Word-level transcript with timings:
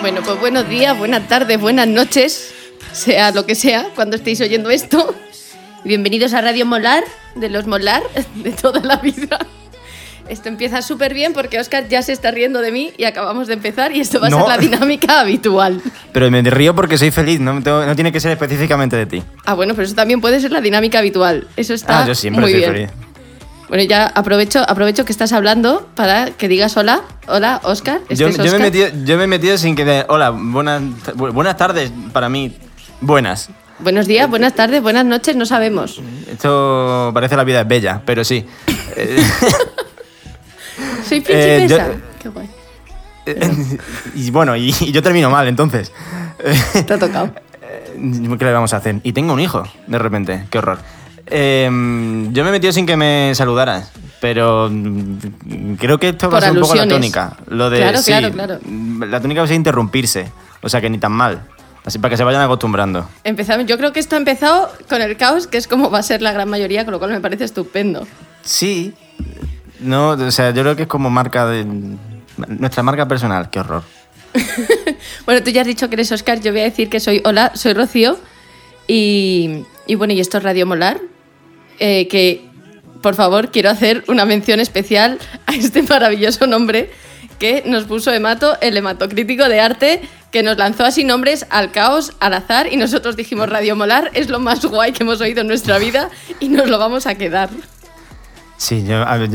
Bueno, 0.00 0.20
pues 0.24 0.40
buenos 0.40 0.68
días, 0.68 0.98
buenas 0.98 1.26
tardes, 1.28 1.60
buenas 1.60 1.88
noches, 1.88 2.52
sea 2.92 3.30
lo 3.30 3.46
que 3.46 3.54
sea, 3.54 3.88
cuando 3.94 4.16
estéis 4.16 4.40
oyendo 4.42 4.68
esto. 4.68 5.14
Bienvenidos 5.84 6.32
a 6.34 6.40
Radio 6.40 6.64
Molar, 6.66 7.02
de 7.34 7.48
los 7.48 7.66
Molar, 7.66 8.02
de 8.36 8.52
toda 8.52 8.80
la 8.80 8.96
vida. 8.96 9.38
Esto 10.28 10.48
empieza 10.48 10.80
súper 10.82 11.12
bien 11.12 11.32
porque 11.32 11.58
Oscar 11.58 11.88
ya 11.88 12.00
se 12.02 12.12
está 12.12 12.30
riendo 12.30 12.60
de 12.60 12.70
mí 12.70 12.92
y 12.96 13.04
acabamos 13.04 13.48
de 13.48 13.54
empezar 13.54 13.94
y 13.94 14.00
esto 14.00 14.20
va 14.20 14.28
a 14.28 14.30
No. 14.30 14.38
ser 14.38 14.48
la 14.48 14.58
dinámica 14.58 15.20
habitual. 15.20 15.82
Pero 16.12 16.30
me 16.30 16.40
río 16.42 16.74
porque 16.74 16.96
soy 16.96 17.10
feliz, 17.10 17.40
no, 17.40 17.60
tengo- 17.62 17.84
no 17.84 17.94
tiene 17.96 18.12
que 18.12 18.20
ser 18.20 18.30
específicamente 18.30 18.96
de 18.96 19.06
ti. 19.06 19.22
Ah, 19.44 19.54
bueno, 19.54 19.74
pero 19.74 19.84
eso 19.84 19.94
también 19.96 20.20
puede 20.20 20.40
ser 20.40 20.52
la 20.52 20.60
dinámica 20.60 21.00
habitual. 21.00 21.48
Eso 21.56 21.74
está 21.74 22.04
ah, 22.04 22.06
yo 22.06 22.14
siempre 22.14 22.42
muy 22.42 22.52
soy 22.52 22.60
bien. 22.60 22.72
feliz. 22.72 22.90
Bueno, 23.68 23.84
ya 23.84 24.06
aprovecho, 24.06 24.62
aprovecho 24.68 25.04
que 25.04 25.12
estás 25.12 25.32
hablando 25.32 25.88
para 25.96 26.26
que 26.30 26.46
digas 26.46 26.76
hola. 26.76 27.02
Hola, 27.26 27.60
Oscar. 27.64 28.00
Este 28.02 28.16
Yo, 28.16 28.28
es 28.28 28.36
yo 28.36 28.44
me 28.44 28.56
he 28.56 28.58
metido, 28.60 28.88
yo 29.04 29.16
me 29.18 29.24
he 29.24 29.26
metido 29.26 29.58
sin 29.58 29.74
que... 29.74 29.84
de- 29.84 30.04
hola, 30.08 30.30
buenas, 30.30 30.82
bu- 31.16 31.32
buenas 31.32 31.56
tardes 31.56 31.90
para 32.12 32.28
mí. 32.28 32.56
Buenas. 33.00 33.48
Buenos 33.82 34.06
días, 34.06 34.28
buenas 34.30 34.54
tardes, 34.54 34.80
buenas 34.82 35.04
noches, 35.04 35.34
no 35.36 35.44
sabemos. 35.46 36.00
Esto 36.30 37.10
parece 37.12 37.36
la 37.36 37.44
vida 37.44 37.62
es 37.62 37.68
bella, 37.68 38.00
pero 38.04 38.22
sí. 38.24 38.46
Eh, 38.96 39.16
Soy 41.08 41.24
Eh, 41.28 41.66
yo- 41.68 41.76
principesa. 41.76 41.88
Qué 42.20 42.28
guay. 42.28 42.48
y 44.14 44.30
bueno, 44.30 44.56
y, 44.56 44.74
y 44.80 44.92
yo 44.92 45.02
termino 45.02 45.30
mal, 45.30 45.48
entonces. 45.48 45.92
Te 46.86 46.94
ha 46.94 46.98
tocado. 46.98 47.32
¿Qué 47.94 48.44
le 48.44 48.52
vamos 48.52 48.72
a 48.72 48.76
hacer? 48.78 48.96
Y 49.02 49.12
tengo 49.12 49.32
un 49.34 49.40
hijo, 49.40 49.64
de 49.86 49.98
repente. 49.98 50.44
Qué 50.50 50.58
horror. 50.58 50.78
Eh, 51.26 51.64
yo 52.32 52.42
me 52.44 52.48
he 52.48 52.52
metido 52.52 52.72
sin 52.72 52.84
que 52.86 52.96
me 52.96 53.32
saludaras, 53.34 53.90
pero 54.20 54.68
mm, 54.70 55.74
creo 55.78 55.98
que 55.98 56.10
esto 56.10 56.30
va 56.30 56.38
a 56.38 56.40
ser 56.42 56.52
un 56.52 56.60
poco 56.60 56.74
la 56.74 56.86
tónica. 56.88 57.36
Lo 57.48 57.70
de, 57.70 57.78
Claro, 57.78 57.98
sí, 57.98 58.10
claro, 58.12 58.30
claro. 58.32 58.58
La 59.08 59.20
tónica 59.20 59.40
va 59.40 59.44
a 59.44 59.48
ser 59.48 59.56
interrumpirse, 59.56 60.30
o 60.62 60.68
sea 60.68 60.80
que 60.80 60.90
ni 60.90 60.98
tan 60.98 61.12
mal. 61.12 61.42
Así 61.84 61.98
para 61.98 62.10
que 62.10 62.16
se 62.16 62.24
vayan 62.24 62.42
acostumbrando. 62.42 63.08
Empezamos, 63.24 63.66
yo 63.66 63.76
creo 63.76 63.92
que 63.92 64.00
esto 64.00 64.14
ha 64.14 64.18
empezado 64.18 64.70
con 64.88 65.02
el 65.02 65.16
caos, 65.16 65.46
que 65.46 65.58
es 65.58 65.66
como 65.66 65.90
va 65.90 65.98
a 65.98 66.02
ser 66.02 66.22
la 66.22 66.32
gran 66.32 66.48
mayoría, 66.48 66.84
con 66.84 66.92
lo 66.92 66.98
cual 66.98 67.10
me 67.10 67.20
parece 67.20 67.44
estupendo. 67.44 68.06
Sí. 68.42 68.94
No, 69.80 70.10
o 70.10 70.30
sea, 70.30 70.50
yo 70.50 70.62
creo 70.62 70.76
que 70.76 70.82
es 70.82 70.88
como 70.88 71.10
marca 71.10 71.46
de... 71.46 71.66
Nuestra 72.48 72.82
marca 72.82 73.06
personal, 73.08 73.50
qué 73.50 73.60
horror. 73.60 73.82
Bueno, 75.26 75.42
tú 75.42 75.50
ya 75.50 75.60
has 75.60 75.66
dicho 75.66 75.88
que 75.88 75.94
eres 75.94 76.10
Oscar, 76.10 76.40
yo 76.40 76.52
voy 76.52 76.62
a 76.62 76.64
decir 76.64 76.88
que 76.88 76.98
soy 77.00 77.20
hola, 77.24 77.52
soy 77.54 77.74
Rocío. 77.74 78.18
Y, 78.88 79.64
y 79.86 79.94
bueno, 79.94 80.12
y 80.12 80.20
esto 80.20 80.38
es 80.38 80.44
Radio 80.44 80.66
Molar, 80.66 81.00
eh, 81.78 82.08
que 82.08 82.44
por 83.02 83.14
favor 83.14 83.50
quiero 83.50 83.70
hacer 83.70 84.04
una 84.08 84.24
mención 84.24 84.60
especial 84.60 85.18
a 85.46 85.54
este 85.54 85.82
maravilloso 85.82 86.46
nombre 86.46 86.90
que 87.42 87.64
nos 87.66 87.86
puso 87.86 88.12
Emato, 88.12 88.56
el 88.60 88.76
hematocrítico 88.76 89.48
de 89.48 89.60
arte, 89.60 90.00
que 90.30 90.44
nos 90.44 90.58
lanzó 90.58 90.84
así 90.84 91.02
nombres 91.02 91.44
al 91.50 91.72
caos, 91.72 92.12
al 92.20 92.34
azar, 92.34 92.72
y 92.72 92.76
nosotros 92.76 93.16
dijimos 93.16 93.48
Radio 93.48 93.74
Molar 93.74 94.12
es 94.14 94.30
lo 94.30 94.38
más 94.38 94.64
guay 94.64 94.92
que 94.92 95.02
hemos 95.02 95.20
oído 95.20 95.40
en 95.40 95.48
nuestra 95.48 95.78
vida 95.78 96.08
y 96.38 96.50
nos 96.50 96.70
lo 96.70 96.78
vamos 96.78 97.08
a 97.08 97.16
quedar. 97.16 97.50
Sí, 98.58 98.86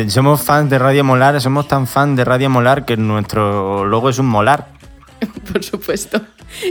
somos 0.08 0.42
fans 0.42 0.70
de 0.70 0.80
Radio 0.80 1.04
Molar, 1.04 1.42
somos 1.42 1.68
tan 1.68 1.86
fan 1.86 2.16
de 2.16 2.24
Radio 2.24 2.50
Molar 2.50 2.86
que 2.86 2.96
nuestro 2.96 3.84
logo 3.84 4.08
es 4.08 4.20
un 4.20 4.28
molar. 4.28 4.77
Por 5.52 5.64
supuesto. 5.64 6.22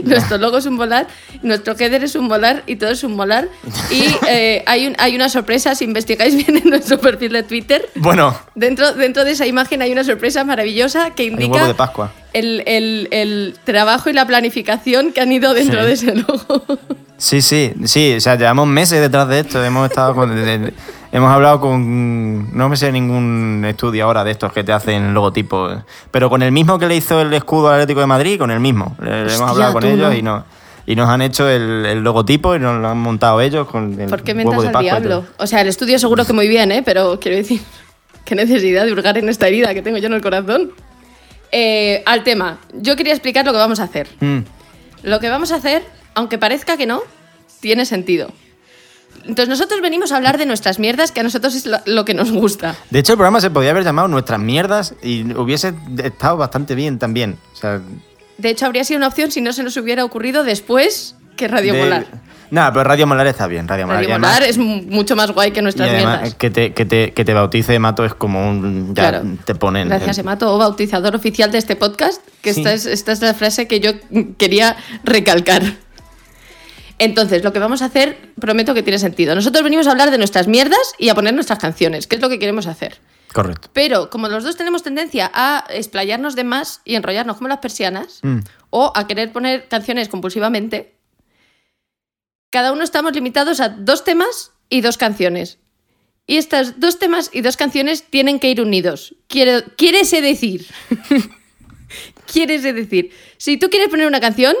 Nuestro 0.03 0.37
logo 0.37 0.57
es 0.57 0.65
un 0.65 0.75
molar, 0.75 1.07
nuestro 1.43 1.75
header 1.77 2.03
es 2.03 2.15
un 2.15 2.27
molar 2.27 2.63
y 2.67 2.75
todo 2.77 2.89
es 2.91 3.03
un 3.03 3.15
molar. 3.15 3.47
Y 3.91 4.03
eh, 4.29 4.63
hay, 4.65 4.87
un- 4.87 4.95
hay 4.99 5.15
una 5.15 5.29
sorpresa, 5.29 5.75
si 5.75 5.85
investigáis 5.85 6.35
bien 6.45 6.57
en 6.57 6.69
nuestro 6.69 6.99
perfil 6.99 7.33
de 7.33 7.43
Twitter. 7.43 7.89
Bueno, 7.95 8.37
Dentro, 8.55 8.93
dentro 8.93 9.23
de 9.25 9.31
esa 9.31 9.45
imagen 9.45 9.81
hay 9.81 9.91
una 9.91 10.03
sorpresa 10.03 10.43
maravillosa 10.43 11.11
que 11.15 11.25
indica 11.25 11.53
huevo 11.53 11.67
de 11.67 11.73
Pascua. 11.75 12.11
el, 12.33 12.63
el- 12.65 13.07
el 13.11 13.55
trabajo 13.63 14.09
y 14.09 14.13
la 14.13 14.25
planificación 14.27 15.11
que 15.13 15.21
han 15.21 15.31
ido 15.31 15.53
dentro 15.53 15.81
Sí. 15.81 15.85
de 15.87 15.93
ese 15.93 16.15
logo. 16.15 16.79
Sí, 17.17 17.41
sí, 17.41 17.73
sí, 17.85 18.13
o 18.15 18.21
sea, 18.21 18.35
llevamos 18.35 18.67
meses 18.67 19.01
detrás 19.01 19.27
de 19.27 19.39
esto, 19.39 19.63
hemos 19.63 19.89
estado 19.89 20.13
con, 20.13 20.31
hemos 21.11 21.31
hablado 21.31 21.59
con, 21.59 22.55
no 22.55 22.69
me 22.69 22.77
sé 22.77 22.91
ningún 22.91 23.63
estudio 23.67 24.05
ahora 24.05 24.23
de 24.23 24.31
estos 24.31 24.51
que 24.53 24.63
te 24.63 24.71
hacen 24.71 25.13
logotipos, 25.13 25.77
pero 26.11 26.29
con 26.29 26.41
el 26.43 26.51
mismo 26.51 26.77
que 26.79 26.87
le 26.87 26.95
hizo 26.95 27.21
el 27.21 27.33
escudo 27.33 27.69
al 27.69 27.75
Atlético 27.75 27.99
de 28.01 28.07
Madrid, 28.07 28.37
con 28.39 28.51
el 28.51 28.59
mismo, 28.59 28.95
Le- 28.99 29.09
le 29.09 29.21
Hostia, 29.23 29.35
hemos 29.37 29.49
hablado 29.51 29.73
con 29.73 29.83
ellos 29.85 30.09
no. 30.11 30.13
y, 30.17 30.21
no, 30.21 30.45
y 30.85 30.95
nos 30.95 31.09
han 31.09 31.21
hecho 31.21 31.49
el, 31.49 31.85
el 31.85 31.99
logotipo 32.03 32.55
y 32.55 32.59
nos 32.59 32.79
lo 32.81 32.87
han 32.89 32.97
montado 32.97 33.41
ellos 33.41 33.67
con 33.67 33.99
el 33.99 34.09
¿Por 34.09 34.23
qué 34.23 34.33
huevo 34.33 34.61
de 34.61 34.69
al 34.69 34.79
diablo? 34.83 35.25
O 35.37 35.47
sea, 35.47 35.61
el 35.61 35.67
estudio 35.67 35.99
seguro 35.99 36.25
que 36.25 36.33
muy 36.33 36.47
bien, 36.47 36.71
¿eh? 36.71 36.81
Pero 36.85 37.19
quiero 37.19 37.37
decir, 37.37 37.61
qué 38.25 38.35
necesidad 38.35 38.85
de 38.85 38.91
hurgar 38.93 39.17
en 39.17 39.29
esta 39.29 39.47
herida 39.47 39.73
que 39.73 39.81
tengo 39.81 39.97
yo 39.97 40.07
en 40.07 40.13
el 40.13 40.21
corazón. 40.21 40.71
Eh, 41.51 42.03
al 42.05 42.23
tema, 42.23 42.59
yo 42.73 42.95
quería 42.97 43.13
explicar 43.13 43.45
lo 43.45 43.51
que 43.53 43.57
vamos 43.57 43.79
a 43.79 43.83
hacer. 43.83 44.07
Mm. 44.19 44.39
Lo 45.03 45.19
que 45.19 45.29
vamos 45.29 45.51
a 45.51 45.55
hacer, 45.55 45.83
aunque 46.13 46.37
parezca 46.37 46.75
que 46.77 46.85
no, 46.85 47.01
tiene 47.61 47.85
sentido. 47.85 48.29
Entonces 49.25 49.49
nosotros 49.49 49.81
venimos 49.81 50.11
a 50.11 50.17
hablar 50.17 50.37
de 50.37 50.45
nuestras 50.45 50.79
mierdas, 50.79 51.11
que 51.11 51.19
a 51.19 51.23
nosotros 51.23 51.53
es 51.55 51.65
lo, 51.65 51.79
lo 51.85 52.05
que 52.05 52.13
nos 52.13 52.31
gusta. 52.31 52.75
De 52.91 52.99
hecho, 52.99 53.13
el 53.13 53.17
programa 53.17 53.41
se 53.41 53.49
podía 53.49 53.71
haber 53.71 53.83
llamado 53.83 54.07
Nuestras 54.07 54.39
Mierdas 54.39 54.93
y 55.03 55.33
hubiese 55.33 55.73
estado 56.03 56.37
bastante 56.37 56.75
bien 56.75 56.97
también. 56.97 57.37
O 57.53 57.55
sea, 57.57 57.81
De 58.37 58.49
hecho, 58.49 58.65
habría 58.65 58.83
sido 58.85 58.97
una 58.99 59.07
opción 59.07 59.31
si 59.31 59.41
no 59.41 59.51
se 59.51 59.63
nos 59.63 59.75
hubiera 59.77 60.05
ocurrido 60.05 60.43
después 60.43 61.15
que 61.35 61.47
Radio 61.49 61.73
de- 61.73 61.79
Molar. 61.81 62.05
Nada, 62.49 62.71
pero 62.71 62.85
Radio 62.85 63.05
Molar 63.07 63.27
está 63.27 63.45
bien, 63.47 63.67
Radio 63.67 63.85
Molar. 63.85 63.97
Radio 64.03 64.09
y 64.09 64.11
además- 64.13 64.33
Molar 64.35 64.49
es 64.49 64.57
mu- 64.57 64.81
mucho 64.83 65.17
más 65.17 65.31
guay 65.31 65.51
que 65.51 65.59
Y 65.59 65.63
nuestras 65.63 65.89
además, 65.89 66.19
mierdas. 66.21 66.35
que 66.35 66.49
te, 66.49 66.73
que, 66.73 66.85
te, 66.85 67.11
que 67.11 67.25
te 67.25 67.33
bautice 67.33 67.77
Mato 67.79 68.05
es 68.05 68.13
como 68.13 68.49
un. 68.49 68.95
Ya 68.95 69.09
Claro. 69.09 69.25
te 69.43 69.53
ponen. 69.55 69.89
Gracias, 69.89 70.17
Emato, 70.19 70.55
o 70.55 70.57
bautizador 70.57 71.13
oficial 71.17 71.51
de 71.51 71.57
este 71.57 71.75
podcast, 71.75 72.21
que 72.41 72.53
Sí. 72.53 72.61
esta, 72.61 72.71
es, 72.71 72.85
esta 72.85 73.11
es 73.11 73.19
la 73.21 73.33
frase 73.33 73.67
que 73.67 73.81
yo 73.81 73.91
quería 74.37 74.77
recalcar. 75.03 75.61
Entonces, 76.99 77.43
lo 77.43 77.53
que 77.53 77.59
vamos 77.59 77.81
a 77.81 77.85
hacer, 77.85 78.31
prometo 78.39 78.73
que 78.73 78.81
tiene 78.83 78.97
sentido. 78.97 79.35
Nosotros 79.35 79.63
venimos 79.63 79.85
a 79.87 79.91
hablar 79.91 80.09
de 80.11 80.17
nuestras 80.17 80.47
mierdas 80.47 80.93
y 80.97 81.09
a 81.09 81.15
poner 81.15 81.33
nuestras 81.33 81.59
canciones, 81.59 82.07
que 82.07 82.15
es 82.15 82.21
lo 82.21 82.29
que 82.29 82.39
queremos 82.39 82.65
hacer. 82.65 82.97
Correcto. 83.33 83.69
Pero 83.73 84.09
como 84.09 84.27
los 84.29 84.43
dos 84.43 84.55
tenemos 84.57 84.81
tendencia 84.81 85.29
a 85.33 85.65
explayarnos 85.69 86.35
de 86.35 86.43
más 86.43 86.81
y 86.85 86.95
enrollarnos 86.95 87.37
como 87.37 87.49
las 87.49 87.59
persianas, 87.59 88.19
Mm. 88.23 88.39
o 88.71 88.91
a 88.95 89.05
querer 89.05 89.31
poner 89.31 89.67
canciones 89.67 90.07
compulsivamente, 90.09 90.95
cada 92.49 92.71
uno 92.71 92.83
estamos 92.83 93.13
limitados 93.13 93.59
a 93.59 93.69
dos 93.69 94.03
temas 94.03 94.51
y 94.69 94.81
dos 94.81 94.97
canciones. 94.97 95.59
Y 96.25 96.37
estos 96.37 96.79
dos 96.79 96.97
temas 96.99 97.29
y 97.31 97.41
dos 97.41 97.57
canciones 97.57 98.03
tienen 98.09 98.39
que 98.39 98.49
ir 98.49 98.59
unidos. 98.61 99.15
Quiero, 99.27 99.63
quiérese 99.77 100.21
decir. 100.21 100.65
quiérese 102.31 102.73
decir. 102.73 103.11
Si 103.37 103.57
tú 103.57 103.69
quieres 103.69 103.89
poner 103.89 104.07
una 104.07 104.19
canción, 104.19 104.55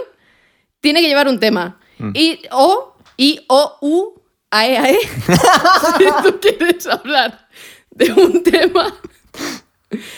tiene 0.81 1.01
que 1.01 1.07
llevar 1.07 1.27
un 1.27 1.39
tema. 1.39 1.79
Y 2.13 2.41
o, 2.51 2.95
y 3.17 3.41
o, 3.47 3.77
u, 3.81 4.21
ae, 4.51 4.77
ae. 4.77 4.97
si 5.97 6.05
tú 6.23 6.39
quieres 6.39 6.87
hablar 6.87 7.47
de 7.91 8.13
un 8.13 8.43
tema, 8.43 8.93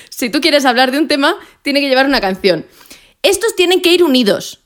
si 0.09 0.29
tú 0.29 0.41
quieres 0.41 0.66
hablar 0.66 0.91
de 0.91 1.00
un 1.00 1.07
tema, 1.07 1.35
tiene 1.62 1.79
que 1.79 1.88
llevar 1.88 2.06
una 2.06 2.22
canción. 2.22 2.66
Estos 3.22 3.56
tienen 3.56 3.81
que 3.81 3.91
ir 3.91 4.03
unidos. 4.03 4.63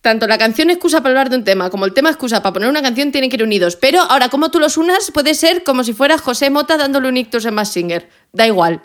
Tanto 0.00 0.28
la 0.28 0.38
canción 0.38 0.70
excusa 0.70 0.98
para 0.98 1.10
hablar 1.10 1.30
de 1.30 1.36
un 1.36 1.44
tema 1.44 1.68
como 1.68 1.84
el 1.84 1.92
tema 1.92 2.10
excusa 2.10 2.40
para 2.40 2.52
poner 2.52 2.68
una 2.68 2.80
canción 2.80 3.10
tienen 3.10 3.28
que 3.28 3.36
ir 3.36 3.42
unidos. 3.42 3.74
Pero 3.74 4.00
ahora, 4.02 4.28
como 4.28 4.50
tú 4.50 4.60
los 4.60 4.76
unas, 4.76 5.10
puede 5.10 5.34
ser 5.34 5.64
como 5.64 5.82
si 5.82 5.92
fuera 5.92 6.16
José 6.16 6.48
Mota 6.48 6.76
dándole 6.76 7.08
un 7.08 7.16
ictus 7.16 7.44
en 7.44 7.54
Mass 7.54 7.72
Singer. 7.72 8.08
Da 8.32 8.46
igual. 8.46 8.82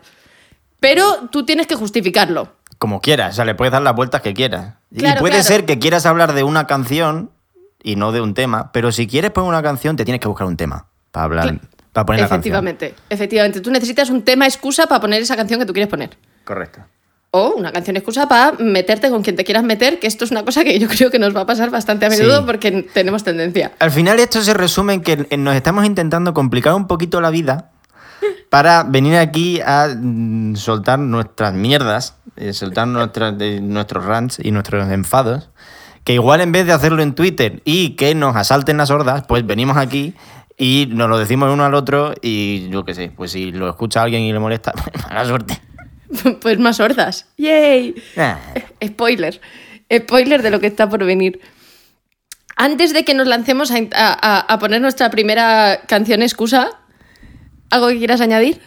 Pero 0.79 1.29
tú 1.31 1.45
tienes 1.45 1.67
que 1.67 1.75
justificarlo. 1.75 2.55
Como 2.79 3.01
quieras, 3.01 3.33
o 3.33 3.35
sea, 3.35 3.45
le 3.45 3.53
puedes 3.53 3.71
dar 3.71 3.83
las 3.83 3.93
vueltas 3.93 4.21
que 4.21 4.33
quieras. 4.33 4.77
Claro, 4.97 5.17
y 5.17 5.19
puede 5.19 5.35
claro. 5.35 5.47
ser 5.47 5.65
que 5.65 5.77
quieras 5.77 6.07
hablar 6.07 6.33
de 6.33 6.41
una 6.41 6.65
canción 6.65 7.29
y 7.83 7.95
no 7.95 8.11
de 8.11 8.21
un 8.21 8.33
tema, 8.33 8.71
pero 8.71 8.91
si 8.91 9.07
quieres 9.07 9.31
poner 9.31 9.49
una 9.49 9.63
canción, 9.63 9.95
te 9.95 10.05
tienes 10.05 10.19
que 10.21 10.27
buscar 10.27 10.47
un 10.47 10.57
tema 10.57 10.87
para 11.11 11.25
hablar, 11.25 11.59
para 11.93 12.05
poner 12.05 12.21
la 12.21 12.27
canción. 12.29 12.39
efectivamente, 12.39 12.95
efectivamente. 13.09 13.61
Tú 13.61 13.71
necesitas 13.71 14.09
un 14.09 14.21
tema 14.23 14.45
excusa 14.45 14.87
para 14.87 15.01
poner 15.01 15.21
esa 15.21 15.35
canción 15.35 15.59
que 15.59 15.65
tú 15.65 15.73
quieres 15.73 15.89
poner. 15.89 16.17
Correcto. 16.43 16.81
O 17.33 17.53
una 17.55 17.71
canción 17.71 17.95
excusa 17.95 18.27
para 18.27 18.51
meterte 18.59 19.09
con 19.09 19.23
quien 19.23 19.37
te 19.37 19.45
quieras 19.45 19.63
meter, 19.63 19.99
que 19.99 20.07
esto 20.07 20.25
es 20.25 20.31
una 20.31 20.43
cosa 20.43 20.63
que 20.65 20.77
yo 20.79 20.87
creo 20.89 21.09
que 21.11 21.17
nos 21.19 21.35
va 21.35 21.41
a 21.41 21.45
pasar 21.45 21.69
bastante 21.69 22.05
a 22.05 22.09
menudo 22.09 22.39
Sí. 22.39 22.43
porque 22.45 22.83
tenemos 22.93 23.23
tendencia. 23.23 23.71
Al 23.79 23.91
final 23.91 24.19
esto 24.19 24.41
se 24.41 24.53
resume 24.53 24.95
en 24.95 25.01
que 25.01 25.37
nos 25.37 25.55
estamos 25.55 25.85
intentando 25.85 26.33
complicar 26.33 26.73
un 26.73 26.87
poquito 26.87 27.21
la 27.21 27.29
vida 27.29 27.71
para 28.49 28.83
venir 28.83 29.15
aquí 29.15 29.61
a 29.61 29.87
mm, 29.97 30.55
soltar 30.57 30.99
nuestras 30.99 31.53
mierdas, 31.53 32.15
eh, 32.35 32.51
soltar 32.51 32.87
nuestras, 32.89 33.33
nuestros 33.61 34.03
rants 34.05 34.37
y 34.43 34.51
nuestros 34.51 34.89
enfados, 34.91 35.49
que 36.03 36.13
igual 36.13 36.41
en 36.41 36.51
vez 36.51 36.65
de 36.65 36.73
hacerlo 36.73 37.01
en 37.03 37.13
Twitter 37.13 37.61
y 37.65 37.91
que 37.95 38.15
nos 38.15 38.35
asalten 38.35 38.77
las 38.77 38.89
hordas, 38.91 39.23
pues 39.27 39.45
venimos 39.45 39.77
aquí 39.77 40.13
y 40.57 40.87
nos 40.91 41.09
lo 41.09 41.17
decimos 41.17 41.51
uno 41.51 41.63
al 41.63 41.73
otro 41.73 42.13
y 42.21 42.69
yo 42.69 42.83
qué 42.85 42.93
sé, 42.93 43.11
pues 43.15 43.31
si 43.31 43.51
lo 43.51 43.69
escucha 43.69 44.01
alguien 44.01 44.21
y 44.23 44.33
le 44.33 44.39
molesta, 44.39 44.73
mala 45.09 45.25
suerte. 45.25 45.61
Pues 46.41 46.59
más 46.59 46.75
sordas. 46.75 47.27
¡Yay! 47.37 47.95
Ah. 48.17 48.37
Spoiler. 48.85 49.39
Spoiler 49.93 50.41
de 50.41 50.51
lo 50.51 50.59
que 50.59 50.67
está 50.67 50.89
por 50.89 51.05
venir. 51.05 51.39
Antes 52.57 52.91
de 52.93 53.05
que 53.05 53.13
nos 53.13 53.27
lancemos 53.27 53.71
a, 53.71 53.77
a- 53.95 54.39
a 54.41 54.59
poner 54.59 54.81
nuestra 54.81 55.09
primera 55.09 55.79
canción 55.87 56.21
excusa, 56.21 56.69
¿algo 57.69 57.87
que 57.87 57.97
quieras 57.97 58.19
añadir? 58.19 58.59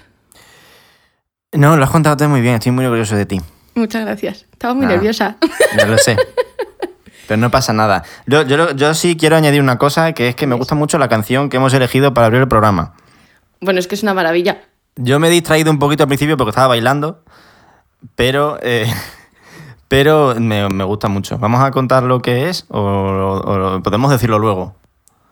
No, 1.53 1.77
lo 1.77 1.85
has 1.85 1.91
contado 1.91 2.17
todo 2.17 2.31
muy 2.31 2.41
bien, 2.41 2.55
estoy 2.55 2.73
muy 2.73 2.87
orgulloso 2.87 3.15
de 3.15 3.27
ti. 3.27 3.41
Muchas 3.75 4.07
gracias. 4.07 4.47
Estaba 4.51 4.73
muy 4.73 4.85
Nada. 4.87 4.95
nerviosa. 4.95 5.37
Ya 5.77 5.85
lo 5.87 5.99
sé. 5.99 6.17
Pero 7.27 7.39
no 7.41 7.51
pasa 7.51 7.73
nada. 7.73 8.03
Yo, 8.27 8.43
yo, 8.43 8.73
yo 8.73 8.95
sí 8.95 9.17
quiero 9.17 9.37
añadir 9.37 9.61
una 9.61 9.79
cosa, 9.79 10.13
que 10.13 10.29
es 10.29 10.35
que 10.37 10.47
me 10.47 10.55
gusta 10.55 10.75
mucho 10.75 10.99
la 10.99 11.09
canción 11.09 11.49
que 11.49 11.57
hemos 11.57 11.73
elegido 11.75 12.13
para 12.15 12.27
abrir 12.27 12.43
el 12.43 12.49
programa. 12.49 12.95
bueno, 13.61 13.81
es 13.81 13.87
que 13.87 13.95
es 13.95 14.03
una 14.03 14.15
maravilla. 14.15 14.63
Yo 14.97 15.19
me 15.19 15.29
he 15.29 15.31
distraído 15.31 15.71
un 15.71 15.79
poquito 15.79 16.05
al 16.05 16.09
principio 16.09 16.37
porque 16.37 16.51
estaba 16.51 16.69
bailando, 16.69 17.25
pero, 18.15 18.59
eh, 18.63 18.87
pero 19.89 20.35
me, 20.39 20.69
me 20.69 20.85
gusta 20.85 21.09
mucho. 21.09 21.39
¿Vamos 21.39 21.63
a 21.63 21.71
contar 21.71 22.03
lo 22.03 22.21
que 22.21 22.49
es 22.49 22.65
o, 22.69 22.79
o- 22.81 23.77
o 23.77 23.83
podemos 23.83 24.11
decirlo 24.11 24.39
luego? 24.39 24.77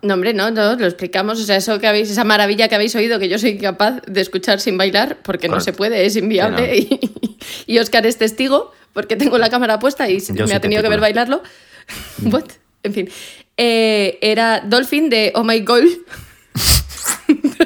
No, 0.02 0.14
hombre, 0.14 0.34
no, 0.34 0.50
no, 0.50 0.74
lo 0.74 0.86
explicamos. 0.86 1.40
O 1.40 1.44
sea, 1.44 1.54
eso 1.56 1.78
que 1.78 1.86
habéis, 1.86 2.10
esa 2.10 2.24
maravilla 2.24 2.66
que 2.68 2.74
habéis 2.74 2.94
oído 2.96 3.20
que 3.20 3.28
yo 3.28 3.38
soy 3.38 3.56
capaz 3.56 4.00
de 4.06 4.20
escuchar 4.20 4.58
sin 4.58 4.76
bailar, 4.76 5.18
porque 5.22 5.48
no 5.48 5.60
se 5.60 5.72
puede, 5.72 6.04
es 6.06 6.16
inviable. 6.16 6.76
Y, 7.66 7.74
y 7.74 7.78
Oscar 7.80 8.04
es 8.06 8.18
testigo, 8.18 8.72
porque 8.92 9.14
tengo 9.16 9.36
la 9.38 9.48
cámara 9.50 9.78
puesta 9.78 10.08
y 10.08 10.20
Yo 10.20 10.46
me 10.46 10.54
ha 10.54 10.60
tenido 10.60 10.82
que 10.82 10.88
ver 10.88 11.00
bailarlo. 11.00 11.42
What? 12.22 12.44
En 12.82 12.92
fin. 12.94 13.08
Eh, 13.56 14.18
era 14.22 14.60
Dolphin 14.60 15.08
de 15.10 15.32
Oh 15.34 15.44
My 15.44 15.60
God. 15.60 15.84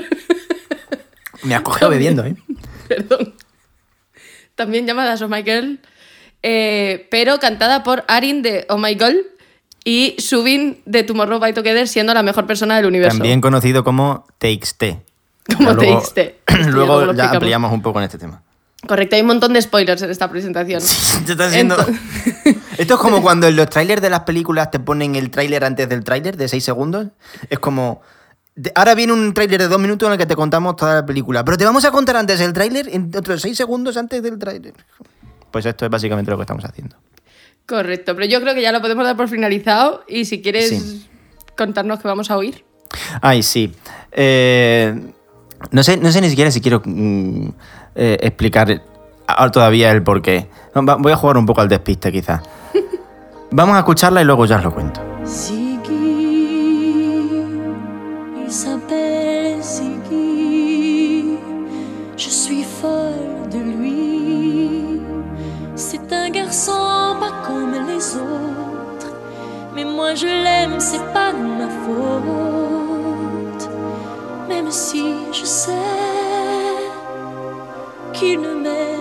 Me 1.42 1.54
has 1.54 1.62
cogido 1.62 1.90
bebiendo, 1.90 2.24
¿eh? 2.24 2.34
Perdón. 2.88 3.34
También 4.54 4.86
llamadas 4.86 5.20
Oh 5.22 5.28
My 5.28 5.42
Girl. 5.42 5.78
eh, 6.42 7.06
pero 7.10 7.38
cantada 7.38 7.82
por 7.82 8.04
Arin 8.08 8.42
de 8.42 8.66
Oh 8.68 8.78
My 8.78 8.94
Girl 8.94 9.18
y 9.84 10.16
Subin 10.18 10.82
de 10.86 11.02
Tomorrow 11.04 11.38
by 11.38 11.54
Together, 11.54 11.86
siendo 11.86 12.12
la 12.14 12.22
mejor 12.22 12.46
persona 12.46 12.76
del 12.76 12.86
universo. 12.86 13.18
También 13.18 13.40
conocido 13.40 13.84
como 13.84 14.26
Takes 14.38 14.70
T. 14.76 15.00
Como 15.56 15.70
Ya 15.70 15.74
luego- 15.76 16.00
TXT. 16.00 16.18
Sí, 16.56 16.62
luego 16.70 17.00
ya 17.00 17.04
explicamos. 17.06 17.34
ampliamos 17.36 17.72
un 17.72 17.82
poco 17.82 17.98
en 18.00 18.04
este 18.06 18.18
tema. 18.18 18.42
Correcto, 18.86 19.14
hay 19.16 19.20
un 19.22 19.28
montón 19.28 19.52
de 19.52 19.60
spoilers 19.62 20.00
en 20.02 20.10
esta 20.10 20.30
presentación. 20.30 20.80
Te 21.26 21.32
estás 21.32 21.48
haciendo- 21.48 21.76
Ento- 21.76 22.56
Esto 22.78 22.94
es 22.94 23.00
como 23.00 23.22
cuando 23.22 23.46
en 23.46 23.56
los 23.56 23.68
trailers 23.68 24.02
de 24.02 24.10
las 24.10 24.20
películas 24.20 24.70
te 24.70 24.78
ponen 24.80 25.14
el 25.16 25.30
tráiler 25.30 25.64
antes 25.64 25.88
del 25.88 26.04
tráiler 26.04 26.36
de 26.36 26.48
6 26.48 26.62
segundos. 26.64 27.08
Es 27.50 27.58
como... 27.58 28.00
Ahora 28.74 28.94
viene 28.94 29.12
un 29.12 29.34
tráiler 29.34 29.60
de 29.60 29.68
2 29.68 29.78
minutos 29.78 30.06
en 30.06 30.12
el 30.14 30.18
que 30.18 30.24
te 30.26 30.34
contamos 30.34 30.76
toda 30.76 30.94
la 30.94 31.06
película. 31.06 31.44
Pero 31.44 31.58
te 31.58 31.64
vamos 31.66 31.84
a 31.84 31.90
contar 31.90 32.16
antes 32.16 32.40
el 32.40 32.52
tráiler, 32.54 32.88
en 32.90 33.10
otros 33.14 33.42
6 33.42 33.54
segundos 33.56 33.96
antes 33.98 34.22
del 34.22 34.38
tráiler. 34.38 34.72
Pues 35.50 35.66
esto 35.66 35.84
es 35.84 35.90
básicamente 35.90 36.30
lo 36.30 36.36
que 36.38 36.42
estamos 36.44 36.64
haciendo. 36.64 36.96
Correcto, 37.66 38.14
pero 38.14 38.26
yo 38.26 38.40
creo 38.40 38.54
que 38.54 38.62
ya 38.62 38.72
lo 38.72 38.80
podemos 38.80 39.04
dar 39.04 39.16
por 39.16 39.28
finalizado 39.28 40.04
y 40.08 40.24
si 40.24 40.40
quieres 40.40 40.68
Sí. 40.70 41.06
contarnos 41.56 42.00
qué 42.00 42.08
vamos 42.08 42.30
a 42.30 42.36
oír. 42.38 42.64
Ay, 43.20 43.42
sí. 43.42 43.74
Eh, 44.12 44.94
no, 45.72 45.82
sé, 45.82 45.96
no 45.98 46.10
sé 46.12 46.20
ni 46.20 46.30
siquiera 46.30 46.50
si 46.50 46.60
quiero 46.60 46.80
mm, 46.84 47.48
eh, 47.96 48.18
explicar 48.22 48.82
todavía 49.52 49.90
el 49.90 50.02
por 50.02 50.22
qué. 50.22 50.48
No, 50.74 50.84
va- 50.86 50.94
voy 50.96 51.12
a 51.12 51.16
jugar 51.16 51.36
un 51.36 51.44
poco 51.44 51.60
al 51.60 51.68
despiste, 51.68 52.10
quizás. 52.12 52.40
Vamos 53.52 53.76
a 53.76 53.78
escucharla 53.78 54.22
y 54.22 54.24
luego 54.24 54.44
ya 54.44 54.56
os 54.56 54.64
lo 54.64 54.74
cuento. 54.74 55.00
Ziggy, 55.24 55.94
il 58.44 58.52
s'appelle 58.52 59.62
Ziggy. 59.62 61.38
Je 62.16 62.28
suis 62.28 62.64
folle 62.64 63.48
de 63.50 63.58
lui. 63.58 65.00
C'est 65.76 66.12
un 66.12 66.28
garçon 66.30 67.16
pas 67.20 67.30
comme 67.46 67.72
les 67.86 68.16
autres. 68.16 69.14
Mais 69.74 69.84
moi 69.84 70.14
je 70.14 70.26
l'aime, 70.26 70.80
c'est 70.80 71.04
pas 71.12 71.32
de 71.32 71.38
ma 71.38 71.68
faute. 71.68 73.70
Même 74.48 74.70
si 74.70 75.14
je 75.32 75.44
sais 75.44 75.72
qu'il 78.12 78.40
ne 78.40 78.54
m'aimera 78.54 78.95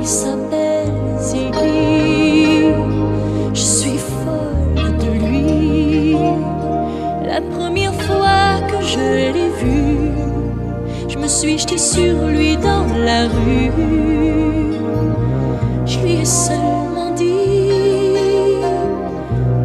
il 0.00 0.06
s'appelle 0.06 0.92
Ziggy. 1.18 2.72
Je 3.52 3.60
suis 3.60 3.98
folle 3.98 4.96
de 4.98 5.10
lui. 5.26 6.16
La 7.26 7.40
première 7.56 7.94
fois 7.94 8.60
que 8.68 8.82
je 8.82 9.32
l'ai 9.32 9.50
vu, 9.62 10.10
je 11.08 11.18
me 11.18 11.28
suis 11.28 11.58
jetée 11.58 11.78
sur 11.78 12.26
lui 12.26 12.56
dans 12.56 12.86
la 13.04 13.28
rue. 13.28 13.72
Je 15.86 15.98
ai 16.06 16.24
seulement 16.24 17.10
dit 17.14 18.16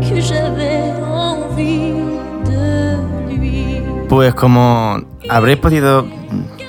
que 0.02 0.20
j'avais 0.20 0.92
envie 1.08 1.94
de 2.46 2.98
lui. 3.30 3.82
Pues 4.10 4.34
como 4.34 5.00
habréis 5.30 5.58
podido 5.58 6.06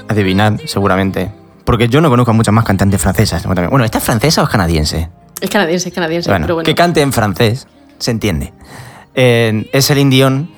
adivinar, 0.09 0.55
seguramente, 0.67 1.31
porque 1.67 1.89
yo 1.89 2.01
no 2.01 2.09
conozco 2.09 2.31
a 2.31 2.35
muchas 2.35 2.55
más 2.55 2.65
cantantes 2.65 3.01
francesas. 3.03 3.45
Bueno, 3.45 3.85
¿esta 3.85 3.99
es 3.99 4.05
francesa 4.05 4.41
o 4.41 4.45
es 4.45 4.51
canadiense? 4.51 5.11
Es 5.41 5.51
canadiense, 5.51 5.89
es 5.91 5.95
canadiense, 5.95 6.31
Bueno, 6.31 6.47
pero 6.47 6.55
bueno. 6.55 6.65
que 6.65 6.75
cante 6.75 7.03
en 7.03 7.13
francés, 7.13 7.67
se 7.99 8.11
entiende. 8.11 8.55
Eh, 9.15 9.69
es 9.73 9.91
el 9.91 10.09
Dion. 10.09 10.51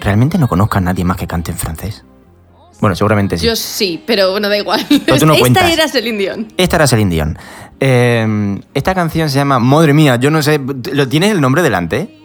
Realmente 0.00 0.38
no 0.38 0.48
conozco 0.48 0.78
a 0.78 0.80
nadie 0.80 1.04
más 1.04 1.16
que 1.18 1.26
cante 1.26 1.50
en 1.52 1.58
francés. 1.58 2.04
Bueno, 2.80 2.96
seguramente 2.96 3.36
sí. 3.38 3.46
Yo 3.46 3.54
sí, 3.54 4.02
pero 4.06 4.32
bueno, 4.32 4.48
da 4.48 4.56
igual. 4.56 4.84
Pero 4.88 5.18
tú 5.18 5.26
no 5.26 5.32
Esta 5.34 5.40
cuentas. 5.40 5.70
era 5.72 5.86
Celine 5.88 6.18
Dion. 6.18 6.48
Esta 6.56 6.76
era 6.76 6.86
Celine 6.86 7.10
Dion. 7.10 7.38
Eh, 7.78 8.60
esta 8.74 8.94
canción 8.94 9.28
se 9.30 9.36
llama 9.36 9.58
Madre 9.58 9.92
mía, 9.92 10.16
yo 10.16 10.30
no 10.30 10.42
sé. 10.42 10.60
¿Lo 10.92 11.08
tienes 11.08 11.30
el 11.30 11.40
nombre 11.40 11.62
delante? 11.62 12.18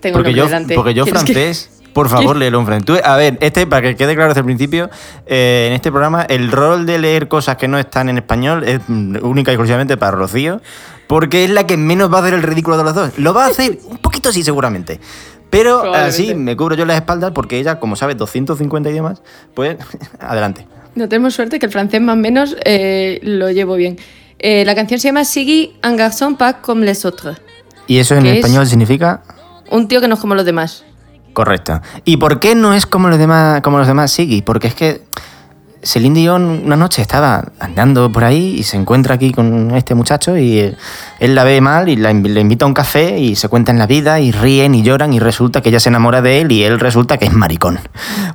Tengo 0.00 0.14
porque 0.14 0.30
el 0.30 0.36
yo, 0.36 0.42
nombre 0.44 0.54
delante. 0.58 0.74
porque 0.74 0.94
yo 0.94 1.04
¿Quieres 1.04 1.24
que- 1.24 1.32
francés, 1.34 1.77
por 1.92 2.08
favor, 2.08 2.36
léelo 2.36 2.60
en 2.60 2.66
francés. 2.66 2.86
Tú- 2.86 2.98
a 3.02 3.16
ver, 3.16 3.38
este, 3.40 3.66
para 3.66 3.82
que 3.82 3.96
quede 3.96 4.14
claro 4.14 4.28
desde 4.30 4.40
el 4.40 4.46
principio, 4.46 4.90
eh, 5.26 5.66
en 5.68 5.72
este 5.74 5.90
programa, 5.90 6.22
el 6.22 6.50
rol 6.50 6.86
de 6.86 6.98
leer 6.98 7.28
cosas 7.28 7.56
que 7.56 7.68
no 7.68 7.78
están 7.78 8.08
en 8.08 8.18
español 8.18 8.64
es 8.64 8.80
mm, 8.86 9.16
única 9.22 9.50
y 9.50 9.54
exclusivamente 9.54 9.96
para 9.96 10.12
Rocío, 10.12 10.60
porque 11.06 11.44
es 11.44 11.50
la 11.50 11.66
que 11.66 11.76
menos 11.76 12.12
va 12.12 12.18
a 12.18 12.20
hacer 12.20 12.34
el 12.34 12.42
ridículo 12.42 12.76
de 12.76 12.84
los 12.84 12.94
dos. 12.94 13.18
Lo 13.18 13.34
va 13.34 13.46
a 13.46 13.48
hacer 13.48 13.78
un 13.88 13.98
poquito 13.98 14.30
sí, 14.32 14.42
seguramente. 14.42 15.00
Pero 15.50 15.94
así 15.94 16.34
me 16.34 16.56
cubro 16.56 16.74
yo 16.76 16.84
las 16.84 16.96
espaldas 16.96 17.32
porque 17.34 17.58
ella, 17.58 17.80
como 17.80 17.96
sabe 17.96 18.14
250 18.14 18.90
idiomas, 18.90 19.22
pues 19.54 19.76
adelante. 20.20 20.66
No 20.94 21.08
tenemos 21.08 21.34
suerte 21.34 21.58
que 21.58 21.66
el 21.66 21.72
francés 21.72 22.00
más 22.00 22.14
o 22.14 22.18
menos 22.18 22.56
eh, 22.64 23.18
lo 23.22 23.50
llevo 23.50 23.74
bien. 23.76 23.98
Eh, 24.38 24.64
la 24.66 24.74
canción 24.74 25.00
se 25.00 25.08
llama 25.08 25.24
Siggy, 25.24 25.74
un 25.84 25.96
garçon 25.96 26.36
pas 26.36 26.56
comme 26.60 26.84
les 26.84 27.04
autres. 27.04 27.38
Y 27.86 27.98
eso 27.98 28.14
en 28.14 28.26
español 28.26 28.66
significa 28.66 29.22
Un 29.70 29.88
tío 29.88 30.00
que 30.00 30.08
no 30.08 30.14
es 30.14 30.20
como 30.20 30.34
los 30.34 30.44
demás. 30.44 30.84
Correcto. 31.32 31.80
¿Y 32.04 32.16
por 32.16 32.40
qué 32.40 32.54
no 32.54 32.74
es 32.74 32.86
como 32.86 33.08
los 33.08 33.18
demás, 33.18 33.60
como 33.62 33.78
los 33.78 33.86
demás 33.86 34.10
Siggy? 34.10 34.42
Porque 34.42 34.66
es 34.68 34.74
que 34.74 35.02
Celine 35.80 36.18
Dion 36.18 36.62
una 36.64 36.74
noche 36.76 37.00
estaba 37.02 37.44
andando 37.60 38.10
por 38.10 38.24
ahí 38.24 38.56
y 38.58 38.64
se 38.64 38.76
encuentra 38.76 39.14
aquí 39.14 39.32
con 39.32 39.70
este 39.76 39.94
muchacho 39.94 40.36
y 40.36 40.58
él, 40.58 40.76
él 41.20 41.36
la 41.36 41.44
ve 41.44 41.60
mal 41.60 41.88
y 41.88 41.94
la 41.94 42.12
le 42.12 42.40
invita 42.40 42.64
a 42.64 42.68
un 42.68 42.74
café 42.74 43.16
y 43.20 43.36
se 43.36 43.48
cuentan 43.48 43.78
la 43.78 43.86
vida 43.86 44.18
y 44.18 44.32
ríen 44.32 44.74
y 44.74 44.82
lloran 44.82 45.12
y 45.12 45.20
resulta 45.20 45.60
que 45.62 45.68
ella 45.68 45.78
se 45.78 45.88
enamora 45.90 46.20
de 46.20 46.40
él 46.40 46.50
y 46.50 46.64
él 46.64 46.80
resulta 46.80 47.16
que 47.16 47.26
es 47.26 47.32
maricón. 47.32 47.78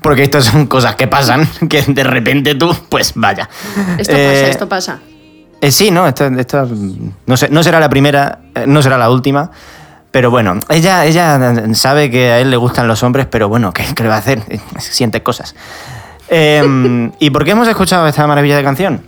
Porque 0.02 0.24
estas 0.24 0.46
son 0.46 0.68
cosas 0.68 0.96
que 0.96 1.08
pasan, 1.08 1.46
que 1.70 1.82
de 1.82 2.04
repente 2.06 2.56
tú, 2.56 2.74
pues 2.88 3.12
vaya. 3.16 3.50
Esto 3.98 4.14
Eh, 4.16 4.30
pasa, 4.34 4.48
esto 4.50 4.70
pasa. 4.70 5.00
eh, 5.60 5.72
sí, 5.72 5.92
no, 5.92 6.08
esto, 6.08 6.26
esto, 6.28 6.66
no, 7.26 7.36
sé- 7.36 7.50
no 7.50 7.62
será 7.62 7.82
la 7.82 7.90
primera, 7.90 8.40
eh, 8.56 8.64
no 8.68 8.82
será 8.82 8.98
la 8.98 9.10
última. 9.10 9.52
Pero 10.13 10.29
bueno, 10.29 10.60
ella, 10.70 11.08
ella 11.08 11.74
sabe 11.74 12.12
que 12.12 12.29
a 12.29 12.39
él 12.39 12.51
le 12.51 12.58
gustan 12.58 12.88
los 12.88 13.01
hombres, 13.01 13.25
pero 13.25 13.50
bueno, 13.50 13.74
¿qué, 13.74 13.84
qué 13.96 14.03
le 14.03 14.10
va 14.10 14.15
a 14.15 14.20
hacer? 14.20 14.43
Siente 14.77 15.24
cosas. 15.24 15.55
Eh, 16.29 17.10
¿Y 17.17 17.32
por 17.32 17.43
qué 17.43 17.51
hemos 17.51 17.67
escuchado 17.67 18.08
esta 18.08 18.27
maravilla 18.27 18.55
de 18.55 18.63
canción? 18.63 19.01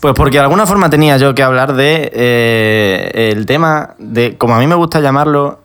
Pues 0.00 0.12
porque 0.14 0.38
de 0.38 0.42
alguna 0.42 0.66
forma 0.66 0.90
tenía 0.90 1.16
yo 1.18 1.36
que 1.36 1.44
hablar 1.44 1.74
de 1.74 2.10
eh, 2.12 3.32
el 3.32 3.46
tema 3.46 3.94
de, 4.00 4.36
como 4.36 4.56
a 4.56 4.58
mí 4.58 4.66
me 4.66 4.74
gusta 4.74 4.98
llamarlo, 4.98 5.60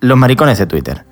los 0.00 0.18
maricones 0.18 0.58
de 0.58 0.66
Twitter. 0.66 1.06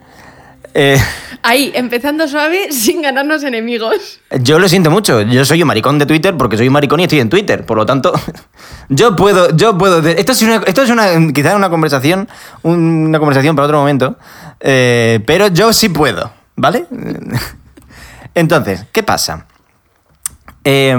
Eh, 0.74 1.00
Ahí, 1.46 1.72
empezando 1.74 2.26
suave, 2.26 2.68
sin 2.72 3.02
ganarnos 3.02 3.44
enemigos. 3.44 4.20
Yo 4.40 4.58
lo 4.58 4.66
siento 4.68 4.90
mucho. 4.90 5.20
Yo 5.20 5.44
soy 5.44 5.60
un 5.60 5.68
maricón 5.68 5.98
de 5.98 6.06
Twitter 6.06 6.34
porque 6.36 6.56
soy 6.56 6.68
un 6.68 6.72
maricón 6.72 7.00
y 7.00 7.04
estoy 7.04 7.20
en 7.20 7.28
Twitter. 7.28 7.66
Por 7.66 7.76
lo 7.76 7.84
tanto, 7.84 8.12
yo 8.88 9.14
puedo, 9.14 9.54
yo 9.54 9.76
puedo. 9.76 9.98
Esto 10.08 10.32
es 10.32 10.40
una, 10.42 10.56
esto 10.66 10.82
es 10.82 10.88
una 10.90 11.32
quizás 11.34 11.54
una 11.54 11.68
conversación, 11.68 12.28
una 12.62 13.18
conversación 13.18 13.54
para 13.54 13.66
otro 13.66 13.78
momento. 13.78 14.16
eh, 14.60 15.20
pero 15.26 15.48
yo 15.48 15.72
sí 15.74 15.90
puedo, 15.90 16.32
¿vale? 16.56 16.86
Entonces, 18.34 18.86
¿qué 18.90 19.02
pasa? 19.02 19.46
Eh, 20.64 20.96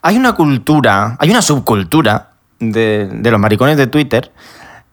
hay 0.00 0.16
una 0.16 0.32
cultura, 0.32 1.16
hay 1.20 1.30
una 1.30 1.42
subcultura 1.42 2.30
de, 2.58 3.06
de 3.12 3.30
los 3.30 3.38
maricones 3.38 3.76
de 3.76 3.86
Twitter 3.86 4.32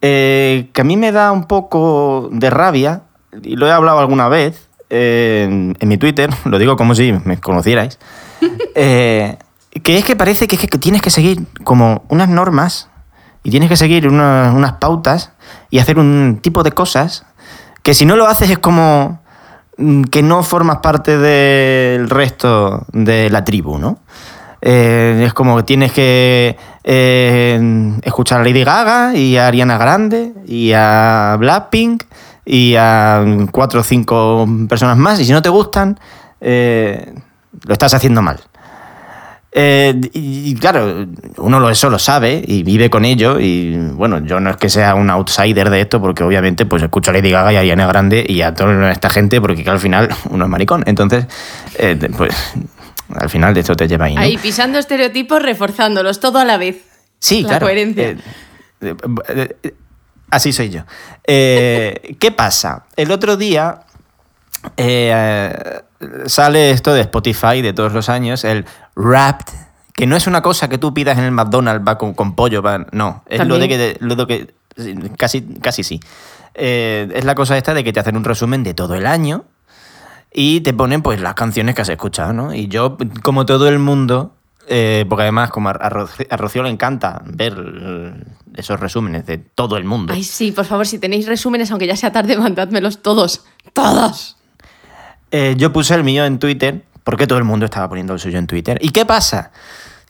eh, 0.02 0.70
que 0.72 0.82
a 0.82 0.84
mí 0.84 0.96
me 0.96 1.12
da 1.12 1.32
un 1.32 1.46
poco 1.46 2.30
de 2.32 2.50
rabia, 2.50 3.02
y 3.44 3.56
lo 3.56 3.68
he 3.68 3.72
hablado 3.72 4.00
alguna 4.00 4.28
vez 4.30 4.68
eh, 4.90 5.46
en, 5.48 5.76
en 5.80 5.88
mi 5.88 5.98
Twitter, 5.98 6.30
lo 6.46 6.58
digo 6.60 6.76
como 6.76 6.96
si 6.96 7.12
me 7.26 7.40
conocierais, 7.40 8.00
eh, 8.76 9.38
que 9.84 9.98
es 9.98 10.06
que 10.06 10.16
parece 10.16 10.48
que, 10.48 10.56
es 10.56 10.62
que 10.68 10.78
tienes 10.78 11.02
que 11.02 11.10
seguir 11.10 11.46
como 11.64 12.04
unas 12.10 12.30
normas 12.30 12.90
y 13.44 13.52
tienes 13.52 13.70
que 13.70 13.78
seguir 13.78 14.08
una- 14.08 14.52
unas 14.56 14.74
pautas 14.74 15.32
y 15.70 15.80
hacer 15.80 15.98
un 16.00 16.40
tipo 16.42 16.64
de 16.64 16.72
cosas 16.72 17.26
que 17.84 17.94
si 17.94 18.06
no 18.06 18.16
lo 18.16 18.28
haces 18.28 18.50
es 18.50 18.60
como 18.60 19.22
mm, 19.78 20.04
que 20.06 20.22
no 20.24 20.44
formas 20.44 20.78
parte 20.80 21.18
del 21.18 22.10
resto 22.10 22.86
de 22.92 23.30
la 23.30 23.44
tribu, 23.46 23.78
¿no? 23.78 24.00
Eh, 24.62 25.24
es 25.26 25.34
como 25.34 25.56
que 25.56 25.64
tienes 25.64 25.94
que 25.94 26.58
eh, 26.84 27.94
escuchar 28.04 28.42
a 28.42 28.44
Lady 28.44 28.66
Gaga 28.66 29.16
y 29.16 29.38
a 29.38 29.48
Ariana 29.48 29.78
Grande 29.78 30.34
y 30.46 30.74
a 30.76 31.38
Blackpink 31.40 32.04
y 32.46 32.76
a 32.78 33.24
cuatro 33.52 33.82
o 33.82 33.84
cinco 33.84 34.48
personas 34.68 34.98
más 34.98 35.20
y 35.20 35.26
si 35.26 35.32
no 35.32 35.42
te 35.42 35.50
gustan, 35.50 36.00
eh, 36.42 37.14
lo 37.66 37.74
estás 37.74 37.94
haciendo 37.94 38.22
mal. 38.22 38.40
Eh, 39.52 40.00
y, 40.14 40.52
y 40.52 40.56
claro, 40.56 41.08
uno 41.38 41.60
lo, 41.60 41.70
eso 41.72 41.90
lo 41.90 41.98
sabe 41.98 42.44
y 42.46 42.64
vive 42.64 42.90
con 42.90 43.04
ello. 43.06 43.40
Y 43.40 43.76
bueno, 43.94 44.20
yo 44.20 44.40
no 44.40 44.52
es 44.52 44.58
que 44.58 44.70
sea 44.70 44.96
un 44.96 45.10
outsider 45.10 45.70
de 45.70 45.82
esto, 45.82 46.00
porque 46.00 46.24
obviamente 46.24 46.66
pues 46.66 46.84
escucho 46.84 47.12
a 47.12 47.14
Lady 47.14 47.32
Gaga 47.32 47.54
y 47.54 47.56
a 47.56 47.60
Ariana 47.62 47.88
Grande 47.88 48.26
y 48.28 48.42
a 48.42 48.54
toda 48.54 48.92
esta 48.92 49.10
gente, 49.10 49.42
porque 49.42 49.64
que 49.64 49.70
al 49.70 49.80
final 49.80 50.10
uno 50.30 50.46
es 50.46 50.50
maricón. 50.50 50.84
Entonces, 50.86 51.26
eh, 51.78 51.98
pues 52.16 52.34
al 53.16 53.30
final 53.30 53.54
de 53.54 53.62
esto 53.62 53.76
te 53.76 53.88
lleva 53.88 54.06
ahí. 54.06 54.16
¿no? 54.16 54.22
Ahí 54.22 54.38
pisando 54.38 54.78
estereotipos, 54.78 55.42
reforzándolos 55.42 56.20
todo 56.20 56.40
a 56.40 56.46
la 56.46 56.58
vez. 56.58 56.84
Sí, 57.20 57.42
La 57.42 57.50
claro. 57.50 57.66
coherencia. 57.66 58.16
Eh, 58.82 59.56
así 60.32 60.54
soy 60.54 60.70
yo. 60.70 60.82
Eh, 61.26 62.16
¿Qué 62.20 62.32
pasa? 62.32 62.86
El 62.96 63.12
otro 63.12 63.38
día 63.38 63.82
eh, 64.78 65.82
sale 66.26 66.72
esto 66.72 66.94
de 66.94 67.02
Spotify 67.02 67.62
de 67.62 67.74
todos 67.74 67.94
los 67.94 68.10
años, 68.10 68.44
el 68.44 68.66
Wrapped, 68.96 69.54
que 69.94 70.06
no 70.08 70.16
es 70.16 70.28
una 70.28 70.42
cosa 70.42 70.70
que 70.70 70.78
tú 70.78 70.94
pidas 70.94 71.18
en 71.18 71.26
el 71.26 71.32
McDonald's 71.32 71.86
va 71.88 71.98
con, 71.98 72.14
con 72.14 72.36
pollo, 72.36 72.62
va- 72.62 72.86
no, 72.92 73.24
es 73.28 73.40
lo 73.46 73.60
de 73.60 73.68
que, 73.68 73.98
lo 74.00 74.16
de 74.16 74.28
que 74.28 74.54
casi, 75.18 75.42
casi 75.62 75.84
sí. 75.84 76.00
Eh, 76.56 77.10
es 77.14 77.26
la 77.26 77.36
cosa 77.36 77.58
esta 77.58 77.74
de 77.74 77.84
que 77.84 77.94
te 77.94 78.00
hacen 78.00 78.18
un 78.18 78.24
resumen 78.24 78.64
de 78.64 78.74
todo 78.74 78.96
el 78.96 79.06
año 79.06 79.46
y 80.34 80.62
te 80.62 80.74
ponen 80.74 81.02
pues 81.02 81.22
las 81.22 81.34
canciones 81.36 81.76
que 81.76 81.82
has 81.82 81.90
escuchado, 81.90 82.34
¿no? 82.34 82.54
Y 82.54 82.68
yo, 82.68 82.98
como 83.24 83.46
todo 83.46 83.68
el 83.68 83.80
mundo, 83.80 84.36
eh, 84.70 85.06
porque 85.10 85.24
además 85.24 85.50
como 85.50 85.70
a, 85.70 85.72
a 85.72 86.38
Rocío 86.38 86.64
le 86.64 86.70
encanta 86.70 87.22
ver 87.26 87.56
eh, 87.58 88.14
esos 88.56 88.80
resúmenes 88.80 89.26
de 89.26 89.40
todo 89.40 89.78
el 89.78 89.84
mundo. 89.84 90.14
Ay, 90.14 90.24
sí, 90.24 90.52
por 90.52 90.66
favor, 90.66 90.86
si 90.86 91.00
tenéis 91.00 91.28
resúmenes, 91.28 91.72
aunque 91.72 91.88
ya 91.88 91.96
sea 91.96 92.12
tarde, 92.12 92.38
mandádmelos 92.40 93.02
todos. 93.02 93.46
Todos. 93.74 94.38
Eh, 95.32 95.56
yo 95.58 95.74
puse 95.74 95.96
el 95.96 96.04
mío 96.04 96.26
en 96.26 96.40
Twitter, 96.40 96.86
porque 97.04 97.26
todo 97.26 97.40
el 97.40 97.46
mundo 97.46 97.66
estaba 97.66 97.90
poniendo 97.90 98.14
el 98.14 98.20
suyo 98.20 98.38
en 98.38 98.48
Twitter. 98.48 98.78
¿Y 98.82 98.90
qué 98.90 99.06
pasa? 99.06 99.52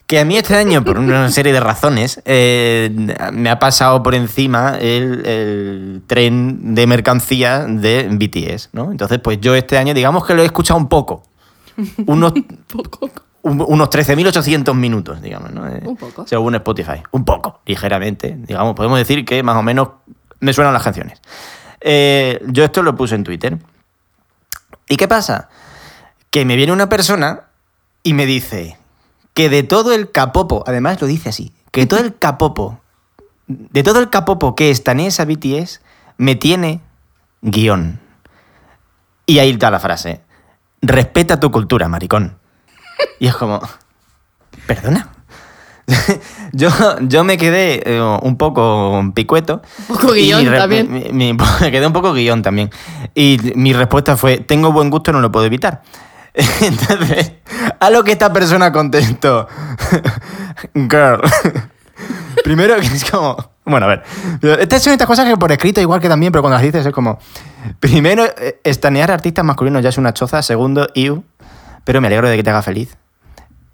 Que 0.05 0.19
a 0.19 0.25
mí 0.25 0.37
este 0.37 0.55
año, 0.55 0.83
por 0.83 0.99
una 0.99 1.29
serie 1.31 1.53
de 1.53 1.59
razones, 1.59 2.21
eh, 2.25 2.89
me 3.31 3.49
ha 3.49 3.59
pasado 3.59 4.03
por 4.03 4.13
encima 4.13 4.77
el, 4.77 5.25
el 5.25 6.01
tren 6.05 6.75
de 6.75 6.85
mercancía 6.85 7.65
de 7.65 8.09
BTS, 8.11 8.69
¿no? 8.73 8.91
Entonces, 8.91 9.19
pues 9.19 9.39
yo 9.39 9.55
este 9.55 9.77
año, 9.77 9.93
digamos 9.93 10.25
que 10.25 10.33
lo 10.33 10.41
he 10.41 10.45
escuchado 10.45 10.79
un 10.79 10.89
poco. 10.89 11.23
Unos, 12.05 12.33
Poco. 12.67 13.09
Un- 13.41 13.63
unos 13.67 13.89
13.800 13.89 14.73
minutos, 14.75 15.21
digamos, 15.21 15.51
¿no? 15.51 15.63
Un 15.63 15.95
poco. 15.97 16.27
Según 16.27 16.55
Spotify. 16.55 17.01
Un 17.11 17.25
poco, 17.25 17.61
ligeramente. 17.65 18.35
Digamos, 18.37 18.75
podemos 18.75 18.97
decir 18.97 19.25
que 19.25 19.43
más 19.43 19.55
o 19.55 19.61
menos 19.63 19.89
me 20.39 20.53
suenan 20.53 20.73
las 20.73 20.83
canciones. 20.83 21.21
Eh, 21.81 22.41
yo 22.47 22.63
esto 22.65 22.83
lo 22.83 22.95
puse 22.95 23.15
en 23.15 23.23
Twitter. 23.23 23.57
¿Y 24.87 24.97
qué 24.97 25.07
pasa? 25.07 25.49
Que 26.31 26.45
me 26.45 26.55
viene 26.55 26.71
una 26.73 26.89
persona 26.89 27.43
y 28.03 28.13
me 28.13 28.25
dice 28.25 28.77
que 29.33 29.49
de 29.49 29.63
todo 29.63 29.93
el 29.93 30.11
capopo, 30.11 30.63
además 30.67 30.99
lo 31.01 31.07
dice 31.07 31.29
así, 31.29 31.53
que 31.71 31.85
todo 31.85 31.99
el 31.99 32.17
capopo, 32.17 32.79
de 33.47 33.83
todo 33.83 33.99
el 33.99 34.09
capopo 34.09 34.55
que 34.55 34.69
estanea 34.71 35.09
a 35.17 35.25
BTS, 35.25 35.81
me 36.17 36.35
tiene 36.35 36.81
guion. 37.41 37.99
Y 39.25 39.39
ahí 39.39 39.51
está 39.51 39.69
la 39.71 39.79
frase. 39.79 40.21
Respeta 40.81 41.39
tu 41.39 41.51
cultura, 41.51 41.87
maricón. 41.87 42.38
Y 43.19 43.27
es 43.27 43.35
como, 43.35 43.61
¿perdona? 44.67 45.09
yo, 46.53 46.69
yo 47.01 47.23
me 47.23 47.37
quedé 47.37 47.81
eh, 47.85 48.01
un 48.21 48.37
poco 48.37 49.01
picueto. 49.15 49.61
Un 49.89 49.95
poco 49.97 50.15
Y 50.15 50.25
guion 50.27 50.45
también. 50.55 50.91
mi- 50.91 51.09
mi- 51.11 51.33
me 51.61 51.71
quedé 51.71 51.87
un 51.87 51.93
poco 51.93 52.13
guion 52.13 52.41
también. 52.41 52.69
Y 53.15 53.39
mi 53.55 53.73
respuesta 53.73 54.15
fue, 54.15 54.37
tengo 54.37 54.71
buen 54.71 54.89
gusto, 54.89 55.11
no 55.11 55.19
lo 55.21 55.31
puedo 55.31 55.45
evitar. 55.45 55.81
Entonces, 56.61 57.33
a 57.79 57.89
lo 57.89 58.03
que 58.03 58.11
esta 58.11 58.31
persona 58.31 58.71
contestó, 58.71 59.47
girl. 60.75 61.21
Primero 62.43 62.75
que 62.79 62.85
es 62.85 63.09
como... 63.09 63.35
Bueno, 63.65 63.85
a 63.85 63.89
ver. 63.89 64.03
Estas 64.59 64.81
son 64.83 64.93
estas 64.93 65.07
cosas 65.07 65.25
que 65.27 65.37
por 65.37 65.51
escrito 65.51 65.81
igual 65.81 65.99
que 65.99 66.07
también, 66.09 66.31
pero 66.31 66.41
cuando 66.41 66.55
las 66.55 66.63
dices 66.63 66.85
es 66.85 66.93
como... 66.93 67.19
Primero, 67.79 68.25
eh, 68.25 68.59
estanear 68.63 69.11
artistas 69.11 69.43
masculinos 69.43 69.83
ya 69.83 69.89
es 69.89 69.97
una 69.97 70.13
choza. 70.13 70.41
Segundo, 70.41 70.87
iu. 70.95 71.23
Pero 71.83 72.01
me 72.01 72.07
alegro 72.07 72.29
de 72.29 72.35
que 72.37 72.43
te 72.43 72.49
haga 72.49 72.61
feliz. 72.61 72.97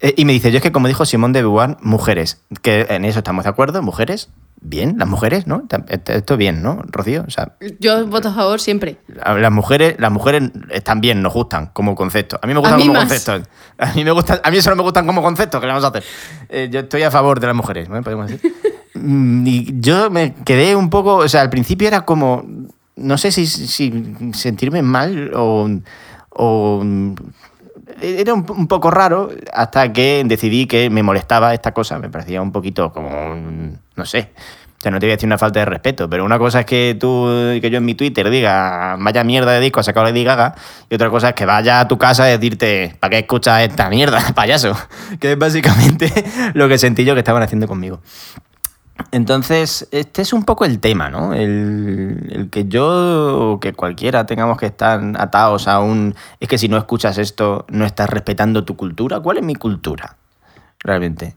Eh, 0.02 0.14
y 0.18 0.26
me 0.26 0.34
dice, 0.34 0.52
yo 0.52 0.58
es 0.58 0.64
que 0.64 0.72
como 0.72 0.88
dijo 0.88 1.06
Simón 1.06 1.34
de 1.34 1.42
Beauvoir, 1.42 1.78
mujeres. 1.82 2.42
Que 2.62 2.86
en 2.90 3.06
eso 3.06 3.20
estamos 3.20 3.44
de 3.46 3.50
acuerdo, 3.50 3.82
mujeres. 3.82 4.30
Bien, 4.62 4.96
las 4.98 5.08
mujeres, 5.08 5.46
¿no? 5.48 5.64
Esto 6.08 6.38
bien, 6.38 6.64
¿no, 6.64 6.82
Rocío? 6.88 7.24
O 7.28 7.30
sea, 7.30 7.54
Yo 7.80 8.08
voto 8.08 8.30
a 8.30 8.34
favor 8.34 8.60
siempre. 8.60 8.98
las 9.08 9.52
mujeres, 9.52 9.96
las 10.00 10.12
mujeres 10.12 10.50
están 10.72 11.02
bien, 11.02 11.22
nos 11.22 11.34
gustan 11.34 11.68
como 11.68 11.94
concepto. 11.94 12.40
A 12.42 12.48
mí 12.48 12.54
me 12.54 12.60
gustan 12.62 12.78
mí 12.80 12.88
como 12.88 13.00
más. 13.00 13.08
concepto. 13.08 13.48
A 13.78 13.94
mí 13.94 14.04
me 14.04 14.12
gustan, 14.12 14.40
a 14.44 14.50
mí 14.50 14.60
solo 14.62 14.76
me 14.78 14.82
gustan 14.82 15.06
como 15.06 15.22
concepto, 15.22 15.60
¿qué 15.60 15.68
le 15.68 15.74
vamos 15.74 15.84
a 15.84 15.90
hacer? 15.90 16.04
Eh, 16.50 16.70
yo 16.72 16.80
estoy 16.80 17.04
a 17.04 17.12
favor 17.12 17.40
de 17.40 17.48
las 17.48 17.56
mujeres, 17.56 17.90
¿no? 17.90 18.02
Podemos 18.02 18.28
decir. 18.32 18.54
Mm, 18.96 19.46
y 19.46 19.80
yo 19.82 20.10
me 20.10 20.34
quedé 20.46 20.76
un 20.76 20.90
poco, 20.90 21.18
o 21.18 21.28
sea, 21.28 21.42
al 21.42 21.50
principio 21.50 21.88
era 21.88 22.06
como, 22.06 22.46
no 22.96 23.18
sé 23.18 23.32
si, 23.32 23.46
si 23.46 24.16
sentirme 24.34 24.82
mal 24.82 25.32
o, 25.36 25.70
o 26.30 26.84
era 28.02 28.34
un, 28.34 28.68
poco 28.68 28.92
raro 28.92 29.30
hasta 29.54 29.92
que 29.94 30.24
decidí 30.26 30.66
que 30.66 30.90
me 30.90 31.04
molestaba 31.04 31.54
esta 31.54 31.74
cosa, 31.74 32.00
me 32.00 32.10
parecía 32.10 32.42
un 32.42 32.52
poquito 32.52 32.92
como, 32.92 33.36
no 33.96 34.06
sé, 34.06 34.32
o 34.78 34.82
sea, 34.82 34.92
no 34.92 35.00
te 35.00 35.06
voy 35.06 35.12
a 35.12 35.16
decir 35.16 35.28
una 35.28 35.38
falta 35.38 35.60
de 35.60 35.66
respeto, 35.66 36.10
pero 36.10 36.26
una 36.26 36.38
cosa 36.38 36.62
es 36.62 36.66
que 36.66 36.98
tú, 37.00 37.28
que 37.62 37.70
yo 37.70 37.78
en 37.78 37.86
mi 37.86 37.96
Twitter 37.96 38.30
diga, 38.30 38.98
vaya 39.00 39.24
mierda 39.24 39.52
de 39.52 39.60
disco, 39.60 39.80
ha 39.80 39.84
sacado 39.84 40.06
Lady 40.06 40.24
Gaga, 40.24 40.56
y 40.90 40.96
otra 40.96 41.10
cosa 41.10 41.30
es 41.30 41.36
que 41.36 41.46
vaya 41.46 41.80
a 41.80 41.88
tu 41.88 41.98
casa 41.98 42.28
y 42.30 42.34
decirte, 42.34 42.96
¿para 43.00 43.12
qué 43.12 43.20
escuchas 43.20 43.62
esta 43.62 43.90
mierda, 43.90 44.22
payaso? 44.36 44.76
Que 45.20 45.34
es 45.34 45.38
básicamente 45.38 46.12
lo 46.54 46.68
que 46.68 46.78
sentí 46.78 47.06
yo 47.06 47.14
que 47.14 47.20
estaban 47.20 47.42
haciendo 47.42 47.68
conmigo. 47.68 48.02
Entonces, 49.12 49.88
este 49.92 50.22
es 50.22 50.32
un 50.34 50.46
poco 50.46 50.66
el 50.66 50.80
tema, 50.80 51.10
¿no? 51.10 51.34
El, 51.34 52.30
el 52.32 52.50
que 52.50 52.66
yo 52.66 53.52
o 53.52 53.60
que 53.60 53.74
cualquiera 53.74 54.26
tengamos 54.26 54.58
que 54.58 54.66
estar 54.68 55.02
atados 55.18 55.68
a 55.68 55.80
un... 55.80 56.16
Es 56.40 56.48
que 56.48 56.58
si 56.58 56.70
no 56.70 56.78
escuchas 56.78 57.18
esto, 57.18 57.66
no 57.70 57.86
estás 57.86 58.10
respetando 58.10 58.64
tu 58.64 58.76
cultura. 58.78 59.20
¿Cuál 59.20 59.38
es 59.38 59.44
mi 59.44 59.56
cultura? 59.56 60.16
Realmente. 60.80 61.36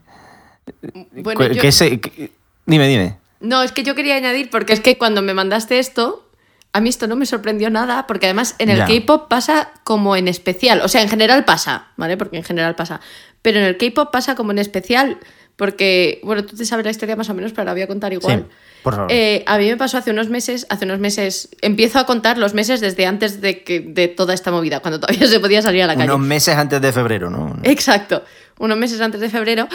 Bueno, 1.11 1.39
¿Qué- 1.39 1.71
yo- 1.71 2.27
Dime, 2.65 2.87
dime. 2.87 3.17
No, 3.39 3.63
es 3.63 3.71
que 3.71 3.83
yo 3.83 3.95
quería 3.95 4.15
añadir, 4.15 4.49
porque 4.49 4.73
es 4.73 4.79
que 4.79 4.97
cuando 4.97 5.21
me 5.21 5.33
mandaste 5.33 5.79
esto, 5.79 6.27
a 6.71 6.81
mí 6.81 6.89
esto 6.89 7.07
no 7.07 7.15
me 7.15 7.25
sorprendió 7.25 7.69
nada, 7.69 8.05
porque 8.05 8.27
además 8.27 8.55
en 8.59 8.69
el. 8.69 8.85
K-pop 8.85 9.27
pasa 9.27 9.71
como 9.83 10.15
en 10.15 10.27
especial. 10.27 10.81
O 10.81 10.87
sea, 10.87 11.01
en 11.01 11.09
general 11.09 11.45
pasa, 11.45 11.87
¿vale? 11.97 12.15
Porque 12.15 12.37
en 12.37 12.43
general 12.43 12.75
pasa. 12.75 12.99
Pero 13.41 13.59
en 13.59 13.65
el 13.65 13.77
K-pop 13.77 14.11
pasa 14.11 14.35
como 14.35 14.51
en 14.51 14.59
especial, 14.59 15.17
porque, 15.59 16.21
bueno, 16.23 16.45
tú 16.45 16.55
te 16.55 16.63
sabes 16.63 16.85
la 16.85 16.91
historia 16.91 17.17
más 17.17 17.29
o 17.29 17.33
menos, 17.33 17.51
pero 17.51 17.65
la 17.65 17.73
voy 17.73 17.81
a 17.81 17.87
contar 17.87 18.13
igual. 18.13 18.45
Sí, 18.47 18.55
por 18.81 18.95
favor. 18.95 19.11
Eh, 19.11 19.43
a 19.45 19.57
mí 19.57 19.67
me 19.67 19.75
pasó 19.75 19.97
hace 19.97 20.09
unos 20.09 20.29
meses, 20.29 20.65
hace 20.69 20.85
unos 20.85 20.99
meses, 20.99 21.49
empiezo 21.61 21.99
a 21.99 22.05
contar 22.05 22.37
los 22.37 22.53
meses 22.53 22.79
desde 22.79 23.05
antes 23.05 23.41
de, 23.41 23.61
que, 23.65 23.81
de 23.81 24.07
toda 24.07 24.33
esta 24.33 24.51
movida, 24.51 24.79
cuando 24.79 25.01
todavía 25.01 25.27
se 25.27 25.37
podía 25.41 25.61
salir 25.61 25.83
a 25.83 25.87
la 25.87 25.97
calle. 25.97 26.09
Unos 26.13 26.25
meses 26.25 26.55
antes 26.55 26.81
de 26.81 26.93
febrero, 26.93 27.29
¿no? 27.29 27.59
Exacto. 27.63 28.23
Unos 28.57 28.77
meses 28.77 29.01
antes 29.01 29.19
de 29.19 29.27
febrero 29.27 29.67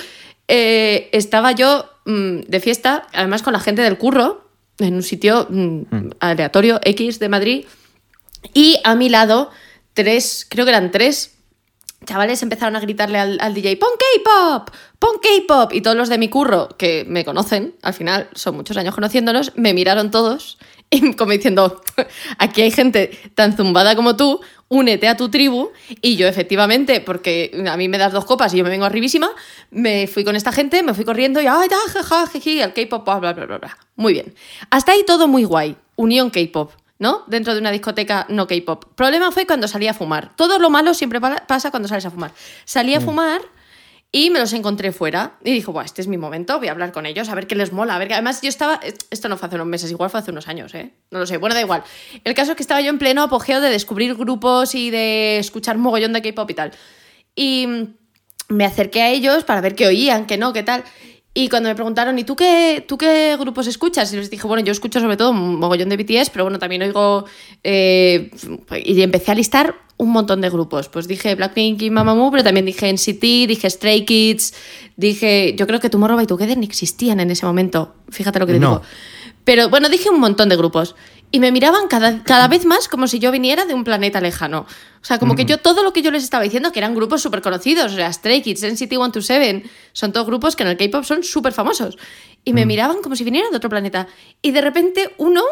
eh, 0.48 1.10
estaba 1.12 1.52
yo 1.52 1.84
mm, 2.06 2.44
de 2.48 2.60
fiesta, 2.60 3.06
además 3.12 3.42
con 3.42 3.52
la 3.52 3.60
gente 3.60 3.82
del 3.82 3.98
curro, 3.98 4.48
en 4.78 4.94
un 4.94 5.02
sitio 5.02 5.46
mm, 5.50 5.82
aleatorio 6.18 6.80
X 6.82 7.18
de 7.18 7.28
Madrid. 7.28 7.66
Y 8.54 8.80
a 8.84 8.94
mi 8.94 9.10
lado, 9.10 9.50
tres, 9.92 10.46
creo 10.48 10.64
que 10.64 10.70
eran 10.70 10.90
tres 10.90 11.33
chavales 12.04 12.42
empezaron 12.42 12.76
a 12.76 12.80
gritarle 12.80 13.18
al, 13.18 13.38
al 13.40 13.54
DJ, 13.54 13.76
pon 13.76 13.90
K-pop, 13.98 14.70
pon 14.98 15.16
K-pop. 15.22 15.72
Y 15.72 15.80
todos 15.80 15.96
los 15.96 16.08
de 16.08 16.18
mi 16.18 16.28
curro, 16.28 16.68
que 16.76 17.04
me 17.08 17.24
conocen, 17.24 17.74
al 17.82 17.94
final 17.94 18.28
son 18.34 18.56
muchos 18.56 18.76
años 18.76 18.94
conociéndolos, 18.94 19.52
me 19.56 19.74
miraron 19.74 20.10
todos 20.10 20.58
Y 20.90 21.12
como 21.16 21.32
diciendo, 21.32 21.80
aquí 22.38 22.62
hay 22.62 22.70
gente 22.70 23.10
tan 23.34 23.56
zumbada 23.56 23.96
como 23.96 24.16
tú, 24.16 24.40
únete 24.68 25.08
a 25.08 25.16
tu 25.16 25.28
tribu. 25.28 25.70
Y 26.00 26.16
yo, 26.16 26.26
efectivamente, 26.26 27.00
porque 27.00 27.50
a 27.68 27.76
mí 27.76 27.88
me 27.88 27.98
das 27.98 28.12
dos 28.12 28.24
copas 28.24 28.54
y 28.54 28.58
yo 28.58 28.64
me 28.64 28.70
vengo 28.70 28.84
arribísima, 28.84 29.30
me 29.70 30.06
fui 30.06 30.24
con 30.24 30.36
esta 30.36 30.52
gente, 30.52 30.82
me 30.82 30.94
fui 30.94 31.04
corriendo 31.04 31.40
y, 31.40 31.46
ay, 31.46 31.68
ja, 31.68 32.02
ja, 32.02 32.26
ja, 32.26 32.64
el 32.64 32.72
K-pop, 32.72 33.04
bla, 33.04 33.32
bla, 33.32 33.46
bla, 33.46 33.58
bla. 33.58 33.78
Muy 33.96 34.12
bien. 34.12 34.34
Hasta 34.70 34.92
ahí 34.92 35.04
todo 35.06 35.28
muy 35.28 35.44
guay. 35.44 35.76
Unión 35.96 36.30
K-pop. 36.30 36.72
¿No? 37.04 37.22
Dentro 37.26 37.52
de 37.52 37.60
una 37.60 37.70
discoteca 37.70 38.24
no 38.30 38.46
K-pop. 38.46 38.86
Problema 38.94 39.30
fue 39.30 39.46
cuando 39.46 39.68
salí 39.68 39.86
a 39.88 39.92
fumar. 39.92 40.34
Todo 40.36 40.58
lo 40.58 40.70
malo 40.70 40.94
siempre 40.94 41.20
pa- 41.20 41.44
pasa 41.46 41.70
cuando 41.70 41.86
sales 41.86 42.06
a 42.06 42.10
fumar. 42.10 42.32
Salí 42.64 42.94
a 42.94 43.00
fumar 43.02 43.42
y 44.10 44.30
me 44.30 44.38
los 44.38 44.54
encontré 44.54 44.90
fuera. 44.90 45.34
Y 45.44 45.52
dijo, 45.52 45.70
Buah, 45.70 45.84
este 45.84 46.00
es 46.00 46.08
mi 46.08 46.16
momento, 46.16 46.56
voy 46.58 46.68
a 46.68 46.70
hablar 46.70 46.92
con 46.92 47.04
ellos, 47.04 47.28
a 47.28 47.34
ver 47.34 47.46
qué 47.46 47.56
les 47.56 47.72
mola. 47.72 47.94
A 47.94 47.98
ver, 47.98 48.08
que 48.08 48.14
además 48.14 48.40
yo 48.40 48.48
estaba. 48.48 48.80
Esto 49.10 49.28
no 49.28 49.36
fue 49.36 49.48
hace 49.48 49.56
unos 49.56 49.66
meses, 49.66 49.90
igual 49.90 50.08
fue 50.08 50.20
hace 50.20 50.30
unos 50.30 50.48
años, 50.48 50.72
¿eh? 50.74 50.94
No 51.10 51.18
lo 51.18 51.26
sé. 51.26 51.36
Bueno, 51.36 51.54
da 51.54 51.60
igual. 51.60 51.82
El 52.24 52.32
caso 52.32 52.52
es 52.52 52.56
que 52.56 52.62
estaba 52.62 52.80
yo 52.80 52.88
en 52.88 52.98
pleno 52.98 53.22
apogeo 53.22 53.60
de 53.60 53.68
descubrir 53.68 54.14
grupos 54.14 54.74
y 54.74 54.88
de 54.88 55.36
escuchar 55.38 55.76
mogollón 55.76 56.14
de 56.14 56.22
K-pop 56.22 56.50
y 56.50 56.54
tal. 56.54 56.72
Y 57.34 57.66
mm, 57.66 57.84
me 58.48 58.64
acerqué 58.64 59.02
a 59.02 59.10
ellos 59.10 59.44
para 59.44 59.60
ver 59.60 59.74
qué 59.74 59.86
oían, 59.88 60.24
qué 60.24 60.38
no, 60.38 60.54
qué 60.54 60.62
tal. 60.62 60.84
Y 61.36 61.48
cuando 61.48 61.68
me 61.68 61.74
preguntaron, 61.74 62.16
¿y 62.16 62.22
tú 62.22 62.36
qué, 62.36 62.84
tú 62.86 62.96
qué 62.96 63.36
grupos 63.38 63.66
escuchas? 63.66 64.12
Y 64.12 64.16
les 64.16 64.30
dije, 64.30 64.46
bueno, 64.46 64.64
yo 64.64 64.70
escucho 64.70 65.00
sobre 65.00 65.16
todo 65.16 65.30
un 65.30 65.56
mogollón 65.58 65.88
de 65.88 65.96
BTS, 65.96 66.30
pero 66.30 66.44
bueno, 66.44 66.60
también 66.60 66.82
oigo. 66.82 67.24
eh, 67.64 68.30
y 68.84 69.02
empecé 69.02 69.32
a 69.32 69.34
listar 69.34 69.74
un 69.96 70.10
montón 70.10 70.40
de 70.40 70.48
grupos. 70.50 70.88
Pues 70.88 71.08
dije 71.08 71.34
Blackpink 71.34 71.82
y 71.82 71.90
Mamamoo, 71.90 72.30
pero 72.30 72.44
también 72.44 72.66
dije 72.66 72.88
NCT, 72.92 73.48
dije 73.48 73.68
Stray 73.68 74.04
Kids, 74.04 74.54
dije. 74.96 75.54
Yo 75.56 75.66
creo 75.66 75.80
que 75.80 75.90
Tomorrow 75.90 76.16
by 76.16 76.26
Together 76.26 76.56
ni 76.56 76.66
existían 76.66 77.18
en 77.18 77.30
ese 77.32 77.44
momento. 77.46 77.94
Fíjate 78.10 78.38
lo 78.38 78.46
que 78.46 78.52
te 78.54 78.60
No. 78.60 78.68
digo. 78.68 78.82
Pero 79.44 79.68
bueno, 79.68 79.88
dije 79.88 80.08
un 80.10 80.20
montón 80.20 80.48
de 80.48 80.56
grupos. 80.56 80.94
Y 81.34 81.40
me 81.40 81.50
miraban 81.50 81.88
cada, 81.88 82.22
cada 82.22 82.46
vez 82.46 82.64
más 82.64 82.86
como 82.86 83.08
si 83.08 83.18
yo 83.18 83.32
viniera 83.32 83.64
de 83.64 83.74
un 83.74 83.82
planeta 83.82 84.20
lejano. 84.20 84.66
O 85.02 85.04
sea, 85.04 85.18
como 85.18 85.34
que 85.34 85.44
yo 85.44 85.58
todo 85.58 85.82
lo 85.82 85.92
que 85.92 86.00
yo 86.00 86.12
les 86.12 86.22
estaba 86.22 86.44
diciendo, 86.44 86.70
que 86.70 86.78
eran 86.78 86.94
grupos 86.94 87.22
súper 87.22 87.42
conocidos, 87.42 87.92
o 87.92 87.96
sea, 87.96 88.12
Stray 88.12 88.40
Kids, 88.40 88.62
NCT 88.62 88.90
127, 88.90 89.68
son 89.92 90.12
todos 90.12 90.28
grupos 90.28 90.54
que 90.54 90.62
en 90.62 90.68
el 90.68 90.76
K-pop 90.76 91.02
son 91.02 91.24
súper 91.24 91.52
famosos. 91.52 91.98
Y 92.44 92.52
me 92.52 92.66
miraban 92.66 93.02
como 93.02 93.16
si 93.16 93.24
vinieran 93.24 93.50
de 93.50 93.56
otro 93.56 93.68
planeta. 93.68 94.06
Y 94.42 94.52
de 94.52 94.60
repente 94.60 95.12
uno 95.18 95.42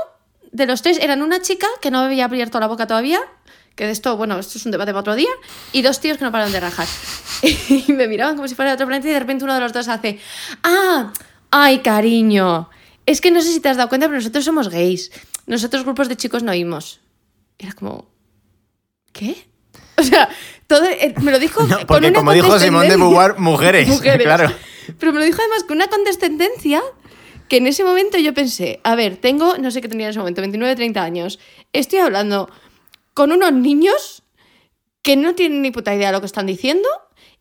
de 0.52 0.66
los 0.66 0.82
tres 0.82 1.00
eran 1.00 1.20
una 1.20 1.42
chica 1.42 1.66
que 1.80 1.90
no 1.90 1.98
había 1.98 2.26
abierto 2.26 2.60
la 2.60 2.68
boca 2.68 2.86
todavía, 2.86 3.20
que 3.74 3.84
de 3.84 3.90
esto, 3.90 4.16
bueno, 4.16 4.38
esto 4.38 4.58
es 4.58 4.64
un 4.64 4.70
debate 4.70 4.92
para 4.92 5.00
otro 5.00 5.16
día, 5.16 5.30
y 5.72 5.82
dos 5.82 5.98
tíos 5.98 6.16
que 6.16 6.24
no 6.24 6.30
paran 6.30 6.52
de 6.52 6.60
rajar. 6.60 6.86
Y 7.42 7.92
me 7.92 8.06
miraban 8.06 8.36
como 8.36 8.46
si 8.46 8.54
fuera 8.54 8.70
de 8.70 8.74
otro 8.76 8.86
planeta 8.86 9.08
y 9.08 9.12
de 9.14 9.18
repente 9.18 9.42
uno 9.42 9.54
de 9.54 9.60
los 9.60 9.72
dos 9.72 9.88
hace, 9.88 10.20
ah, 10.62 11.12
ay 11.50 11.80
cariño, 11.80 12.70
es 13.04 13.20
que 13.20 13.32
no 13.32 13.42
sé 13.42 13.48
si 13.48 13.58
te 13.58 13.68
has 13.68 13.76
dado 13.76 13.88
cuenta, 13.88 14.06
pero 14.06 14.18
nosotros 14.18 14.44
somos 14.44 14.68
gays. 14.68 15.10
Nosotros 15.46 15.84
grupos 15.84 16.08
de 16.08 16.16
chicos 16.16 16.42
no 16.42 16.52
oímos. 16.52 17.00
Era 17.58 17.72
como, 17.72 18.08
¿qué? 19.12 19.36
O 19.98 20.04
sea, 20.04 20.28
todo, 20.66 20.84
eh, 20.84 21.14
me 21.22 21.30
lo 21.30 21.38
dijo 21.38 21.62
No, 21.66 21.86
porque 21.86 22.12
como 22.12 22.32
dijo 22.32 22.58
Simón 22.58 22.88
de 22.88 22.96
Beauvoir, 22.96 23.38
mujeres, 23.38 24.00
claro. 24.00 24.52
Pero 24.98 25.12
me 25.12 25.20
lo 25.20 25.24
dijo 25.24 25.38
además 25.40 25.64
con 25.64 25.76
una 25.76 25.88
condescendencia 25.88 26.82
que 27.48 27.58
en 27.58 27.66
ese 27.66 27.84
momento 27.84 28.18
yo 28.18 28.32
pensé, 28.34 28.80
a 28.82 28.94
ver, 28.94 29.16
tengo, 29.18 29.58
no 29.58 29.70
sé 29.70 29.80
qué 29.80 29.88
tenía 29.88 30.06
en 30.06 30.10
ese 30.10 30.18
momento, 30.18 30.40
29, 30.40 30.74
30 30.74 31.02
años, 31.02 31.38
estoy 31.72 31.98
hablando 31.98 32.48
con 33.14 33.30
unos 33.30 33.52
niños 33.52 34.22
que 35.02 35.16
no 35.16 35.34
tienen 35.34 35.62
ni 35.62 35.70
puta 35.70 35.94
idea 35.94 36.08
de 36.08 36.12
lo 36.12 36.20
que 36.20 36.26
están 36.26 36.46
diciendo. 36.46 36.88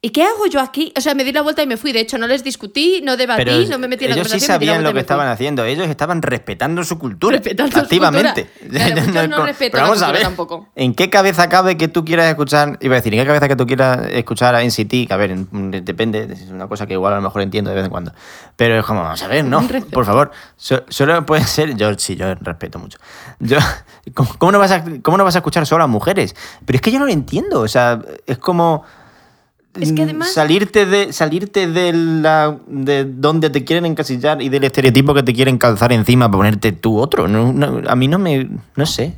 ¿Y 0.03 0.09
qué 0.09 0.23
hago 0.23 0.47
yo 0.47 0.59
aquí? 0.61 0.91
O 0.97 1.01
sea, 1.01 1.13
me 1.13 1.23
di 1.23 1.31
la 1.31 1.43
vuelta 1.43 1.61
y 1.61 1.67
me 1.67 1.77
fui. 1.77 1.91
De 1.91 1.99
hecho, 1.99 2.17
no 2.17 2.25
les 2.25 2.43
discutí, 2.43 3.01
no 3.03 3.17
debatí, 3.17 3.43
Pero 3.43 3.69
no 3.69 3.77
me 3.77 3.87
metí 3.87 4.05
en 4.05 4.09
la 4.09 4.15
ellos 4.15 4.29
sí 4.29 4.31
conversación. 4.31 4.59
di 4.59 4.65
la 4.65 4.71
sabían 4.73 4.83
lo 4.83 4.93
que 4.95 4.99
estaban 4.99 5.27
haciendo. 5.27 5.63
Ellos 5.63 5.87
estaban 5.87 6.23
respetando 6.23 6.83
su 6.83 6.97
cultura. 6.97 7.35
Respetando 7.37 7.71
su 7.71 7.79
activamente. 7.83 8.47
cultura. 8.47 8.85
Claro, 8.87 9.01
muchos 9.05 9.29
no 9.29 9.37
con- 9.37 9.45
respetan 9.45 9.71
Pero 9.73 9.83
vamos 9.83 10.01
a 10.01 10.11
ver. 10.11 10.21
tampoco. 10.23 10.67
¿En 10.75 10.95
qué 10.95 11.11
cabeza 11.11 11.49
cabe 11.49 11.77
que 11.77 11.87
tú 11.87 12.03
quieras 12.03 12.25
escuchar? 12.29 12.79
Iba 12.81 12.95
a 12.95 12.97
decir, 12.97 13.13
¿en 13.13 13.19
qué 13.19 13.27
cabeza 13.27 13.47
que 13.47 13.55
tú 13.55 13.67
quieras 13.67 14.07
escuchar 14.09 14.55
a 14.55 14.63
NCT? 14.63 14.89
Que 14.89 15.07
a 15.11 15.17
ver, 15.17 15.37
depende. 15.37 16.27
Es 16.33 16.49
una 16.49 16.67
cosa 16.67 16.87
que 16.87 16.93
igual 16.93 17.13
a 17.13 17.17
lo 17.17 17.21
mejor 17.21 17.43
entiendo 17.43 17.69
de 17.69 17.75
vez 17.75 17.85
en 17.85 17.91
cuando. 17.91 18.11
Pero 18.55 18.79
es 18.79 18.83
como, 18.87 19.03
vamos 19.03 19.21
a 19.21 19.27
ver, 19.27 19.45
no. 19.45 19.61
Por 19.91 20.05
favor. 20.05 20.31
So- 20.57 20.83
solo 20.89 21.23
puede 21.27 21.43
ser. 21.43 21.75
Yo 21.75 21.93
sí, 21.99 22.15
yo 22.15 22.33
respeto 22.33 22.79
mucho. 22.79 22.97
Yo, 23.39 23.59
¿cómo, 24.15 24.33
cómo 24.39 24.51
no 24.51 24.57
vas 24.57 24.71
a, 24.71 24.83
¿Cómo 25.03 25.17
no 25.19 25.23
vas 25.25 25.35
a 25.35 25.39
escuchar 25.39 25.67
solo 25.67 25.83
a 25.83 25.87
mujeres? 25.87 26.35
Pero 26.65 26.77
es 26.77 26.81
que 26.81 26.91
yo 26.91 26.97
no 26.97 27.05
lo 27.05 27.11
entiendo. 27.11 27.59
O 27.61 27.67
sea, 27.67 28.01
es 28.25 28.39
como. 28.39 28.83
Es 29.79 29.93
que 29.93 30.01
Mm, 30.01 30.03
además- 30.03 30.33
salirte 30.33 30.85
de 30.85 31.13
salirte 31.13 31.67
de 31.67 31.93
la 31.93 32.57
de 32.67 33.05
donde 33.05 33.49
te 33.49 33.63
quieren 33.63 33.85
encasillar 33.85 34.41
y 34.41 34.49
del 34.49 34.65
estereotipo 34.65 35.13
que 35.13 35.23
te 35.23 35.33
quieren 35.33 35.57
calzar 35.57 35.93
encima 35.93 36.25
para 36.27 36.37
ponerte 36.39 36.71
tú 36.73 36.97
otro 36.99 37.27
No- 37.29 37.53
no, 37.53 37.81
a 37.89 37.95
mí 37.95 38.07
no 38.09 38.19
me 38.19 38.49
no 38.75 38.85
sé 38.85 39.13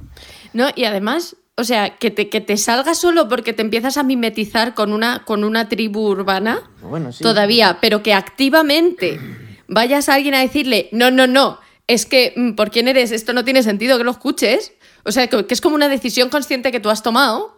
No, 0.53 0.67
y 0.75 0.83
además, 0.83 1.35
o 1.55 1.63
sea, 1.63 1.95
que 1.97 2.11
te, 2.11 2.29
que 2.29 2.39
te 2.39 2.57
salga 2.57 2.93
solo 2.93 3.27
porque 3.27 3.53
te 3.53 3.63
empiezas 3.63 3.97
a 3.97 4.03
mimetizar 4.03 4.75
con 4.75 4.93
una, 4.93 5.23
con 5.25 5.43
una 5.43 5.67
tribu 5.67 6.01
urbana, 6.07 6.61
Bueno, 6.83 7.11
sí. 7.11 7.23
todavía, 7.23 7.79
pero 7.81 8.03
que 8.03 8.13
activamente 8.13 9.19
vayas 9.67 10.09
a 10.09 10.13
alguien 10.13 10.35
a 10.35 10.39
decirle, 10.41 10.89
no, 10.91 11.09
no, 11.09 11.25
no, 11.25 11.57
es 11.87 12.05
que 12.05 12.33
mm, 12.35 12.51
por 12.53 12.69
quién 12.69 12.87
eres, 12.87 13.11
esto 13.11 13.33
no 13.33 13.43
tiene 13.43 13.63
sentido 13.63 13.97
que 13.97 14.03
lo 14.03 14.11
escuches. 14.11 14.73
O 15.05 15.11
sea, 15.11 15.25
que, 15.27 15.45
que 15.47 15.53
es 15.53 15.59
como 15.61 15.75
una 15.75 15.89
decisión 15.89 16.29
consciente 16.29 16.71
que 16.71 16.79
tú 16.79 16.89
has 16.91 17.01
tomado. 17.03 17.57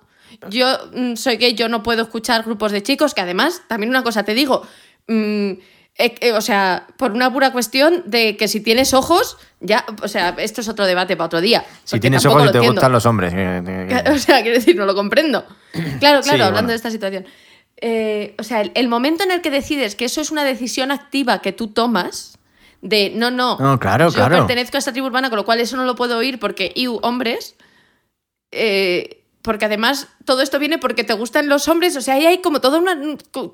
Yo 0.49 0.67
mm, 0.93 1.15
soy 1.15 1.37
gay, 1.37 1.53
yo 1.53 1.69
no 1.69 1.83
puedo 1.83 2.03
escuchar 2.03 2.43
grupos 2.43 2.71
de 2.71 2.83
chicos, 2.83 3.13
que 3.13 3.21
además, 3.21 3.61
también 3.67 3.89
una 3.89 4.03
cosa 4.03 4.23
te 4.23 4.33
digo, 4.33 4.61
mm, 5.07 5.51
eh, 5.97 6.13
eh, 6.19 6.31
o 6.33 6.41
sea, 6.41 6.87
por 6.97 7.11
una 7.13 7.31
pura 7.31 7.51
cuestión 7.53 8.03
de 8.05 8.35
que 8.35 8.47
si 8.49 8.59
tienes 8.59 8.93
ojos, 8.93 9.37
ya, 9.61 9.85
o 10.01 10.07
sea, 10.09 10.35
esto 10.39 10.59
es 10.61 10.67
otro 10.67 10.85
debate 10.85 11.15
para 11.15 11.27
otro 11.27 11.41
día. 11.41 11.65
si 11.85 11.99
tienes 11.99 12.25
ojos 12.25 12.41
y 12.41 12.51
te 12.51 12.57
entiendo. 12.57 12.73
gustan 12.73 12.91
los 12.91 13.05
hombres 13.05 13.33
eh, 13.35 14.03
O 14.13 14.17
sea, 14.17 14.41
quiero 14.41 14.57
decir, 14.57 14.75
no 14.75 14.85
lo 14.85 14.93
comprendo. 14.93 15.45
Claro, 15.71 15.89
claro, 15.99 16.23
Sí, 16.23 16.31
hablando 16.31 16.51
bueno. 16.53 16.67
de 16.67 16.75
esta 16.75 16.91
situación. 16.91 17.25
Eh, 17.77 18.35
o 18.37 18.43
sea, 18.43 18.61
el, 18.61 18.71
el 18.75 18.87
momento 18.89 19.23
en 19.23 19.31
el 19.31 19.41
que 19.41 19.51
decides 19.51 19.95
que 19.95 20.05
eso 20.05 20.19
es 20.21 20.31
una 20.31 20.43
decisión 20.43 20.91
activa 20.91 21.39
que 21.39 21.51
tú 21.53 21.67
tomas, 21.69 22.37
de 22.81 23.11
no, 23.15 23.31
no, 23.31 23.57
No, 23.57 23.79
claro, 23.79 24.09
yo 24.09 24.15
claro. 24.15 24.37
pertenezco 24.37 24.77
a 24.77 24.79
esta 24.79 24.91
tribu 24.91 25.07
urbana, 25.07 25.29
con 25.29 25.37
lo 25.37 25.45
cual 25.45 25.59
eso 25.59 25.75
no 25.77 25.85
lo 25.85 25.95
puedo 25.95 26.17
oír 26.17 26.39
porque, 26.39 26.71
iu, 26.75 26.99
hombres, 27.01 27.55
eh, 28.51 29.23
porque 29.45 29.65
además 29.65 30.07
todo 30.25 30.41
esto 30.41 30.59
viene 30.59 30.77
porque 30.77 31.03
te 31.03 31.13
gustan 31.13 31.47
los 31.47 31.67
hombres, 31.67 31.95
o 31.95 32.01
sea, 32.01 32.15
ahí 32.15 32.25
hay 32.25 32.41
como 32.41 32.59
todo, 32.59 32.79
una, 32.79 32.97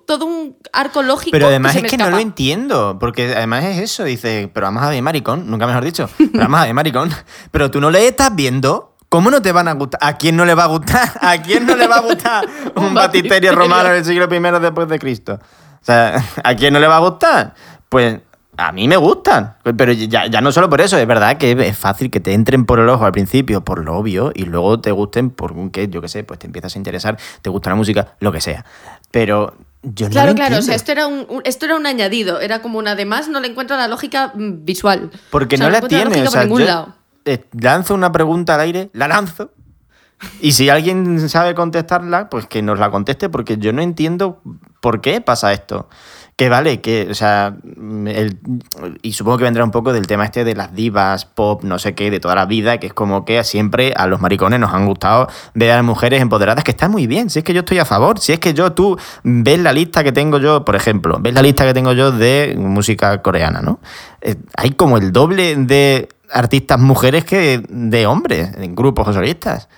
todo 0.07 0.25
un 0.25 0.57
arco 0.73 1.03
lógico. 1.03 1.31
pero 1.31 1.47
además 1.47 1.75
es 1.75 1.83
que 1.83 1.97
no 1.97 2.09
lo 2.09 2.17
entiendo 2.17 2.97
porque 2.99 3.33
además 3.35 3.65
es 3.65 3.77
eso 3.79 4.03
dice 4.03 4.49
pero 4.53 4.67
vamos 4.67 4.83
a 4.83 4.89
ver 4.89 5.01
maricón 5.03 5.51
nunca 5.51 5.67
mejor 5.67 5.83
dicho 5.83 6.09
pero 6.17 6.31
vamos 6.33 6.61
a 6.61 6.65
ver 6.65 6.73
maricón 6.73 7.11
pero 7.51 7.69
tú 7.69 7.79
no 7.79 7.91
le 7.91 8.07
estás 8.07 8.35
viendo 8.35 8.87
¿Cómo 9.09 9.29
no 9.29 9.41
te 9.41 9.51
van 9.51 9.67
a 9.67 9.73
gustar? 9.73 9.99
¿A 10.01 10.17
quién 10.17 10.37
no 10.37 10.45
le 10.45 10.55
va 10.55 10.63
a 10.63 10.67
gustar? 10.67 11.11
¿A 11.19 11.41
quién 11.41 11.65
no 11.65 11.75
le 11.75 11.85
va 11.85 11.97
a 11.97 11.99
gustar 11.99 12.47
un 12.77 12.85
Un 12.85 12.93
batisterio 12.93 13.53
romano 13.53 13.89
del 13.89 14.05
siglo 14.05 14.29
I 14.33 14.61
después 14.61 14.87
de 14.87 14.99
Cristo? 14.99 15.33
O 15.33 15.85
sea, 15.85 16.23
¿a 16.41 16.55
quién 16.55 16.71
no 16.71 16.79
le 16.79 16.87
va 16.87 16.95
a 16.95 16.99
gustar? 16.99 17.53
Pues 17.89 18.21
a 18.67 18.71
mí 18.71 18.87
me 18.87 18.97
gustan. 18.97 19.55
Pero 19.77 19.91
ya, 19.93 20.27
ya 20.27 20.41
no 20.41 20.51
solo 20.51 20.69
por 20.69 20.81
eso, 20.81 20.97
es 20.97 21.07
verdad 21.07 21.37
que 21.37 21.51
es 21.51 21.77
fácil 21.77 22.09
que 22.11 22.19
te 22.19 22.33
entren 22.33 22.65
por 22.65 22.79
el 22.79 22.87
ojo 22.89 23.05
al 23.05 23.11
principio, 23.11 23.61
por 23.63 23.83
lo 23.83 23.95
obvio, 23.97 24.31
y 24.35 24.45
luego 24.45 24.79
te 24.79 24.91
gusten 24.91 25.29
por 25.29 25.51
un 25.53 25.69
que, 25.71 25.87
yo 25.89 26.01
qué 26.01 26.07
sé, 26.07 26.23
pues 26.23 26.39
te 26.39 26.47
empiezas 26.47 26.75
a 26.75 26.77
interesar, 26.79 27.17
te 27.41 27.49
gusta 27.49 27.69
la 27.69 27.75
música, 27.75 28.15
lo 28.19 28.31
que 28.31 28.41
sea. 28.41 28.65
Pero 29.11 29.55
yo 29.83 30.07
no 30.07 30.11
Claro, 30.11 30.35
claro, 30.35 30.57
o 30.57 30.61
sea, 30.61 30.75
esto 30.75 30.91
era, 30.91 31.07
un, 31.07 31.25
un- 31.29 31.41
esto 31.45 31.65
era 31.65 31.75
un 31.75 31.85
añadido, 31.85 32.39
era 32.39 32.61
como 32.61 32.79
un 32.79 32.87
además, 32.87 33.27
no 33.29 33.39
le 33.39 33.47
encuentro 33.47 33.75
la 33.77 33.87
lógica 33.87 34.31
visual. 34.35 35.11
Porque 35.29 35.55
O 35.55 35.57
sea, 35.57 35.67
no 35.67 35.71
la 35.71 35.81
tiene. 35.87 36.21
O 36.21 36.29
sea, 36.29 36.41
por 36.41 36.43
ningún 36.43 36.59
yo, 36.61 36.65
lado. 36.67 36.95
eh, 37.25 37.45
lanzo 37.59 37.93
una 37.95 38.11
pregunta 38.11 38.55
al 38.55 38.61
aire, 38.61 38.89
la 38.93 39.07
lanzo. 39.07 39.51
Y 40.39 40.51
si 40.51 40.69
alguien 40.69 41.27
sabe 41.29 41.55
contestarla, 41.55 42.29
pues 42.29 42.45
que 42.45 42.61
nos 42.61 42.77
la 42.77 42.91
conteste, 42.91 43.27
porque 43.29 43.57
yo 43.57 43.73
no 43.73 43.81
entiendo 43.81 44.39
por 44.79 45.01
qué 45.01 45.19
pasa 45.19 45.51
esto. 45.51 45.89
Que 46.41 46.49
vale, 46.49 46.81
que, 46.81 47.07
o 47.07 47.13
sea, 47.13 47.55
el- 48.07 48.39
y 49.03 49.13
supongo 49.13 49.37
que 49.37 49.43
vendrá 49.43 49.63
un 49.63 49.69
poco 49.69 49.93
del 49.93 50.07
tema 50.07 50.25
este 50.25 50.43
de 50.43 50.55
las 50.55 50.73
divas, 50.73 51.25
pop, 51.25 51.63
no 51.63 51.77
sé 51.77 51.93
qué, 51.93 52.09
de 52.09 52.19
toda 52.19 52.33
la 52.33 52.47
vida, 52.47 52.79
que 52.79 52.87
es 52.87 52.95
como 52.95 53.25
que 53.25 53.43
siempre 53.43 53.93
a 53.95 54.07
los 54.07 54.19
maricones 54.21 54.59
nos 54.59 54.73
han 54.73 54.87
gustado 54.87 55.27
ver 55.53 55.69
a 55.69 55.83
mujeres 55.83 56.19
empoderadas, 56.19 56.63
que 56.63 56.71
está 56.71 56.89
muy 56.89 57.05
bien, 57.05 57.29
si 57.29 57.37
es 57.37 57.45
que 57.45 57.53
yo 57.53 57.59
estoy 57.59 57.77
a 57.77 57.85
favor, 57.85 58.17
si 58.17 58.33
es 58.33 58.39
que 58.39 58.55
yo, 58.55 58.71
tú, 58.71 58.97
ves 59.23 59.59
la 59.59 59.71
lista 59.71 60.03
que 60.03 60.11
tengo 60.11 60.39
yo, 60.39 60.65
por 60.65 60.75
ejemplo, 60.75 61.19
ves 61.21 61.35
la 61.35 61.43
lista 61.43 61.63
que 61.63 61.75
tengo 61.75 61.93
yo 61.93 62.11
de 62.11 62.55
música 62.57 63.21
coreana, 63.21 63.61
¿no? 63.61 63.79
Eh, 64.21 64.35
hay 64.57 64.71
como 64.71 64.97
el 64.97 65.11
doble 65.11 65.55
de 65.55 66.09
artistas 66.31 66.79
mujeres 66.79 67.23
que 67.23 67.61
de 67.69 68.07
hombres, 68.07 68.49
en 68.57 68.73
grupos 68.73 69.07
o 69.09 69.13
solistas. 69.13 69.69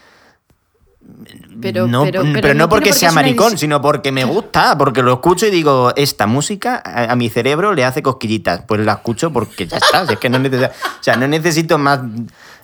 Pero, 1.62 1.88
no, 1.88 2.04
pero, 2.04 2.22
pero, 2.24 2.42
pero 2.42 2.54
no 2.54 2.68
porque 2.68 2.92
sea 2.94 3.12
maricón, 3.12 3.58
sino 3.58 3.82
porque 3.82 4.12
me 4.12 4.24
gusta, 4.26 4.78
porque 4.78 5.02
lo 5.02 5.14
escucho 5.14 5.46
y 5.48 5.52
digo, 5.52 5.94
esta 5.96 6.28
música 6.28 6.82
a, 6.84 7.12
a 7.12 7.16
mi 7.16 7.30
cerebro 7.30 7.74
le 7.74 7.86
hace 7.86 8.02
cosquillitas. 8.04 8.64
Pues 8.68 8.82
la 8.82 8.94
escucho 8.94 9.32
porque 9.32 9.68
ya 9.68 9.78
está. 9.78 10.04
es 10.12 10.20
que 10.20 10.30
no 10.30 10.40
necesito, 10.40 10.68
o 10.72 11.04
sea, 11.04 11.16
no 11.16 11.28
necesito 11.28 11.78
más. 11.78 12.02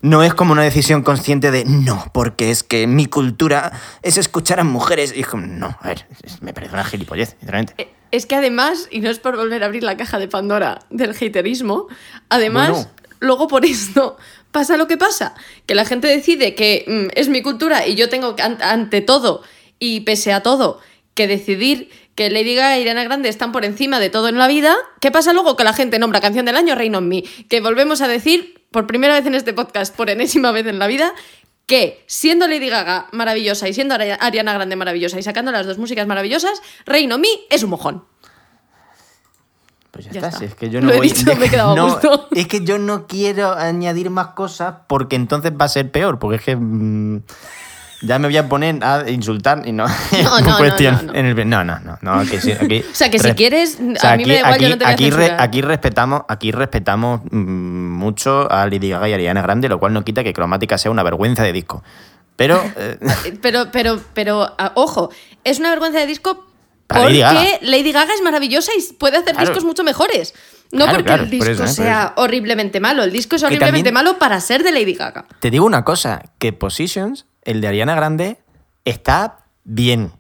No 0.02 0.24
es 0.24 0.34
como 0.34 0.54
una 0.54 0.64
decisión 0.64 1.02
consciente 1.04 1.52
de 1.52 1.66
no, 1.66 2.06
porque 2.14 2.52
es 2.52 2.64
que 2.64 2.88
mi 2.88 3.06
cultura 3.06 3.72
es 4.02 4.18
escuchar 4.18 4.60
a 4.60 4.64
mujeres. 4.64 5.14
Y 5.16 5.22
es 5.22 5.28
como, 5.28 5.46
no, 5.46 5.78
a 5.82 5.88
ver, 5.88 6.06
me 6.42 6.54
parece 6.54 6.74
una 6.74 6.84
gilipollez, 6.86 7.36
sinceramente. 7.40 7.74
Eh, 7.78 7.94
Es 8.12 8.26
que 8.26 8.36
además, 8.36 8.88
y 8.92 9.02
no 9.02 9.10
es 9.10 9.20
por 9.20 9.36
volver 9.38 9.62
a 9.64 9.68
abrir 9.68 9.84
la 9.84 9.96
caja 9.98 10.18
de 10.18 10.28
Pandora 10.28 10.80
del 10.90 11.12
haterismo, 11.12 11.88
además, 12.30 12.70
Bueno. 12.72 12.88
luego 13.20 13.48
por 13.48 13.66
esto, 13.66 14.18
pasa 14.52 14.78
lo 14.78 14.88
que 14.88 14.98
pasa, 14.98 15.36
que 15.66 15.76
la 15.76 15.86
gente 15.86 16.08
decide 16.08 16.56
que 16.56 16.86
mm, 16.88 17.12
es 17.20 17.30
mi 17.30 17.42
cultura 17.42 17.88
y 17.88 17.96
yo 17.96 18.10
tengo 18.10 18.36
ante 18.40 19.02
todo 19.02 19.44
y 19.80 20.02
pese 20.02 20.34
a 20.34 20.42
todo 20.42 20.80
que 21.14 21.28
decidir 21.28 21.90
que 22.16 22.30
Lady 22.30 22.56
Gaga 22.56 22.78
y 22.78 22.82
Ariana 22.82 23.04
Grande 23.04 23.30
están 23.30 23.52
por 23.52 23.64
encima 23.64 24.00
de 24.00 24.10
todo 24.10 24.28
en 24.28 24.38
la 24.38 24.48
vida, 24.48 24.76
¿qué 25.00 25.10
pasa 25.12 25.32
luego? 25.34 25.56
Que 25.56 25.64
la 25.64 25.74
gente 25.74 26.00
nombra 26.00 26.20
canción 26.20 26.46
del 26.46 26.58
año 26.58 26.76
Reino 26.76 26.98
en 26.98 27.08
mí, 27.08 27.24
que 27.50 27.62
volvemos 27.62 28.02
a 28.02 28.08
decir 28.08 28.66
por 28.72 28.88
primera 28.88 29.14
vez 29.14 29.26
en 29.26 29.36
este 29.36 29.54
podcast, 29.54 29.96
por 29.96 30.10
enésima 30.10 30.52
vez 30.52 30.66
en 30.68 30.80
la 30.80 30.88
vida, 30.88 31.14
que 31.66 32.04
siendo 32.08 32.48
Lady 32.48 32.68
Gaga 32.68 33.08
maravillosa 33.14 33.70
y 33.70 33.74
siendo 33.74 33.96
Ari- 33.96 34.18
Ariana 34.20 34.54
Grande 34.54 34.76
maravillosa 34.76 35.20
y 35.20 35.24
sacando 35.24 35.52
las 35.52 35.66
dos 35.66 35.78
músicas 35.78 36.08
maravillosas, 36.08 36.62
Reino 36.86 37.18
mí 37.18 37.30
es 37.50 37.64
un 37.64 37.70
mojón. 37.70 38.04
Pues 39.92 40.06
ya, 40.06 40.12
Ya 40.12 40.20
está. 40.20 40.30
está. 40.30 40.46
es 40.46 40.56
que 40.56 40.70
yo 40.70 40.80
Lo 40.82 40.88
no 40.88 40.94
he 40.94 40.98
voy- 40.98 41.08
dicho, 41.10 41.36
me 41.36 41.46
he 41.46 41.50
quedado 41.52 41.72
a 41.72 41.76
no, 41.76 41.86
gusto. 41.90 42.28
Es 42.36 42.48
que 42.48 42.64
yo 42.64 42.78
no 42.78 43.08
quiero 43.08 43.54
añadir 43.54 44.10
más 44.10 44.28
cosas 44.30 44.76
porque 44.88 45.16
entonces 45.16 45.52
va 45.60 45.66
a 45.66 45.70
ser 45.70 45.92
peor. 45.92 46.20
Porque 46.20 46.38
es 46.38 46.42
que 46.44 46.56
mm, 46.56 47.22
ya 48.02 48.18
me 48.18 48.28
voy 48.28 48.38
a 48.38 48.48
poner 48.48 48.82
a 48.84 49.10
insultar 49.10 49.64
y 49.66 49.72
no. 49.74 49.86
No, 49.88 50.40
no, 50.40 50.48
no, 50.52 50.58
cuestión. 50.58 50.96
no, 51.08 51.14
no. 51.14 51.20
En 51.20 51.26
el- 51.26 51.50
no, 51.50 51.64
no, 51.66 51.80
no, 51.80 51.98
no, 52.02 52.14
aquí 52.14 52.38
sí, 52.40 52.52
aquí- 52.54 52.80
O 52.90 52.96
sea, 52.96 53.10
que 53.10 53.20
si 53.20 53.28
re- 53.28 53.36
quieres, 53.36 53.78
o 53.80 54.00
sea, 54.00 54.14
a 54.14 54.18
mí 54.18 54.26
me 54.26 54.34
da 54.36 54.40
igual, 54.40 54.60
yo 54.62 54.70
no 54.70 54.78
te 54.78 54.84
voy 54.86 54.92
a 54.92 54.94
aquí, 54.94 55.10
re- 55.10 55.16
censurar. 55.18 55.42
aquí 55.42 55.62
respetamos, 55.62 56.22
aquí 56.30 56.52
respetamos 56.52 57.22
mm, 57.32 57.38
mucho 57.98 58.50
a 58.52 58.66
Lady 58.68 58.90
Gaga 58.90 59.10
y 59.10 59.14
Ariana 59.14 59.42
Grande, 59.42 59.68
lo 59.68 59.80
cual 59.80 59.92
no 59.94 60.06
quita 60.06 60.24
que 60.24 60.32
Cromática 60.34 60.78
sea 60.78 60.92
una 60.92 61.04
vergüenza 61.04 61.44
de 61.44 61.52
disco. 61.52 61.84
Pero 62.38 62.64
eh, 62.78 62.98
Pero, 63.42 63.70
pero, 63.70 64.00
pero, 64.14 64.44
ah, 64.58 64.72
ojo, 64.76 65.10
es 65.44 65.60
una 65.60 65.72
vergüenza 65.72 66.00
de 66.00 66.06
disco 66.08 66.46
porque 66.90 67.20
Lady 67.22 67.48
Lady 67.62 67.92
Gaga. 67.92 68.14
Es 68.14 68.22
maravillosa 68.22 68.72
y 68.78 68.94
puede 68.94 69.18
hacer 69.18 69.34
Claro. 69.36 69.48
discos 69.50 69.64
mucho 69.64 69.84
mejores. 69.84 70.34
No 70.72 70.80
Claro, 70.86 70.92
porque 70.92 71.04
claro, 71.06 71.24
el 71.24 71.30
por 71.30 71.48
disco 71.48 71.52
eso, 71.52 71.64
¿eh? 71.64 71.66
Por 71.66 71.76
sea 71.76 72.14
horriblemente 72.18 72.80
malo. 72.80 73.04
El 73.04 73.12
disco 73.12 73.36
es 73.36 73.44
horriblemente 73.44 73.92
malo 73.92 74.20
para 74.20 74.40
ser 74.42 74.64
de 74.64 74.72
Lady 74.72 74.94
Gaga. 74.94 75.26
te 75.40 75.50
digo 75.50 75.66
una 75.66 75.84
cosa, 75.84 76.22
que 76.40 76.54
Positions, 76.54 77.26
el 77.44 77.62
de 77.62 77.68
Ariana 77.68 77.96
Grande, 77.96 78.38
está 78.86 79.40
bien. 79.64 80.12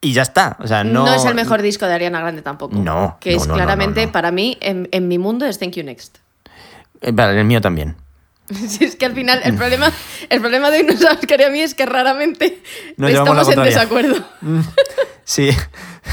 Y 0.00 0.12
ya 0.12 0.22
está. 0.22 0.56
O 0.60 0.66
sea, 0.66 0.84
no, 0.84 1.06
No, 1.06 1.14
es 1.14 1.24
el 1.24 1.34
mejor 1.34 1.62
disco 1.62 1.86
de 1.86 1.94
Ariana 1.94 2.20
Grande 2.20 2.42
tampoco. 2.42 2.76
No, 2.76 3.16
Que 3.20 3.30
no, 3.30 3.36
es 3.36 3.46
no, 3.48 3.54
claramente, 3.54 4.06
para 4.08 4.30
mí, 4.32 4.58
en, 4.60 4.88
en 4.92 5.08
mi 5.08 5.18
mundo, 5.18 5.46
es 5.46 5.58
Thank 5.58 5.72
You 5.76 5.82
Next. 5.84 6.18
Eh, 7.00 7.10
Vale, 7.12 7.38
el 7.38 7.46
mío 7.46 7.60
también. 7.60 7.96
Si 8.68 8.84
es 8.84 8.96
que 8.96 9.06
al 9.06 9.14
final 9.14 9.40
el 9.44 9.54
problema, 9.54 9.90
el 10.28 10.40
problema 10.40 10.70
de 10.70 10.82
No 10.82 10.96
sabes 10.96 11.20
qué 11.26 11.34
haría 11.34 11.48
a 11.48 11.50
mí 11.50 11.60
es 11.60 11.74
que 11.74 11.86
raramente 11.86 12.60
Nos 12.96 13.10
estamos 13.10 13.48
en 13.48 13.62
desacuerdo. 13.62 14.16
Sí, 15.24 15.48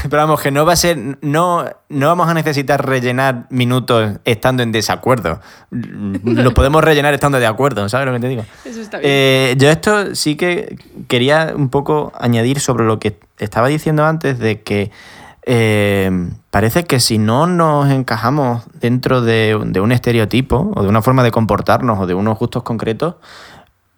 pero 0.08 0.22
vamos, 0.22 0.40
que 0.40 0.50
no 0.50 0.64
va 0.64 0.72
a 0.72 0.76
ser. 0.76 0.96
No, 1.20 1.66
no 1.90 2.06
vamos 2.06 2.28
a 2.28 2.34
necesitar 2.34 2.86
rellenar 2.86 3.46
minutos 3.50 4.18
estando 4.24 4.62
en 4.62 4.72
desacuerdo. 4.72 5.40
Lo 5.70 6.54
podemos 6.54 6.82
rellenar 6.82 7.12
estando 7.12 7.38
de 7.38 7.46
acuerdo, 7.46 7.88
¿sabes 7.90 8.06
lo 8.06 8.14
que 8.14 8.20
te 8.20 8.28
digo? 8.28 8.44
Eso 8.64 8.80
está 8.80 8.98
bien. 8.98 9.10
Eh, 9.12 9.54
yo 9.58 9.68
esto 9.68 10.14
sí 10.14 10.36
que 10.36 10.78
quería 11.08 11.52
un 11.54 11.68
poco 11.68 12.12
añadir 12.18 12.60
sobre 12.60 12.84
lo 12.84 12.98
que 12.98 13.18
estaba 13.38 13.68
diciendo 13.68 14.04
antes 14.06 14.38
de 14.38 14.62
que 14.62 14.90
eh, 15.44 16.10
parece 16.50 16.84
que 16.84 17.00
si 17.00 17.18
no 17.18 17.46
nos 17.46 17.90
encajamos 17.90 18.64
dentro 18.74 19.20
de, 19.20 19.58
de 19.66 19.80
un 19.80 19.92
estereotipo 19.92 20.72
o 20.74 20.82
de 20.82 20.88
una 20.88 21.02
forma 21.02 21.22
de 21.22 21.30
comportarnos 21.30 21.98
o 21.98 22.06
de 22.06 22.14
unos 22.14 22.38
gustos 22.38 22.62
concretos, 22.62 23.16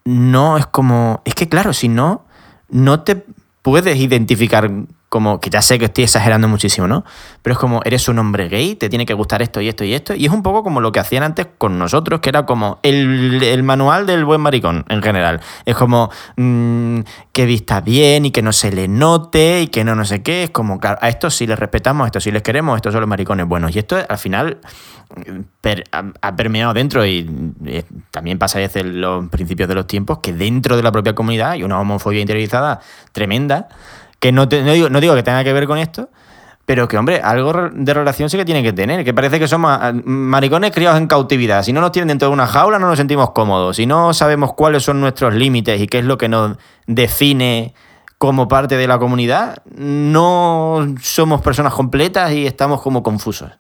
no 0.05 0.57
es 0.57 0.67
como. 0.67 1.23
Es 1.25 1.35
que, 1.35 1.49
claro, 1.49 1.73
si 1.73 1.89
no, 1.89 2.25
no 2.69 3.01
te 3.01 3.25
puedes 3.63 3.97
identificar 3.97 4.71
como. 5.15 5.39
Que 5.39 5.49
ya 5.49 5.63
sé 5.63 5.79
que 5.79 5.85
estoy 5.85 6.03
exagerando 6.03 6.49
muchísimo, 6.49 6.89
¿no? 6.89 7.05
Pero 7.41 7.53
es 7.53 7.59
como, 7.61 7.83
eres 7.85 8.09
un 8.09 8.19
hombre 8.19 8.49
gay, 8.49 8.75
te 8.75 8.89
tiene 8.89 9.07
que 9.07 9.15
gustar 9.15 9.43
esto 9.43 9.61
y 9.61 9.69
esto 9.69 9.85
y 9.85 9.95
esto. 9.95 10.13
Y 10.13 10.27
es 10.27 10.33
un 10.33 10.43
poco 10.43 10.65
como 10.65 10.81
lo 10.81 10.91
que 10.91 10.99
hacían 10.99 11.23
antes 11.23 11.47
con 11.57 11.79
nosotros, 11.79 12.19
que 12.19 12.31
era 12.31 12.45
como 12.45 12.81
el, 12.83 13.63
manual 13.63 14.07
del 14.07 14.25
buen 14.25 14.41
maricón 14.41 14.85
en 14.89 15.03
general. 15.03 15.41
Es 15.65 15.77
como 15.77 16.11
mm, 16.37 17.01
que 17.33 17.47
vista 17.47 17.81
bien 17.81 18.25
y 18.27 18.33
que 18.33 18.43
no 18.43 18.53
se 18.53 18.73
le 18.73 18.89
note 18.89 19.63
y 19.63 19.67
que 19.69 19.85
no 19.85 19.95
no 19.95 20.05
sé 20.05 20.25
qué. 20.25 20.43
Es 20.43 20.51
como, 20.51 20.81
claro, 20.81 20.99
a 21.01 21.09
estos 21.09 21.37
sí 21.37 21.47
les 21.47 21.61
respetamos, 21.61 22.07
a 22.07 22.09
estos 22.09 22.25
sí 22.25 22.33
les 22.33 22.43
queremos, 22.43 22.75
estos 22.75 22.93
son 22.93 23.01
los 23.01 23.09
maricones 23.09 23.47
buenos. 23.47 23.73
Y 23.77 23.79
esto 23.79 23.97
al 24.09 24.19
final 24.19 24.59
ha 26.23 26.37
permeado 26.37 26.75
dentro 26.75 27.07
y 27.07 27.55
eh, 27.67 27.85
también 28.11 28.39
pasa 28.39 28.59
desde 28.59 28.83
los 28.83 29.29
principios 29.29 29.69
de 29.69 29.77
los 29.77 29.87
tiempos 29.87 30.19
que 30.19 30.33
dentro 30.33 30.77
de 30.77 30.83
la 30.83 30.91
propia 30.91 31.15
comunidad 31.15 31.53
hay 31.53 31.63
una 31.63 31.79
homofobia 31.79 32.21
interiorizada 32.21 32.81
tremenda 33.13 33.69
que 34.21 34.33
no, 34.33 34.49
te- 34.49 34.63
no 34.63 34.73
digo, 34.73 34.89
no 34.91 35.01
digo 35.01 35.15
que 35.15 35.23
tenga 35.23 35.45
que 35.45 35.53
ver 35.53 35.67
con 35.67 35.79
esto 35.79 36.09
pero 36.67 36.89
que, 36.89 36.97
hombre, 36.97 37.21
algo 37.23 37.69
de 37.75 37.93
relación 37.93 38.31
sí 38.31 38.39
que 38.39 38.45
tiene 38.47 38.63
que 38.63 38.73
tener. 38.73 39.05
Que 39.05 39.13
parece 39.13 39.39
que 39.39 39.47
somos 39.47 39.79
maricones 40.07 40.71
criados 40.71 40.99
en 40.99 41.07
cautividad. 41.07 41.63
Si 41.63 41.75
no 41.75 41.83
nos 41.83 41.93
tienen 41.93 42.09
dentro 42.09 42.29
de 42.29 42.33
una 42.33 42.47
jaula, 42.47 42.79
no 42.79 42.87
nos 42.89 42.97
sentimos 42.97 43.33
cómodos. 43.33 43.77
Si 43.77 43.85
no 43.85 44.15
sabemos 44.15 44.55
cuáles 44.55 44.83
son 44.83 44.99
nuestros 44.99 45.35
límites 45.35 45.79
y 45.79 45.87
qué 45.87 45.99
es 45.99 46.07
lo 46.07 46.17
que 46.17 46.31
nos 46.31 46.57
define 46.87 47.75
como 48.17 48.49
parte 48.49 48.79
de 48.79 48.87
la 48.89 48.99
comunidad, 48.99 49.59
no 49.77 50.87
somos 51.03 51.43
personas 51.43 51.75
completas 51.75 52.33
y 52.33 52.47
estamos 52.47 52.81
como 52.81 53.03
confusos. 53.03 53.51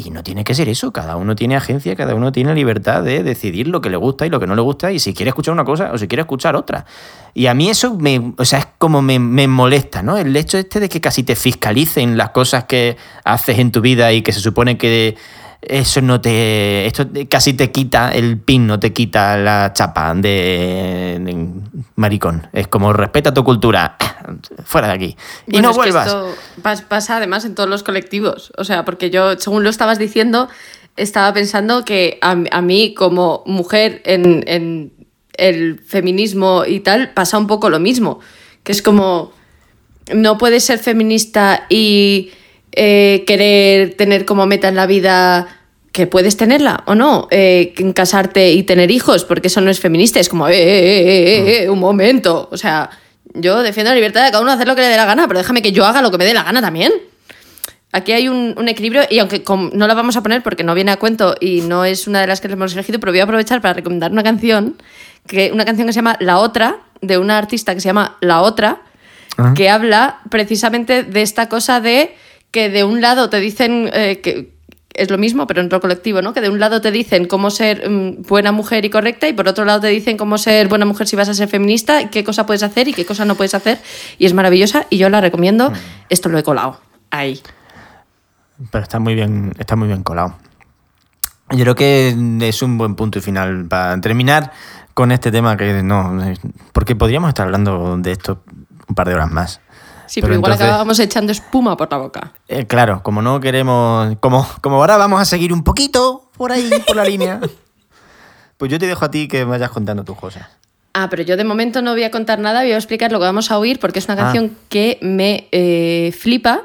Y 0.00 0.10
no 0.10 0.22
tiene 0.22 0.44
que 0.44 0.54
ser 0.54 0.68
eso, 0.68 0.92
cada 0.92 1.16
uno 1.16 1.34
tiene 1.34 1.56
agencia, 1.56 1.96
cada 1.96 2.14
uno 2.14 2.30
tiene 2.30 2.54
libertad 2.54 3.02
de 3.02 3.24
decidir 3.24 3.66
lo 3.66 3.80
que 3.80 3.90
le 3.90 3.96
gusta 3.96 4.24
y 4.24 4.30
lo 4.30 4.38
que 4.38 4.46
no 4.46 4.54
le 4.54 4.62
gusta, 4.62 4.92
y 4.92 5.00
si 5.00 5.12
quiere 5.12 5.30
escuchar 5.30 5.52
una 5.52 5.64
cosa 5.64 5.90
o 5.92 5.98
si 5.98 6.06
quiere 6.06 6.20
escuchar 6.20 6.54
otra. 6.54 6.86
Y 7.34 7.46
a 7.46 7.54
mí 7.54 7.68
eso 7.68 7.96
me, 7.96 8.32
o 8.38 8.44
sea, 8.44 8.60
es 8.60 8.68
como 8.78 9.02
me, 9.02 9.18
me 9.18 9.48
molesta, 9.48 10.00
¿no? 10.04 10.16
El 10.16 10.36
hecho 10.36 10.56
este 10.56 10.78
de 10.78 10.88
que 10.88 11.00
casi 11.00 11.24
te 11.24 11.34
fiscalicen 11.34 12.16
las 12.16 12.30
cosas 12.30 12.62
que 12.66 12.96
haces 13.24 13.58
en 13.58 13.72
tu 13.72 13.80
vida 13.80 14.12
y 14.12 14.22
que 14.22 14.30
se 14.30 14.38
supone 14.38 14.78
que 14.78 15.16
eso 15.62 16.00
no 16.02 16.20
te. 16.20 16.86
Esto 16.86 17.06
casi 17.28 17.52
te 17.54 17.70
quita 17.72 18.10
el 18.12 18.38
pin, 18.38 18.66
no 18.66 18.78
te 18.78 18.92
quita 18.92 19.36
la 19.36 19.72
chapa 19.74 20.14
de, 20.14 21.18
de 21.20 21.46
maricón. 21.96 22.46
Es 22.52 22.68
como 22.68 22.92
respeta 22.92 23.34
tu 23.34 23.42
cultura, 23.44 23.96
fuera 24.64 24.88
de 24.88 24.92
aquí. 24.94 25.16
Y 25.46 25.52
Bueno, 25.52 25.68
no 25.70 25.74
vuelvas. 25.74 26.06
esto 26.06 26.34
pas- 26.62 26.84
pasa 26.84 27.16
además 27.16 27.44
en 27.44 27.54
todos 27.54 27.68
los 27.68 27.82
colectivos. 27.82 28.52
O 28.56 28.64
sea, 28.64 28.84
porque 28.84 29.10
yo, 29.10 29.36
según 29.38 29.64
lo 29.64 29.70
estabas 29.70 29.98
diciendo, 29.98 30.48
estaba 30.96 31.32
pensando 31.32 31.84
que 31.84 32.18
a, 32.22 32.36
a 32.50 32.62
mí, 32.62 32.94
como 32.94 33.42
mujer 33.46 34.00
en, 34.04 34.44
en 34.46 34.92
el 35.34 35.80
feminismo 35.80 36.64
y 36.66 36.80
tal, 36.80 37.10
pasa 37.14 37.36
un 37.38 37.46
poco 37.46 37.68
lo 37.70 37.80
mismo. 37.80 38.20
Que 38.62 38.72
es 38.72 38.82
como. 38.82 39.32
No 40.14 40.38
puedes 40.38 40.64
ser 40.64 40.78
feminista 40.78 41.66
y 41.68 42.30
eh, 42.72 43.24
querer 43.26 43.94
tener 43.94 44.24
como 44.24 44.46
meta 44.46 44.68
en 44.68 44.76
la 44.76 44.86
vida 44.86 45.48
que 45.92 46.06
puedes 46.06 46.36
tenerla 46.36 46.84
o 46.86 46.94
no, 46.94 47.26
eh, 47.30 47.74
casarte 47.94 48.52
y 48.52 48.62
tener 48.62 48.90
hijos, 48.90 49.24
porque 49.24 49.48
eso 49.48 49.60
no 49.60 49.68
es 49.68 49.80
feminista, 49.80 50.20
es 50.20 50.28
como, 50.28 50.46
eh, 50.46 50.52
eh, 50.52 50.58
eh, 50.58 51.08
eh, 51.08 51.62
eh, 51.64 51.70
un 51.70 51.80
momento. 51.80 52.48
O 52.52 52.56
sea, 52.56 52.88
yo 53.34 53.62
defiendo 53.62 53.90
la 53.90 53.96
libertad 53.96 54.24
de 54.24 54.30
cada 54.30 54.42
uno 54.42 54.52
hacer 54.52 54.68
lo 54.68 54.76
que 54.76 54.82
le 54.82 54.88
dé 54.88 54.96
la 54.96 55.06
gana, 55.06 55.26
pero 55.26 55.38
déjame 55.38 55.60
que 55.60 55.72
yo 55.72 55.84
haga 55.84 56.00
lo 56.00 56.12
que 56.12 56.18
me 56.18 56.24
dé 56.24 56.34
la 56.34 56.44
gana 56.44 56.60
también. 56.60 56.92
Aquí 57.90 58.12
hay 58.12 58.28
un, 58.28 58.54
un 58.56 58.68
equilibrio 58.68 59.02
y 59.10 59.18
aunque 59.18 59.42
no 59.72 59.86
la 59.86 59.94
vamos 59.94 60.16
a 60.16 60.22
poner 60.22 60.42
porque 60.42 60.62
no 60.62 60.74
viene 60.74 60.92
a 60.92 60.98
cuento 60.98 61.34
y 61.40 61.62
no 61.62 61.84
es 61.84 62.06
una 62.06 62.20
de 62.20 62.26
las 62.26 62.40
que 62.40 62.46
hemos 62.46 62.74
elegido, 62.74 63.00
pero 63.00 63.10
voy 63.10 63.20
a 63.20 63.24
aprovechar 63.24 63.60
para 63.62 63.74
recomendar 63.74 64.12
una 64.12 64.22
canción, 64.22 64.76
que, 65.26 65.50
una 65.52 65.64
canción 65.64 65.86
que 65.86 65.94
se 65.94 65.96
llama 65.96 66.16
La 66.20 66.38
Otra, 66.38 66.80
de 67.00 67.16
una 67.16 67.38
artista 67.38 67.74
que 67.74 67.80
se 67.80 67.88
llama 67.88 68.18
La 68.20 68.42
Otra, 68.42 68.82
que 69.54 69.70
habla 69.70 70.18
precisamente 70.30 71.02
de 71.02 71.22
esta 71.22 71.48
cosa 71.48 71.80
de 71.80 72.14
que 72.50 72.70
de 72.70 72.84
un 72.84 73.00
lado 73.00 73.30
te 73.30 73.40
dicen 73.40 73.90
eh, 73.92 74.20
que 74.20 74.58
es 74.94 75.10
lo 75.10 75.18
mismo, 75.18 75.46
pero 75.46 75.60
en 75.60 75.66
otro 75.66 75.80
colectivo, 75.80 76.22
¿no? 76.22 76.32
Que 76.32 76.40
de 76.40 76.48
un 76.48 76.58
lado 76.58 76.80
te 76.80 76.90
dicen 76.90 77.26
cómo 77.26 77.50
ser 77.50 77.88
mm, 77.88 78.22
buena 78.22 78.52
mujer 78.52 78.84
y 78.84 78.90
correcta 78.90 79.28
y 79.28 79.32
por 79.32 79.48
otro 79.48 79.64
lado 79.64 79.80
te 79.80 79.88
dicen 79.88 80.16
cómo 80.16 80.38
ser 80.38 80.68
buena 80.68 80.84
mujer 80.84 81.06
si 81.06 81.14
vas 81.14 81.28
a 81.28 81.34
ser 81.34 81.48
feminista, 81.48 82.10
qué 82.10 82.24
cosa 82.24 82.46
puedes 82.46 82.62
hacer 82.62 82.88
y 82.88 82.92
qué 82.92 83.06
cosa 83.06 83.24
no 83.24 83.36
puedes 83.36 83.54
hacer. 83.54 83.78
Y 84.18 84.26
es 84.26 84.34
maravillosa 84.34 84.86
y 84.90 84.98
yo 84.98 85.08
la 85.08 85.20
recomiendo. 85.20 85.72
Esto 86.08 86.28
lo 86.28 86.38
he 86.38 86.42
colado. 86.42 86.80
Ahí. 87.10 87.40
Pero 88.72 88.82
está 88.82 88.98
muy 88.98 89.14
bien, 89.14 89.52
está 89.58 89.76
muy 89.76 89.86
bien 89.86 90.02
colado. 90.02 90.36
Yo 91.50 91.60
creo 91.60 91.74
que 91.74 92.14
es 92.42 92.62
un 92.62 92.76
buen 92.76 92.94
punto 92.94 93.18
y 93.18 93.22
final 93.22 93.66
para 93.68 93.98
terminar 94.00 94.52
con 94.94 95.12
este 95.12 95.30
tema 95.30 95.56
que 95.56 95.82
no. 95.82 96.20
Porque 96.72 96.96
podríamos 96.96 97.28
estar 97.28 97.46
hablando 97.46 97.96
de 97.98 98.12
esto 98.12 98.42
un 98.88 98.94
par 98.94 99.08
de 99.08 99.14
horas 99.14 99.30
más. 99.30 99.60
Sí, 100.08 100.20
pero, 100.20 100.34
igual 100.34 100.52
entonces- 100.52 100.66
acabábamos 100.66 100.98
echando 100.98 101.32
espuma 101.32 101.76
por 101.76 101.90
la 101.90 101.98
boca. 101.98 102.32
Eh, 102.48 102.66
claro, 102.66 103.02
como 103.02 103.22
no 103.22 103.38
queremos. 103.40 104.16
Como, 104.20 104.46
como 104.62 104.76
ahora 104.76 104.96
vamos 104.96 105.20
a 105.20 105.24
seguir 105.24 105.52
un 105.52 105.62
poquito 105.62 106.30
por 106.36 106.50
ahí, 106.52 106.68
por 106.86 106.96
la 106.96 107.04
línea. 107.04 107.40
Pues 108.56 108.72
yo 108.72 108.78
te 108.80 108.88
dejo 108.88 109.04
a 109.04 109.10
ti 109.12 109.28
que 109.28 109.44
vayas 109.44 109.70
contando 109.70 110.02
tus 110.02 110.16
cosas. 110.16 110.48
Ah, 110.92 111.06
pero 111.08 111.22
yo 111.22 111.36
de 111.36 111.44
momento 111.44 111.80
no 111.80 111.92
voy 111.92 112.02
a 112.02 112.10
contar 112.10 112.40
nada, 112.40 112.62
voy 112.62 112.72
a 112.72 112.76
explicar 112.76 113.12
lo 113.12 113.20
que 113.20 113.24
vamos 113.24 113.52
a 113.52 113.58
oír 113.58 113.78
porque 113.78 114.00
es 114.00 114.06
una 114.06 114.14
Ah. 114.14 114.16
canción 114.24 114.56
que 114.68 114.98
me 115.00 115.46
eh, 115.52 116.12
flipa. 116.18 116.62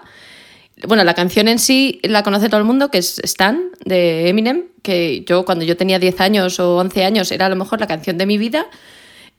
Bueno, 0.88 1.04
la 1.04 1.14
canción 1.14 1.48
en 1.48 1.60
sí 1.60 2.00
la 2.02 2.24
conoce 2.24 2.50
todo 2.50 2.58
el 2.60 2.66
mundo, 2.66 2.90
que 2.90 2.98
es 2.98 3.20
Stan, 3.20 3.66
de 3.86 4.28
Eminem, 4.28 4.64
que 4.82 5.24
yo 5.28 5.46
cuando 5.46 5.66
yo 5.66 5.78
tenía 5.78 6.00
10 6.00 6.20
años 6.20 6.60
o 6.60 6.78
11 6.78 7.06
años 7.06 7.32
era 7.32 7.46
a 7.46 7.50
lo 7.50 7.56
mejor 7.56 7.80
la 7.80 7.86
canción 7.86 8.18
de 8.18 8.26
mi 8.26 8.40
vida 8.40 8.66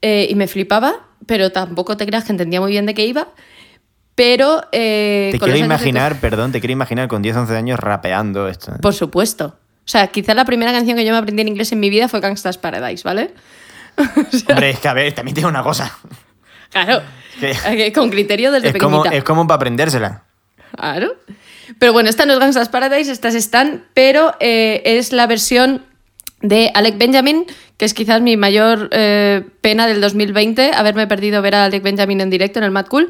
eh, 0.01 0.29
y 0.31 0.37
me 0.37 0.47
flipaba, 0.47 1.09
pero 1.27 1.51
tampoco 1.51 1.97
te 1.97 2.07
creas 2.07 2.23
que 2.23 2.31
entendía 2.31 2.61
muy 2.61 2.71
bien 2.71 2.87
de 2.87 2.95
qué 2.95 3.05
iba. 3.05 3.31
Pero... 4.15 4.63
eh, 4.73 5.31
Te 5.33 5.39
quiero 5.39 5.59
imaginar, 5.59 6.21
perdón, 6.21 6.53
te 6.53 6.61
quiero 6.61 6.73
imaginar 6.73 7.09
con 7.09 7.23
10, 7.23 7.37
11 7.37 7.57
años 7.57 7.79
rapeando 7.81 8.49
esto. 8.49 8.73
¿eh? 8.73 8.77
Por 8.81 8.95
supuesto. 8.95 9.57
O 9.85 9.89
sea, 9.89 10.07
quizá 10.07 10.35
la 10.35 10.45
primera 10.45 10.73
canción 10.73 10.97
que 10.97 11.05
yo 11.05 11.13
me 11.13 11.19
aprendí 11.19 11.43
en 11.43 11.49
inglés 11.49 11.73
en 11.73 11.81
mi 11.81 11.91
vida 11.91 12.09
fue 12.09 12.21
Gangsta's 12.21 12.57
Paradise, 12.59 13.03
¿vale? 13.05 13.35
Hombre, 14.49 14.71
es 14.71 14.79
que 14.81 14.89
a 14.89 14.95
ver, 14.95 15.13
también 15.13 15.35
tengo 15.35 15.49
una 15.49 15.63
cosa. 15.63 15.93
Claro. 16.71 17.03
Que- 17.39 17.93
Con 17.93 18.11
criterio 18.11 18.51
desde 18.53 18.69
Es 18.69 18.77
como, 18.77 19.05
es 19.05 19.25
como 19.25 19.47
para 19.47 19.57
aprendérsela. 19.57 20.23
Claro. 20.77 21.15
Pero 21.79 21.93
bueno, 21.93 22.09
esta 22.09 22.27
no 22.27 22.33
es 22.35 22.39
Gangsta's 22.39 22.69
Paradise, 22.69 23.11
esta 23.11 23.29
es 23.29 23.35
Stan, 23.37 23.85
pero 23.95 24.35
eh, 24.41 24.83
es 24.85 25.13
la 25.13 25.27
versión 25.27 25.83
de 26.41 26.71
Alec 26.75 26.99
Benjamin, 26.99 27.47
que 27.79 27.85
es 27.85 27.95
quizás 27.95 28.21
mi 28.21 28.37
mayor 28.37 28.89
eh, 28.93 29.45
pena 29.61 29.87
del 29.87 30.01
2020, 30.01 30.73
haberme 30.75 31.07
perdido 31.07 31.41
ver 31.43 31.55
a 31.55 31.65
Alec 31.67 31.83
Benjamin 31.83 32.21
en 32.21 32.31
directo 32.31 32.59
en 32.59 32.65
el 32.65 32.71
Mad 32.71 32.87
Cool. 32.87 33.09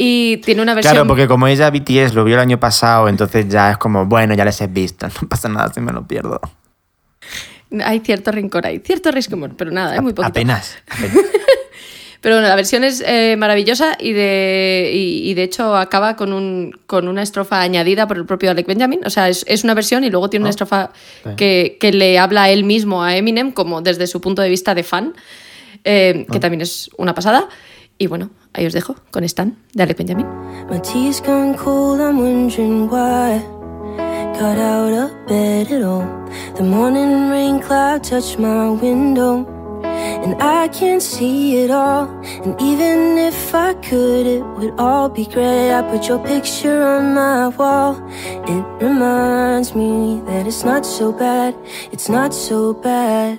Y 0.00 0.36
tiene 0.38 0.62
una 0.62 0.74
versión... 0.74 0.94
Claro, 0.94 1.08
porque 1.08 1.26
como 1.26 1.48
ella 1.48 1.70
BTS 1.70 2.14
lo 2.14 2.22
vio 2.22 2.36
el 2.36 2.40
año 2.40 2.60
pasado, 2.60 3.08
entonces 3.08 3.48
ya 3.48 3.72
es 3.72 3.78
como, 3.78 4.06
bueno, 4.06 4.32
ya 4.34 4.44
les 4.44 4.60
he 4.60 4.68
visto, 4.68 5.08
no 5.22 5.28
pasa 5.28 5.48
nada 5.48 5.72
si 5.74 5.80
me 5.80 5.92
lo 5.92 6.06
pierdo. 6.06 6.40
Hay 7.84 7.98
cierto 7.98 8.30
rencor 8.30 8.64
ahí, 8.64 8.78
cierto 8.78 9.10
risco, 9.10 9.36
pero 9.56 9.72
nada, 9.72 9.96
es 9.96 10.00
muy 10.00 10.14
poquito. 10.14 10.30
Apenas. 10.30 10.78
apenas. 10.88 11.26
Pero 12.20 12.34
bueno, 12.36 12.48
la 12.48 12.56
versión 12.56 12.82
es 12.82 13.02
eh, 13.06 13.36
maravillosa 13.38 13.96
y 13.98 14.12
de, 14.12 14.90
y, 14.92 15.30
y 15.30 15.34
de 15.34 15.44
hecho 15.44 15.76
acaba 15.76 16.16
con, 16.16 16.32
un, 16.32 16.76
con 16.86 17.06
una 17.06 17.22
estrofa 17.22 17.60
añadida 17.60 18.08
por 18.08 18.16
el 18.16 18.26
propio 18.26 18.50
Alec 18.50 18.66
Benjamin. 18.66 19.00
O 19.04 19.10
sea, 19.10 19.28
es, 19.28 19.44
es 19.46 19.62
una 19.62 19.74
versión 19.74 20.02
y 20.02 20.10
luego 20.10 20.28
tiene 20.28 20.44
una 20.44 20.50
estrofa 20.50 20.90
sí. 21.22 21.30
que, 21.36 21.76
que 21.78 21.92
le 21.92 22.18
habla 22.18 22.44
a 22.44 22.50
él 22.50 22.64
mismo, 22.64 23.04
a 23.04 23.16
Eminem, 23.16 23.52
como 23.52 23.82
desde 23.82 24.06
su 24.08 24.20
punto 24.20 24.42
de 24.42 24.48
vista 24.48 24.74
de 24.74 24.82
fan, 24.82 25.14
eh, 25.84 26.26
que 26.30 26.40
también 26.40 26.60
es 26.60 26.90
una 26.96 27.14
pasada. 27.14 27.48
Y 27.98 28.08
bueno, 28.08 28.30
ahí 28.58 28.66
os 28.66 28.72
dejo 28.72 28.96
con 29.10 29.24
Stan 29.24 29.56
de 29.72 29.82
Alec 29.82 29.96
Benjamin. 29.96 30.26
My 30.68 30.80
tea's 30.80 31.20
gone 31.20 31.54
cold, 31.56 32.00
I'm 32.00 32.18
wondering 32.18 32.88
why. 32.90 33.40
Got 34.38 34.58
out 34.58 34.92
of 34.92 35.10
bed 35.26 35.72
at 35.72 35.82
all. 35.82 36.06
The 36.56 36.64
morning 36.64 37.30
rain 37.30 37.60
cloud 37.60 38.02
touched 38.02 38.38
my 38.38 38.70
window. 38.70 39.46
And 39.84 40.34
I 40.42 40.68
can't 40.68 41.02
see 41.02 41.58
it 41.62 41.70
all. 41.70 42.08
And 42.44 42.60
even 42.60 43.18
if 43.18 43.54
I 43.54 43.74
could, 43.74 44.26
it 44.26 44.44
would 44.56 44.74
all 44.78 45.08
be 45.08 45.24
great. 45.24 45.72
I 45.72 45.82
put 45.82 46.08
your 46.08 46.18
picture 46.18 46.82
on 46.82 47.14
my 47.14 47.48
wall. 47.48 47.96
It 48.46 48.64
reminds 48.82 49.74
me 49.74 50.20
that 50.26 50.46
it's 50.46 50.64
not 50.64 50.84
so 50.84 51.12
bad. 51.12 51.54
It's 51.92 52.08
not 52.08 52.34
so 52.34 52.74
bad. 52.74 53.38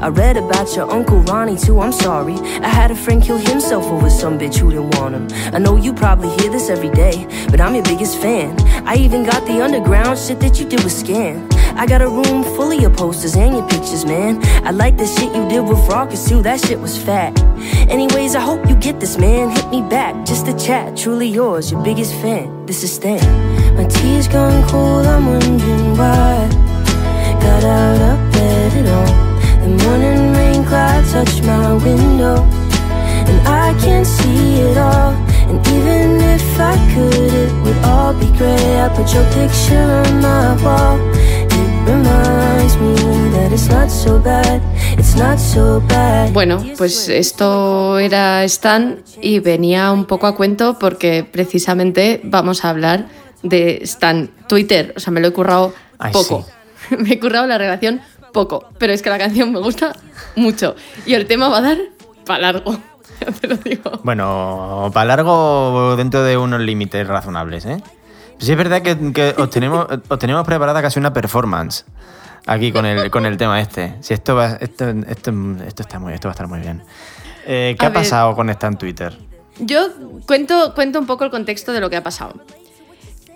I 0.00 0.08
read 0.08 0.38
about 0.38 0.74
your 0.74 0.90
Uncle 0.90 1.20
Ronnie 1.24 1.58
too, 1.58 1.78
I'm 1.78 1.92
sorry. 1.92 2.34
I 2.62 2.68
had 2.68 2.90
a 2.90 2.94
friend 2.94 3.22
kill 3.22 3.36
himself 3.36 3.84
over 3.84 4.08
some 4.08 4.38
bitch 4.38 4.56
who 4.56 4.70
didn't 4.70 4.96
want 4.96 5.14
him. 5.14 5.28
I 5.54 5.58
know 5.58 5.76
you 5.76 5.92
probably 5.92 6.30
hear 6.40 6.50
this 6.50 6.70
every 6.70 6.88
day, 6.88 7.26
but 7.50 7.60
I'm 7.60 7.74
your 7.74 7.84
biggest 7.84 8.16
fan. 8.16 8.58
I 8.88 8.94
even 8.96 9.24
got 9.24 9.46
the 9.46 9.60
underground 9.62 10.18
shit 10.18 10.40
that 10.40 10.58
you 10.58 10.66
did 10.66 10.82
with 10.84 10.92
Scan. 10.92 11.46
I 11.76 11.84
got 11.86 12.00
a 12.00 12.08
room 12.08 12.44
full 12.56 12.72
of 12.72 12.80
your 12.80 12.90
posters 12.90 13.36
and 13.36 13.54
your 13.54 13.68
pictures, 13.68 14.06
man. 14.06 14.42
I 14.66 14.70
like 14.70 14.96
the 14.96 15.06
shit 15.06 15.34
you 15.34 15.46
did 15.50 15.60
with 15.60 15.86
Rockets 15.86 16.26
too, 16.26 16.40
that 16.44 16.60
shit 16.60 16.80
was 16.80 16.96
fat. 16.96 17.38
Anyways, 17.90 18.34
I 18.34 18.40
hope 18.40 18.66
you 18.70 18.76
get 18.76 19.00
this, 19.00 19.18
man. 19.18 19.50
Hit 19.50 19.68
me 19.68 19.82
back 19.82 20.24
just 20.24 20.46
to 20.46 20.58
chat. 20.58 20.96
Truly 20.96 21.28
yours, 21.28 21.70
your 21.70 21.82
biggest 21.82 22.14
fan. 22.22 22.64
This 22.64 22.82
is 22.82 22.94
Stan. 22.94 23.76
My 23.76 23.84
tea's 23.84 24.28
gone 24.28 24.66
cold, 24.66 25.04
I'm 25.04 25.26
wondering 25.26 25.96
why. 25.98 26.48
Got 27.42 27.64
out 27.64 28.00
of 28.00 28.32
bed 28.32 28.86
at 28.86 28.88
all. 28.88 29.29
The 29.70 29.84
morning 29.86 30.32
rain 30.34 30.64
cloud 30.64 31.04
touched 31.12 31.44
my 31.44 31.74
window, 31.74 32.42
and 33.30 33.38
I 33.46 33.72
can't 33.78 34.04
see 34.04 34.58
it 34.66 34.76
all. 34.76 35.14
And 35.46 35.64
even 35.68 36.18
if 36.20 36.42
I 36.58 36.74
could, 36.92 37.32
it 37.32 37.52
would 37.62 37.78
all 37.84 38.12
be 38.14 38.26
great. 38.36 38.58
I 38.82 38.88
put 38.88 39.14
your 39.14 39.22
picture 39.30 39.78
on 39.78 40.20
my 40.20 40.58
wall. 40.64 40.98
It 41.54 41.70
reminds 41.86 42.74
me 42.82 42.94
that 43.30 43.52
it's 43.52 43.68
not 43.68 43.90
so 43.90 44.18
bad. 44.18 44.60
It's 44.98 45.14
not 45.14 45.38
so 45.38 45.80
bad. 45.86 46.32
Bueno, 46.32 46.60
pues 46.76 47.08
esto 47.08 48.00
era 48.00 48.42
Stan 48.44 49.04
y 49.22 49.38
venía 49.38 49.92
un 49.92 50.04
poco 50.06 50.26
a 50.26 50.34
cuento 50.34 50.80
porque 50.80 51.22
precisamente 51.22 52.20
vamos 52.24 52.64
a 52.64 52.70
hablar 52.70 53.06
de 53.44 53.78
Stan 53.82 54.32
Twitter. 54.48 54.94
O 54.96 55.00
sea, 55.00 55.12
me 55.12 55.20
lo 55.20 55.28
he 55.28 55.32
currado 55.32 55.72
Ay, 56.00 56.12
poco. 56.12 56.44
me 56.98 57.12
he 57.12 57.20
currado 57.20 57.46
la 57.46 57.56
relación 57.56 58.00
poco, 58.32 58.64
pero 58.78 58.92
es 58.92 59.02
que 59.02 59.10
la 59.10 59.18
canción 59.18 59.52
me 59.52 59.60
gusta 59.60 59.92
mucho 60.36 60.74
y 61.06 61.14
el 61.14 61.26
tema 61.26 61.48
va 61.48 61.58
a 61.58 61.62
dar 61.62 61.78
para 62.26 62.40
largo. 62.52 62.78
Ya 63.20 63.32
te 63.40 63.48
lo 63.48 63.56
digo. 63.56 64.00
Bueno, 64.02 64.90
para 64.94 65.16
largo 65.16 65.94
dentro 65.96 66.22
de 66.22 66.36
unos 66.36 66.60
límites 66.60 67.06
razonables, 67.06 67.66
¿eh? 67.66 67.82
Sí 68.38 68.52
es 68.52 68.56
verdad 68.56 68.80
que, 68.80 69.12
que 69.12 69.34
os, 69.36 69.50
tenemos, 69.50 69.86
os 70.08 70.18
tenemos 70.18 70.46
preparada 70.46 70.80
casi 70.80 70.98
una 70.98 71.12
performance 71.12 71.84
aquí 72.46 72.72
con 72.72 72.86
el, 72.86 73.10
con 73.10 73.26
el 73.26 73.36
tema 73.36 73.60
este. 73.60 73.96
Si 74.00 74.14
esto 74.14 74.34
va, 74.34 74.56
esto, 74.60 74.88
esto, 75.06 75.32
esto 75.66 75.82
está 75.82 75.98
muy, 75.98 76.14
esto 76.14 76.28
va 76.28 76.32
a 76.32 76.34
estar 76.34 76.48
muy 76.48 76.60
bien. 76.60 76.82
Eh, 77.46 77.76
¿Qué 77.78 77.84
A 77.84 77.88
ha 77.88 77.90
ver. 77.90 77.98
pasado 78.02 78.34
con 78.34 78.48
esta 78.48 78.66
en 78.68 78.76
Twitter? 78.78 79.18
Yo 79.58 79.88
cuento, 80.26 80.74
cuento 80.74 80.98
un 80.98 81.06
poco 81.06 81.24
el 81.24 81.30
contexto 81.30 81.72
de 81.72 81.80
lo 81.80 81.90
que 81.90 81.96
ha 81.96 82.02
pasado. 82.02 82.34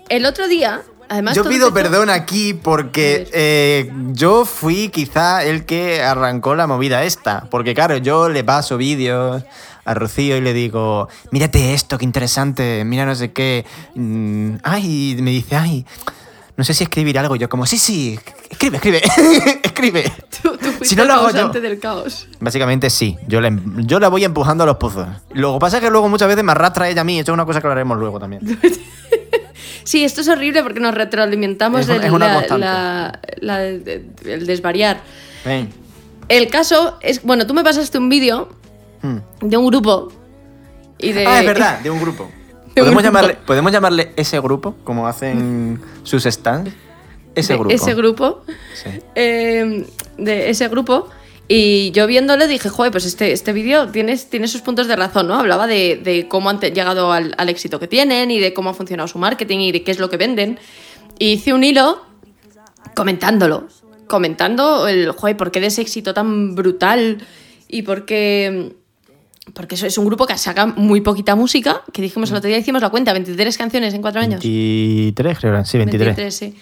El 0.09 0.25
otro 0.25 0.49
día, 0.49 0.83
además... 1.09 1.35
Yo 1.35 1.45
pido 1.45 1.73
perdón 1.73 2.11
aquí 2.11 2.55
porque 2.55 3.29
eh, 3.33 3.91
yo 4.13 4.45
fui 4.45 4.89
quizá 4.89 5.45
el 5.45 5.65
que 5.65 6.03
arrancó 6.03 6.55
la 6.55 6.67
movida 6.67 7.05
esta. 7.05 7.47
Porque 7.51 7.75
claro, 7.75 7.97
yo 7.97 8.29
le 8.29 8.45
paso 8.45 8.77
vídeos 8.77 9.43
a 9.85 9.95
Rocío 9.95 10.37
y 10.37 10.41
le 10.41 10.53
digo, 10.53 11.09
mírate 11.31 11.75
esto, 11.75 11.99
qué 11.99 12.05
interesante, 12.05 12.85
mira 12.85 13.05
no 13.05 13.15
sé 13.15 13.33
qué. 13.33 13.65
Mm, 13.95 14.57
ay, 14.63 15.17
y 15.19 15.23
me 15.23 15.31
dice, 15.31 15.57
ay, 15.57 15.85
no 16.57 16.65
sé 16.65 16.73
si 16.75 16.85
escribir 16.85 17.19
algo. 17.19 17.37
Yo 17.37 17.49
como, 17.49 17.67
sí, 17.67 17.79
sí, 17.79 18.19
escribe, 18.49 18.77
escribe, 18.77 19.03
escribe. 19.63 20.13
Tú, 20.43 20.57
tú 20.57 20.67
fuiste 20.67 20.87
Si 20.87 20.97
no 20.97 21.05
lo 21.05 21.15
hago 21.15 21.31
yo. 21.31 21.49
del 21.49 21.79
caos. 21.79 22.29
Básicamente 22.41 22.91
sí, 22.91 23.17
yo, 23.27 23.41
le, 23.41 23.59
yo 23.79 23.99
la 23.99 24.09
voy 24.09 24.25
empujando 24.25 24.65
a 24.65 24.67
los 24.67 24.77
pozos. 24.77 25.09
Lo 25.33 25.55
que 25.55 25.59
pasa 25.59 25.79
es 25.79 25.83
que 25.83 25.91
luego 25.91 26.09
muchas 26.09 26.29
veces 26.29 26.45
me 26.45 26.53
arrastra 26.53 26.89
ella 26.89 27.01
a 27.01 27.05
mí, 27.05 27.19
esto 27.19 27.33
es 27.33 27.35
una 27.35 27.45
cosa 27.45 27.61
que 27.61 27.67
hablaremos 27.67 27.99
luego 27.99 28.19
también. 28.21 28.43
Sí, 29.85 30.05
esto 30.05 30.23
es 30.23 30.29
horrible 30.29 30.63
porque 30.63 30.81
nos 30.81 30.95
retroalimentamos 30.95 31.83
Es 31.83 31.87
del 31.87 32.03
es 32.05 32.11
una 32.11 32.29
la- 32.29 32.35
constante. 32.35 32.65
la- 32.65 33.21
la- 33.41 33.63
el 33.65 34.47
desvariar. 34.47 35.01
Ven. 35.45 35.71
El 36.29 36.49
caso 36.49 36.97
es, 37.03 37.23
bueno, 37.23 37.47
tú 37.47 37.55
me 37.55 37.63
pasaste 37.63 37.99
un 37.99 38.09
vídeo 38.09 38.49
Hmm. 39.03 39.19
de 39.43 39.57
un 39.59 39.67
grupo 39.67 40.11
y 40.99 41.13
de... 41.13 41.27
Ah, 41.27 41.41
es 41.41 41.47
verdad, 41.55 41.81
de 41.81 41.91
un 41.91 42.01
grupo. 42.01 42.25
De 42.75 42.81
un 42.83 42.87
¿Podemos, 42.87 43.03
grupo. 43.03 43.03
Llamarle, 43.03 43.35
¿Podemos 43.47 43.73
llamarle 43.73 44.13
ese 44.17 44.41
grupo, 44.41 44.75
como 44.85 45.07
hacen 45.07 45.81
sus 46.03 46.25
stands? 46.25 46.73
Ese 47.35 47.55
grupo. 47.55 47.71
Ese 47.75 47.95
grupo. 47.95 48.45
Sí. 48.75 48.91
eh, 49.15 49.87
de 50.17 50.51
ese 50.51 50.69
grupo. 50.69 51.09
Y 51.47 51.91
yo 51.91 52.07
viéndole 52.07 52.49
dije, 52.49 52.71
joder, 52.71 52.91
pues 52.91 53.05
este, 53.05 53.33
este 53.33 53.53
vídeo 53.53 53.89
tiene, 53.89 54.17
tiene 54.17 54.49
sus 54.49 54.63
puntos 54.63 54.87
de 54.89 54.97
razón, 54.97 55.29
¿no? 55.29 55.35
Hablaba 55.35 55.67
de, 55.67 56.01
de 56.03 56.27
cómo 56.27 56.49
han 56.49 56.59
llegado 56.61 57.13
al, 57.13 57.35
al 57.37 57.49
éxito 57.51 57.79
que 57.79 57.87
tienen 57.87 58.31
y 58.31 58.39
de 58.41 58.55
cómo 58.55 58.71
ha 58.71 58.75
funcionado 58.75 59.09
su 59.09 59.19
marketing 59.19 59.59
y 59.59 59.73
de 59.73 59.83
qué 59.83 59.91
es 59.91 59.99
lo 59.99 60.09
que 60.09 60.17
venden. 60.17 60.59
Y 61.19 61.33
hice 61.33 61.53
un 61.53 61.63
hilo 61.63 62.03
comentándolo. 62.95 63.69
Comentando 64.07 64.87
el, 64.89 65.11
joder, 65.13 65.37
¿por 65.37 65.51
qué 65.51 65.61
de 65.61 65.67
ese 65.69 65.83
éxito 65.83 66.15
tan 66.15 66.55
brutal? 66.55 67.19
Y 67.69 67.83
por 67.83 68.05
qué... 68.07 68.75
Porque 69.53 69.75
eso 69.75 69.87
es 69.87 69.99
un 69.99 70.07
grupo 70.07 70.27
que 70.27 70.39
saca 70.39 70.65
muy 70.65 71.03
poquita 71.03 71.35
música, 71.35 71.83
que 71.93 72.01
dijimos 72.01 72.31
el 72.31 72.37
otro 72.39 72.49
día, 72.49 72.57
hicimos 72.57 72.81
la 72.81 72.89
cuenta, 72.89 73.13
23 73.13 73.59
canciones 73.59 73.93
en 73.93 74.01
cuatro 74.01 74.23
años. 74.23 74.41
23, 74.43 75.39
creo, 75.39 75.65
sí, 75.67 75.77
23. 75.79 76.35
sí. 76.35 76.55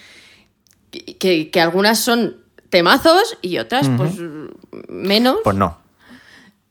Que- 0.91 1.17
Que, 1.17 1.49
que 1.49 1.61
algunas 1.61 1.99
son 1.99 2.42
temazos 2.73 3.37
y 3.43 3.59
otras, 3.59 3.87
pues 3.97 4.13
menos. 4.89 5.37
Pues 5.43 5.55
no. 5.55 5.77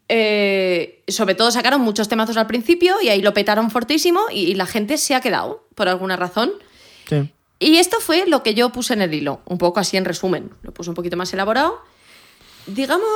Eh, 0.09 1.05
sobre 1.07 1.37
todo 1.37 1.53
sacaron 1.53 1.81
muchos 1.81 2.09
temazos 2.09 2.37
al 2.37 2.49
principio 2.49 2.97
y 3.01 3.09
ahí 3.09 3.23
lo 3.23 3.33
petaron 3.33 3.71
fortísimo 3.71 4.21
y, 4.33 4.41
y 4.41 4.55
la 4.55 4.67
gente 4.67 4.99
se 4.99 5.15
ha 5.15 5.21
quedado, 5.21 5.65
por 5.77 5.89
alguna 5.89 6.17
razón. 6.17 6.51
Sí. 7.09 7.33
Y 7.61 7.77
esto 7.77 7.99
fue 8.01 8.27
lo 8.27 8.43
que 8.43 8.55
yo 8.55 8.71
puse 8.71 8.95
en 8.95 9.03
el 9.03 9.15
hilo, 9.15 9.43
un 9.45 9.59
poco 9.59 9.79
así 9.79 9.97
en 9.97 10.05
resumen. 10.05 10.51
Lo 10.63 10.75
puse 10.75 10.91
un 10.91 10.97
poquito 10.97 11.17
más 11.17 11.33
elaborado. 11.33 11.81
Digamos 12.67 13.07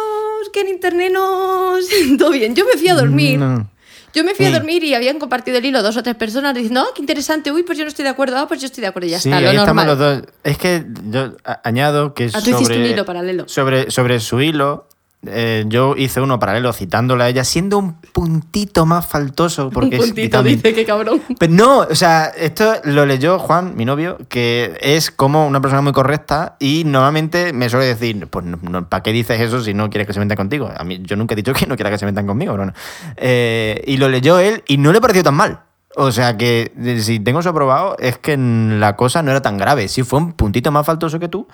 que 0.53 0.61
en 0.61 0.69
internet 0.69 1.11
no 1.13 1.83
siento 1.83 2.31
bien. 2.31 2.55
Yo 2.55 2.65
me 2.67 2.79
fui 2.79 2.89
a 2.89 2.95
dormir. 2.95 3.41
No. 3.41 3.69
Yo 4.17 4.25
me 4.25 4.35
fui 4.35 4.47
a 4.47 4.49
Sí. 4.49 4.55
dormir 4.55 4.83
y 4.83 4.95
habían 4.95 5.19
compartido 5.19 5.59
el 5.59 5.65
hilo 5.67 5.83
dos 5.83 5.95
o 5.99 6.03
tres 6.03 6.17
personas 6.17 6.55
diciendo, 6.55 6.81
ah, 6.81 6.91
qué 6.95 7.03
interesante, 7.03 7.53
uy, 7.53 7.65
pues 7.65 7.77
yo 7.77 7.85
no 7.85 7.89
estoy 7.89 8.03
de 8.05 8.09
acuerdo, 8.09 8.39
ah, 8.39 8.49
pues 8.49 8.61
yo 8.63 8.67
estoy 8.67 8.81
de 8.81 8.89
acuerdo 8.89 9.09
y 9.09 9.11
ya 9.11 9.21
Sí, 9.21 9.29
está, 9.29 9.43
lo 9.43 9.51
ahí 9.51 9.57
normal. 9.59 9.87
los 9.89 9.99
dos. 9.99 10.23
Es 10.43 10.57
que 10.57 10.87
yo 11.11 11.37
añado 11.63 12.15
que 12.15 12.25
Ah, 12.33 12.41
tú 12.43 12.49
hiciste 12.51 12.65
sobre, 12.65 12.79
un 12.79 12.87
hilo 12.87 13.05
paralelo. 13.05 13.45
Sobre, 13.47 13.91
sobre 13.91 14.19
su 14.21 14.41
hilo 14.41 14.89
eh, 15.29 15.65
yo 15.67 15.95
hice 15.97 16.21
uno 16.21 16.39
paralelo 16.39 16.73
citándola 16.73 17.25
a 17.25 17.29
ella, 17.29 17.45
siendo 17.45 17.79
un 17.79 17.95
puntito 18.13 18.87
más 18.87 19.07
faltoso. 19.07 19.71
Porque 19.71 19.97
un 19.97 20.07
puntito 20.07 20.43
dice 20.43 20.75
que 20.75 20.85
cabrón. 20.85 21.23
Pero 21.39 21.53
no, 21.53 21.79
o 21.81 21.95
sea, 21.95 22.27
esto 22.27 22.75
lo 22.85 23.07
leyó 23.07 23.39
Juan, 23.39 23.75
mi 23.77 23.85
novio, 23.85 24.19
que 24.29 24.77
es 24.81 25.11
como 25.11 25.47
una 25.47 25.61
persona 25.61 25.83
muy 25.83 25.93
correcta 25.93 26.57
y 26.59 26.85
normalmente 26.85 27.53
me 27.53 27.69
suele 27.69 27.87
decir, 27.87 28.27
pues, 28.29 28.45
¿para 28.89 29.03
qué 29.03 29.13
dices 29.13 29.41
eso 29.41 29.63
si 29.63 29.75
no 29.75 29.91
quieres 29.91 30.07
que 30.07 30.13
se 30.13 30.21
metan 30.21 30.37
contigo? 30.37 30.71
A 30.77 30.85
mí, 30.85 31.01
yo 31.03 31.17
nunca 31.17 31.35
he 31.35 31.37
dicho 31.37 31.53
que 31.53 31.67
no 31.67 31.77
quiera 31.77 31.91
que 31.91 31.99
se 31.99 32.07
metan 32.07 32.27
conmigo, 32.27 32.53
pero 32.53 32.67
no. 32.67 32.73
Eh, 33.17 33.83
y 33.87 33.97
lo 33.97 34.09
leyó 34.09 34.39
él 34.39 34.63
y 34.67 34.79
no 34.79 34.93
le 34.93 35.01
pareció 35.01 35.23
tan 35.23 35.35
mal. 35.35 35.66
O 35.99 36.13
sea 36.13 36.37
que 36.37 36.73
si 37.01 37.21
tengo 37.21 37.41
eso 37.41 37.49
aprobado 37.49 37.97
es 37.99 38.19
que 38.19 38.37
la 38.37 38.97
cosa 38.97 39.23
no 39.23 39.31
era 39.31 39.41
tan 39.41 39.57
grave. 39.57 39.89
Sí 39.89 40.03
fue 40.03 40.19
un 40.19 40.33
puntito 40.35 40.71
más 40.71 40.85
faltoso 40.85 41.19
que 41.19 41.29
tú, 41.29 41.49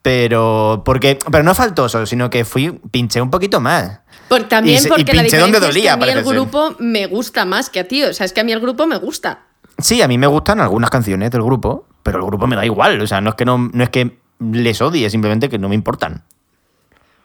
pero 0.00 0.82
porque 0.84 1.18
pero 1.30 1.44
no 1.44 1.54
faltoso, 1.54 2.06
sino 2.06 2.30
que 2.30 2.44
fui 2.44 2.70
pinché 2.90 3.20
un 3.20 3.30
poquito 3.30 3.60
más. 3.60 4.00
Por, 4.28 4.44
también 4.44 4.76
Y 4.76 4.80
se- 4.80 4.88
y 4.88 4.90
porque 4.90 5.12
la 5.12 5.22
pinché 5.22 5.38
donde 5.38 5.58
diferencia 5.58 5.58
es 5.58 5.60
que 5.60 5.66
dolía, 5.66 5.92
a 5.92 5.96
mí 5.98 6.04
el 6.08 6.24
ser. 6.24 6.34
grupo 6.34 6.74
me 6.78 7.06
gusta 7.06 7.44
más 7.44 7.68
que 7.68 7.80
a 7.80 7.88
ti. 7.88 8.02
O 8.02 8.14
sea, 8.14 8.24
es 8.24 8.32
que 8.32 8.40
a 8.40 8.44
mí 8.44 8.52
el 8.52 8.60
grupo 8.60 8.86
me 8.86 8.96
gusta. 8.96 9.40
Sí, 9.78 10.00
a 10.00 10.08
mí 10.08 10.16
me 10.16 10.26
gustan 10.26 10.60
algunas 10.60 10.88
canciones 10.90 11.30
del 11.30 11.42
grupo, 11.42 11.86
pero 12.02 12.18
el 12.18 12.24
grupo 12.24 12.46
me 12.46 12.56
da 12.56 12.64
igual. 12.64 13.00
O 13.00 13.06
sea, 13.06 13.20
no 13.20 13.30
es 13.30 13.36
que 13.36 13.44
no, 13.44 13.58
no 13.58 13.82
es 13.84 13.90
que 13.90 14.18
les 14.40 14.80
odie, 14.80 15.08
simplemente 15.10 15.48
que 15.48 15.58
no 15.58 15.68
me 15.68 15.74
importan. 15.74 16.24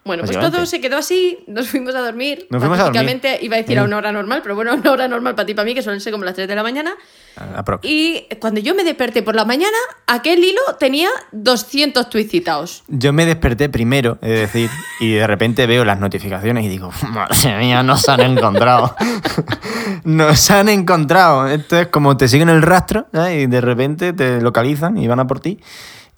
Bueno, 0.08 0.24
pues 0.24 0.40
todo 0.40 0.66
se 0.66 0.82
quedó 0.82 0.98
así, 0.98 1.38
nos 1.48 1.68
fuimos 1.70 1.94
a 1.94 2.00
dormir. 2.00 2.48
Nos 2.50 2.60
fuimos 2.62 2.80
a 2.80 2.84
dormir. 2.86 3.22
Iba 3.42 3.56
a 3.56 3.60
decir 3.60 3.78
a 3.78 3.82
Eh. 3.82 3.86
una 3.86 3.98
hora 3.98 4.12
normal, 4.12 4.40
pero 4.42 4.56
bueno, 4.56 4.74
una 4.74 4.92
hora 4.92 5.08
normal 5.08 5.36
para 5.36 5.46
ti 5.46 5.52
y 5.52 5.56
para 5.56 5.66
mí, 5.66 5.76
que 5.76 5.82
suelen 5.84 6.02
ser 6.02 6.12
como 6.14 6.24
las 6.26 6.34
3 6.34 6.48
de 6.48 6.56
la 6.56 6.64
mañana. 6.64 6.96
A- 7.36 7.60
aprox. 7.60 7.86
Y 7.88 8.26
cuando 8.40 8.60
yo 8.60 8.74
me 8.74 8.84
desperté 8.84 9.22
por 9.22 9.36
la 9.36 9.46
mañana, 9.46 9.78
aquel 10.08 10.44
hilo 10.44 10.62
tenía 10.80 11.10
200 11.34 12.10
tweets 12.10 12.32
citados. 12.32 12.84
Yo 12.88 13.14
me 13.14 13.26
desperté 13.28 13.70
primero, 13.70 14.18
es 14.22 14.40
decir, 14.40 14.70
y 15.00 15.12
de 15.14 15.28
repente 15.28 15.68
veo 15.68 15.86
las 15.86 16.00
notificaciones 16.00 16.66
y 16.66 16.70
digo, 16.70 16.90
madre 17.10 17.58
mía, 17.60 17.84
nos 17.84 18.08
han 18.10 18.22
encontrado. 18.22 18.96
nos 20.04 20.50
han 20.52 20.70
encontrado. 20.70 21.48
Esto 21.48 21.78
es 21.80 21.88
como 21.88 22.18
te 22.18 22.28
siguen 22.28 22.50
el 22.50 22.62
rastro 22.62 23.08
¿sabes? 23.14 23.44
y 23.44 23.48
de 23.48 23.62
repente 23.62 24.14
te 24.14 24.42
localizan 24.42 24.98
y 24.98 25.08
van 25.08 25.20
a 25.20 25.28
por 25.28 25.40
ti. 25.40 25.60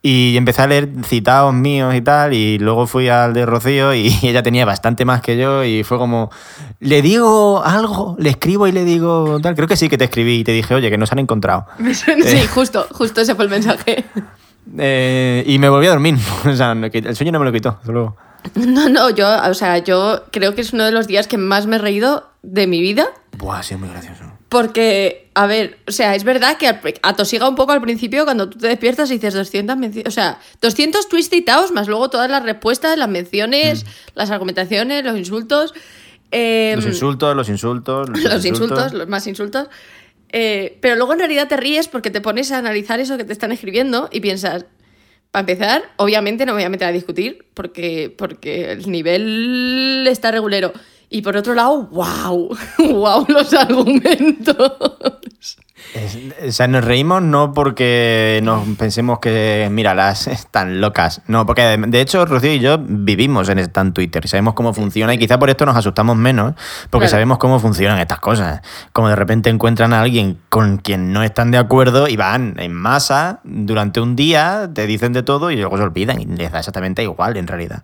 Y 0.01 0.37
empecé 0.37 0.61
a 0.61 0.67
leer 0.67 0.89
citados 1.03 1.53
míos 1.53 1.93
y 1.93 1.99
tal, 1.99 2.33
y 2.33 2.57
luego 2.57 2.87
fui 2.87 3.09
al 3.09 3.33
de 3.33 3.45
Rocío 3.45 3.93
y 3.93 4.17
ella 4.23 4.41
tenía 4.41 4.63
bastante 4.65 5.03
más 5.03 5.21
que 5.21 5.37
yo 5.37 5.63
y 5.65 5.83
fue 5.83 5.97
como, 5.97 6.31
le 6.79 7.01
digo 7.01 7.61
algo, 7.63 8.15
le 8.17 8.29
escribo 8.29 8.67
y 8.67 8.71
le 8.71 8.85
digo 8.85 9.39
tal. 9.41 9.55
Creo 9.55 9.67
que 9.67 9.75
sí 9.75 9.89
que 9.89 9.97
te 9.97 10.05
escribí 10.05 10.39
y 10.39 10.43
te 10.43 10.53
dije, 10.53 10.73
oye, 10.73 10.89
que 10.89 10.97
nos 10.97 11.11
han 11.11 11.19
encontrado. 11.19 11.65
sí, 11.93 12.47
justo, 12.53 12.87
justo 12.91 13.21
ese 13.21 13.35
fue 13.35 13.45
el 13.45 13.51
mensaje. 13.51 14.05
Eh, 14.77 15.43
y 15.47 15.57
me 15.57 15.67
volví 15.67 15.87
a 15.87 15.89
dormir. 15.89 16.15
O 16.45 16.53
sea, 16.53 16.73
el 16.73 17.15
sueño 17.15 17.31
no 17.31 17.39
me 17.39 17.45
lo 17.45 17.51
quitó, 17.51 17.79
luego. 17.85 18.15
No, 18.53 18.87
no, 18.87 19.09
yo, 19.09 19.27
o 19.49 19.53
sea, 19.55 19.79
yo 19.79 20.25
creo 20.31 20.53
que 20.53 20.61
es 20.61 20.73
uno 20.73 20.85
de 20.85 20.91
los 20.91 21.07
días 21.07 21.27
que 21.27 21.39
más 21.39 21.65
me 21.65 21.77
he 21.77 21.79
reído 21.79 22.29
de 22.43 22.67
mi 22.67 22.79
vida. 22.79 23.07
Buah, 23.37 23.59
ha 23.59 23.63
sido 23.63 23.79
muy 23.79 23.89
gracioso. 23.89 24.25
Porque, 24.49 25.29
a 25.35 25.45
ver, 25.45 25.77
o 25.87 25.91
sea, 25.91 26.15
es 26.15 26.23
verdad 26.23 26.57
que 26.57 26.67
atosiga 27.03 27.47
un 27.47 27.55
poco 27.55 27.71
al 27.71 27.81
principio 27.81 28.25
cuando 28.25 28.49
tú 28.49 28.57
te 28.57 28.67
despiertas 28.67 29.11
y 29.11 29.13
dices 29.15 29.35
200 29.35 29.77
menciones, 29.77 30.07
o 30.07 30.11
sea, 30.11 30.39
200 30.61 31.07
tweets 31.07 31.29
citados, 31.29 31.71
más 31.71 31.87
luego 31.87 32.09
todas 32.09 32.31
las 32.31 32.41
respuestas, 32.43 32.97
las 32.97 33.09
menciones, 33.09 33.85
las 34.15 34.31
argumentaciones, 34.31 35.05
los 35.05 35.15
insultos. 35.17 35.73
eh, 36.31 36.73
Los 36.75 36.85
insultos, 36.87 37.35
los 37.35 37.47
insultos. 37.47 38.09
los 38.09 38.45
insultos, 38.45 38.93
los 38.93 39.07
más 39.07 39.27
insultos. 39.27 39.67
Eh, 40.31 40.77
pero 40.81 40.95
luego 40.95 41.13
en 41.13 41.19
realidad 41.19 41.47
te 41.47 41.57
ríes 41.57 41.87
porque 41.87 42.09
te 42.09 42.21
pones 42.21 42.51
a 42.51 42.57
analizar 42.57 42.99
eso 42.99 43.17
que 43.17 43.23
te 43.23 43.33
están 43.33 43.51
escribiendo 43.51 44.09
y 44.11 44.19
piensas, 44.19 44.65
para 45.31 45.41
empezar, 45.41 45.83
obviamente 45.97 46.45
no 46.47 46.53
me 46.53 46.57
voy 46.57 46.63
a 46.65 46.69
meter 46.69 46.87
a 46.87 46.91
discutir 46.91 47.45
porque, 47.53 48.13
porque 48.17 48.71
el 48.71 48.89
nivel 48.91 50.07
está 50.09 50.31
regulero. 50.31 50.73
Y 51.09 51.21
por 51.23 51.35
otro 51.35 51.53
lado, 51.55 51.87
wow, 51.87 52.55
wow 52.91 53.25
los 53.29 53.53
argumentos. 53.53 54.73
O 56.45 56.51
sea, 56.51 56.67
nos 56.67 56.83
reímos 56.83 57.21
no 57.23 57.53
porque 57.53 58.41
nos 58.43 58.67
pensemos 58.77 59.19
que, 59.19 59.69
mira, 59.71 59.95
las 59.95 60.27
están 60.27 60.81
locas. 60.81 61.21
No, 61.27 61.45
porque 61.47 61.63
de, 61.77 62.01
hecho 62.01 62.25
Rocío 62.25 62.53
y 62.53 62.59
yo 62.59 62.77
vivimos 62.79 63.49
en 63.49 63.57
en 63.59 63.93
Twitter 63.93 64.23
y 64.23 64.27
sabemos 64.27 64.53
cómo 64.53 64.73
funciona 64.73 65.13
y 65.13 65.17
quizá 65.17 65.39
por 65.39 65.49
esto 65.49 65.65
nos 65.65 65.75
asustamos 65.75 66.15
menos, 66.15 66.53
porque 66.89 67.05
Claro. 67.05 67.11
sabemos 67.11 67.37
cómo 67.39 67.59
funcionan 67.59 67.97
estas 67.99 68.19
cosas. 68.19 68.61
Como 68.93 69.09
de 69.09 69.15
repente 69.15 69.49
encuentran 69.49 69.93
a 69.93 70.01
alguien 70.01 70.37
con 70.49 70.77
quien 70.77 71.11
no 71.13 71.23
están 71.23 71.49
de 71.49 71.57
acuerdo 71.57 72.07
y 72.07 72.17
van 72.17 72.55
en 72.59 72.73
masa 72.73 73.39
durante 73.43 73.99
un 74.01 74.15
día, 74.15 74.69
te 74.71 74.85
dicen 74.85 75.13
de 75.13 75.23
todo 75.23 75.49
y 75.49 75.55
luego 75.55 75.77
se 75.77 75.83
olvidan 75.83 76.21
y 76.21 76.25
les 76.25 76.51
da 76.51 76.59
exactamente 76.59 77.01
igual 77.03 77.35
en 77.37 77.47
realidad. 77.47 77.83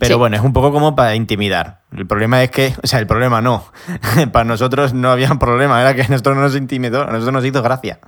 Pero 0.00 0.14
Sí. 0.14 0.18
bueno, 0.18 0.36
es 0.36 0.42
un 0.42 0.52
poco 0.52 0.72
como 0.72 0.94
para 0.96 1.14
intimidar. 1.16 1.80
El 1.94 2.06
problema 2.06 2.42
es 2.42 2.50
que, 2.50 2.74
o 2.82 2.86
sea, 2.86 2.98
el 2.98 3.06
problema 3.06 3.40
no. 3.40 3.70
para 4.32 4.44
nosotros 4.44 4.92
no 4.92 5.10
había 5.10 5.28
problema, 5.36 5.80
era 5.80 5.94
que 5.94 6.02
a 6.02 6.08
nosotros 6.08 6.36
no 6.36 6.42
nos 6.42 6.56
intimidó, 6.56 7.02
a 7.02 7.06
nosotros 7.12 7.32
nos 7.32 7.44
hizo 7.44 7.62
gracia. 7.62 8.00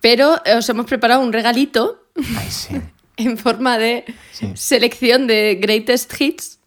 Pero 0.00 0.40
eh, 0.44 0.56
os 0.56 0.68
hemos 0.68 0.86
preparado 0.86 1.20
un 1.20 1.32
regalito 1.32 2.02
Ay, 2.36 2.50
sí. 2.50 2.80
en 3.16 3.38
forma 3.38 3.78
de 3.78 4.04
Sí. 4.32 4.50
selección 4.54 5.26
de 5.26 5.58
greatest 5.60 6.12
hits. 6.20 6.58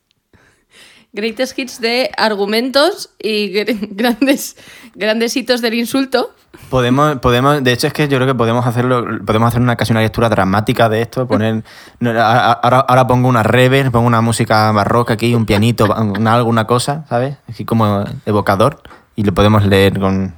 Greatest 1.15 1.57
hits 1.57 1.79
de 1.81 2.11
argumentos 2.17 3.09
y 3.19 3.51
gr- 3.53 3.87
grandes, 3.91 4.57
grandes 4.93 5.35
hitos 5.37 5.61
del 5.61 5.73
insulto. 5.73 6.35
Podemos, 6.69 7.19
podemos, 7.19 7.63
de 7.63 7.71
hecho 7.73 7.87
es 7.87 7.93
que 7.93 8.07
yo 8.07 8.17
creo 8.17 8.27
que 8.27 8.35
podemos 8.35 8.65
hacerlo, 8.65 9.05
podemos 9.25 9.47
hacer 9.49 9.61
una 9.61 9.75
casi 9.75 9.91
una 9.93 10.01
lectura 10.01 10.29
dramática 10.29 10.87
de 10.89 11.01
esto, 11.01 11.27
poner, 11.27 11.63
ahora, 12.01 12.79
ahora 12.79 13.07
pongo 13.07 13.27
una 13.27 13.43
reverb, 13.43 13.91
pongo 13.91 14.07
una 14.07 14.21
música 14.21 14.71
barroca 14.71 15.13
aquí, 15.13 15.33
un 15.35 15.45
pianito, 15.45 15.85
una, 16.17 16.35
alguna 16.35 16.65
cosa, 16.65 17.05
¿sabes? 17.09 17.37
Así 17.49 17.65
como 17.65 18.03
evocador 18.25 18.81
y 19.15 19.23
lo 19.23 19.33
podemos 19.33 19.65
leer 19.65 19.99
con, 19.99 20.33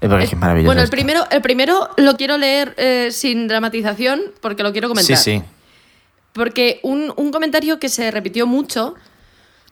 es 0.00 0.08
porque 0.08 0.24
es 0.24 0.36
maravilloso. 0.36 0.68
Bueno, 0.68 0.80
el 0.80 0.84
esto. 0.84 0.94
primero, 0.96 1.24
el 1.30 1.42
primero 1.42 1.88
lo 1.96 2.16
quiero 2.16 2.36
leer 2.38 2.74
eh, 2.76 3.08
sin 3.10 3.48
dramatización 3.48 4.20
porque 4.40 4.62
lo 4.62 4.72
quiero 4.72 4.88
comentar. 4.88 5.16
Sí, 5.16 5.38
sí. 5.38 5.42
Porque 6.32 6.80
un, 6.82 7.12
un 7.16 7.30
comentario 7.32 7.78
que 7.78 7.88
se 7.88 8.10
repitió 8.10 8.46
mucho, 8.46 8.94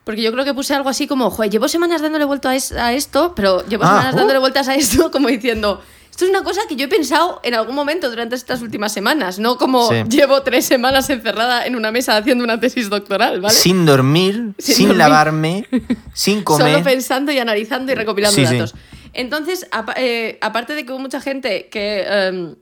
porque 0.04 0.22
yo 0.22 0.30
creo 0.32 0.44
que 0.44 0.54
puse 0.54 0.74
algo 0.74 0.88
así 0.88 1.06
como, 1.06 1.30
joder, 1.30 1.50
llevo 1.50 1.66
semanas 1.68 2.02
dándole 2.02 2.24
vuelta 2.26 2.50
a, 2.50 2.56
es- 2.56 2.72
a 2.72 2.92
esto, 2.92 3.34
pero 3.34 3.66
llevo 3.66 3.84
Ah, 3.84 3.88
semanas 3.88 4.14
uh. 4.14 4.18
dándole 4.18 4.38
vueltas 4.38 4.68
a 4.68 4.74
esto 4.74 5.10
como 5.12 5.28
diciendo, 5.28 5.80
esto 6.10 6.24
es 6.26 6.30
una 6.30 6.44
cosa 6.44 6.60
que 6.68 6.76
yo 6.76 6.84
he 6.84 6.88
pensado 6.88 7.40
en 7.42 7.54
algún 7.54 7.74
momento 7.74 8.08
durante 8.08 8.36
estas 8.36 8.62
últimas 8.62 8.92
semanas, 8.92 9.38
no 9.40 9.56
como 9.58 9.88
Sí. 9.88 10.04
llevo 10.08 10.42
tres 10.42 10.64
semanas 10.64 11.10
encerrada 11.10 11.66
en 11.66 11.74
una 11.74 11.90
mesa 11.90 12.16
haciendo 12.16 12.44
una 12.44 12.60
tesis 12.60 12.88
doctoral, 12.88 13.40
¿vale? 13.40 13.54
Sin 13.54 13.84
dormir, 13.84 14.52
Sin 14.58 14.74
sin, 14.76 14.86
dormir. 14.88 14.98
lavarme, 14.98 15.66
sin 16.12 16.42
comer. 16.44 16.72
Solo 16.72 16.84
pensando 16.84 17.32
y 17.32 17.38
analizando 17.38 17.90
y 17.90 17.94
recopilando 17.96 18.36
Sí, 18.36 18.46
sí. 18.46 18.54
datos. 18.58 18.74
Entonces, 19.12 19.66
eh, 19.96 20.38
aparte 20.40 20.74
de 20.74 20.84
que 20.84 20.92
hubo 20.92 20.98
mucha 20.98 21.20
gente 21.20 21.68
que 21.70 22.04
em, 22.06 22.56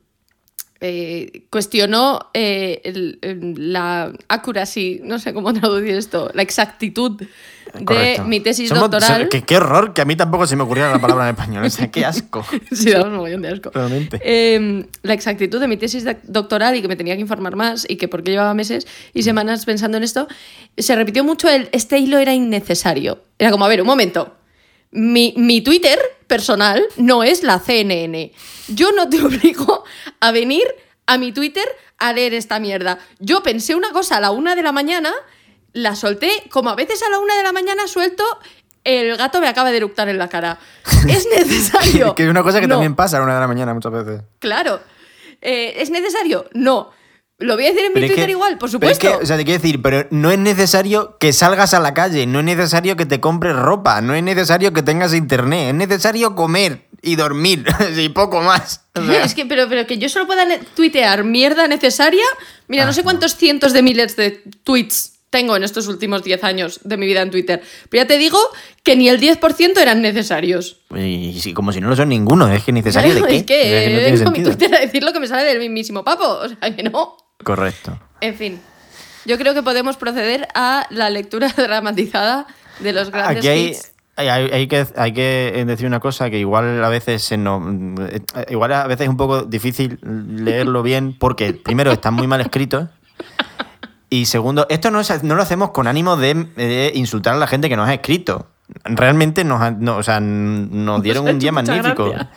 eh, 0.85 1.45
cuestionó 1.49 2.18
eh, 2.35 2.81
el- 2.85 3.18
el- 3.23 3.73
la 3.73 4.12
accuracy, 4.29 5.01
no 5.05 5.18
sé 5.18 5.33
cómo 5.33 5.53
traducir 5.55 5.95
esto, 5.97 6.31
la 6.35 6.42
exactitud 6.42 7.12
de 7.73 7.85
Correcto. 7.85 8.25
mi 8.25 8.40
tesis 8.40 8.68
Somos- 8.68 8.90
doctoral. 8.90 9.29
qué, 9.31 9.42
qué 9.42 9.57
horror, 9.57 9.95
que 9.95 10.03
a 10.03 10.05
mí 10.05 10.16
tampoco 10.16 10.47
se 10.47 10.57
me 10.57 10.64
ocurriera 10.64 10.90
la 10.90 10.99
palabra 11.01 11.29
en 11.29 11.37
español. 11.37 11.64
O 11.64 11.71
sea, 11.71 11.90
qué 11.90 12.05
asco. 12.05 12.45
Sí, 12.73 12.90
daba 12.90 13.07
un 13.09 13.14
mogollón 13.14 13.40
de 13.42 13.49
asco. 13.49 13.71
Realmente. 13.73 14.21
Eh, 14.23 14.85
la 15.03 15.14
exactitud 15.14 15.61
de 15.61 15.68
mi 15.68 15.77
tesis 15.77 16.05
doc- 16.05 16.18
doctoral 16.25 16.77
y 16.77 16.83
que 16.83 16.88
me 16.88 16.97
tenía 16.97 17.14
que 17.14 17.21
informar 17.23 17.55
más 17.57 17.87
y 17.88 17.97
que 17.97 18.09
por 18.09 18.23
qué 18.25 18.33
llevaba 18.33 18.53
meses 18.53 18.87
y 19.14 19.23
semanas 19.23 19.64
pensando 19.64 19.97
en 19.97 20.03
esto, 20.03 20.27
se 20.77 20.97
repitió 20.97 21.23
mucho 21.25 21.49
el 21.49 21.68
este 21.73 21.99
hilo 21.99 22.18
era 22.18 22.35
innecesario. 22.35 23.21
Era 23.38 23.51
como, 23.53 23.64
a 23.64 23.68
ver, 23.68 23.81
un 23.81 23.87
momento. 23.87 24.35
Mi, 24.92 25.35
mi 25.37 25.61
Twitter 25.62 25.98
personal 26.26 26.83
no 26.96 27.22
es 27.24 27.42
la 27.42 27.59
CNN. 27.59 28.33
Yo 28.68 28.92
no 28.92 29.09
te 29.09 29.20
obligo 29.24 29.85
a 30.20 30.31
venir 30.33 30.64
a 31.07 31.18
mi 31.18 31.33
Twitter 31.33 31.64
a 31.98 32.12
leer 32.12 32.35
esta 32.35 32.59
mierda. 32.61 32.98
Yo 33.18 33.42
pensé 33.42 33.74
una 33.74 33.90
cosa 33.90 34.16
a 34.16 34.20
la 34.20 34.31
una 34.31 34.55
de 34.55 34.62
la 34.62 34.72
mañana, 34.72 35.12
la 35.72 35.94
solté, 35.96 36.31
como 36.50 36.70
a 36.70 36.74
veces 36.74 37.02
a 37.02 37.11
la 37.11 37.18
una 37.18 37.37
de 37.37 37.42
la 37.42 37.52
mañana 37.52 37.87
suelto, 37.87 38.24
el 38.85 39.16
gato 39.16 39.40
me 39.40 39.48
acaba 39.48 39.70
de 39.70 39.76
eructar 39.78 40.09
en 40.09 40.18
la 40.18 40.28
cara. 40.28 40.59
¿Es 41.09 41.26
necesario? 41.26 42.14
que 42.16 42.24
es 42.24 42.28
una 42.31 42.42
cosa 42.42 42.61
que 42.61 42.66
No. 42.66 42.74
también 42.76 42.94
pasa 42.96 43.16
a 43.16 43.20
la 43.20 43.24
una 43.24 43.35
de 43.35 43.40
la 43.40 43.48
mañana 43.48 43.72
muchas 43.74 43.92
veces. 43.92 44.22
Claro. 44.38 44.81
Eh, 45.40 45.74
¿Es 45.78 45.90
necesario? 45.90 46.48
No. 46.52 46.90
¿Lo 47.42 47.55
voy 47.57 47.66
a 47.66 47.68
decir 47.68 47.85
en 47.85 47.90
mi 47.92 47.94
Pero 47.94 48.07
es 48.07 48.11
Twitter 48.12 48.26
que- 48.26 48.31
igual? 48.33 48.59
Por 48.59 48.70
pero 48.70 48.90
es 48.90 48.96
supuesto. 48.98 49.18
que, 49.18 49.24
o 49.24 49.26
sea, 49.26 49.37
te 49.37 49.44
quiero 49.44 49.61
decir, 49.61 49.83
pero 49.83 50.07
no 50.11 50.31
es 50.31 50.38
necesario 50.38 51.16
que 51.18 51.33
salgas 51.33 51.74
a 51.74 51.81
la 51.81 51.94
calle, 51.94 52.26
no 52.26 52.38
es 52.40 52.44
necesario 52.44 52.96
que 52.96 53.07
te 53.07 53.20
compres 53.20 53.55
ropa, 53.57 54.00
no 54.00 54.14
es 54.14 54.22
necesario 54.22 54.72
que 54.72 54.82
tengas 54.82 55.14
internet, 55.14 55.68
es 55.68 55.74
necesario 55.74 56.34
comer 56.34 56.86
y 57.03 57.16
dormir 57.16 57.64
y 57.97 58.09
poco 58.11 58.40
más. 58.43 58.84
O 58.95 59.03
sea, 59.07 59.24
Es 59.24 59.34
que, 59.34 59.45
pero, 59.47 59.68
pero 59.68 59.86
que 59.86 59.99
yo 59.99 60.09
solo 60.09 60.26
pueda 60.26 60.45
tuitear 60.76 61.24
mierda 61.24 61.66
necesaria. 61.68 62.24
Mira, 62.68 62.84
Ah, 62.84 62.86
no 62.86 62.93
sé 62.93 63.03
cuántos 63.03 63.36
cientos 63.36 63.72
de 63.72 63.82
miles 63.82 64.16
de 64.16 64.43
tweets 64.64 65.11
tengo 65.30 65.57
en 65.57 65.64
estos 65.64 65.88
últimos 65.88 66.22
10 66.22 66.45
años 66.45 66.80
de 66.84 66.99
mi 66.99 67.07
vida 67.07 67.22
en 67.22 67.30
Twitter. 67.30 67.62
Pero 67.88 68.03
ya 68.03 68.07
te 68.07 68.18
digo 68.18 68.38
que 68.82 68.97
ni 68.97 69.09
el 69.09 69.18
10% 69.18 69.78
eran 69.80 70.03
necesarios. 70.03 70.76
y, 70.95 71.55
como 71.55 71.72
si 71.72 71.80
no 71.80 71.88
lo 71.88 71.97
son 71.97 72.11
ninguno, 72.11 72.53
es 72.53 72.62
que 72.64 72.70
necesario 72.72 73.12
Claro, 73.12 73.26
de 73.26 73.32
qué. 73.32 73.36
Es 73.38 73.45
que, 73.47 73.70
sea, 73.70 73.84
que 73.88 73.90
no 73.95 74.01
vengo 74.18 74.28
a 74.28 74.32
mi. 74.32 74.43
Twitter 74.45 74.74
a 74.74 74.80
decir 74.80 75.03
lo 75.03 75.12
que 75.14 75.20
me 75.20 75.26
sale 75.26 75.45
del 75.45 75.59
mismísimo 75.59 76.05
papo. 76.05 76.22
O 76.43 76.49
sea, 76.49 76.76
que 76.76 76.82
no. 76.82 77.16
Correcto. 77.43 77.99
En 78.20 78.34
fin. 78.34 78.61
yo 79.24 79.38
creo 79.38 79.55
que 79.55 79.62
podemos 79.62 79.97
proceder 79.97 80.49
a 80.55 80.86
la 80.90 81.11
lectura 81.11 81.49
dramatizada 81.57 82.47
de 82.80 82.93
los 82.93 83.11
grandes 83.11 83.38
Aquí 83.38 83.49
hay, 83.49 83.66
hits. 83.68 83.93
hay, 84.16 84.66
que, 84.68 84.86
hay 84.97 85.12
que 85.12 85.64
decir 85.66 85.86
una 85.86 86.01
cosa 86.01 86.30
que 86.30 86.38
igual 86.38 86.82
a 86.84 86.88
veces 86.88 87.22
se 87.22 87.36
nos, 87.36 87.62
eh, 88.11 88.20
igual 88.51 88.72
a 88.72 88.86
veces 88.86 89.03
es 89.05 89.09
un 89.09 89.16
poco 89.16 89.43
difícil 89.43 89.99
leerlo 90.03 90.82
bien 90.82 91.16
porque 91.18 91.53
primero 91.53 91.93
están 91.93 92.14
muy 92.14 92.26
mal 92.26 92.40
escritos 92.40 92.88
y 94.11 94.26
segundo, 94.26 94.66
esto 94.68 94.90
no, 94.90 95.01
es- 95.01 95.22
no 95.22 95.34
lo 95.34 95.43
hacemos 95.43 95.70
con 95.70 95.86
ánimo 95.86 96.16
de, 96.16 96.34
de 96.34 96.93
insultar 96.95 97.34
a 97.34 97.38
la 97.38 97.47
gente 97.47 97.68
que 97.70 97.76
nos 97.76 97.88
ha 97.88 97.95
escrito. 97.95 98.49
Realmente 98.84 99.43
nos, 99.45 99.61
ha- 99.62 99.70
no, 99.70 99.97
o 99.97 100.03
sea, 100.03 100.20
nos 100.20 101.03
dieron 101.03 101.26
un 101.28 101.38
día 101.38 101.51
magnífico. 101.53 102.11
gracia. 102.11 102.30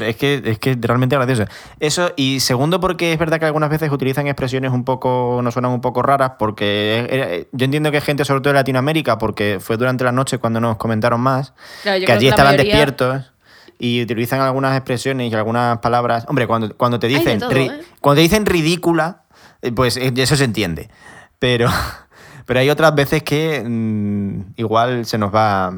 Es, 0.00 0.16
que, 0.16 0.42
es 0.44 0.58
que 0.58 0.76
realmente 0.80 1.14
gracioso. 1.16 1.44
Eso, 1.78 2.10
y 2.16 2.40
segundo, 2.40 2.80
porque 2.80 3.12
es 3.12 3.18
verdad 3.18 3.38
que 3.38 3.46
algunas 3.46 3.70
veces 3.70 3.90
utilizan 3.92 4.26
expresiones 4.26 4.72
un 4.72 4.84
poco, 4.84 5.40
no 5.42 5.50
suenan 5.52 5.70
un 5.70 5.80
poco 5.80 6.02
raras, 6.02 6.32
porque 6.38 7.06
eh, 7.08 7.48
yo 7.52 7.64
entiendo 7.64 7.90
que 7.92 7.98
hay 7.98 8.02
gente, 8.02 8.24
sobre 8.24 8.40
todo 8.40 8.52
de 8.52 8.58
Latinoamérica, 8.58 9.18
porque 9.18 9.58
fue 9.60 9.76
durante 9.76 10.02
la 10.02 10.10
noche 10.12 10.38
cuando 10.38 10.60
nos 10.60 10.76
comentaron 10.78 11.20
más, 11.20 11.54
Claro, 11.82 12.04
que 12.04 12.10
allí 12.12 12.26
estaban 12.28 12.54
mayoría- 12.54 12.72
despiertos 12.76 13.32
y 13.78 14.02
utilizan 14.02 14.40
algunas 14.40 14.74
expresiones 14.76 15.30
y 15.30 15.34
algunas 15.36 15.78
palabras. 15.78 16.24
Hombre, 16.28 16.46
cuando, 16.48 16.74
cuando 16.76 16.98
te 16.98 17.06
dicen 17.06 17.38
todo, 17.38 17.50
¿eh? 17.52 17.80
cuando 18.00 18.16
te 18.16 18.22
dicen 18.22 18.46
ridícula, 18.46 19.22
eh, 19.62 19.70
pues 19.70 19.96
eh, 19.96 20.12
eso 20.16 20.34
se 20.34 20.44
entiende. 20.44 20.90
Pero, 21.38 21.68
pero 22.46 22.58
hay 22.60 22.70
otras 22.70 22.94
veces 22.94 23.22
que 23.22 23.62
mm, 23.64 24.54
igual 24.56 25.06
se 25.06 25.18
nos 25.18 25.32
va. 25.32 25.72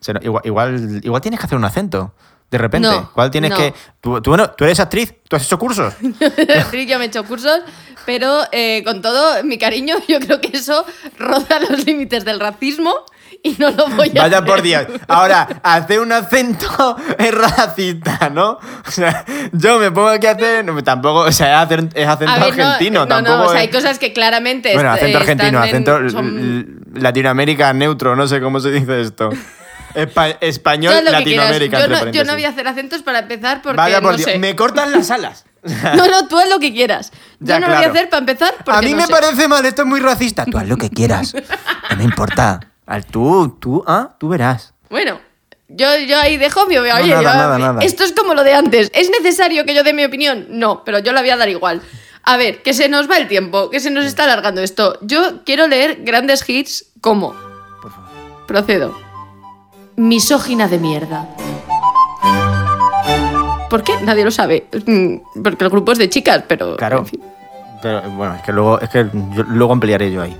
se 0.00 0.12
nos- 0.14 0.24
igual, 0.24 0.42
igual, 0.44 1.00
igual 1.04 1.20
tienes 1.22 1.38
que 1.38 1.46
hacer 1.46 1.58
un 1.58 1.64
acento. 1.64 2.14
De 2.52 2.58
repente. 2.58 2.86
No, 2.86 3.10
¿Cuál 3.12 3.30
tienes 3.30 3.50
no. 3.50 3.56
que.? 3.56 3.74
Tú, 4.00 4.20
tú, 4.20 4.30
bueno, 4.30 4.50
tú 4.50 4.64
eres 4.64 4.78
actriz, 4.78 5.14
tú 5.28 5.34
has 5.36 5.44
hecho 5.44 5.58
cursos. 5.58 5.94
Sí, 6.70 6.86
yo 6.86 6.98
me 6.98 7.06
he 7.06 7.08
hecho 7.08 7.24
cursos, 7.24 7.60
pero 8.06 8.40
eh, 8.52 8.82
con 8.84 9.00
todo 9.02 9.42
mi 9.42 9.56
cariño, 9.58 9.96
yo 10.08 10.20
creo 10.20 10.40
que 10.40 10.56
eso 10.56 10.84
roza 11.18 11.58
los 11.60 11.84
límites 11.86 12.24
del 12.24 12.38
racismo 12.40 12.94
y 13.42 13.56
no 13.58 13.70
lo 13.70 13.88
voy 13.88 14.10
a 14.10 14.22
Vaya 14.22 14.38
hacer. 14.38 14.44
por 14.44 14.60
Dios. 14.62 14.86
Ahora, 15.08 15.48
hacer 15.62 15.98
un 16.00 16.12
acento 16.12 16.96
es 17.18 17.34
racista, 17.34 18.28
¿no? 18.30 18.58
O 18.86 18.90
sea, 18.90 19.24
yo 19.52 19.78
me 19.78 19.90
pongo 19.90 20.08
aquí 20.08 20.26
a 20.26 20.32
hacer. 20.32 20.62
no, 20.64 20.84
tampoco. 20.84 21.20
O 21.20 21.32
sea, 21.32 21.62
es, 21.62 21.68
acento 21.70 21.94
ver, 21.94 22.28
no, 22.28 22.32
argentino. 22.44 23.00
no, 23.00 23.06
tampoco 23.08 23.36
no, 23.38 23.44
o 23.44 23.50
sea, 23.50 23.60
hay 23.60 23.68
cosas 23.70 23.98
que 23.98 24.12
claramente 24.12 24.74
Bueno, 24.74 24.90
acento 24.90 25.18
argentino, 25.18 25.58
en- 25.64 25.68
acento 25.68 26.10
son- 26.10 26.80
Latinoamérica 26.94 27.72
neutro, 27.72 28.14
no 28.14 28.26
sé 28.26 28.40
cómo 28.42 28.60
se 28.60 28.70
dice 28.70 29.00
esto. 29.00 29.30
Espa- 29.94 30.36
español, 30.40 30.92
quieras. 30.94 31.12
Latinoamérica. 31.12 31.78
Yo 31.78 31.84
entre 31.84 32.04
no, 32.06 32.10
yo 32.12 32.24
no 32.24 32.32
voy 32.34 32.44
a 32.44 32.48
hacer 32.48 32.66
acentos 32.68 33.02
para 33.02 33.20
empezar 33.20 33.62
porque 33.62 33.76
Vaya 33.76 34.00
por 34.00 34.12
no 34.12 34.16
Dios, 34.16 34.30
sé. 34.30 34.38
me 34.38 34.54
cortan 34.56 34.90
las 34.92 35.10
alas. 35.10 35.44
No, 35.94 36.08
no, 36.08 36.26
tú 36.26 36.38
haz 36.38 36.48
lo 36.48 36.58
que 36.58 36.72
quieras. 36.72 37.12
Yo 37.38 37.46
Ya, 37.46 37.60
no 37.60 37.68
lo 37.68 37.76
voy 37.76 37.84
a 37.84 37.88
hacer 37.90 38.08
para 38.08 38.18
empezar 38.20 38.54
porque 38.64 38.78
A 38.78 38.82
mí 38.82 38.90
no 38.90 38.96
me 38.96 39.06
sé. 39.06 39.12
parece 39.12 39.46
mal, 39.48 39.64
esto 39.64 39.82
es 39.82 39.88
muy 39.88 40.00
racista. 40.00 40.44
Tú 40.44 40.58
haz 40.58 40.66
lo 40.66 40.76
que 40.76 40.90
quieras. 40.90 41.34
No 41.90 41.96
me 41.96 42.04
importa. 42.04 42.58
Al 42.84 43.06
tú, 43.06 43.56
tú, 43.60 43.84
ah, 43.86 44.16
tú 44.18 44.28
verás. 44.28 44.74
Bueno, 44.90 45.20
yo, 45.68 45.86
yo 45.98 46.18
ahí 46.20 46.36
dejo 46.36 46.66
mi... 46.66 46.76
Oye, 46.78 46.90
nada, 46.90 47.22
yo- 47.22 47.22
nada, 47.22 47.58
nada. 47.58 47.82
esto 47.82 48.02
es 48.02 48.12
como 48.12 48.34
lo 48.34 48.42
de 48.42 48.54
antes. 48.54 48.90
¿Es 48.92 49.08
necesario 49.10 49.64
que 49.64 49.72
yo 49.74 49.84
dé 49.84 49.92
mi 49.92 50.04
opinión? 50.04 50.46
No, 50.50 50.82
pero 50.84 50.98
yo 50.98 51.12
la 51.12 51.20
voy 51.20 51.30
a 51.30 51.36
dar 51.36 51.48
igual. 51.48 51.80
A 52.24 52.36
ver, 52.36 52.62
que 52.62 52.74
se 52.74 52.88
nos 52.88 53.08
va 53.08 53.16
el 53.18 53.28
tiempo, 53.28 53.70
que 53.70 53.78
se 53.78 53.90
nos 53.90 54.04
está 54.04 54.24
alargando 54.24 54.60
esto. 54.62 54.98
Yo 55.02 55.44
quiero 55.44 55.68
leer 55.68 55.98
grandes 56.02 56.48
hits 56.48 56.86
como... 57.00 57.34
Procedo. 58.48 58.98
Misógina 60.02 60.66
de 60.66 60.78
mierda. 60.80 61.28
¿Por 63.70 63.84
qué? 63.84 63.92
Nadie 64.02 64.24
lo 64.24 64.32
sabe. 64.32 64.66
Mm, 64.84 65.42
Porque 65.44 65.62
el 65.64 65.70
grupo 65.70 65.92
es 65.92 65.98
de 65.98 66.10
chicas, 66.10 66.42
pero... 66.48 66.76
Claro. 66.76 66.98
en 66.98 67.06
fin. 67.06 67.20
Pero 67.80 68.02
bueno, 68.10 68.34
es 68.34 68.42
que 68.42 68.52
luego, 68.52 68.80
es 68.80 68.88
que 68.88 69.06
yo- 69.30 69.44
luego 69.44 69.72
ampliaré 69.72 70.10
yo 70.10 70.22
ahí. 70.22 70.36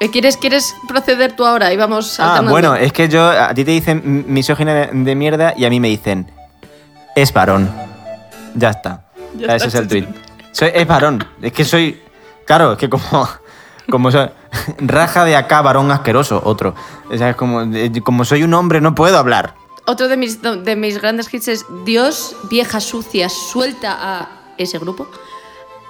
Eh, 0.00 0.10
¿Quieres, 0.10 0.38
¿Quieres 0.38 0.74
proceder 0.88 1.32
tú 1.32 1.44
ahora? 1.44 1.72
Y 1.74 1.76
vamos 1.76 2.18
Ah, 2.18 2.24
alternando. 2.36 2.50
bueno, 2.52 2.74
es 2.74 2.90
que 2.92 3.06
yo, 3.08 3.22
a 3.28 3.52
ti 3.52 3.64
te 3.66 3.70
dicen 3.70 4.24
misógina 4.28 4.72
de, 4.74 4.86
de 4.92 5.14
mierda 5.14 5.52
y 5.56 5.66
a 5.66 5.70
mí 5.70 5.78
me 5.78 5.88
dicen, 5.88 6.30
es 7.14 7.32
varón. 7.34 7.70
Ya 8.54 8.70
está. 8.70 9.04
Ya 9.36 9.56
Ese 9.56 9.66
está. 9.66 9.68
es 9.68 9.74
el 9.74 9.88
tweet. 9.88 10.08
Soy, 10.52 10.70
es 10.74 10.86
varón. 10.86 11.22
Es 11.42 11.52
que 11.52 11.64
soy. 11.66 12.00
Claro, 12.46 12.72
es 12.72 12.78
que 12.78 12.88
como. 12.88 13.28
Como 13.90 14.10
soy, 14.10 14.30
raja 14.78 15.24
de 15.24 15.36
acá, 15.36 15.62
varón 15.62 15.90
asqueroso, 15.90 16.40
otro. 16.44 16.74
O 17.10 17.16
sea, 17.16 17.30
es 17.30 17.36
como, 17.36 17.62
como 18.02 18.24
soy 18.24 18.42
un 18.42 18.54
hombre, 18.54 18.80
no 18.80 18.94
puedo 18.94 19.18
hablar. 19.18 19.54
Otro 19.86 20.08
de 20.08 20.16
mis, 20.16 20.40
de 20.42 20.76
mis 20.76 21.00
grandes 21.00 21.32
hits 21.32 21.48
es 21.48 21.66
Dios, 21.84 22.36
vieja 22.50 22.80
sucia, 22.80 23.28
suelta 23.28 23.96
a 24.00 24.28
ese 24.56 24.78
grupo. 24.78 25.06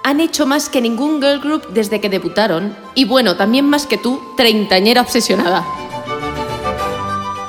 Han 0.03 0.19
hecho 0.19 0.45
más 0.45 0.69
que 0.69 0.81
ningún 0.81 1.21
girl 1.21 1.39
group 1.39 1.67
desde 1.69 1.99
que 2.01 2.09
debutaron. 2.09 2.75
Y 2.93 3.05
bueno, 3.05 3.37
también 3.37 3.67
más 3.69 3.87
que 3.87 3.97
tú, 3.97 4.21
treintañera 4.37 5.01
obsesionada. 5.01 5.63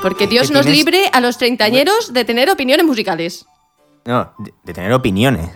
Porque 0.03 0.27
Dios 0.27 0.51
nos 0.51 0.63
tienes- 0.63 0.79
libre 0.79 1.11
a 1.13 1.21
los 1.21 1.37
treintañeros 1.39 2.13
de 2.13 2.25
tener 2.25 2.49
opiniones 2.51 2.87
musicales. 2.87 3.47
No, 4.05 4.33
de, 4.39 4.55
de 4.63 4.73
tener 4.73 4.93
opiniones. 4.93 5.51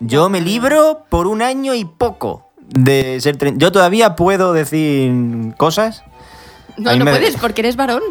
Yo 0.00 0.28
me 0.28 0.40
libro 0.40 1.04
por 1.08 1.26
un 1.28 1.40
año 1.42 1.72
y 1.74 1.84
poco 1.84 2.51
de 2.74 3.20
ser. 3.20 3.36
Yo 3.58 3.72
todavía 3.72 4.16
puedo 4.16 4.52
decir 4.52 5.12
cosas. 5.56 6.02
No, 6.76 6.94
no 6.96 7.04
me- 7.04 7.10
puedes 7.12 7.36
porque 7.36 7.60
eres 7.62 7.76
varón. 7.76 8.02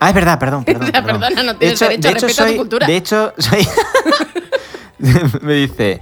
Ah, 0.00 0.08
es 0.10 0.14
verdad, 0.14 0.38
perdón, 0.38 0.64
perdón. 0.64 0.90
Perdona, 0.92 1.42
no 1.42 1.54
De 1.54 1.58
tienes 1.74 1.80
derecho 1.80 2.08
a 2.08 2.12
respeto 2.12 2.24
a 2.24 2.28
tu 2.28 2.34
soy, 2.34 2.56
cultura. 2.56 2.86
De 2.86 2.96
hecho, 2.96 3.32
soy. 3.38 3.66
me 5.42 5.52
dice. 5.54 6.00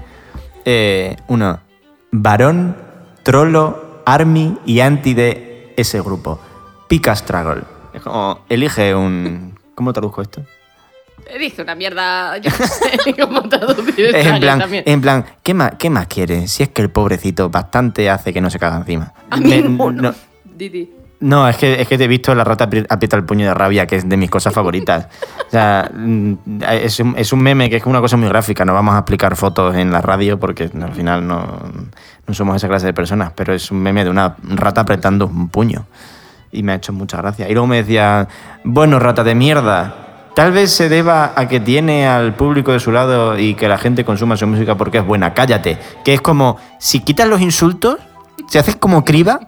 eh, 0.65 1.17
uno. 1.29 1.61
Varón, 2.13 2.77
trolo, 3.23 4.03
army 4.07 4.59
y 4.67 4.81
anti 4.81 5.15
de 5.15 5.73
ese 5.77 6.01
grupo. 6.01 6.39
Pica 6.89 7.15
Struggle. 7.17 7.63
Es 7.93 8.03
como. 8.03 8.41
Elige 8.49 8.95
un. 8.95 9.59
¿Cómo 9.75 9.93
traduzco 9.93 10.23
esto? 10.23 10.43
Dije 11.39 11.63
una 11.63 11.75
mierda, 11.75 12.39
yo 12.39 12.51
no 12.51 12.67
sé 12.67 13.15
cómo 13.21 13.43
traducir 13.49 14.07
Es 14.15 14.27
en 14.27 14.41
plan, 14.41 14.59
también. 14.61 14.85
en 14.87 15.01
plan 15.01 15.25
¿qué, 15.43 15.55
más, 15.55 15.73
¿qué 15.79 15.91
más 15.91 16.07
quiere? 16.07 16.47
Si 16.49 16.63
es 16.63 16.69
que 16.71 16.83
el 16.83 16.91
pobrecito 16.91 17.51
bastante 17.51 18.09
hace 18.09 18.33
que 18.33 18.41
no 18.41 18.49
se 18.51 18.59
caga 18.59 18.77
encima. 18.79 19.13
A 19.31 19.37
mí 19.37 19.49
Me- 19.63 19.63
no, 19.93 20.15
Didi. 20.45 20.91
No, 21.19 21.49
es 21.49 21.57
que, 21.57 21.81
es 21.81 21.89
que 21.89 21.97
te 21.97 22.05
he 22.05 22.09
visto 22.09 22.35
la 22.35 22.45
rata 22.45 22.69
apri- 22.69 22.87
aprieta 22.89 23.17
el 23.17 23.25
puño 23.25 23.47
de 23.47 23.55
rabia, 23.55 23.87
que 23.87 23.97
es 23.97 24.07
de 24.09 24.17
mis 24.19 24.31
cosas 24.31 24.53
favoritas. 24.53 25.09
O 25.47 25.51
sea, 25.51 25.91
mm, 25.93 26.35
es 26.71 27.01
un, 27.01 27.15
es 27.17 27.33
un 27.33 27.41
meme 27.43 27.71
que 27.71 27.77
es 27.77 27.87
una 27.87 28.01
cosa 28.03 28.19
muy 28.19 28.29
gráfica. 28.29 28.65
No 28.67 28.75
vamos 28.75 28.95
a 28.95 28.99
explicar 28.99 29.35
fotos 29.35 29.75
en 29.77 29.91
la 29.91 30.03
radio 30.03 30.39
porque 30.39 30.71
al 30.81 30.93
final 30.93 31.27
no, 31.27 31.59
no 32.27 32.35
somos 32.35 32.57
esa 32.57 32.69
clase 32.69 32.87
de 32.87 32.93
personas, 32.93 33.33
pero 33.35 33.55
es 33.55 33.71
un 33.71 33.79
meme 33.83 34.05
de 34.05 34.11
una 34.11 34.37
rata 34.43 34.83
apretando 34.83 35.27
un 35.27 35.49
puño. 35.49 35.87
Y 36.53 36.63
me 36.63 36.73
ha 36.73 36.75
hecho 36.77 36.93
mucha 36.93 37.17
gracia. 37.17 37.49
Y 37.49 37.53
luego 37.53 37.67
me 37.67 37.77
decía, 37.79 38.29
bueno, 38.65 38.99
rata 38.99 39.25
de 39.25 39.35
mierda. 39.35 40.03
Tal 40.37 40.53
vez 40.53 40.71
se 40.71 40.91
deba 40.91 41.33
a 41.35 41.49
que 41.49 41.61
tiene 41.61 42.07
al 42.07 42.35
público 42.35 42.73
de 42.73 42.79
su 42.79 42.93
lado 42.93 43.39
y 43.39 43.55
que 43.55 43.69
la 43.69 43.79
gente 43.79 44.05
consuma 44.05 44.37
su 44.37 44.47
música 44.47 44.75
porque 44.77 44.99
es 44.99 45.05
buena. 45.07 45.33
Cállate. 45.33 45.79
Que 46.05 46.13
es 46.13 46.21
como, 46.21 46.59
si 46.79 47.01
quitas 47.01 47.27
los 47.27 47.41
insultos, 47.41 47.97
si 48.49 48.59
haces 48.59 48.77
como 48.77 49.03
criba, 49.03 49.41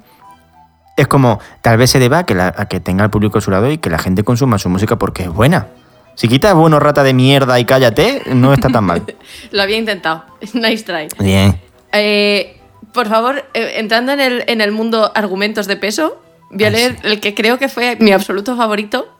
es 0.96 1.06
como, 1.06 1.40
tal 1.60 1.76
vez 1.76 1.90
se 1.90 1.98
deba 1.98 2.20
a 2.20 2.24
que, 2.26 2.34
la- 2.34 2.54
a 2.56 2.66
que 2.68 2.80
tenga 2.80 3.04
el 3.04 3.10
público 3.10 3.36
a 3.36 3.40
su 3.42 3.50
lado 3.50 3.70
y 3.70 3.76
que 3.76 3.90
la 3.90 3.98
gente 3.98 4.24
consuma 4.24 4.58
su 4.58 4.70
música 4.70 4.96
porque 4.96 5.24
es 5.24 5.28
buena. 5.28 5.66
Si 6.14 6.26
quitas 6.26 6.54
bueno, 6.54 6.80
rata 6.80 7.02
de 7.04 7.12
mierda 7.12 7.60
y 7.60 7.66
cállate, 7.66 8.22
no 8.34 8.54
está 8.54 8.70
tan 8.70 8.84
mal. 8.84 9.02
Lo 9.52 9.62
había 9.62 9.76
intentado. 9.76 10.24
Nice 10.54 10.84
try. 10.84 11.08
Bien. 11.22 11.60
Eh, 11.92 12.58
por 12.94 13.08
favor, 13.08 13.44
eh, 13.52 13.74
entrando 13.76 14.12
en 14.12 14.20
el, 14.20 14.42
en 14.46 14.62
el 14.62 14.72
mundo 14.72 15.12
argumentos 15.14 15.66
de 15.66 15.76
peso, 15.76 16.20
voy 16.50 16.64
a 16.64 16.70
leer 16.70 16.96
el 17.02 17.20
que 17.20 17.34
creo 17.34 17.58
que 17.58 17.68
fue 17.68 17.96
mi 18.00 18.10
absoluto 18.12 18.56
favorito, 18.56 19.14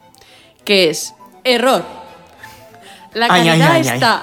que 0.65 0.89
es 0.89 1.15
error. 1.45 1.85
La 3.15 3.27
Ay, 3.31 3.47
calidad 3.49 3.73
ay, 3.73 3.83
ay. 3.89 3.95
está. 3.95 4.23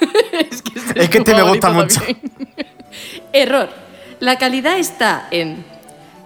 es 0.50 0.62
que, 0.62 0.78
este 0.78 1.02
Es 1.02 1.08
que 1.10 1.20
tu 1.20 1.30
este 1.30 1.34
me 1.34 1.42
gusta 1.48 1.68
favorito 1.68 1.94
mucho. 2.00 2.00
también. 2.00 2.20
error. 3.32 3.68
La 4.20 4.36
calidad 4.38 4.76
está 4.78 5.28
en. 5.30 5.64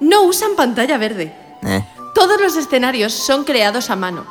No 0.00 0.22
usan 0.22 0.56
pantalla 0.56 0.98
verde. 0.98 1.32
Eh. 1.64 1.84
Todos 2.14 2.40
los 2.40 2.56
escenarios 2.56 3.12
son 3.12 3.44
creados 3.44 3.90
a 3.90 3.96
mano. 3.96 4.26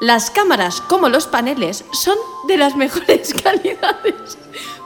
Las 0.00 0.30
cámaras, 0.30 0.80
como 0.80 1.08
los 1.08 1.26
paneles, 1.26 1.84
son 1.92 2.16
de 2.48 2.56
las 2.56 2.76
mejores 2.76 3.34
calidades 3.34 4.38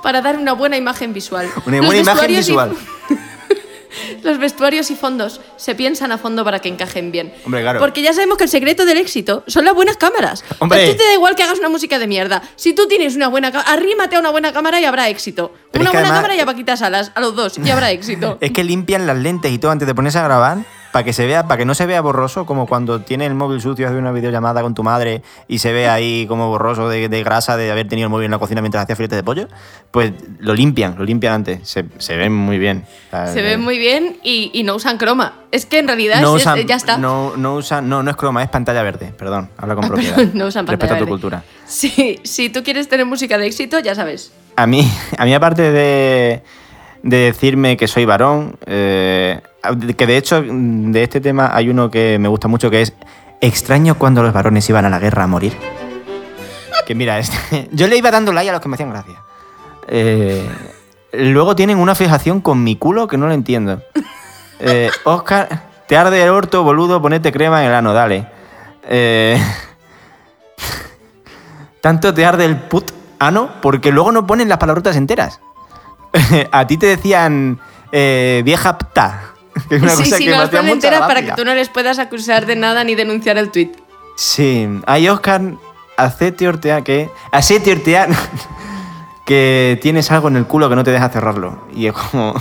para 0.02 0.20
dar 0.22 0.36
una 0.38 0.52
buena 0.52 0.76
imagen 0.76 1.12
visual. 1.12 1.50
Una 1.64 1.76
Los 1.78 1.86
buena 1.86 2.00
imagen 2.02 2.04
vestuarios 2.34 2.46
y- 2.48 2.50
visual. 2.50 2.76
Los 4.22 4.38
vestuarios 4.38 4.90
y 4.90 4.96
fondos 4.96 5.40
se 5.56 5.74
piensan 5.74 6.12
a 6.12 6.18
fondo 6.18 6.44
para 6.44 6.60
que 6.60 6.68
encajen 6.68 7.12
bien. 7.12 7.32
Hombre, 7.44 7.62
claro. 7.62 7.78
Porque 7.80 8.02
ya 8.02 8.12
sabemos 8.12 8.38
que 8.38 8.44
el 8.44 8.50
secreto 8.50 8.84
del 8.84 8.98
éxito 8.98 9.44
son 9.46 9.64
las 9.64 9.74
buenas 9.74 9.96
cámaras. 9.96 10.44
Hombre. 10.58 10.82
A 10.84 10.90
ti 10.92 10.96
te 10.96 11.04
da 11.04 11.12
igual 11.14 11.34
que 11.36 11.42
hagas 11.42 11.58
una 11.58 11.68
música 11.68 11.98
de 11.98 12.06
mierda. 12.06 12.42
Si 12.56 12.72
tú 12.72 12.86
tienes 12.88 13.16
una 13.16 13.28
buena 13.28 13.52
cámara, 13.52 13.70
arrímate 13.72 14.16
a 14.16 14.20
una 14.20 14.30
buena 14.30 14.52
cámara 14.52 14.80
y 14.80 14.84
habrá 14.84 15.08
éxito. 15.08 15.52
Pero 15.72 15.82
una 15.82 15.90
es 15.90 15.92
que 15.92 15.96
buena 15.98 16.08
además- 16.08 16.18
cámara 16.22 16.34
y 16.36 16.40
a 16.40 16.46
Paquita 16.46 16.76
Salas, 16.76 17.12
a 17.14 17.20
los 17.20 17.34
dos, 17.34 17.58
y 17.58 17.70
habrá 17.70 17.90
éxito. 17.92 18.38
Es 18.40 18.52
que 18.52 18.64
limpian 18.64 19.06
las 19.06 19.16
lentes 19.16 19.52
y 19.52 19.58
todo 19.58 19.70
antes 19.70 19.86
de 19.86 19.94
ponerse 19.94 20.18
a 20.18 20.22
grabar 20.24 20.58
para 20.96 21.04
que 21.04 21.12
se 21.12 21.26
vea, 21.26 21.42
para 21.46 21.58
que 21.58 21.66
no 21.66 21.74
se 21.74 21.84
vea 21.84 22.00
borroso, 22.00 22.46
como 22.46 22.66
cuando 22.66 23.02
tiene 23.02 23.26
el 23.26 23.34
móvil 23.34 23.60
sucio, 23.60 23.86
hace 23.86 23.98
una 23.98 24.12
videollamada 24.12 24.62
con 24.62 24.72
tu 24.72 24.82
madre 24.82 25.20
y 25.46 25.58
se 25.58 25.70
ve 25.70 25.88
ahí 25.90 26.24
como 26.26 26.48
borroso 26.48 26.88
de, 26.88 27.10
de 27.10 27.22
grasa 27.22 27.58
de 27.58 27.70
haber 27.70 27.86
tenido 27.86 28.06
el 28.06 28.10
móvil 28.10 28.24
en 28.24 28.30
la 28.30 28.38
cocina 28.38 28.62
mientras 28.62 28.84
hacía 28.84 28.96
filetes 28.96 29.18
de 29.18 29.22
pollo, 29.22 29.46
pues 29.90 30.12
lo 30.38 30.54
limpian, 30.54 30.94
lo 30.96 31.04
limpian 31.04 31.34
antes. 31.34 31.68
Se, 31.68 31.84
se 31.98 32.16
ven 32.16 32.32
muy 32.34 32.56
bien. 32.56 32.86
O 33.08 33.10
sea, 33.10 33.26
Se 33.26 33.40
eh, 33.40 33.42
ven 33.42 33.60
muy 33.60 33.76
bien 33.76 34.16
y, 34.22 34.50
y 34.54 34.62
no 34.62 34.74
usan 34.74 34.96
croma. 34.96 35.34
Es 35.52 35.66
que 35.66 35.80
en 35.80 35.86
realidad 35.86 36.22
no 36.22 36.34
es- 36.34 36.40
usan, 36.44 36.66
ya 36.66 36.76
está. 36.76 36.96
No, 36.96 37.36
no 37.36 37.56
usan, 37.56 37.86
no, 37.90 38.02
no 38.02 38.10
es 38.10 38.16
croma, 38.16 38.42
es 38.42 38.48
pantalla 38.48 38.82
verde. 38.82 39.12
Perdón, 39.18 39.50
habla 39.58 39.74
con 39.74 39.84
Ah, 39.84 39.88
propiedad. 39.88 40.16
perdón, 40.16 40.32
no 40.38 40.46
usan 40.46 40.64
pantalla 40.64 40.94
Respeta 40.94 40.94
tu 40.98 41.04
verde. 41.04 41.10
cultura. 41.10 41.44
Sí, 41.66 42.20
si 42.24 42.48
tú 42.48 42.62
quieres 42.62 42.88
tener 42.88 43.04
música 43.04 43.36
de 43.36 43.46
éxito, 43.48 43.78
ya 43.80 43.94
sabes. 43.94 44.32
A 44.56 44.66
mí, 44.66 44.90
a 45.18 45.26
mí 45.26 45.34
aparte 45.34 45.70
de, 45.70 46.42
de 47.06 47.18
decirme 47.18 47.76
que 47.76 47.86
soy 47.86 48.04
varón, 48.04 48.58
eh, 48.66 49.40
que 49.96 50.06
de 50.06 50.16
hecho 50.16 50.42
de 50.42 51.02
este 51.02 51.20
tema 51.20 51.50
hay 51.54 51.68
uno 51.68 51.88
que 51.88 52.18
me 52.18 52.28
gusta 52.28 52.48
mucho 52.48 52.68
que 52.68 52.82
es 52.82 52.94
extraño 53.40 53.96
cuando 53.96 54.24
los 54.24 54.32
varones 54.32 54.68
iban 54.68 54.84
a 54.84 54.90
la 54.90 54.98
guerra 54.98 55.22
a 55.22 55.26
morir. 55.28 55.52
Que 56.84 56.94
mira, 56.94 57.18
este, 57.18 57.68
yo 57.72 57.86
le 57.86 57.96
iba 57.96 58.10
dando 58.10 58.32
like 58.32 58.50
a 58.50 58.52
los 58.52 58.60
que 58.60 58.68
me 58.68 58.74
hacían 58.74 58.90
gracia. 58.90 59.22
Eh, 59.86 60.48
luego 61.12 61.54
tienen 61.54 61.78
una 61.78 61.94
fijación 61.94 62.40
con 62.40 62.62
mi 62.64 62.74
culo 62.74 63.06
que 63.06 63.16
no 63.16 63.28
lo 63.28 63.34
entiendo. 63.34 63.82
Eh, 64.58 64.90
Oscar, 65.04 65.62
te 65.86 65.96
arde 65.96 66.22
el 66.22 66.30
orto, 66.30 66.64
boludo, 66.64 67.00
ponete 67.00 67.30
crema 67.30 67.62
en 67.62 67.68
el 67.68 67.74
ano, 67.74 67.92
dale. 67.92 68.26
Eh, 68.88 69.40
tanto 71.80 72.12
te 72.12 72.26
arde 72.26 72.44
el 72.44 72.56
put 72.56 72.90
ano 73.20 73.50
porque 73.62 73.92
luego 73.92 74.10
no 74.10 74.26
ponen 74.26 74.48
las 74.48 74.58
palabrotas 74.58 74.96
enteras. 74.96 75.40
a 76.52 76.66
ti 76.66 76.76
te 76.76 76.86
decían 76.86 77.58
eh, 77.92 78.42
vieja 78.44 78.78
pta. 78.78 79.22
Que 79.70 79.76
es 79.76 79.82
una 79.82 79.92
sí, 79.92 80.04
cosa 80.04 80.16
sí, 80.18 80.24
que 80.26 80.30
no 80.30 80.36
las 80.36 80.50
ponen 80.50 80.72
enteras 80.72 81.00
para 81.00 81.22
que 81.22 81.32
tú 81.32 81.42
no 81.42 81.54
les 81.54 81.70
puedas 81.70 81.98
acusar 81.98 82.44
de 82.44 82.56
nada 82.56 82.84
ni 82.84 82.94
denunciar 82.94 83.38
el 83.38 83.50
tweet. 83.50 83.72
Sí. 84.14 84.68
Ay, 84.86 85.08
Oscar, 85.08 85.40
hacete 85.96 86.46
ortear 86.46 86.84
que. 86.84 87.08
Hacete 87.32 87.72
ortear 87.72 88.10
que 89.26 89.78
tienes 89.80 90.10
algo 90.10 90.28
en 90.28 90.36
el 90.36 90.46
culo 90.46 90.68
que 90.68 90.76
no 90.76 90.84
te 90.84 90.90
deja 90.90 91.08
cerrarlo. 91.08 91.66
Y 91.74 91.86
es 91.86 91.94
como. 91.94 92.34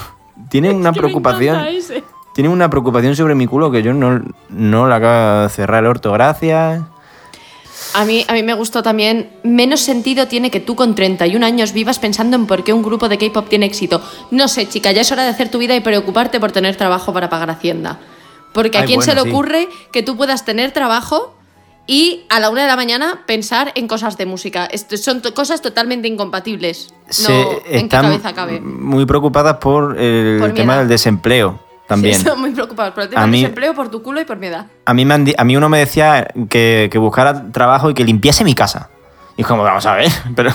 Tienen 0.49 0.75
una 0.75 0.91
preocupación. 0.91 1.65
Tienen 2.33 2.51
una 2.51 2.69
preocupación 2.69 3.15
sobre 3.15 3.33
mi 3.33 3.47
culo 3.47 3.71
que 3.71 3.81
yo 3.81 3.93
no, 3.93 4.21
no 4.49 4.87
la 4.87 4.97
acabo 4.97 5.43
de 5.43 5.49
cerrar 5.49 5.85
el 5.85 5.89
orto. 5.89 6.11
Gracias. 6.11 6.81
A 7.95 8.03
mí, 8.03 8.25
a 8.27 8.33
mí 8.33 8.43
me 8.43 8.53
gustó 8.53 8.83
también. 8.83 9.29
Menos 9.43 9.79
sentido 9.79 10.27
tiene 10.27 10.51
que 10.51 10.59
tú 10.59 10.75
con 10.75 10.95
31 10.95 11.45
años 11.45 11.71
vivas 11.71 11.97
pensando 11.97 12.35
en 12.35 12.45
por 12.45 12.65
qué 12.65 12.73
un 12.73 12.83
grupo 12.83 13.07
de 13.07 13.17
K-pop 13.17 13.47
tiene 13.47 13.65
éxito. 13.65 14.01
No 14.31 14.49
sé, 14.49 14.67
chica, 14.67 14.91
ya 14.91 14.99
es 14.99 15.11
hora 15.13 15.23
de 15.23 15.29
hacer 15.29 15.49
tu 15.49 15.59
vida 15.59 15.77
y 15.77 15.79
preocuparte 15.79 16.41
por 16.41 16.51
tener 16.51 16.75
trabajo 16.75 17.13
para 17.13 17.29
pagar 17.29 17.49
Hacienda. 17.49 17.99
Porque 18.53 18.77
a 18.77 18.83
quién 18.83 19.01
se 19.01 19.15
le 19.15 19.21
sí. 19.21 19.29
ocurre 19.29 19.69
que 19.93 20.03
tú 20.03 20.17
puedas 20.17 20.43
tener 20.43 20.71
trabajo 20.71 21.37
y 21.87 22.25
a 22.29 22.41
la 22.41 22.49
una 22.49 22.63
de 22.63 22.67
la 22.67 22.75
mañana 22.75 23.23
pensar 23.25 23.71
en 23.75 23.87
cosas 23.87 24.17
de 24.17 24.25
música. 24.25 24.67
Son 24.97 25.21
cosas 25.33 25.61
totalmente 25.61 26.09
incompatibles. 26.09 26.93
No, 27.27 27.49
¿en 27.65 27.87
qué 27.87 27.95
cabeza 27.95 28.33
cabe? 28.33 28.59
muy 28.59 29.05
preocupadas 29.05 29.57
por 29.57 29.97
el 29.97 30.39
Por 30.39 30.53
tema 30.53 30.79
del 30.79 30.89
desempleo 30.89 31.64
también. 31.87 32.15
Sí, 32.15 32.21
están 32.27 32.39
muy 32.39 32.51
preocupados 32.51 32.93
por 32.93 33.03
el 33.03 33.09
tema 33.09 33.21
A 33.21 33.25
del 33.25 33.31
mí- 33.31 33.41
desempleo, 33.41 33.73
por 33.73 33.89
tu 33.89 34.01
culo 34.01 34.21
y 34.21 34.25
por 34.25 34.37
mi 34.37 34.47
edad. 34.47 34.67
A 34.85 34.93
mí, 34.93 35.05
me 35.05 35.13
han 35.13 35.25
a 35.37 35.43
mí 35.43 35.55
uno 35.57 35.69
me 35.69 35.79
decía 35.79 36.27
que, 36.49 36.89
que 36.91 36.97
buscara 36.97 37.51
trabajo 37.51 37.89
y 37.89 37.93
que 37.93 38.03
limpiase 38.03 38.43
mi 38.43 38.53
casa. 38.55 38.89
Y 39.37 39.41
es 39.41 39.47
como, 39.47 39.63
vamos 39.63 39.85
a 39.85 39.95
ver, 39.95 40.09
pero, 40.35 40.51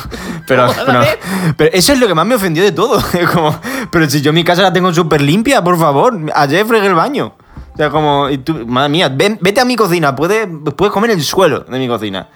pero, 0.46 0.66
ver. 0.68 1.18
pero 1.56 1.70
eso 1.74 1.92
es 1.92 1.98
lo 2.00 2.06
que 2.06 2.14
más 2.14 2.24
me 2.26 2.34
ofendió 2.34 2.62
de 2.62 2.72
todo. 2.72 2.98
Es 3.12 3.28
como, 3.28 3.54
pero 3.90 4.08
si 4.08 4.20
yo 4.22 4.32
mi 4.32 4.42
casa 4.44 4.62
la 4.62 4.72
tengo 4.72 4.92
súper 4.94 5.20
limpia, 5.20 5.62
por 5.62 5.78
favor, 5.78 6.18
ayer 6.34 6.64
fregué 6.64 6.86
el 6.86 6.94
baño. 6.94 7.34
O 7.74 7.76
sea, 7.76 7.90
como, 7.90 8.28
y 8.30 8.38
tú- 8.38 8.66
madre 8.66 8.88
mía, 8.88 9.08
ven- 9.08 9.38
vete 9.40 9.60
a 9.60 9.64
mi 9.64 9.76
cocina, 9.76 10.14
puedes, 10.16 10.48
puedes 10.76 10.92
comer 10.92 11.10
el 11.10 11.22
suelo 11.22 11.60
de 11.60 11.78
mi 11.78 11.88
cocina. 11.88 12.28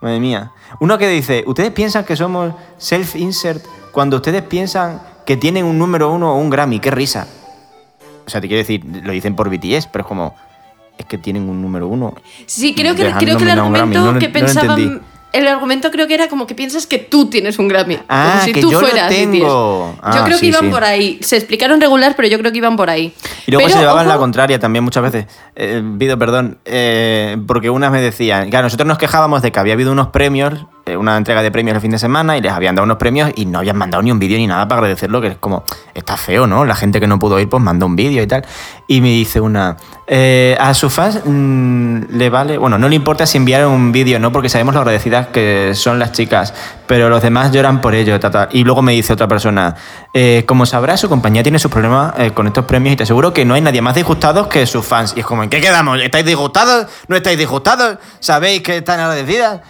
Madre 0.00 0.18
mía. 0.20 0.52
Uno 0.80 0.96
que 0.96 1.06
dice, 1.08 1.44
¿ustedes 1.46 1.70
piensan 1.72 2.04
que 2.04 2.16
somos 2.16 2.54
self-insert 2.78 3.62
cuando 3.92 4.16
ustedes 4.16 4.42
piensan 4.42 5.02
que 5.26 5.36
tienen 5.36 5.66
un 5.66 5.78
número 5.78 6.10
uno 6.10 6.32
o 6.32 6.38
un 6.38 6.48
Grammy? 6.48 6.80
¡Qué 6.80 6.90
risa! 6.90 7.26
O 8.26 8.30
sea, 8.30 8.40
te 8.40 8.48
quiero 8.48 8.58
decir, 8.58 8.82
lo 9.02 9.12
dicen 9.12 9.34
por 9.34 9.48
BTS, 9.50 9.86
pero 9.90 10.02
es 10.02 10.06
como, 10.08 10.34
es 10.98 11.06
que 11.06 11.18
tienen 11.18 11.48
un 11.48 11.60
número 11.62 11.88
uno. 11.88 12.14
Sí, 12.46 12.74
creo 12.74 12.94
que, 12.94 13.04
Dejan 13.04 13.18
creo 13.20 13.36
que 13.36 13.44
el 13.44 13.50
argumento 13.50 14.00
no 14.00 14.12
lo- 14.12 14.18
que 14.18 14.26
lo 14.28 14.32
pensaban. 14.32 15.02
el 15.32 15.46
argumento 15.46 15.90
creo 15.92 16.06
que 16.08 16.14
era 16.14 16.28
como 16.28 16.46
que 16.46 16.54
piensas 16.54 16.86
que 16.86 16.98
tú 16.98 17.30
tienes 17.30 17.58
un 17.58 17.68
Grammy. 17.68 17.98
Ah, 18.08 18.30
como 18.32 18.44
si 18.44 18.52
que 18.52 18.60
tú 18.60 18.70
yo 18.72 18.80
lo 18.80 18.86
fueras. 18.88 19.08
tengo. 19.08 19.92
BTS. 19.94 19.98
Ah, 20.02 20.16
yo 20.18 20.24
creo 20.24 20.38
que 20.40 20.46
iban 20.46 20.60
sí. 20.64 20.68
por 20.70 20.84
ahí. 20.84 21.18
Se 21.22 21.36
explicaron 21.36 21.80
regular, 21.80 22.14
pero 22.16 22.28
yo 22.28 22.38
creo 22.38 22.50
que 22.52 22.58
iban 22.58 22.76
por 22.76 22.90
ahí. 22.90 23.14
Y 23.46 23.50
luego 23.52 23.66
Pero, 23.66 23.74
se 23.76 23.80
llevaban 23.80 24.06
ojo, 24.06 24.14
la 24.14 24.18
contraria 24.18 24.58
también 24.58 24.84
muchas 24.84 25.02
veces. 25.04 25.26
Eh, 25.56 25.82
pido 25.98 26.18
perdón, 26.18 26.58
eh, 26.64 27.36
porque 27.46 27.70
unas 27.70 27.90
me 27.92 28.00
decían, 28.00 28.50
claro, 28.50 28.64
nosotros 28.66 28.86
nos 28.86 28.98
quejábamos 28.98 29.40
de 29.42 29.52
que 29.52 29.58
había 29.60 29.74
habido 29.74 29.92
unos 29.92 30.08
premios, 30.08 30.66
una 30.98 31.16
entrega 31.16 31.42
de 31.42 31.50
premios 31.50 31.74
el 31.74 31.80
fin 31.80 31.90
de 31.90 31.98
semana, 31.98 32.36
y 32.36 32.40
les 32.40 32.52
habían 32.52 32.74
dado 32.74 32.84
unos 32.84 32.96
premios 32.96 33.30
y 33.36 33.46
no 33.46 33.58
habían 33.58 33.76
mandado 33.76 34.02
ni 34.02 34.10
un 34.10 34.18
vídeo 34.18 34.38
ni 34.38 34.46
nada 34.46 34.66
para 34.68 34.80
agradecerlo, 34.80 35.20
que 35.20 35.28
es 35.28 35.36
como, 35.36 35.64
está 35.94 36.16
feo, 36.16 36.46
¿no? 36.46 36.64
La 36.64 36.74
gente 36.74 37.00
que 37.00 37.06
no 37.06 37.18
pudo 37.18 37.38
ir, 37.38 37.48
pues 37.48 37.62
mandó 37.62 37.86
un 37.86 37.96
vídeo 37.96 38.22
y 38.22 38.26
tal. 38.26 38.44
Y 38.86 39.00
me 39.00 39.08
dice 39.08 39.40
una, 39.40 39.76
eh, 40.06 40.56
a 40.58 40.74
sus 40.74 40.92
fans 40.92 41.20
mm, 41.24 42.16
le 42.16 42.30
vale, 42.30 42.58
bueno, 42.58 42.78
no 42.78 42.88
le 42.88 42.96
importa 42.96 43.26
si 43.26 43.36
enviaron 43.36 43.72
un 43.72 43.92
vídeo, 43.92 44.18
¿no? 44.18 44.32
Porque 44.32 44.48
sabemos 44.48 44.74
lo 44.74 44.80
agradecidas 44.80 45.28
que 45.28 45.72
son 45.74 45.98
las 45.98 46.12
chicas, 46.12 46.52
pero 46.86 47.08
los 47.08 47.22
demás 47.22 47.52
lloran 47.52 47.80
por 47.80 47.94
ello. 47.94 48.18
ta. 48.18 48.48
Y 48.50 48.64
luego 48.64 48.82
me 48.82 48.92
dice 48.92 49.12
otra 49.12 49.28
persona, 49.28 49.76
eh, 50.12 50.44
como 50.46 50.66
sabrás, 50.66 51.00
su 51.00 51.08
compañía 51.08 51.42
tiene 51.42 51.58
sus 51.58 51.70
problemas 51.70 52.14
eh, 52.18 52.32
con 52.32 52.48
estos 52.48 52.64
premios 52.64 52.94
y 52.94 52.96
te 52.96 53.04
aseguro 53.04 53.32
que 53.32 53.44
no 53.44 53.54
hay 53.54 53.60
nadie 53.60 53.82
más 53.82 53.94
disgustados 53.94 54.48
que 54.48 54.66
sus 54.66 54.84
fans. 54.84 55.14
Y 55.16 55.20
es 55.20 55.26
como, 55.26 55.44
¿en 55.44 55.50
qué 55.50 55.60
quedamos? 55.60 56.00
¿Estáis 56.00 56.24
disgustados? 56.24 56.86
¿No 57.06 57.14
estáis 57.14 57.38
disgustados? 57.38 57.98
¿Sabéis 58.18 58.62
que 58.62 58.78
están 58.78 58.98
agradecidas? 58.98 59.60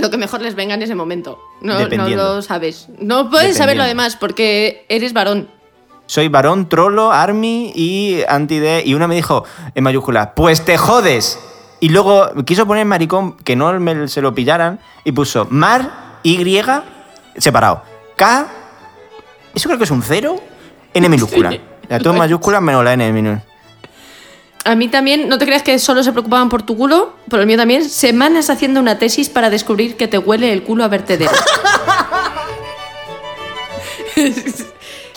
Lo 0.00 0.10
que 0.10 0.16
mejor 0.16 0.42
les 0.42 0.54
venga 0.54 0.74
en 0.74 0.82
ese 0.82 0.94
momento. 0.94 1.38
No, 1.60 1.88
no 1.88 2.08
lo 2.08 2.42
sabes. 2.42 2.88
No 2.98 3.30
puedes 3.30 3.56
saberlo 3.56 3.82
además 3.82 4.16
porque 4.16 4.84
eres 4.88 5.12
varón. 5.12 5.48
Soy 6.06 6.28
varón, 6.28 6.68
trolo, 6.68 7.10
army 7.10 7.72
y 7.74 8.22
anti-D. 8.28 8.84
Y 8.86 8.94
una 8.94 9.08
me 9.08 9.16
dijo 9.16 9.44
en 9.74 9.82
mayúsculas, 9.82 10.30
pues 10.36 10.64
te 10.64 10.78
jodes. 10.78 11.38
Y 11.80 11.88
luego 11.88 12.30
quiso 12.44 12.66
poner 12.66 12.86
maricón, 12.86 13.36
que 13.38 13.56
no 13.56 13.72
me, 13.80 14.08
se 14.08 14.22
lo 14.22 14.34
pillaran, 14.34 14.80
y 15.04 15.12
puso 15.12 15.46
mar, 15.50 16.18
Y, 16.22 16.38
separado. 17.36 17.82
K, 18.16 18.46
eso 19.54 19.68
creo 19.68 19.78
que 19.78 19.84
es 19.84 19.90
un 19.90 20.02
cero, 20.02 20.36
N 20.94 21.08
minúscula. 21.08 21.50
Sí, 21.50 21.60
La 21.88 21.98
todo 21.98 22.10
en 22.10 22.16
lo 22.18 22.24
he 22.24 22.26
mayúscula 22.26 22.60
menos 22.60 22.84
la 22.84 22.94
N 22.94 23.12
minúscula. 23.12 23.55
A 24.66 24.74
mí 24.74 24.88
también, 24.88 25.28
no 25.28 25.38
te 25.38 25.46
creas 25.46 25.62
que 25.62 25.78
solo 25.78 26.02
se 26.02 26.10
preocupaban 26.10 26.48
por 26.48 26.62
tu 26.62 26.76
culo, 26.76 27.14
por 27.30 27.38
el 27.38 27.46
mío 27.46 27.56
también. 27.56 27.88
Semanas 27.88 28.50
haciendo 28.50 28.80
una 28.80 28.98
tesis 28.98 29.28
para 29.28 29.48
descubrir 29.48 29.96
que 29.96 30.08
te 30.08 30.18
huele 30.18 30.52
el 30.52 30.64
culo 30.64 30.82
a 30.82 30.88
vertedero. 30.88 31.30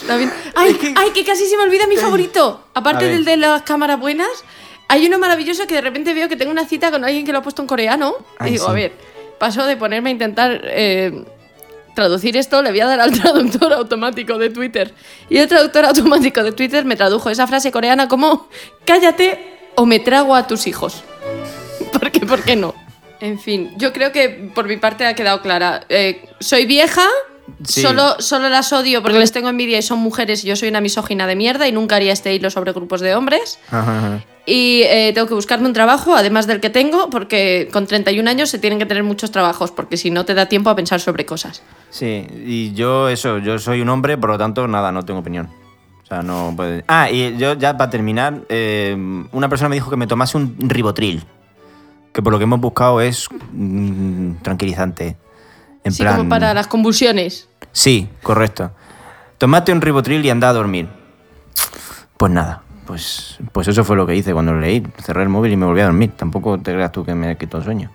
También- 0.07 0.31
¡Ay, 0.55 0.77
ay, 0.95 1.11
que 1.11 1.23
casi 1.23 1.45
se 1.45 1.55
me 1.57 1.63
olvida 1.63 1.87
mi 1.87 1.97
favorito! 1.97 2.63
Aparte 2.73 3.05
del 3.05 3.25
de 3.25 3.37
las 3.37 3.61
cámaras 3.63 3.99
buenas, 3.99 4.29
hay 4.87 5.05
uno 5.05 5.19
maravilloso 5.19 5.67
que 5.67 5.75
de 5.75 5.81
repente 5.81 6.13
veo 6.13 6.27
que 6.29 6.35
tengo 6.35 6.51
una 6.51 6.65
cita 6.67 6.91
con 6.91 7.03
alguien 7.03 7.25
que 7.25 7.31
lo 7.31 7.39
ha 7.39 7.41
puesto 7.43 7.61
en 7.61 7.67
coreano. 7.67 8.13
Ay, 8.37 8.49
y 8.49 8.53
digo, 8.53 8.65
sí. 8.65 8.71
a 8.71 8.73
ver, 8.73 8.93
paso 9.39 9.65
de 9.65 9.77
ponerme 9.77 10.09
a 10.09 10.13
intentar 10.13 10.61
eh, 10.65 11.23
traducir 11.99 12.37
esto, 12.37 12.61
le 12.61 12.69
voy 12.69 12.79
a 12.79 12.85
dar 12.87 13.01
al 13.01 13.11
traductor 13.19 13.73
automático 13.73 14.37
de 14.37 14.49
Twitter. 14.49 14.93
Y 15.29 15.37
el 15.37 15.49
traductor 15.49 15.83
automático 15.83 16.41
de 16.43 16.53
Twitter 16.53 16.85
me 16.85 16.95
tradujo 16.95 17.29
esa 17.29 17.45
frase 17.45 17.73
coreana 17.73 18.07
como 18.07 18.47
cállate 18.85 19.57
o 19.75 19.85
me 19.85 19.99
trago 19.99 20.33
a 20.33 20.47
tus 20.47 20.65
hijos. 20.65 21.03
¿Por 21.91 22.09
qué? 22.11 22.21
¿Por 22.21 22.41
qué 22.43 22.55
no? 22.55 22.73
En 23.19 23.37
fin, 23.37 23.73
yo 23.75 23.91
creo 23.91 24.13
que 24.13 24.29
por 24.55 24.65
mi 24.65 24.77
parte 24.77 25.05
ha 25.05 25.13
quedado 25.13 25.41
clara. 25.41 25.83
Eh, 25.89 26.23
soy 26.39 26.65
vieja, 26.65 27.05
Sí. 27.63 27.81
solo, 27.81 28.15
solo 28.19 28.49
las 28.49 28.71
odio 28.73 29.01
porque 29.01 29.19
les 29.19 29.31
tengo 29.31 29.49
envidia 29.49 29.77
y 29.77 29.81
son 29.81 29.99
mujeres 29.99 30.43
y 30.43 30.47
yo 30.47 30.55
soy 30.55 30.69
una 30.69 30.81
misógina 30.81 31.27
de 31.27 31.35
mierda 31.35 31.67
y 31.67 31.71
nunca 31.71 31.95
haría 31.95 32.13
este 32.13 32.33
hilo 32.33 32.49
sobre 32.49 32.73
grupos 32.73 33.01
de 33.01 33.15
hombres. 33.15 33.59
Ajá, 33.71 33.97
ajá. 33.97 34.23
Y 34.49 34.81
eh, 34.85 35.11
tengo 35.13 35.27
que 35.27 35.35
buscarme 35.35 35.67
un 35.67 35.73
trabajo, 35.73 36.15
además 36.15 36.47
del 36.47 36.59
que 36.59 36.71
tengo, 36.71 37.11
porque 37.11 37.69
con 37.71 37.85
31 37.85 38.27
años 38.27 38.49
se 38.49 38.57
tienen 38.57 38.79
que 38.79 38.87
tener 38.87 39.03
muchos 39.03 39.29
trabajos, 39.29 39.69
porque 39.69 39.95
si 39.95 40.09
no 40.09 40.25
te 40.25 40.33
da 40.33 40.47
tiempo 40.47 40.71
a 40.71 40.75
pensar 40.75 40.99
sobre 40.99 41.23
cosas. 41.23 41.61
Sí, 41.91 42.25
y 42.45 42.73
yo 42.73 43.09
eso, 43.09 43.37
yo 43.37 43.59
soy 43.59 43.81
un 43.81 43.89
hombre, 43.89 44.17
por 44.17 44.31
lo 44.31 44.39
tanto, 44.39 44.67
nada, 44.67 44.91
no 44.91 45.05
tengo 45.05 45.19
opinión. 45.19 45.49
O 46.03 46.07
sea, 46.07 46.23
no 46.23 46.53
puede... 46.55 46.83
Ah, 46.87 47.11
y 47.11 47.37
yo 47.37 47.53
ya 47.53 47.77
para 47.77 47.91
terminar, 47.91 48.41
eh, 48.49 48.97
una 49.31 49.49
persona 49.49 49.69
me 49.69 49.75
dijo 49.75 49.91
que 49.91 49.97
me 49.97 50.07
tomase 50.07 50.35
un 50.37 50.55
ribotril, 50.57 51.23
que 52.11 52.23
por 52.23 52.33
lo 52.33 52.39
que 52.39 52.45
hemos 52.45 52.59
buscado 52.59 53.01
es 53.01 53.27
mm, 53.51 54.37
tranquilizante. 54.41 55.15
En 55.83 55.91
sí, 55.91 56.03
plan... 56.03 56.17
como 56.17 56.29
para 56.29 56.53
las 56.53 56.67
convulsiones. 56.67 57.47
Sí, 57.71 58.09
correcto. 58.23 58.71
Tomate 59.37 59.71
un 59.71 59.81
ribotril 59.81 60.25
y 60.25 60.29
anda 60.29 60.49
a 60.49 60.53
dormir. 60.53 60.87
Pues 62.17 62.31
nada, 62.31 62.63
pues, 62.85 63.37
pues 63.53 63.67
eso 63.69 63.83
fue 63.85 63.95
lo 63.95 64.05
que 64.05 64.15
hice 64.15 64.33
cuando 64.33 64.51
lo 64.53 64.59
leí. 64.59 64.83
Cerré 65.03 65.23
el 65.23 65.29
móvil 65.29 65.53
y 65.53 65.57
me 65.57 65.65
volví 65.65 65.81
a 65.81 65.85
dormir. 65.85 66.11
Tampoco 66.17 66.57
te 66.59 66.73
creas 66.73 66.91
tú 66.91 67.05
que 67.05 67.15
me 67.15 67.37
quitó 67.37 67.57
el 67.59 67.63
sueño. 67.63 67.91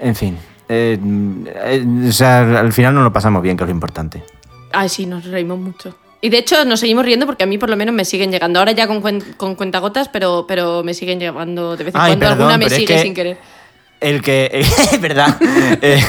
En 0.00 0.14
fin. 0.16 0.36
eh, 0.68 0.98
eh, 1.46 1.84
o 2.08 2.12
sea, 2.12 2.40
al 2.60 2.72
final 2.72 2.94
no 2.94 3.02
lo 3.02 3.12
pasamos 3.12 3.42
bien, 3.42 3.56
que 3.56 3.62
es 3.64 3.68
lo 3.68 3.74
importante. 3.74 4.24
Ay, 4.72 4.88
sí, 4.88 5.06
nos 5.06 5.24
reímos 5.24 5.58
mucho. 5.58 5.96
Y 6.22 6.28
de 6.28 6.38
hecho 6.38 6.64
nos 6.64 6.80
seguimos 6.80 7.04
riendo 7.04 7.24
porque 7.26 7.44
a 7.44 7.46
mí 7.46 7.56
por 7.56 7.70
lo 7.70 7.76
menos 7.76 7.94
me 7.94 8.04
siguen 8.04 8.30
llegando. 8.30 8.58
Ahora 8.58 8.72
ya 8.72 8.86
con, 8.86 9.00
cuen- 9.02 9.36
con 9.36 9.54
cuentagotas, 9.54 10.08
pero, 10.08 10.44
pero 10.46 10.82
me 10.82 10.92
siguen 10.94 11.18
llegando 11.20 11.76
de 11.76 11.84
vez 11.84 11.94
en 11.94 12.00
Ay, 12.00 12.10
cuando. 12.12 12.26
perdón, 12.26 12.40
Alguna 12.50 12.58
me 12.58 12.64
es 12.66 12.72
sigue 12.74 12.94
que- 12.94 13.02
sin 13.02 13.14
querer. 13.14 13.38
El 14.00 14.22
que. 14.22 14.50
Es 14.92 15.00
verdad. 15.00 15.36
Eh, 15.40 16.02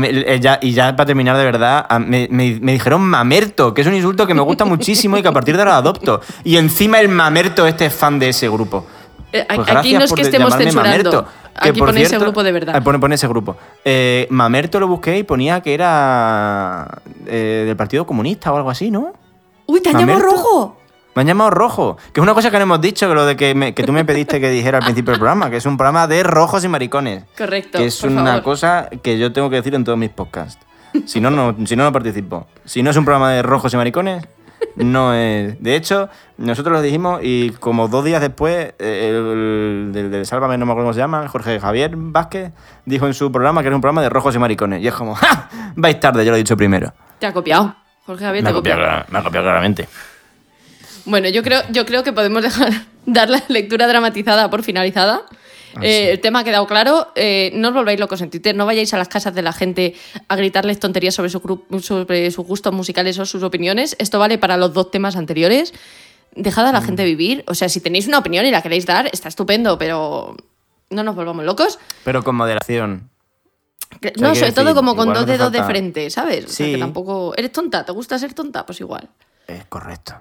mí- 0.00 0.08
eh, 0.10 0.38
ya- 0.40 0.58
y 0.60 0.72
ya 0.72 0.94
para 0.96 1.06
terminar, 1.06 1.36
de 1.36 1.44
verdad, 1.44 1.86
a- 1.88 1.98
me, 1.98 2.26
me- 2.30 2.58
me 2.60 2.72
dijeron 2.72 3.00
mamerto, 3.02 3.72
que 3.72 3.82
es 3.82 3.86
un 3.86 3.94
insulto 3.94 4.26
que 4.26 4.34
me 4.34 4.42
gusta 4.42 4.64
muchísimo 4.64 5.16
y 5.16 5.22
que 5.22 5.28
a 5.28 5.32
partir 5.32 5.54
de 5.56 5.62
ahora 5.62 5.76
adopto. 5.76 6.20
Y 6.44 6.56
encima 6.56 7.00
el 7.00 7.08
mamerto 7.08 7.66
este 7.66 7.86
es 7.86 7.94
fan 7.94 8.18
de 8.18 8.30
ese 8.30 8.48
grupo. 8.48 8.84
Eh, 9.32 9.46
Pues 9.54 9.68
aquí 9.70 9.92
no 9.94 10.00
es 10.04 10.12
que 10.12 10.22
estemos 10.22 10.52
censurando. 10.56 10.82
Mamerto, 11.12 11.24
que 11.62 11.68
Aquí 11.70 11.78
pone 11.78 12.00
ese 12.00 12.08
cierto- 12.08 12.24
grupo 12.26 12.42
de 12.42 12.50
verdad. 12.52 12.82
Pone, 12.82 12.98
pone 12.98 13.14
ese 13.14 13.28
grupo. 13.28 13.56
Eh, 13.84 14.26
Mamerto 14.30 14.80
lo 14.80 14.88
busqué 14.88 15.18
y 15.18 15.22
ponía 15.22 15.60
que 15.60 15.72
era 15.72 16.88
eh, 17.26 17.62
del 17.66 17.76
Partido 17.76 18.04
Comunista 18.06 18.52
o 18.52 18.56
algo 18.56 18.70
así, 18.70 18.90
¿no? 18.90 19.12
¡Uy, 19.66 19.80
te 19.80 19.90
han 19.90 19.98
llamado 20.00 20.18
rojo! 20.18 20.79
Me 21.14 21.22
han 21.22 21.26
llamado 21.26 21.50
rojo. 21.50 21.96
Que 22.12 22.20
es 22.20 22.22
una 22.22 22.34
cosa 22.34 22.50
que 22.50 22.56
no 22.58 22.62
hemos 22.62 22.80
dicho, 22.80 23.08
que 23.08 23.14
lo 23.14 23.26
de 23.26 23.36
que, 23.36 23.54
me- 23.54 23.74
que 23.74 23.82
tú 23.82 23.92
me 23.92 24.04
pediste 24.04 24.40
que 24.40 24.48
dijera 24.50 24.78
al 24.78 24.84
principio 24.84 25.10
del 25.12 25.18
programa, 25.18 25.50
que 25.50 25.56
es 25.56 25.66
un 25.66 25.76
programa 25.76 26.06
de 26.06 26.22
rojos 26.22 26.64
y 26.64 26.68
maricones. 26.68 27.24
Correcto, 27.36 27.78
Que 27.78 27.86
es 27.86 27.96
por 28.00 28.10
una 28.10 28.24
favor. 28.26 28.42
cosa 28.42 28.88
que 29.02 29.18
yo 29.18 29.32
tengo 29.32 29.50
que 29.50 29.56
decir 29.56 29.74
en 29.74 29.84
todos 29.84 29.98
mis 29.98 30.10
podcasts. 30.10 30.64
Si 31.06 31.20
no, 31.20 31.30
no, 31.30 31.54
si 31.66 31.76
no, 31.76 31.84
no 31.84 31.92
participo. 31.92 32.46
Si 32.64 32.82
no 32.82 32.90
es 32.90 32.96
un 32.96 33.04
programa 33.04 33.30
de 33.32 33.42
rojos 33.42 33.72
y 33.74 33.76
maricones, 33.76 34.26
no 34.76 35.14
es. 35.14 35.60
De 35.62 35.74
hecho, 35.76 36.08
nosotros 36.36 36.72
lo 36.72 36.82
dijimos 36.82 37.20
y 37.22 37.50
como 37.50 37.88
dos 37.88 38.04
días 38.04 38.20
después, 38.20 38.74
eh, 38.78 39.08
el, 39.10 39.90
del 39.92 40.10
del 40.10 40.26
Sálvame, 40.26 40.58
no 40.58 40.66
me 40.66 40.72
acuerdo 40.72 40.86
cómo 40.88 40.94
se 40.94 41.00
llama, 41.00 41.26
Jorge 41.28 41.58
Javier 41.60 41.92
Vázquez, 41.94 42.52
dijo 42.84 43.06
en 43.06 43.14
su 43.14 43.30
programa 43.32 43.62
que 43.62 43.68
era 43.68 43.76
un 43.76 43.82
programa 43.82 44.02
de 44.02 44.08
rojos 44.10 44.34
y 44.34 44.38
maricones. 44.38 44.82
Y 44.82 44.88
es 44.88 44.94
como, 44.94 45.14
¡ja! 45.14 45.48
Vais 45.76 45.98
tarde, 46.00 46.24
yo 46.24 46.30
lo 46.30 46.36
he 46.36 46.40
dicho 46.40 46.56
primero. 46.56 46.92
Te 47.18 47.26
ha 47.26 47.32
copiado. 47.32 47.74
Jorge 48.06 48.24
Javier 48.24 48.42
Me 48.44 48.48
te 48.48 48.52
ha 48.52 48.56
copiado. 48.56 49.04
me 49.10 49.18
ha 49.18 49.22
copiado 49.22 49.44
claramente. 49.46 49.88
Bueno, 51.04 51.28
yo 51.28 51.42
creo, 51.42 51.62
yo 51.70 51.84
creo 51.86 52.02
que 52.02 52.12
podemos 52.12 52.42
dejar 52.42 52.70
dar 53.06 53.30
la 53.30 53.42
lectura 53.48 53.86
dramatizada 53.86 54.50
por 54.50 54.62
finalizada. 54.62 55.22
Ah, 55.76 55.80
Eh, 55.82 56.10
El 56.12 56.20
tema 56.20 56.40
ha 56.40 56.44
quedado 56.44 56.66
claro. 56.66 57.12
Eh, 57.14 57.52
no 57.54 57.68
os 57.68 57.74
volváis 57.74 57.98
locos 58.00 58.20
en 58.22 58.30
Twitter. 58.30 58.54
No 58.56 58.66
vayáis 58.66 58.92
a 58.94 58.98
las 58.98 59.08
casas 59.08 59.34
de 59.34 59.42
la 59.42 59.52
gente 59.52 59.94
a 60.28 60.36
gritarles 60.36 60.80
tonterías 60.80 61.14
sobre, 61.14 61.30
su 61.30 61.40
sobre 61.80 62.30
sus 62.30 62.44
gustos 62.46 62.72
musicales 62.72 63.18
o 63.18 63.26
sus 63.26 63.42
opiniones. 63.42 63.94
Esto 63.98 64.18
vale 64.18 64.36
para 64.38 64.56
los 64.56 64.72
dos 64.74 64.90
temas 64.90 65.16
anteriores. 65.16 65.72
Dejad 66.34 66.64
Mm. 66.64 66.68
a 66.68 66.72
la 66.72 66.82
gente 66.82 67.04
vivir. 67.04 67.44
O 67.46 67.54
sea, 67.54 67.68
si 67.68 67.80
tenéis 67.80 68.06
una 68.08 68.18
opinión 68.18 68.44
y 68.46 68.50
la 68.50 68.62
queréis 68.62 68.84
dar, 68.86 69.08
está 69.12 69.28
estupendo, 69.28 69.78
pero 69.78 70.36
no 70.90 71.02
nos 71.04 71.14
volvamos 71.14 71.44
locos. 71.44 71.78
Pero 72.04 72.22
con 72.24 72.34
moderación. 72.36 73.08
Que- 74.00 74.12
sea, 74.16 74.28
no, 74.28 74.34
sobre 74.34 74.52
todo 74.52 74.74
como 74.74 74.94
con 74.96 75.12
dos 75.12 75.26
dedos 75.26 75.50
de 75.52 75.62
frente, 75.64 76.10
¿sabes? 76.10 76.44
O 76.46 76.48
sea, 76.48 76.66
que 76.66 76.78
tampoco. 76.78 77.32
¿Eres 77.36 77.52
tonta? 77.52 77.84
¿Te 77.84 77.92
gusta 77.92 78.18
ser 78.18 78.34
tonta? 78.34 78.66
Pues 78.66 78.80
igual. 78.80 79.08
Es 79.48 79.64
correcto. 79.66 80.14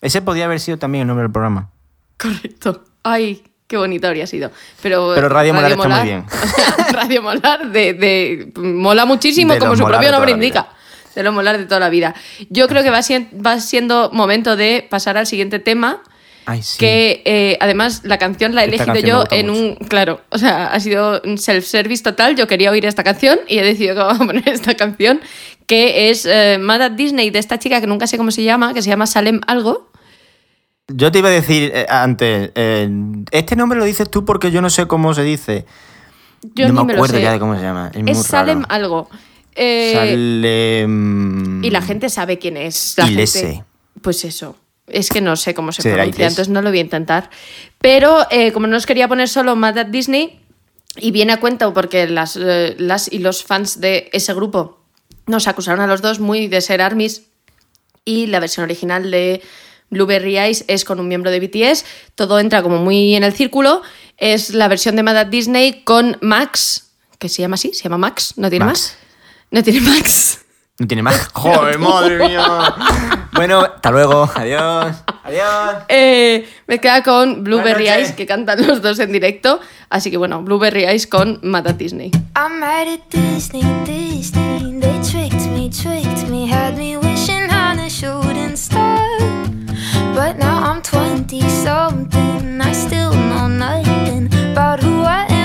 Ese 0.00 0.22
podía 0.22 0.44
haber 0.44 0.60
sido 0.60 0.78
también 0.78 1.02
el 1.02 1.08
nombre 1.08 1.22
del 1.24 1.32
programa. 1.32 1.70
Correcto. 2.18 2.84
Ay, 3.02 3.42
qué 3.66 3.76
bonito 3.76 4.06
habría 4.08 4.26
sido. 4.26 4.50
Pero, 4.82 5.12
Pero 5.14 5.28
Radio 5.28 5.54
Molar 5.54 5.72
está 5.72 5.88
muy 5.88 6.02
bien. 6.04 6.24
Radio 6.92 7.22
Molar 7.22 7.70
de, 7.70 7.92
de- 7.94 8.52
mola 8.60 9.04
muchísimo, 9.04 9.52
De 9.54 9.58
como 9.58 9.76
su 9.76 9.84
propio 9.84 10.10
nombre 10.12 10.32
indica. 10.32 10.68
De 11.14 11.22
los 11.22 11.32
Molar 11.32 11.56
de 11.58 11.64
toda 11.64 11.80
la 11.80 11.88
vida. 11.88 12.14
Yo 12.50 12.68
creo 12.68 12.82
que 12.82 12.90
va, 12.90 13.00
sien- 13.02 13.30
va 13.44 13.58
siendo 13.60 14.10
momento 14.12 14.54
de 14.56 14.86
pasar 14.88 15.16
al 15.16 15.26
siguiente 15.26 15.58
tema. 15.58 16.02
Ay, 16.48 16.62
sí. 16.62 16.78
Que 16.78 17.22
eh, 17.24 17.56
además 17.60 18.02
la 18.04 18.18
canción 18.18 18.54
la 18.54 18.64
he 18.64 18.68
Esta 18.72 18.84
elegido 18.92 19.24
yo 19.24 19.36
en 19.36 19.48
mucho. 19.48 19.60
un. 19.80 19.88
Claro, 19.88 20.20
o 20.28 20.38
sea, 20.38 20.66
ha 20.68 20.78
sido 20.78 21.20
un 21.24 21.38
self-service 21.38 22.02
total. 22.04 22.36
Yo 22.36 22.46
quería 22.46 22.70
oír 22.70 22.84
esta 22.86 23.02
canción 23.02 23.40
y 23.48 23.58
he 23.58 23.64
decidido 23.64 23.94
que 23.96 24.00
vamos 24.02 24.20
a 24.20 24.26
poner 24.26 24.48
esta 24.48 24.74
canción, 24.74 25.20
que 25.66 26.10
es 26.10 26.24
eh, 26.26 26.58
Mad 26.60 26.80
at 26.82 26.92
Disney 26.92 27.30
de 27.30 27.38
esta 27.38 27.58
chica 27.58 27.80
que 27.80 27.86
nunca 27.86 28.06
sé 28.06 28.16
cómo 28.16 28.30
se 28.30 28.42
llama, 28.44 28.72
que 28.72 28.82
se 28.82 28.88
llama 28.88 29.06
Salem 29.06 29.40
Algo. 29.46 29.90
Yo 30.88 31.10
te 31.10 31.18
iba 31.18 31.28
a 31.28 31.32
decir 31.32 31.72
eh, 31.74 31.86
antes, 31.88 32.52
eh, 32.54 32.88
este 33.32 33.56
nombre 33.56 33.78
lo 33.78 33.84
dices 33.84 34.08
tú 34.08 34.24
porque 34.24 34.52
yo 34.52 34.62
no 34.62 34.70
sé 34.70 34.86
cómo 34.86 35.12
se 35.14 35.22
dice. 35.24 35.66
Yo 36.54 36.68
no 36.68 36.74
ni 36.74 36.78
me 36.78 36.84
me 36.86 36.92
lo 36.92 36.98
acuerdo 36.98 37.16
sé. 37.16 37.22
ya 37.22 37.32
de 37.32 37.38
cómo 37.40 37.56
se 37.56 37.62
llama. 37.62 37.90
Es, 37.92 38.22
Salem 38.22 38.62
raro. 38.62 38.72
Algo. 38.72 39.10
Eh, 39.56 39.92
Salem... 39.94 41.64
Y 41.64 41.70
la 41.70 41.82
gente 41.82 42.08
sabe 42.08 42.38
quién 42.38 42.56
es. 42.56 42.94
La 42.98 43.06
gente- 43.06 43.64
pues 44.00 44.24
eso. 44.24 44.56
Es 44.86 45.08
que 45.08 45.20
no 45.20 45.34
sé 45.34 45.54
cómo 45.54 45.72
se 45.72 45.82
pronuncia, 45.82 46.04
Iles. 46.04 46.20
entonces 46.20 46.48
no 46.48 46.62
lo 46.62 46.68
voy 46.70 46.78
a 46.78 46.82
intentar. 46.82 47.30
Pero 47.80 48.18
como 48.54 48.68
no 48.68 48.76
os 48.76 48.86
quería 48.86 49.08
poner 49.08 49.28
solo 49.28 49.56
Mad 49.56 49.78
at 49.78 49.86
Disney, 49.86 50.40
y 50.96 51.10
viene 51.10 51.32
a 51.32 51.40
cuento 51.40 51.74
porque 51.74 52.06
las, 52.06 52.36
las 52.36 53.12
y 53.12 53.18
los 53.18 53.42
fans 53.42 53.80
de 53.80 54.08
ese 54.12 54.32
grupo 54.34 54.85
nos 55.26 55.48
acusaron 55.48 55.80
a 55.80 55.86
los 55.86 56.02
dos 56.02 56.20
muy 56.20 56.48
de 56.48 56.60
ser 56.60 56.80
armies 56.80 57.22
y 58.04 58.26
la 58.26 58.40
versión 58.40 58.64
original 58.64 59.10
de 59.10 59.42
Blueberry 59.90 60.38
Eyes 60.38 60.64
es 60.68 60.84
con 60.84 61.00
un 61.00 61.08
miembro 61.08 61.30
de 61.30 61.40
BTS. 61.40 61.84
Todo 62.14 62.38
entra 62.38 62.62
como 62.62 62.78
muy 62.78 63.14
en 63.14 63.24
el 63.24 63.32
círculo. 63.32 63.82
Es 64.16 64.50
la 64.50 64.68
versión 64.68 64.96
de 64.96 65.02
Mad 65.02 65.16
at 65.16 65.26
Disney 65.26 65.82
con 65.84 66.16
Max, 66.20 66.90
que 67.18 67.28
se 67.28 67.42
llama 67.42 67.54
así, 67.54 67.72
se 67.74 67.84
llama 67.84 67.98
Max, 67.98 68.34
¿no 68.36 68.48
tiene 68.48 68.64
Max. 68.64 68.78
más? 68.80 68.96
No 69.50 69.62
tiene 69.62 69.80
Max. 69.88 70.45
No 70.78 70.86
tiene 70.86 71.02
más. 71.02 71.28
Joder, 71.32 71.78
madre 71.78 72.18
mía. 72.18 72.74
bueno, 73.32 73.60
hasta 73.60 73.90
luego. 73.90 74.30
Adiós. 74.34 74.96
Adiós. 75.24 75.76
Eh, 75.88 76.46
me 76.66 76.78
queda 76.80 77.02
con 77.02 77.42
Blueberry. 77.44 77.88
Eyes, 77.88 78.12
que 78.12 78.26
cantan 78.26 78.66
los 78.66 78.82
dos 78.82 78.98
en 78.98 79.10
directo. 79.12 79.58
Así 79.88 80.10
que 80.10 80.16
bueno, 80.18 80.42
Blueberry 80.42 80.84
Eyes 80.84 81.06
con 81.06 81.40
Mad 81.42 81.66
at 81.66 81.76
Disney. 81.76 82.10
I'm 82.36 82.60
mad 82.60 82.88
at 82.88 83.00
Disney, 83.10 83.62
Disney. 83.84 84.80
They 84.80 85.00
tricked 85.02 85.46
me, 85.52 85.70
tricked 85.70 86.28
me, 86.28 86.46
had 86.46 86.76
me 86.76 86.96
wishing 86.98 87.50
on 87.50 87.78
a 87.78 87.88
shooting 87.88 88.56
star. 88.56 88.98
But 90.14 90.38
now 90.38 90.62
I'm 90.62 90.82
20 90.82 91.40
something. 91.48 92.60
I 92.60 92.72
still 92.72 93.12
know 93.12 93.48
nothing 93.48 94.26
about 94.52 94.82
who 94.82 95.02
I 95.02 95.26
am 95.30 95.35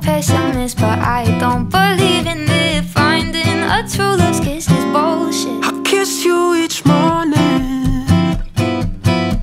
pessimist, 0.00 0.76
but 0.78 0.98
I 0.98 1.24
don't 1.38 1.68
believe 1.68 2.26
in 2.26 2.48
it. 2.48 2.84
Finding 2.84 3.60
a 3.76 3.86
true 3.88 4.16
love's 4.16 4.40
kiss 4.40 4.70
is 4.70 4.84
bullshit. 4.92 5.64
I 5.64 5.80
kiss 5.84 6.24
you 6.24 6.54
each 6.54 6.84
morning 6.84 8.06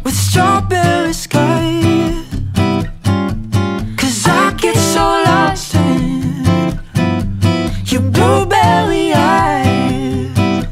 with 0.04 0.16
strawberry 0.16 1.14
sky. 1.14 2.24
Cause 3.98 4.28
I 4.28 4.54
get 4.58 4.76
so 4.76 5.06
lost 5.26 5.76
in 5.76 6.46
your 7.86 8.02
blueberry 8.12 9.14
eyes. 9.14 10.66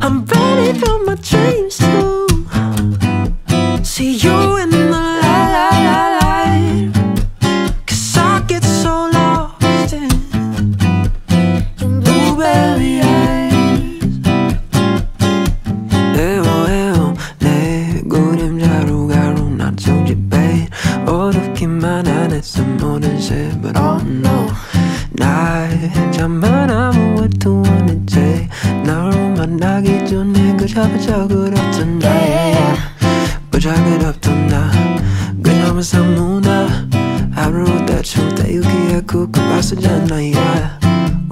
I'm 0.00 0.24
ready 0.26 0.78
for 0.78 0.98
my 1.04 1.14
dreams 1.16 1.78
to 1.78 2.26
see 3.84 4.16
you 4.16 4.43
모든 23.23 23.23
새 23.23 23.49
But 23.61 23.79
oh 23.79 24.03
no 24.05 24.47
날 25.11 26.11
잠만 26.11 26.69
아무것도 26.69 27.63
원했지 27.65 28.49
너를 28.85 29.33
만나기 29.35 30.05
전에 30.05 30.55
그저 30.57 30.81
그렇던 31.27 31.99
나 31.99 32.09
그저 33.49 33.73
그렇던 33.73 34.47
나 34.47 34.71
그녀만 35.41 35.81
삼누나 35.81 36.89
하루 37.31 37.65
대충 37.85 38.35
때우기에 38.35 39.01
그 39.07 39.31
봤었잖아 39.31 40.15
yeah. 40.15 40.69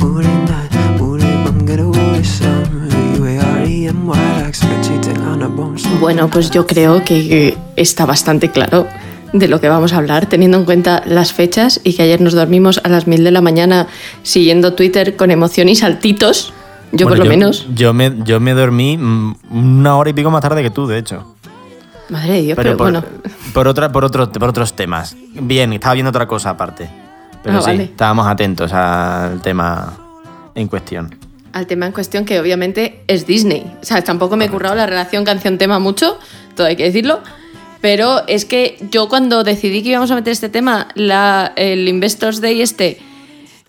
우리 0.02 0.26
날 0.26 0.70
우리 1.02 1.24
밤 1.44 1.66
그래 1.66 1.84
우리 1.84 2.24
삶 2.24 2.88
U-A-R-E-M-Y 3.20 4.20
expected 4.48 5.20
하나 5.20 5.50
봄 5.50 5.76
Bueno, 6.00 6.30
pues 6.30 6.50
yo 6.52 6.66
creo 6.66 7.04
que 7.04 7.58
está 7.76 8.06
bastante 8.06 8.50
claro 8.52 8.88
de 9.33 9.49
lo 9.49 9.61
que 9.61 9.69
vamos 9.69 9.93
a 9.93 9.99
hablar, 9.99 10.27
teniendo 10.27 10.59
en 10.59 10.65
cuenta 10.65 11.03
las 11.07 11.33
fechas 11.33 11.81
y 11.85 11.95
que 11.95 12.03
ayer 12.03 12.21
nos 12.21 12.35
dormimos 12.35 12.81
a 12.85 12.89
las 12.89 13.07
mil 13.07 13.25
de 13.25 13.31
la 13.31 13.41
mañana 13.41 13.87
siguiendo 14.23 14.75
Twitter 14.75 15.17
con 15.17 15.31
emoción 15.31 15.69
y 15.69 15.77
saltitos. 15.77 16.53
Yo 16.93 17.07
Bueno, 17.07 17.09
por 17.09 17.19
lo 17.19 17.25
menos. 17.25 17.67
Yo 17.75 17.95
me, 17.95 18.13
yo 18.25 18.39
me 18.41 18.53
dormí 18.53 18.99
mm, 18.99 19.37
una 19.51 19.97
hora 19.97 20.11
y 20.11 20.13
pico 20.13 20.31
más 20.31 20.43
tarde 20.43 20.63
que 20.63 20.71
tú, 20.71 20.87
de 20.87 20.99
hecho. 20.99 21.35
Madre 22.11 22.35
de 22.35 22.43
Dios, 22.43 22.57
Pero, 22.57 22.71
pero, 22.71 22.77
por, 22.77 22.91
bueno. 22.93 23.05
por, 23.55 23.69
otra, 23.69 23.91
por, 23.91 24.05
otro, 24.05 24.31
por 24.31 24.51
otros 24.51 24.75
temas. 24.75 25.17
Bien, 25.33 25.73
estaba 25.73 25.95
viendo 25.95 26.11
otra 26.11 26.27
cosa 26.29 26.51
aparte. 26.51 26.91
Pero 27.43 27.57
Ah, 27.59 27.61
sí, 27.63 27.67
vale. 27.69 27.85
estábamos 27.85 28.27
atentos 28.27 28.71
al 28.75 29.41
tema 29.41 29.95
en 30.55 30.69
cuestión. 30.69 31.15
al 31.55 31.67
tema 31.67 31.87
en 31.87 31.93
cuestión 31.93 32.27
que 32.27 32.39
obviamente 32.39 33.03
es 33.09 33.27
Disney. 33.27 33.73
O 33.81 33.85
sea, 33.85 34.03
tampoco 34.05 34.37
me 34.37 34.45
he 34.45 34.49
currado 34.51 34.75
la 34.75 34.85
relación 34.87 35.25
canción-tema 35.25 35.79
mucho, 35.79 36.19
todo 36.55 36.67
hay 36.67 36.77
que 36.77 36.85
decirlo. 36.85 37.21
Pero 37.83 38.23
es 38.29 38.45
que 38.47 38.79
yo 38.91 39.09
cuando 39.11 39.45
decidí 39.45 39.83
que 39.83 39.91
íbamos 39.91 40.11
a 40.11 40.15
meter 40.15 40.33
este 40.33 40.49
tema, 40.49 40.89
la, 40.95 41.53
el 41.57 41.87
Investors 41.89 42.41
Day 42.41 42.63
este, 42.63 42.99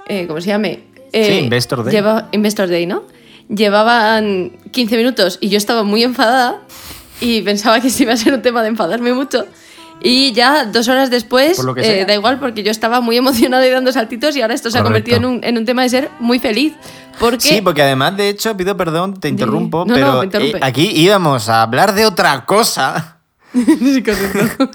eh, 0.07 0.25
¿cómo 0.27 0.39
se 0.39 0.47
llame? 0.47 0.79
eh, 1.11 1.25
Sí, 1.25 1.33
Investor 1.43 1.83
Day. 1.83 1.91
lleva- 1.93 2.29
Investor 2.31 2.69
Day, 2.69 2.85
¿no? 2.85 3.03
Llevaban 3.49 4.51
15 4.71 4.97
minutos 4.97 5.37
y 5.41 5.49
yo 5.49 5.57
estaba 5.57 5.83
muy 5.83 6.03
enfadada 6.03 6.59
y 7.21 7.41
pensaba 7.41 7.79
que 7.81 7.89
sí 7.89 8.03
iba 8.03 8.13
a 8.13 8.17
ser 8.17 8.33
un 8.33 8.41
tema 8.41 8.61
de 8.61 8.69
enfadarme 8.69 9.13
mucho. 9.13 9.45
Y 10.05 10.33
ya 10.33 10.65
dos 10.65 10.87
horas 10.89 11.09
después, 11.09 11.57
eh, 11.77 12.03
da 12.05 12.13
igual, 12.13 12.37
porque 12.39 12.61
yo 12.61 12.71
estaba 12.71 12.99
muy 12.99 13.15
emocionada 13.15 13.65
y 13.65 13.69
dando 13.69 13.91
saltitos 13.93 14.35
y 14.35 14.41
ahora 14.41 14.53
esto 14.53 14.69
se 14.69 14.77
ha 14.77 14.83
Correcto. 14.83 15.11
convertido 15.11 15.17
en 15.31 15.37
un, 15.37 15.43
en 15.45 15.57
un 15.57 15.65
tema 15.65 15.83
de 15.83 15.89
ser 15.89 16.09
muy 16.19 16.39
feliz. 16.39 16.73
Porque 17.19 17.39
Sí, 17.47 17.61
porque 17.61 17.83
además, 17.83 18.17
de 18.17 18.27
hecho, 18.29 18.57
pido 18.57 18.75
perdón, 18.75 19.13
te 19.19 19.29
interrumpo, 19.29 19.85
No, 19.87 19.93
no, 19.93 19.95
pero 19.95 20.23
interrumpe. 20.23 20.57
eh, 20.57 20.61
aquí 20.61 20.89
íbamos 20.93 21.47
a 21.47 21.61
hablar 21.61 21.93
de 21.93 22.05
otra 22.05 22.43
cosa. 22.45 23.12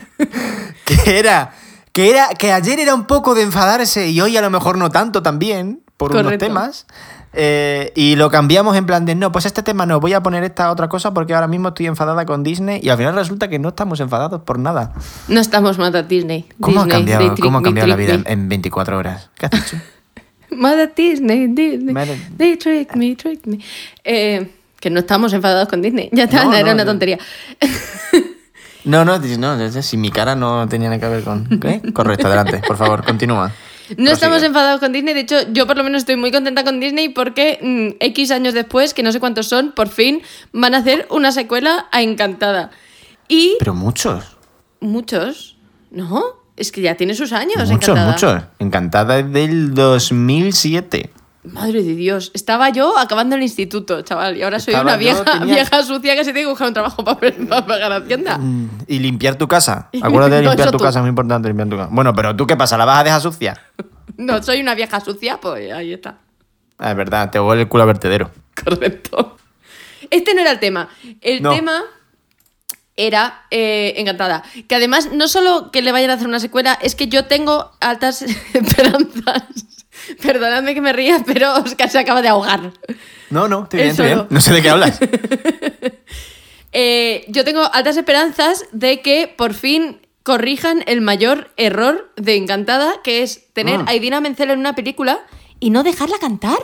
que 0.85 1.19
era 1.19 1.53
que 1.93 2.11
era 2.11 2.29
que 2.39 2.53
ayer 2.53 2.81
era 2.81 2.95
un 2.95 3.07
poco 3.07 3.35
de 3.35 3.43
enfadarse 3.43 4.09
y 4.09 4.21
hoy 4.21 4.37
a 4.37 4.41
lo 4.41 4.51
mejor 4.51 4.79
no 4.79 4.91
tanto 4.91 5.23
también 5.23 5.81
por 5.97 6.13
unos 6.13 6.23
Correcto. 6.25 6.47
temas 6.47 6.87
eh, 7.33 7.93
y 7.97 8.17
lo 8.17 8.31
cambiamos 8.31 8.77
en 8.77 8.87
plan 8.87 9.05
de 9.05 9.15
no 9.15 9.33
pues 9.33 9.47
este 9.47 9.63
tema 9.63 9.85
no 9.85 10.01
voy 10.01 10.13
a 10.15 10.23
poner 10.23 10.45
esta 10.45 10.71
otra 10.71 10.89
cosa 10.89 11.13
porque 11.13 11.35
ahora 11.35 11.49
mismo 11.49 11.69
estoy 11.69 11.87
enfadada 11.87 12.25
con 12.25 12.43
Disney 12.43 12.81
y 12.83 12.89
al 12.89 12.97
final 12.99 13.15
resulta 13.15 13.49
que 13.49 13.59
no 13.59 13.71
estamos 13.71 14.01
enfadados 14.01 14.43
por 14.43 14.59
nada 14.59 14.93
no 15.29 15.41
estamos 15.41 15.79
mad 15.79 15.95
at 15.97 16.05
Disney. 16.07 16.47
cómo 16.61 16.85
Disney, 16.85 16.91
ha 16.91 16.97
cambiado 16.99 17.27
trick 17.35 17.45
cómo 17.45 17.59
ha 17.59 17.63
cambiado 17.63 17.89
la 17.89 17.97
vida 17.97 18.15
en, 18.15 18.25
en 18.27 18.49
24 18.49 18.97
horas 18.99 19.31
qué 19.35 19.47
has 19.47 19.53
dicho 19.53 19.77
Mad 20.51 20.81
at 20.81 20.91
Disney, 20.97 21.47
Disney. 21.49 21.93
Mad 21.93 22.09
at- 22.09 22.17
They 22.39 22.57
trick 22.57 22.97
me, 22.97 23.15
trick 23.17 23.45
me. 23.47 23.59
Eh, 24.03 24.51
que 24.81 24.89
no 24.89 25.01
estamos 25.01 25.35
enfadados 25.35 25.69
con 25.69 25.83
Disney. 25.83 26.09
Ya 26.11 26.25
está, 26.25 26.45
No, 26.45 26.55
era 26.55 26.69
no, 26.69 26.73
una 26.73 26.85
no. 26.85 26.91
tontería. 26.93 27.19
no 28.85 29.05
no 29.05 29.19
no, 29.19 29.83
si 29.83 29.97
mi 29.97 30.11
cara 30.11 30.35
no 30.35 30.69
tenía 30.69 30.89
nada 30.89 31.01
que 31.01 31.09
ver 31.09 31.25
con 31.25 31.47
¿qué? 31.61 31.83
correcto 31.93 32.27
adelante 32.27 32.61
por 32.67 32.77
favor 32.77 33.05
continúa 33.05 33.53
No 33.97 34.11
estamos 34.11 34.35
Prosigue. 34.41 34.47
enfadados 34.49 34.81
con 34.81 34.93
Disney. 34.93 35.15
De 35.15 35.21
hecho, 35.21 35.37
yo 35.51 35.67
por 35.67 35.79
lo 35.79 35.83
menos 35.83 36.01
estoy 36.03 36.17
muy 36.17 36.31
contenta 36.31 36.63
con 36.63 36.79
Disney 36.79 37.09
porque 37.09 37.59
mm, 37.63 38.05
X 38.05 38.31
años 38.33 38.53
después, 38.53 38.93
que 38.93 39.03
no 39.03 39.13
sé 39.13 39.19
cuántos 39.19 39.49
son, 39.49 39.73
por 39.73 39.89
fin 39.89 40.21
van 40.53 40.75
a 40.75 40.79
hacer 40.79 41.07
una 41.11 41.33
secuela 41.33 41.87
a 41.91 42.03
Encantada. 42.03 42.71
Y 43.29 43.57
pero 43.59 43.73
muchos 43.75 44.37
muchos, 44.81 45.57
¿no? 45.91 46.23
Es 46.57 46.73
que 46.73 46.81
ya 46.83 46.97
tiene 46.97 47.15
sus 47.15 47.33
años 47.33 47.71
muchos 47.71 47.97
Encantada. 47.97 48.13
muchos 48.13 48.43
encantada 48.59 49.19
es 49.21 49.33
del 49.33 49.75
2007 49.75 51.11
Madre 51.53 51.83
de 51.83 51.95
Dios. 51.95 52.31
Estaba 52.35 52.71
yo 52.71 52.99
acabando 52.99 53.37
el 53.37 53.43
instituto, 53.43 54.03
chaval. 54.03 54.37
Y 54.37 54.43
ahora 54.43 54.59
soy 54.61 54.75
Estaba 54.75 54.91
una 54.91 54.97
vieja, 54.97 55.25
tenía- 55.25 55.55
vieja 55.55 55.83
sucia 55.83 56.15
que 56.15 56.25
se 56.25 56.33
tiene 56.33 56.43
que 56.47 56.51
buscar 56.51 56.69
un 56.69 56.75
trabajo 56.75 57.05
para, 57.05 57.19
para 57.19 57.67
pagar 57.67 57.93
Hacienda. 57.93 58.39
Mm, 58.39 58.69
Y 58.87 58.99
limpiar 58.99 59.37
tu 59.37 59.49
casa. 59.49 59.89
Acuérdate 60.03 60.37
de 60.37 60.43
limpiar 60.43 60.71
tu 60.71 60.79
tú. 60.79 60.85
casa, 60.85 60.99
es 60.99 61.03
muy 61.03 61.11
importante 61.11 61.49
limpiar 61.49 61.69
tu 61.69 61.77
casa. 61.77 61.89
Bueno, 61.93 62.15
pero 62.15 62.35
tú 62.37 62.47
qué 62.47 62.57
pasa, 62.57 62.77
¿la 62.79 62.85
vas 62.85 63.01
a 63.01 63.05
dejar 63.05 63.21
sucia? 63.21 63.61
No 64.17 64.43
soy 64.43 64.61
una 64.61 64.75
vieja 64.75 64.99
sucia, 65.01 65.39
pues 65.41 65.73
ahí 65.73 65.93
está. 65.93 66.17
Ah, 66.79 66.91
es 66.91 66.97
verdad, 66.97 67.31
te 67.31 67.39
huele 67.39 67.63
el 67.63 67.69
culo 67.69 67.85
a 67.85 67.87
vertedero. 67.87 68.31
Correcto. 68.65 69.37
Este 70.11 70.35
no 70.35 70.41
era 70.41 70.51
el 70.51 70.59
tema. 70.59 70.89
El 71.21 71.41
No. 71.43 71.53
tema 71.55 71.83
era 72.97 73.43
eh, 73.53 73.95
Encantada. 73.99 74.43
Que 74.67 74.75
además, 74.75 75.11
no 75.13 75.29
solo 75.29 75.71
que 75.71 75.83
le 75.83 75.93
vayan 75.93 76.11
a 76.11 76.15
hacer 76.15 76.27
una 76.27 76.41
secuela, 76.41 76.77
es 76.83 76.97
que 76.97 77.07
yo 77.07 77.27
tengo 77.27 77.71
altas 77.81 78.23
esperanzas. 78.55 79.45
Perdonadme 80.23 80.75
que 80.75 80.81
me 80.81 80.93
ría, 80.93 81.23
pero 81.27 81.55
Oscar 81.57 81.89
se 81.91 81.99
acaba 81.99 82.23
de 82.23 82.29
ahogar. 82.29 82.73
No, 83.31 83.49
no, 83.49 83.65
estoy 83.65 83.79
bien, 83.79 83.91
estoy 83.91 84.07
bien. 84.07 84.27
no. 84.31 84.41
Sé 84.41 84.53
de 84.53 84.63
qué 84.63 84.71
hablas. 84.71 84.99
Eh, 86.73 87.25
yo 87.29 87.45
tengo 87.45 87.63
altas 87.73 87.97
esperanzas 87.97 88.65
de 88.73 89.01
que 89.01 89.33
por 89.37 89.55
fin 89.55 90.03
corrijan 90.23 90.83
el 90.87 91.01
mayor 91.01 91.51
error 91.57 92.13
de 92.17 92.37
Encantada, 92.37 92.93
que 93.03 93.23
es 93.23 93.51
tener 93.55 93.79
Mm. 93.81 93.89
a 93.89 93.95
Idina 93.95 94.21
Menzel 94.21 94.51
en 94.51 94.59
una 94.59 94.75
película 94.75 95.21
y 95.61 95.71
no 95.71 95.83
dejarla 95.83 96.17
cantar. 96.21 96.59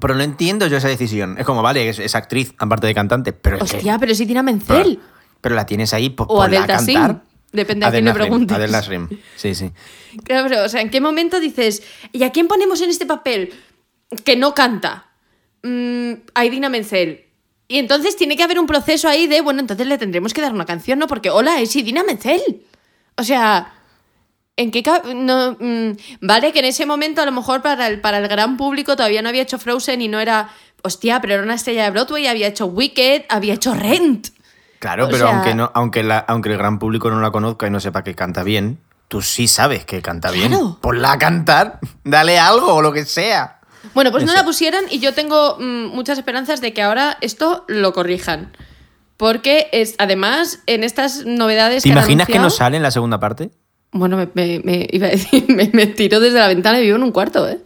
Pero 0.00 0.14
no 0.14 0.22
entiendo 0.22 0.68
yo 0.68 0.76
esa 0.76 0.86
decisión. 0.88 1.36
Es 1.38 1.44
como, 1.44 1.60
vale, 1.60 1.88
es, 1.88 1.98
es 1.98 2.14
actriz, 2.14 2.54
aparte 2.58 2.86
de 2.86 2.94
cantante, 2.94 3.32
pero 3.32 3.56
es 3.56 3.70
que- 3.72 3.78
Hostia, 3.78 3.98
pero 3.98 4.12
es 4.12 4.20
Idina 4.20 4.44
Menzel. 4.44 5.00
pero 5.40 5.56
la 5.56 5.66
tienes 5.66 5.92
ahí 5.92 6.10
por, 6.10 6.26
O 6.30 6.36
por 6.36 6.50
la 6.52 6.64
cantar. 6.66 7.22
Depende 7.54 7.86
a 7.86 7.90
quién 7.90 8.04
le 8.04 8.12
preguntes. 8.12 8.56
Adele 8.56 8.72
Nasrim. 8.72 9.08
Sí, 9.36 9.54
sí. 9.54 9.70
Claro, 10.24 10.46
pero, 10.48 10.64
o 10.64 10.68
sea, 10.68 10.80
¿en 10.80 10.90
qué 10.90 11.00
momento 11.00 11.40
dices, 11.40 11.82
¿y 12.12 12.22
a 12.22 12.30
quién 12.30 12.46
ponemos 12.46 12.80
en 12.80 12.88
este 12.88 13.04
papel 13.04 13.52
que 14.22 14.36
no 14.36 14.54
canta? 14.54 15.08
Mm, 15.64 16.12
a 16.34 16.44
Idina 16.44 16.68
Menzel. 16.68 17.24
Y 17.66 17.78
entonces 17.78 18.16
tiene 18.16 18.36
que 18.36 18.44
haber 18.44 18.60
un 18.60 18.68
proceso 18.68 19.08
ahí 19.08 19.26
de, 19.26 19.40
bueno, 19.40 19.58
entonces 19.58 19.88
le 19.88 19.98
tendremos 19.98 20.32
que 20.32 20.40
dar 20.40 20.52
una 20.52 20.66
canción, 20.66 21.00
¿no? 21.00 21.08
Porque, 21.08 21.30
hola, 21.30 21.60
es 21.60 21.74
Idina 21.74 22.04
Menzel. 22.04 22.62
O 23.16 23.24
sea, 23.24 23.74
¿en 24.56 24.70
qué... 24.70 24.84
No, 25.16 25.56
mm, 25.58 25.96
vale, 26.20 26.52
que 26.52 26.60
en 26.60 26.66
ese 26.66 26.86
momento 26.86 27.22
a 27.22 27.26
lo 27.26 27.32
mejor 27.32 27.60
para 27.60 27.88
el, 27.88 28.00
para 28.00 28.18
el 28.18 28.28
gran 28.28 28.56
público 28.56 28.94
todavía 28.94 29.20
no 29.20 29.30
había 29.30 29.42
hecho 29.42 29.58
Frozen 29.58 30.00
y 30.00 30.06
no 30.06 30.20
era... 30.20 30.50
Hostia, 30.84 31.20
pero 31.20 31.34
era 31.34 31.42
una 31.42 31.54
estrella 31.54 31.84
de 31.84 31.90
Broadway, 31.90 32.28
había 32.28 32.46
hecho 32.46 32.66
Wicked, 32.66 33.22
había 33.28 33.54
hecho 33.54 33.74
Rent. 33.74 34.28
Claro, 34.78 35.04
O 35.06 35.08
pero 35.08 35.26
sea- 35.26 35.34
aunque, 35.34 35.54
no, 35.54 35.70
aunque, 35.74 36.02
la, 36.02 36.18
aunque 36.18 36.50
el 36.50 36.58
gran 36.58 36.78
público 36.78 37.10
no 37.10 37.20
la 37.20 37.30
conozca 37.30 37.66
y 37.66 37.70
no 37.70 37.80
sepa 37.80 38.04
que 38.04 38.14
canta 38.14 38.42
bien, 38.42 38.78
tú 39.08 39.22
sí 39.22 39.48
sabes 39.48 39.84
que 39.84 40.02
canta 40.02 40.30
bien. 40.30 40.48
Claro. 40.48 40.78
Ponla 40.80 41.12
a 41.12 41.18
cantar, 41.18 41.78
dale 42.04 42.38
algo 42.38 42.74
o 42.74 42.82
lo 42.82 42.92
que 42.92 43.04
sea. 43.04 43.60
Bueno, 43.94 44.10
pues 44.10 44.24
no 44.24 44.32
la 44.32 44.44
pusieron 44.44 44.84
y 44.90 44.98
yo 44.98 45.12
tengo 45.14 45.56
mm, 45.58 45.86
muchas 45.94 46.18
esperanzas 46.18 46.60
de 46.60 46.72
que 46.72 46.82
ahora 46.82 47.16
esto 47.20 47.64
lo 47.68 47.92
corrijan. 47.92 48.56
Porque 49.16 49.68
es, 49.72 49.94
además, 49.98 50.60
en 50.66 50.82
estas 50.82 51.24
novedades 51.24 51.82
¿Te 51.84 51.88
que 51.88 51.92
han 51.92 51.98
imaginas 51.98 52.26
que 52.26 52.38
no 52.38 52.50
sale 52.50 52.76
en 52.78 52.82
la 52.82 52.90
segunda 52.90 53.20
parte? 53.20 53.50
Bueno, 53.92 54.16
me, 54.16 54.28
me- 54.34 54.60
me 54.64 54.88
iba 54.90 55.06
a 55.06 55.10
decir, 55.10 55.44
me, 55.48 55.70
me 55.72 55.86
tiro 55.86 56.18
desde 56.18 56.38
la 56.40 56.48
ventana 56.48 56.78
y 56.80 56.82
vivo 56.82 56.96
en 56.96 57.04
un 57.04 57.12
cuarto, 57.12 57.48
¿eh? 57.48 57.60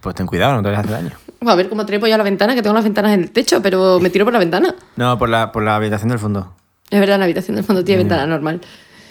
Pues 0.00 0.14
ten 0.14 0.26
cuidado, 0.26 0.54
no 0.54 0.62
te 0.62 0.68
vayas 0.68 0.78
a 0.78 0.88
hacer 0.88 1.04
daño. 1.04 1.16
A 1.50 1.54
ver 1.54 1.68
cómo 1.68 1.84
trepo 1.86 2.06
yo 2.06 2.14
a 2.14 2.18
la 2.18 2.24
ventana, 2.24 2.54
que 2.54 2.62
tengo 2.62 2.74
las 2.74 2.84
ventanas 2.84 3.12
en 3.12 3.20
el 3.22 3.30
techo, 3.30 3.60
pero 3.62 3.98
me 4.00 4.10
tiro 4.10 4.24
por 4.24 4.32
la 4.32 4.38
ventana. 4.38 4.74
No, 4.96 5.18
por 5.18 5.28
la, 5.28 5.52
por 5.52 5.62
la 5.62 5.76
habitación 5.76 6.08
del 6.10 6.18
fondo. 6.18 6.54
Es 6.90 7.00
verdad, 7.00 7.18
la 7.18 7.24
habitación 7.24 7.56
del 7.56 7.64
fondo 7.64 7.82
tiene 7.84 7.98
ventana 8.02 8.26
normal. 8.26 8.60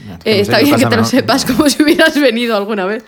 No, 0.08 0.16
Eh, 0.26 0.40
está 0.42 0.60
bien 0.60 0.76
que 0.76 0.86
te 0.86 0.96
lo 0.98 1.06
sepas 1.06 1.46
como 1.46 1.70
si 1.70 1.82
hubieras 1.84 2.20
venido 2.20 2.56
alguna 2.58 2.86
vez. 2.86 3.04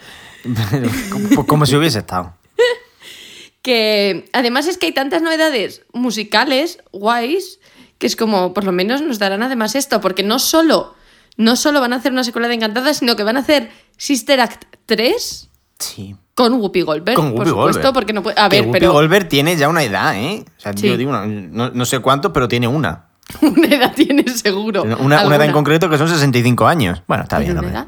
como, 1.12 1.46
como 1.46 1.66
si 1.66 1.76
hubiese 1.76 2.00
estado. 2.00 2.34
Que 3.62 4.30
además 4.34 4.68
es 4.68 4.78
que 4.78 4.86
hay 4.88 4.92
tantas 4.92 5.22
novedades 5.24 5.82
musicales 5.92 6.78
guays 6.92 7.60
que 7.98 8.06
es 8.08 8.16
como, 8.16 8.54
por 8.54 8.64
lo 8.64 8.72
menos 8.72 9.02
nos 9.02 9.18
darán 9.20 9.42
además 9.42 9.74
esto, 9.74 10.02
porque 10.02 10.22
no 10.22 10.38
solo, 10.38 10.94
no 11.38 11.56
solo 11.56 11.80
van 11.80 11.94
a 11.94 11.96
hacer 11.96 12.12
una 12.12 12.24
secuela 12.24 12.48
de 12.48 12.54
Encantada, 12.56 12.94
sino 12.94 13.16
que 13.16 13.24
van 13.24 13.38
a 13.38 13.40
hacer 13.40 13.72
Sister 13.98 14.40
Act 14.42 14.66
3 14.86 15.50
Sí. 15.80 16.16
Con 16.36 16.54
Whoopi 16.54 16.82
Goldberg. 16.82 17.16
Con 17.16 17.30
por 17.32 17.40
Whoopi 17.40 17.50
supuesto, 17.50 17.82
Goldberg. 17.82 17.94
porque 17.94 18.14
no 18.14 18.22
puede. 18.22 18.40
A 18.40 18.50
Que 18.50 18.58
ver, 18.58 18.66
Whoopi 18.68 18.80
pero 18.80 18.92
Goldberg 18.94 19.28
tiene 19.30 19.56
ya 19.56 19.70
una 19.70 19.84
edad, 19.84 20.16
¿eh? 20.18 20.44
O 20.46 20.62
sea, 20.62 20.74
Sí. 20.74 20.88
yo 20.88 20.98
digo, 20.98 21.10
una- 21.12 21.26
no, 21.26 21.70
no 21.72 21.86
sé 21.86 22.00
cuánto, 22.00 22.32
pero 22.34 22.48
tiene 22.48 22.68
una. 22.68 23.06
una 23.42 23.68
edad 23.68 23.94
tiene 23.96 24.24
seguro. 24.28 24.84
Una, 24.84 24.98
una 24.98 25.36
edad 25.36 25.46
en 25.46 25.52
concreto 25.54 25.90
que 25.90 25.98
son 25.98 26.08
65 26.10 26.68
años. 26.68 27.02
Bueno, 27.08 27.24
está 27.24 27.38
¿Tiene 27.40 27.54
bien, 27.54 27.66
una 27.66 27.72
edad? 27.74 27.88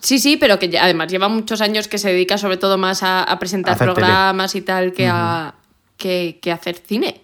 Sí, 0.00 0.18
sí, 0.18 0.36
pero 0.36 0.58
que 0.58 0.78
además 0.78 1.10
lleva 1.10 1.28
muchos 1.28 1.60
años 1.60 1.88
que 1.88 1.98
se 1.98 2.10
dedica 2.10 2.38
sobre 2.38 2.56
todo 2.58 2.78
más 2.78 3.02
a, 3.02 3.22
a 3.24 3.38
presentar 3.38 3.72
A 3.72 3.74
hacer 3.74 3.88
tele. 3.88 4.06
programas 4.06 4.54
y 4.54 4.60
tal 4.60 4.92
que, 4.92 5.08
a, 5.08 5.54
que, 5.96 6.38
que 6.42 6.52
a 6.52 6.54
hacer 6.54 6.76
cine. 6.76 7.22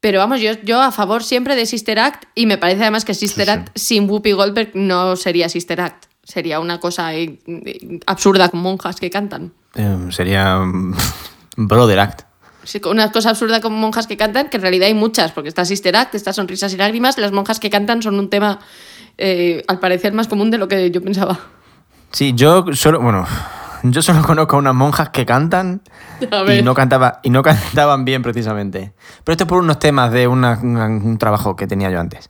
Pero 0.00 0.18
vamos, 0.20 0.40
yo, 0.40 0.52
yo 0.64 0.80
a 0.80 0.90
favor 0.92 1.22
siempre 1.22 1.54
de 1.56 1.66
Sister 1.66 1.98
Act 1.98 2.24
y 2.34 2.46
me 2.46 2.56
parece 2.56 2.82
además 2.82 3.04
que 3.04 3.14
Sister 3.14 3.46
Sí, 3.46 3.52
sí. 3.52 3.58
Act 3.58 3.76
sin 3.78 4.08
Whoopi 4.10 4.32
Goldberg 4.32 4.70
no 4.74 5.16
sería 5.16 5.48
Sister 5.48 5.80
Act. 5.80 6.04
Sería 6.24 6.60
una 6.60 6.78
cosa 6.80 7.10
absurda 8.06 8.48
con 8.50 8.60
monjas 8.60 8.96
que 9.00 9.10
cantan. 9.10 9.52
Eh, 9.78 9.96
sería 10.10 10.58
mm, 10.58 10.94
Brother 11.56 12.00
Act. 12.00 12.22
Sí, 12.64 12.80
Una 12.84 13.10
cosa 13.10 13.30
absurda 13.30 13.62
con 13.62 13.72
monjas 13.72 14.06
que 14.06 14.18
cantan, 14.18 14.50
que 14.50 14.58
en 14.58 14.62
realidad 14.62 14.88
hay 14.88 14.94
muchas, 14.94 15.32
porque 15.32 15.48
está 15.48 15.64
Sister 15.64 15.96
Act, 15.96 16.14
está 16.14 16.34
Sonrisas 16.34 16.74
y 16.74 16.76
Lágrimas, 16.76 17.16
las 17.16 17.32
monjas 17.32 17.58
que 17.60 17.70
cantan 17.70 18.02
son 18.02 18.18
un 18.18 18.28
tema 18.28 18.58
eh, 19.16 19.64
al 19.68 19.78
parecer 19.78 20.12
más 20.12 20.28
común 20.28 20.50
de 20.50 20.58
lo 20.58 20.68
que 20.68 20.90
yo 20.90 21.02
pensaba. 21.02 21.38
Sí, 22.10 22.34
yo 22.34 22.66
solo, 22.74 23.00
bueno, 23.00 23.26
yo 23.84 24.02
solo 24.02 24.22
conozco 24.22 24.56
a 24.56 24.58
unas 24.58 24.74
monjas 24.74 25.08
que 25.08 25.24
cantan 25.24 25.80
y 26.20 26.62
no, 26.62 26.74
cantaba, 26.74 27.20
y 27.22 27.30
no 27.30 27.42
cantaban 27.42 28.04
bien 28.04 28.22
precisamente. 28.22 28.92
Pero 29.24 29.32
esto 29.32 29.44
es 29.44 29.48
por 29.48 29.58
unos 29.62 29.78
temas 29.78 30.12
de 30.12 30.26
una- 30.28 30.58
un 30.60 31.16
trabajo 31.16 31.56
que 31.56 31.66
tenía 31.66 31.90
yo 31.90 32.00
antes. 32.00 32.28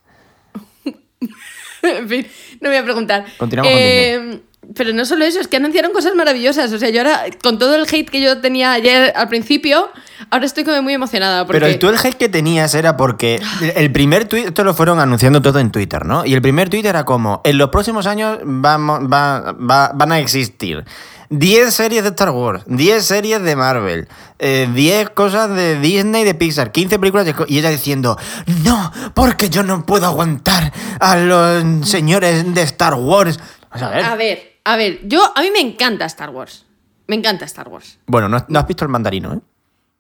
en 1.83 2.09
fin, 2.09 2.27
no 2.61 2.69
voy 2.69 2.79
a 2.79 2.85
preguntar. 2.85 3.25
Continuamos 3.39 3.73
con 3.73 3.81
Eh, 3.81 4.43
Pero 4.75 4.93
no 4.93 5.05
solo 5.07 5.25
eso, 5.25 5.41
es 5.41 5.49
que 5.49 5.57
anunciaron 5.57 5.93
cosas 5.93 6.15
maravillosas. 6.15 6.71
O 6.73 6.79
sea, 6.79 6.91
yo 6.91 7.01
ahora, 7.01 7.23
con 7.43 7.59
todo 7.59 7.75
el 7.75 7.83
hate 7.83 8.11
que 8.11 8.21
yo 8.21 8.41
tenía 8.41 8.73
ayer 8.73 9.13
al 9.17 9.29
principio, 9.29 9.89
ahora 10.31 10.45
estoy 10.45 10.65
como 10.65 10.83
muy 10.83 10.93
emocionada. 10.95 11.47
Porque... 11.47 11.61
Pero 11.61 11.79
tú 11.79 11.89
el 11.89 11.97
hate 11.97 12.17
que 12.19 12.29
tenías 12.29 12.75
era 12.75 12.97
porque 12.97 13.41
el 13.77 13.91
primer 13.93 14.27
tweet, 14.27 14.45
esto 14.49 14.65
lo 14.65 14.75
fueron 14.75 15.01
anunciando 15.01 15.41
todo 15.41 15.59
en 15.59 15.71
Twitter, 15.71 16.05
¿no? 16.05 16.27
Y 16.27 16.35
el 16.35 16.43
primer 16.43 16.69
tweet 16.69 16.85
era 16.85 17.05
como, 17.05 17.41
en 17.45 17.57
los 17.57 17.71
próximos 17.71 18.07
años 18.07 18.39
vamos, 18.45 19.01
va- 19.11 19.53
va- 19.53 19.93
van 19.95 20.13
a 20.13 20.19
existir 20.19 20.85
10 21.31 21.73
series 21.75 22.03
de 22.03 22.11
Star 22.11 22.31
Wars, 22.31 22.63
10 22.67 23.05
series 23.05 23.43
de 23.43 23.57
Marvel, 23.57 24.07
eh, 24.39 24.69
10 24.75 25.11
cosas 25.11 25.49
de 25.55 25.81
Disney, 25.81 26.25
de 26.25 26.35
Pixar, 26.35 26.73
15 26.73 26.99
películas 26.99 27.25
de... 27.25 27.33
co-". 27.35 27.47
Y 27.49 27.59
ella 27.59 27.71
diciendo, 27.71 28.19
no, 28.65 28.93
porque 29.15 29.49
yo 29.49 29.63
no 29.63 29.87
puedo 29.87 30.05
aguantar 30.07 30.73
a 31.01 31.17
los 31.17 31.89
señores 31.89 32.55
de 32.55 32.63
Star 32.63 32.95
Wars. 32.95 33.39
Vamos 33.71 33.83
a 33.83 33.91
ver. 33.95 34.05
A 34.05 34.17
ver, 34.17 34.48
a 34.73 34.77
ver, 34.77 35.01
yo, 35.07 35.21
a 35.35 35.43
mí 35.43 35.49
me 35.53 35.61
encanta 35.61 36.05
Star 36.07 36.31
Wars. 36.31 36.65
Me 37.07 37.17
encanta 37.17 37.45
Star 37.47 37.69
Wars. 37.69 37.99
Bueno, 38.07 38.29
no, 38.29 38.45
no 38.49 38.59
has 38.59 38.67
visto 38.67 38.85
el 38.85 38.91
mandarino, 38.91 39.35
¿eh? 39.35 39.41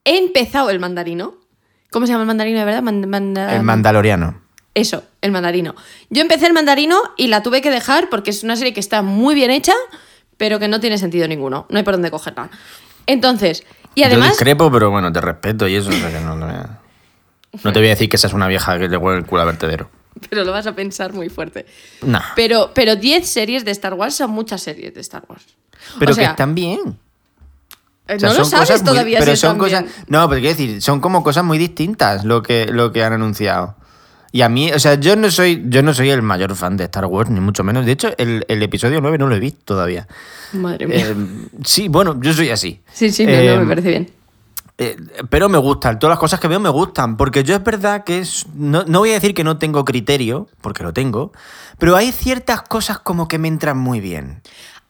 He 0.04 0.18
empezado 0.18 0.70
el 0.70 0.78
mandarino. 0.78 1.34
¿Cómo 1.90 2.06
se 2.06 2.12
llama 2.12 2.22
el 2.22 2.26
mandarino 2.28 2.58
de 2.58 2.64
verdad? 2.64 2.82
Manda- 2.82 3.54
El 3.54 3.62
mandaloriano. 3.62 4.42
Eso, 4.74 5.02
el 5.22 5.32
mandarino. 5.32 5.74
Yo 6.10 6.20
empecé 6.22 6.46
el 6.46 6.52
mandarino 6.52 6.98
y 7.16 7.28
la 7.28 7.42
tuve 7.42 7.62
que 7.62 7.70
dejar 7.70 8.08
porque 8.10 8.30
es 8.30 8.42
una 8.44 8.56
serie 8.56 8.72
que 8.74 8.80
está 8.80 9.02
muy 9.02 9.34
bien 9.34 9.50
hecha, 9.50 9.72
pero 10.36 10.58
que 10.58 10.68
no 10.68 10.80
tiene 10.80 10.98
sentido 10.98 11.26
ninguno. 11.26 11.66
No 11.70 11.78
hay 11.78 11.82
por 11.84 11.94
dónde 11.94 12.10
cogerla. 12.10 12.50
Entonces, 13.06 13.64
y 13.94 14.02
Yo 14.02 14.06
además, 14.06 14.28
discrepo, 14.30 14.70
pero 14.70 14.90
bueno, 14.90 15.10
te 15.12 15.20
respeto 15.20 15.66
y 15.66 15.74
eso. 15.76 15.88
o 15.88 15.92
sea 15.92 16.10
que 16.12 16.20
no, 16.20 16.36
no- 16.36 16.46
no 17.64 17.72
te 17.72 17.78
voy 17.78 17.88
a 17.88 17.90
decir 17.92 18.08
que 18.08 18.18
seas 18.18 18.34
una 18.34 18.46
vieja 18.48 18.78
que 18.78 18.88
le 18.88 18.96
huele 18.98 19.18
el 19.20 19.26
culo 19.26 19.42
a 19.42 19.44
vertedero. 19.46 19.90
Pero 20.28 20.44
lo 20.44 20.52
vas 20.52 20.66
a 20.66 20.74
pensar 20.74 21.12
muy 21.12 21.28
fuerte. 21.28 21.66
Nah. 22.02 22.20
Pero, 22.36 22.72
pero 22.74 22.96
10 22.96 23.26
series 23.28 23.64
de 23.64 23.70
Star 23.72 23.94
Wars 23.94 24.14
son 24.16 24.30
muchas 24.30 24.62
series 24.62 24.94
de 24.94 25.00
Star 25.00 25.24
Wars. 25.28 25.44
Pero 25.98 26.12
o 26.12 26.14
sea, 26.14 26.24
que 26.24 26.30
están 26.30 26.54
bien. 26.54 26.98
eh, 28.08 28.14
O 28.16 28.18
sea, 28.18 28.28
no 28.30 28.34
lo 28.38 28.44
sabes 28.44 28.68
cosas 28.68 28.82
muy- 28.82 28.90
todavía 28.90 29.18
pero 29.20 29.30
si 29.32 29.36
son 29.38 29.58
cosas 29.58 29.82
bien. 29.82 29.94
no 30.08 30.28
pero 30.28 30.40
quiero 30.40 30.56
decir 30.56 30.82
son 30.82 31.00
como 31.00 31.22
cosas 31.22 31.44
muy 31.44 31.58
distintas 31.58 32.24
lo 32.24 32.42
que 32.42 32.66
lo 32.66 32.90
que 32.92 33.04
han 33.04 33.12
anunciado 33.12 33.76
y 34.32 34.40
a 34.42 34.48
mí 34.48 34.70
o 34.72 34.78
sea 34.78 34.94
yo 34.96 35.14
no 35.16 35.30
soy 35.30 35.62
yo 35.66 35.82
no 35.82 35.94
soy 35.94 36.10
el 36.10 36.20
mayor 36.22 36.54
fan 36.56 36.76
de 36.76 36.84
Star 36.84 37.04
Wars 37.06 37.30
ni 37.30 37.40
mucho 37.40 37.64
menos 37.64 37.86
de 37.86 37.92
hecho 37.92 38.10
el, 38.18 38.44
el 38.48 38.62
episodio 38.62 39.00
9 39.00 39.18
no 39.18 39.26
lo 39.28 39.36
he 39.36 39.40
visto 39.40 39.60
todavía 39.64 40.06
Madre 40.52 40.86
mía. 40.86 41.06
Eh, 41.06 41.14
sí 41.64 41.88
bueno 41.88 42.18
yo 42.20 42.32
soy 42.32 42.50
así 42.50 42.80
sí, 42.92 43.10
sí, 43.10 43.24
no, 43.26 43.32
no, 43.32 43.60
me 43.62 43.66
parece 43.68 43.88
bien. 43.90 44.10
Eh, 44.78 44.96
pero 45.28 45.48
me 45.48 45.58
gustan, 45.58 45.98
todas 45.98 46.12
las 46.12 46.20
cosas 46.20 46.38
que 46.38 46.46
veo 46.46 46.60
me 46.60 46.68
gustan, 46.68 47.16
porque 47.16 47.42
yo 47.42 47.56
es 47.56 47.64
verdad 47.64 48.04
que 48.04 48.20
es, 48.20 48.46
no, 48.54 48.84
no 48.84 49.00
voy 49.00 49.10
a 49.10 49.14
decir 49.14 49.34
que 49.34 49.42
no 49.42 49.58
tengo 49.58 49.84
criterio, 49.84 50.46
porque 50.60 50.84
lo 50.84 50.92
tengo, 50.92 51.32
pero 51.78 51.96
hay 51.96 52.12
ciertas 52.12 52.62
cosas 52.62 53.00
como 53.00 53.26
que 53.26 53.38
me 53.38 53.48
entran 53.48 53.76
muy 53.76 53.98
bien. 53.98 54.40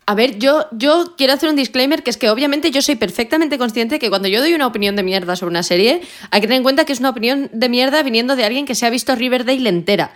A 0.05 0.15
ver, 0.15 0.39
yo, 0.39 0.67
yo 0.73 1.15
quiero 1.19 1.35
hacer 1.35 1.51
un 1.51 1.57
disclaimer 1.57 2.03
que 2.03 2.11
es 2.11 2.17
que 2.17 2.31
obviamente 2.31 2.71
yo 2.71 2.81
soy 2.81 2.97
perfectamente 2.97 3.59
consciente 3.59 3.99
que 3.99 4.09
cuando 4.09 4.29
yo 4.29 4.41
doy 4.41 4.55
una 4.55 4.67
opinión 4.67 4.97
de 4.97 5.03
mierda 5.03 5.37
sobre 5.37 5.51
una 5.51 5.63
serie, 5.63 6.01
hay 6.31 6.41
que 6.41 6.47
tener 6.47 6.59
en 6.59 6.63
cuenta 6.63 6.85
que 6.87 6.95
es 6.95 7.01
una 7.01 7.11
opinión 7.11 7.51
de 7.53 7.69
mierda 7.69 8.03
viniendo 8.03 8.35
de 8.35 8.45
alguien 8.45 8.65
que 8.65 8.75
se 8.75 8.87
ha 8.87 8.91
visto 8.91 9.15
Riverdale 9.15 9.69
entera. 9.69 10.13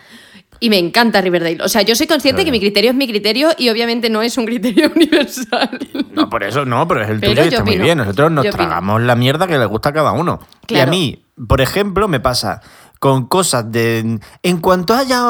Y 0.62 0.70
me 0.70 0.78
encanta 0.78 1.20
Riverdale. 1.20 1.58
O 1.60 1.68
sea, 1.68 1.82
yo 1.82 1.96
soy 1.96 2.06
consciente 2.06 2.44
que 2.44 2.52
mi 2.52 2.60
criterio 2.60 2.90
es 2.90 2.96
mi 2.96 3.08
criterio 3.08 3.48
y 3.58 3.68
obviamente 3.68 4.08
no 4.08 4.22
es 4.22 4.38
un 4.38 4.46
criterio 4.46 4.92
universal. 4.96 5.76
No, 6.12 6.30
por 6.30 6.44
eso 6.44 6.64
no, 6.64 6.86
pero 6.86 7.02
es 7.02 7.10
el 7.10 7.18
Pero 7.18 7.32
tuyo 7.32 7.44
y 7.44 7.48
está 7.48 7.64
muy 7.64 7.78
bien. 7.78 7.98
Nosotros 7.98 8.30
nos 8.30 8.44
Yo 8.44 8.50
opino. 8.52 8.68
tragamos 8.68 9.02
la 9.02 9.16
mierda 9.16 9.48
que 9.48 9.58
le 9.58 9.66
gusta 9.66 9.88
a 9.88 9.92
cada 9.92 10.12
uno. 10.12 10.38
Y 10.68 10.78
a 10.78 10.86
mí, 10.86 11.24
por 11.48 11.60
ejemplo, 11.60 12.06
me 12.06 12.20
pasa 12.20 12.60
con 13.00 13.26
cosas 13.26 13.72
de. 13.72 14.20
En 14.44 14.58
cuanto 14.58 14.94
haya 14.94 15.24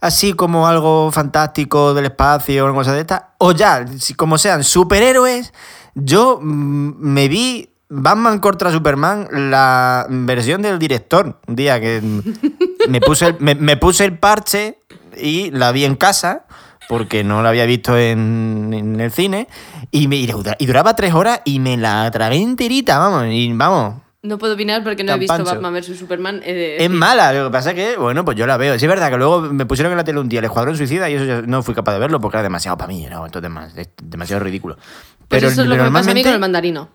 así 0.00 0.32
como 0.32 0.66
algo 0.66 1.12
fantástico 1.12 1.92
del 1.92 2.06
espacio 2.06 2.64
o 2.64 2.68
una 2.68 2.74
cosa 2.74 2.94
de 2.94 3.02
estas, 3.02 3.20
o 3.36 3.52
ya, 3.52 3.84
como 4.16 4.38
sean 4.38 4.64
superhéroes, 4.64 5.52
yo 5.94 6.38
mm, 6.40 6.94
me 7.00 7.28
vi. 7.28 7.68
Batman 7.88 8.38
contra 8.38 8.70
Superman, 8.72 9.28
la 9.50 10.06
versión 10.08 10.62
del 10.62 10.78
director. 10.78 11.38
Un 11.46 11.56
día 11.56 11.80
que 11.80 12.00
me 12.88 13.00
puse 13.00 13.26
el, 13.28 13.36
me, 13.40 13.54
me 13.54 13.76
puse 13.76 14.04
el 14.04 14.18
parche 14.18 14.78
y 15.16 15.50
la 15.50 15.70
vi 15.72 15.84
en 15.84 15.94
casa 15.96 16.46
porque 16.88 17.24
no 17.24 17.42
la 17.42 17.50
había 17.50 17.64
visto 17.66 17.96
en, 17.96 18.70
en 18.74 19.00
el 19.00 19.10
cine 19.10 19.48
y, 19.90 20.08
me, 20.08 20.16
y 20.16 20.26
dura- 20.26 20.56
y 20.58 20.66
duraba 20.66 20.94
tres 20.96 21.14
horas 21.14 21.40
y 21.44 21.58
me 21.60 21.76
la 21.76 22.10
tragué 22.10 22.36
enterita, 22.36 22.98
vamos, 22.98 23.26
y 23.30 23.52
vamos. 23.52 24.02
No 24.22 24.38
puedo 24.38 24.54
opinar 24.54 24.82
porque 24.82 25.04
no 25.04 25.12
he 25.12 25.18
visto 25.18 25.34
pancho. 25.36 25.50
Batman 25.50 25.74
vs 25.74 25.98
Superman. 25.98 26.40
de 26.40 26.82
Es 26.82 26.90
mala, 26.90 27.30
lo 27.34 27.44
que 27.46 27.52
pasa 27.52 27.70
es 27.70 27.76
que, 27.76 27.96
bueno, 27.98 28.24
pues 28.24 28.38
yo 28.38 28.46
la 28.46 28.56
veo. 28.56 28.78
Sí, 28.78 28.86
es 28.86 28.88
verdad 28.88 29.10
que 29.10 29.18
luego 29.18 29.42
me 29.42 29.66
pusieron 29.66 29.92
en 29.92 29.98
la 29.98 30.04
tele 30.04 30.18
un 30.18 30.30
día 30.30 30.38
el 30.38 30.46
Escuadrón 30.46 30.76
Suicida 30.78 31.10
y 31.10 31.14
eso 31.14 31.24
ya 31.26 31.42
no 31.42 31.62
fui 31.62 31.74
capaz 31.74 31.92
de 31.92 31.98
verlo 31.98 32.20
porque 32.20 32.38
era 32.38 32.42
demasiado 32.42 32.78
para 32.78 32.88
mí, 32.88 33.06
no, 33.10 33.26
entonces 33.26 33.50
más, 33.50 33.76
es 33.76 33.90
demasiado 34.02 34.42
ridículo. 34.42 34.76
Pues 34.76 35.26
Pero, 35.28 35.48
eso 35.48 35.60
es 35.62 35.68
lo 35.68 35.76
que 35.76 35.82
me 35.82 35.90
pasa 35.90 36.10
a 36.10 36.14
mí 36.14 36.22
con 36.22 36.32
el 36.32 36.40
mandarino. 36.40 36.88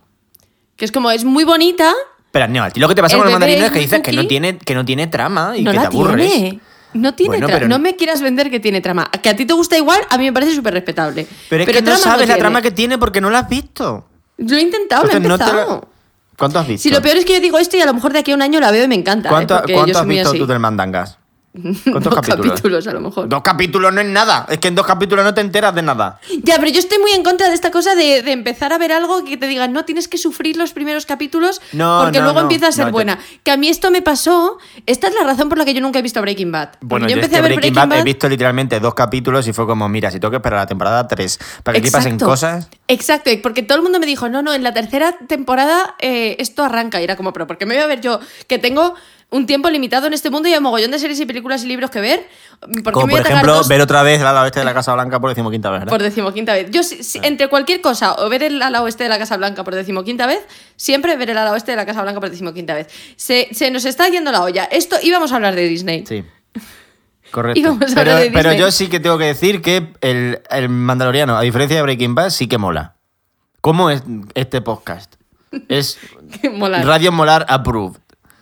Que 0.79 0.85
es 0.85 0.91
como, 0.91 1.11
es 1.11 1.23
muy 1.25 1.43
bonita, 1.43 1.93
Pero 2.31 2.47
no, 2.47 2.63
a 2.63 2.69
ti 2.71 2.79
lo 2.79 2.87
que 2.87 2.95
te 2.95 3.01
pasa 3.01 3.15
El 3.15 3.19
con 3.21 3.27
el 3.27 3.33
mandarino 3.33 3.65
es 3.65 3.71
que 3.71 3.79
dices 3.79 4.01
que 4.01 4.11
no, 4.13 4.25
tiene, 4.25 4.57
que 4.57 4.73
no 4.73 4.83
tiene 4.85 5.05
trama 5.07 5.55
y 5.57 5.63
no 5.63 5.69
que 5.71 5.75
la 5.77 5.81
te 5.83 5.87
aburres. 5.87 6.31
tiene. 6.31 6.59
No 6.93 7.13
tiene 7.13 7.29
Bueno, 7.37 7.47
trama. 7.47 7.67
No 7.67 7.77
me 7.77 7.95
quieras 7.95 8.21
vender 8.21 8.49
que 8.49 8.59
tiene 8.59 8.81
trama. 8.81 9.11
Que 9.21 9.29
a 9.29 9.35
ti 9.35 9.45
te 9.45 9.53
gusta 9.53 9.77
igual, 9.77 10.01
a 10.09 10.17
mí 10.17 10.23
me 10.23 10.33
parece 10.33 10.55
súper 10.55 10.73
respetable. 10.73 11.27
Pero 11.49 11.63
es 11.63 11.69
que 11.69 11.81
no 11.83 11.95
sabes 11.97 12.21
la 12.21 12.33
tiene. 12.33 12.39
trama 12.39 12.61
que 12.63 12.71
tiene 12.71 12.97
porque 12.97 13.21
no 13.21 13.29
la 13.29 13.39
has 13.39 13.49
visto. 13.49 14.07
Yo 14.37 14.55
he 14.57 14.61
intentado, 14.61 15.03
lo 15.03 15.11
he 15.11 15.17
Entonces, 15.17 15.39
no 15.39 15.45
empezado. 15.59 15.89
¿Cuánto 16.37 16.57
has 16.59 16.67
visto? 16.67 16.81
Si 16.81 16.89
lo 16.89 17.01
peor 17.01 17.17
es 17.17 17.25
que 17.25 17.33
yo 17.33 17.39
digo 17.41 17.59
esto 17.59 17.77
y 17.77 17.81
a 17.81 17.85
lo 17.85 17.93
mejor 17.93 18.13
de 18.13 18.19
aquí 18.19 18.31
a 18.31 18.35
un 18.35 18.41
año 18.41 18.59
la 18.59 18.71
veo 18.71 18.85
y 18.85 18.87
me 18.87 18.95
encanta. 18.95 19.27
¿eh? 19.29 19.31
¿Cuánto, 19.31 19.57
Porque 19.57 19.73
cuánto 19.73 19.99
has 19.99 20.07
visto 20.07 20.29
así. 20.29 20.39
tú 20.39 20.47
del 20.47 20.59
Mandangas? 20.59 21.18
¿Cuántos 21.83 22.03
Dos 22.03 22.15
capítulos? 22.15 22.87
a 22.87 22.93
lo 22.93 23.01
mejor. 23.01 23.27
Dos 23.27 23.41
capítulos 23.41 23.91
no 23.91 24.01
es 24.01 24.07
nada. 24.07 24.45
Es 24.49 24.59
que 24.59 24.67
en 24.67 24.75
dos 24.75 24.85
capítulos 24.85 25.25
no 25.25 25.33
te 25.33 25.41
enteras 25.41 25.73
de 25.73 25.81
nada. 25.81 26.19
Ya, 26.43 26.57
pero 26.57 26.69
yo 26.69 26.79
estoy 26.79 26.99
muy 26.99 27.11
en 27.11 27.23
contra 27.23 27.49
de 27.49 27.55
esta 27.55 27.71
cosa 27.71 27.95
de, 27.95 28.21
de 28.21 28.31
empezar 28.31 28.71
a 28.71 28.77
ver 28.77 28.91
algo 28.91 29.23
que 29.23 29.35
te 29.35 29.47
digan, 29.47 29.73
no, 29.73 29.83
tienes 29.83 30.07
que 30.07 30.17
sufrir 30.17 30.57
los 30.57 30.73
primeros 30.73 31.05
capítulos 31.07 31.61
No, 31.71 32.01
porque 32.03 32.19
no, 32.19 32.25
luego 32.25 32.39
no. 32.39 32.45
empieza 32.45 32.67
a 32.67 32.71
ser 32.71 32.91
buena. 32.91 33.17
Que 33.43 33.51
a 33.51 33.57
mí 33.57 33.67
esto 33.67 33.89
me 33.89 34.01
pasó. 34.01 34.57
Esta 34.85 35.07
es 35.07 35.15
la 35.15 35.23
razón 35.23 35.49
por 35.49 35.57
la 35.57 35.65
que 35.65 35.73
yo 35.73 35.81
nunca 35.81 35.99
he 35.99 36.01
visto 36.03 36.21
Breaking 36.21 36.51
Bad. 36.51 36.69
Bueno, 36.81 37.07
yo 37.07 37.15
yo, 37.15 37.15
empecé 37.15 37.35
es 37.35 37.39
a 37.39 37.41
ver 37.41 37.53
Breaking, 37.53 37.73
Breaking 37.73 37.89
Bad, 37.89 37.97
Bad. 37.97 38.01
he 38.01 38.03
visto 38.03 38.29
literalmente 38.29 38.79
dos 38.79 38.93
capítulos 38.93 39.47
y 39.47 39.53
fue 39.53 39.65
como, 39.65 39.89
mira, 39.89 40.11
si 40.11 40.19
tengo 40.19 40.31
que 40.31 40.37
esperar 40.37 40.59
a 40.59 40.61
la 40.63 40.67
temporada 40.67 41.07
3 41.07 41.39
para 41.63 41.73
que 41.73 41.79
aquí 41.79 41.91
pasen 41.91 42.19
cosas. 42.19 42.69
Exacto, 42.87 43.31
porque 43.41 43.63
todo 43.63 43.77
el 43.77 43.83
mundo 43.83 43.99
me 43.99 44.05
dijo, 44.05 44.29
no, 44.29 44.41
no, 44.41 44.53
en 44.53 44.63
la 44.63 44.73
tercera 44.73 45.15
temporada 45.27 45.95
eh, 45.99 46.35
esto 46.39 46.63
arranca. 46.63 47.01
Y 47.01 47.03
era 47.03 47.15
como, 47.15 47.33
pero 47.33 47.47
¿por 47.47 47.57
qué 47.57 47.65
me 47.65 47.75
voy 47.75 47.83
a 47.83 47.87
ver 47.87 48.01
yo 48.01 48.19
que 48.47 48.59
tengo 48.59 48.93
un 49.31 49.45
tiempo 49.45 49.69
limitado 49.69 50.07
en 50.07 50.13
este 50.13 50.29
mundo 50.31 50.49
y 50.49 50.53
hay 50.53 50.57
un 50.57 50.63
mogollón 50.63 50.89
de 50.91 50.97
series 50.99 51.19
y 51.19 51.25
películas 51.25 51.63
y 51.63 51.67
libros 51.67 51.91
que 51.91 52.01
ver? 52.01 52.27
¿Por 52.83 52.93
Como 52.93 53.07
por 53.07 53.19
ejemplo, 53.21 53.53
dos 53.55 53.67
ver 53.67 53.79
otra 53.81 54.01
vez 54.03 54.19
el 54.19 54.25
ala 54.27 54.41
oeste 54.41 54.59
de 54.59 54.65
la 54.65 54.73
Casa 54.73 54.93
Blanca 54.93 55.19
por 55.19 55.29
decimoquinta 55.29 55.69
vez, 55.69 55.79
¿verdad? 55.81 55.91
por 55.93 56.01
decimoquinta 56.01 56.53
vez? 56.53 56.71
Yo, 56.71 56.81
si- 56.83 57.03
si- 57.03 57.19
entre 57.23 57.47
cualquier 57.47 57.79
cosa, 57.81 58.15
o 58.15 58.27
ver 58.27 58.43
el 58.43 58.61
ala 58.61 58.81
oeste 58.81 59.03
de 59.03 59.09
la 59.09 59.17
Casa 59.19 59.37
Blanca 59.37 59.63
por 59.63 59.75
decimoquinta 59.75 60.25
vez, 60.25 60.41
siempre 60.75 61.15
ver 61.15 61.29
el 61.29 61.37
ala 61.37 61.51
oeste 61.51 61.71
de 61.71 61.77
la 61.77 61.85
Casa 61.85 62.01
Blanca 62.01 62.19
por 62.19 62.29
decimoquinta 62.29 62.73
vez. 62.73 62.87
Se, 63.17 63.47
se 63.51 63.69
nos 63.71 63.85
está 63.85 64.09
yendo 64.09 64.31
la 64.31 64.41
olla. 64.41 64.63
Esto 64.65 64.95
íbamos 65.01 65.31
a 65.31 65.35
hablar 65.35 65.55
de 65.55 65.67
Disney. 65.67 66.05
Sí. 66.07 66.23
Correcto. 67.31 67.77
Pero, 68.33 68.53
yo 68.53 68.71
sí 68.71 68.87
que 68.87 68.99
tengo 68.99 69.17
que 69.19 69.25
decir 69.25 69.61
que 69.61 69.93
el, 70.01 70.41
el 70.49 70.69
Mandaloriano, 70.69 71.37
a 71.37 71.41
diferencia 71.41 71.77
de 71.77 71.83
Breaking 71.83 72.15
Bad, 72.15 72.31
sí 72.31 72.47
que 72.47 72.57
mola. 72.57 72.95
¿Cómo 73.61 73.89
es 73.91 74.01
este 74.33 74.61
podcast? 74.61 75.15
Es 75.67 75.97
Molar. 76.53 76.85
Radio 76.85 77.11
Molar 77.11 77.45
Approved. 77.49 77.99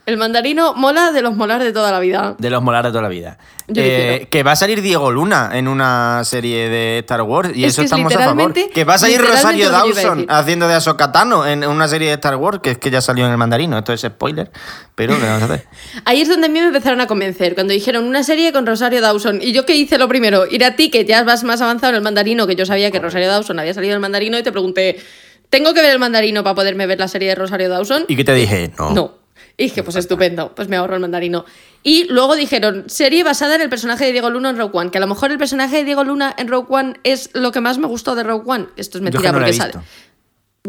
El 0.08 0.16
mandarino 0.16 0.74
mola 0.74 1.12
de 1.12 1.22
los 1.22 1.36
molar 1.36 1.62
de 1.62 1.74
toda 1.74 1.92
la 1.92 2.00
vida. 2.00 2.34
De 2.40 2.50
los 2.50 2.64
molar 2.64 2.86
de 2.86 2.92
toda 2.92 3.02
la 3.02 3.10
vida. 3.10 3.38
Eh, 3.76 4.28
que 4.32 4.42
va 4.42 4.54
a 4.54 4.56
salir 4.56 4.82
Diego 4.82 5.12
Luna 5.12 5.50
en 5.52 5.68
una 5.68 6.24
serie 6.24 6.70
de 6.70 7.00
Star 7.00 7.24
Wars 7.24 7.50
y 7.54 7.66
Es 7.66 7.74
eso 7.74 7.82
que 7.82 7.88
es 7.88 7.92
estamos 7.92 8.16
a 8.16 8.20
favor. 8.20 8.54
Que 8.54 8.86
va 8.86 8.94
a 8.94 8.98
salir 9.00 9.20
Rosario 9.20 9.66
que 9.66 9.70
Dawson 9.70 10.26
haciendo 10.30 10.70
de 10.70 10.76
Ahsoka 10.76 11.12
Tano 11.12 11.46
en 11.46 11.66
una 11.66 11.90
serie 11.90 12.08
de 12.08 12.14
Star 12.14 12.38
Wars 12.38 12.60
que 12.64 12.72
es 12.72 12.78
que 12.78 12.90
ya 12.90 13.02
salió 13.02 13.26
en 13.26 13.34
el 13.34 13.38
mandarino. 13.38 13.78
Esto 13.78 13.92
es 13.92 14.00
spoiler, 14.00 14.50
pero 14.96 15.14
¿qué 15.20 15.26
vamos 15.26 15.42
a 15.42 15.46
hacer? 15.46 15.68
Ahí 16.06 16.22
es 16.22 16.30
donde 16.30 16.48
a 16.48 16.50
mí 16.50 16.58
me 16.58 16.68
empezaron 16.68 17.02
a 17.02 17.08
convencer, 17.08 17.54
cuando 17.54 17.74
dijeron 17.74 18.06
una 18.06 18.24
serie 18.24 18.54
con 18.54 18.66
Rosario 18.66 19.02
Dawson. 19.02 19.42
Y 19.42 19.52
yo 19.52 19.66
qué 19.66 19.76
hice 19.76 19.98
lo 19.98 20.08
primero, 20.08 20.48
ir 20.50 20.64
a 20.64 20.78
ti, 20.78 20.90
que 20.90 21.04
ya 21.04 21.26
vas 21.26 21.44
más 21.44 21.60
avanzado 21.60 21.90
en 21.90 21.96
el 21.98 22.02
mandarino, 22.02 22.48
que 22.48 22.56
yo 22.56 22.66
sabía 22.66 22.92
que 22.92 23.00
Rosario 23.00 23.28
Dawson 23.28 23.60
había 23.60 23.74
salido 23.74 23.92
del 23.92 24.00
mandarino, 24.00 24.40
y 24.40 24.44
te 24.44 24.54
pregunté, 24.54 25.02
¿tengo 25.50 25.74
que 25.74 25.82
ver 25.82 25.92
el 25.92 26.00
mandarino 26.00 26.46
para 26.46 26.56
poderme 26.56 26.88
ver 26.88 26.98
la 26.98 27.10
serie 27.10 27.28
de 27.28 27.36
Rosario 27.36 27.68
Dawson? 27.68 28.06
¿Y 28.08 28.16
qué 28.16 28.24
te 28.24 28.34
dije? 28.34 28.72
No. 28.80 28.92
No. 28.92 29.27
Y 29.60 29.64
dije, 29.66 29.82
pues 29.82 29.96
estupendo, 29.96 30.54
pues 30.56 30.68
me 30.70 30.76
ahorro 30.76 30.94
el 30.94 31.02
mandarino. 31.02 31.44
Y 31.82 32.04
luego 32.10 32.36
dijeron, 32.36 32.84
serie 32.88 33.24
basada 33.24 33.56
en 33.56 33.62
el 33.62 33.70
personaje 33.70 34.06
de 34.06 34.12
Diego 34.12 34.30
Luna 34.30 34.52
en 34.52 34.58
Rogue 34.58 34.78
One, 34.78 34.92
que 34.92 35.00
a 35.00 35.02
lo 35.02 35.08
mejor 35.08 35.32
el 35.32 35.40
personaje 35.40 35.78
de 35.78 35.84
Diego 35.84 36.04
Luna 36.04 36.36
en 36.38 36.48
Rogue 36.48 36.68
One 36.70 36.94
es 37.04 37.32
lo 37.34 37.52
que 37.52 37.60
más 37.60 37.80
me 37.80 37.88
gustó 37.88 38.14
de 38.16 38.22
Rogue 38.24 38.44
One. 38.46 38.66
Esto 38.78 39.00
es 39.00 39.02
Yo 39.02 39.06
mentira 39.06 39.22
que 39.24 39.32
no 39.32 39.38
porque 39.40 39.54
sale. 39.54 39.74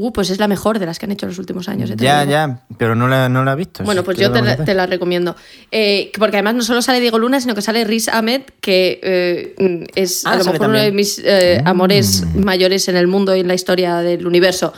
Uh, 0.01 0.12
pues 0.12 0.30
es 0.30 0.39
la 0.39 0.47
mejor 0.47 0.78
de 0.78 0.86
las 0.86 0.99
que 0.99 1.07
han 1.07 1.12
hecho 1.12 1.26
en 1.26 1.30
los 1.30 1.39
últimos 1.41 1.68
años. 1.68 1.91
eh, 1.91 1.95
Ya, 1.97 2.22
ya, 2.24 2.61
pero 2.78 2.95
no 2.95 3.09
la, 3.09 3.28
no 3.28 3.45
la 3.45 3.55
he 3.55 3.57
visto. 3.57 3.82
Bueno, 3.82 4.05
pues 4.05 4.16
¿qué 4.16 4.22
yo 4.22 4.32
te 4.32 4.41
la, 4.41 4.57
te 4.57 4.72
la 4.72 4.86
recomiendo. 4.86 5.34
Eh, 5.72 6.12
porque 6.18 6.36
además 6.36 6.55
no 6.55 6.62
solo 6.62 6.80
sale 6.82 7.01
Diego 7.01 7.18
Luna, 7.18 7.41
sino 7.41 7.55
que 7.57 7.62
sale 7.62 7.82
Riz 7.84 8.07
Ahmed, 8.09 8.43
que 8.61 9.01
eh, 9.03 9.86
es 9.97 10.24
Ah, 10.24 10.32
a 10.34 10.36
lo 10.39 10.45
mejor 10.45 10.68
uno 10.68 10.78
de 10.78 10.84
también. 10.84 10.95
mis 10.97 11.20
eh, 11.24 11.61
amores 11.64 12.22
Mm. 12.24 12.45
mayores 12.45 12.86
en 12.89 12.97
el 12.97 13.09
mundo 13.09 13.34
y 13.34 13.41
en 13.41 13.49
la 13.49 13.55
historia 13.55 13.97
del 13.97 14.24
universo. 14.26 14.72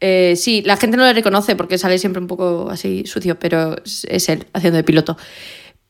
Eh, 0.00 0.34
sí, 0.36 0.62
la 0.64 0.76
gente 0.76 0.96
no 0.96 1.04
le 1.04 1.12
reconoce 1.12 1.56
porque 1.56 1.78
sale 1.78 1.98
siempre 1.98 2.20
un 2.20 2.26
poco 2.28 2.68
así 2.70 3.04
sucio, 3.06 3.38
pero 3.38 3.76
es, 3.84 4.28
él 4.28 4.46
haciendo 4.52 4.76
de 4.76 4.84
piloto. 4.84 5.16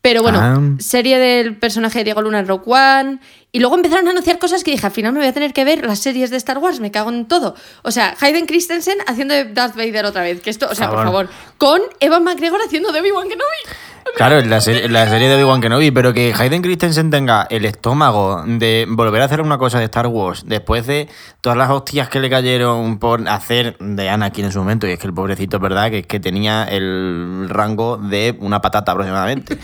Pero 0.00 0.22
bueno, 0.22 0.38
Ah. 0.40 0.60
serie 0.78 1.18
del 1.18 1.56
personaje 1.56 1.98
de 1.98 2.04
Diego 2.04 2.22
Luna 2.22 2.38
en 2.38 2.46
Rogue 2.46 2.62
One. 2.66 3.18
Y 3.56 3.58
luego 3.58 3.74
empezaron 3.74 4.06
a 4.06 4.10
anunciar 4.10 4.38
cosas 4.38 4.62
que 4.62 4.70
dije, 4.72 4.84
al 4.84 4.92
final 4.92 5.14
me 5.14 5.20
voy 5.20 5.28
a 5.28 5.32
tener 5.32 5.54
que 5.54 5.64
ver 5.64 5.82
las 5.86 6.00
series 6.00 6.28
de 6.28 6.36
Star 6.36 6.58
Wars, 6.58 6.78
me 6.78 6.90
cago 6.90 7.08
en 7.08 7.24
todo. 7.24 7.54
O 7.84 7.90
sea, 7.90 8.14
Hayden 8.20 8.44
Christensen 8.44 8.98
haciendo 9.06 9.32
de 9.32 9.46
Darth 9.46 9.74
Vader 9.74 10.04
otra 10.04 10.20
vez. 10.20 10.42
Que 10.42 10.50
esto, 10.50 10.68
o 10.70 10.74
sea, 10.74 10.90
por 10.90 11.04
Favor. 11.04 11.30
Con 11.56 11.80
Evan 12.00 12.22
McGregor 12.22 12.60
haciendo 12.60 12.92
de 12.92 13.00
Obi-Wan 13.00 13.30
Kenobi. 13.30 13.78
Claro, 14.14 14.42
la, 14.42 14.56
la 14.56 14.60
serie 15.08 15.28
de 15.28 15.34
Obi-Wan 15.36 15.62
Kenobi, 15.62 15.90
pero 15.90 16.12
que 16.12 16.34
Hayden 16.38 16.60
Christensen 16.60 17.10
tenga 17.10 17.46
el 17.48 17.64
estómago 17.64 18.44
de 18.46 18.84
volver 18.90 19.22
a 19.22 19.24
hacer 19.24 19.40
una 19.40 19.56
cosa 19.56 19.78
de 19.78 19.86
Star 19.86 20.08
Wars 20.08 20.42
después 20.44 20.86
de 20.86 21.08
todas 21.40 21.56
las 21.56 21.70
hostias 21.70 22.10
que 22.10 22.20
le 22.20 22.28
cayeron 22.28 22.98
por 22.98 23.26
hacer 23.26 23.78
de 23.78 24.10
Anakin 24.10 24.44
en 24.44 24.52
su 24.52 24.58
momento, 24.58 24.86
y 24.86 24.90
es 24.90 24.98
que 24.98 25.06
el 25.06 25.14
pobrecito, 25.14 25.58
verdad, 25.58 25.88
que 25.88 26.00
es 26.00 26.06
que 26.06 26.20
tenía 26.20 26.64
el 26.64 27.46
rango 27.48 27.96
de 27.96 28.36
una 28.38 28.60
patata 28.60 28.92
aproximadamente. 28.92 29.56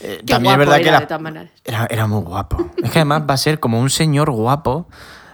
Eh, 0.00 0.22
También 0.26 0.52
es 0.52 0.58
verdad 0.58 0.76
que 0.76 0.82
era, 0.82 0.92
la- 0.92 1.00
de 1.00 1.06
todas 1.06 1.22
maneras. 1.22 1.50
era, 1.64 1.86
era 1.90 2.06
muy 2.06 2.22
guapo. 2.22 2.70
Es 2.82 2.90
que 2.90 2.98
además 3.00 3.22
va 3.28 3.34
a 3.34 3.38
ser 3.38 3.60
como 3.60 3.78
un 3.80 3.90
señor 3.90 4.30
guapo 4.30 4.88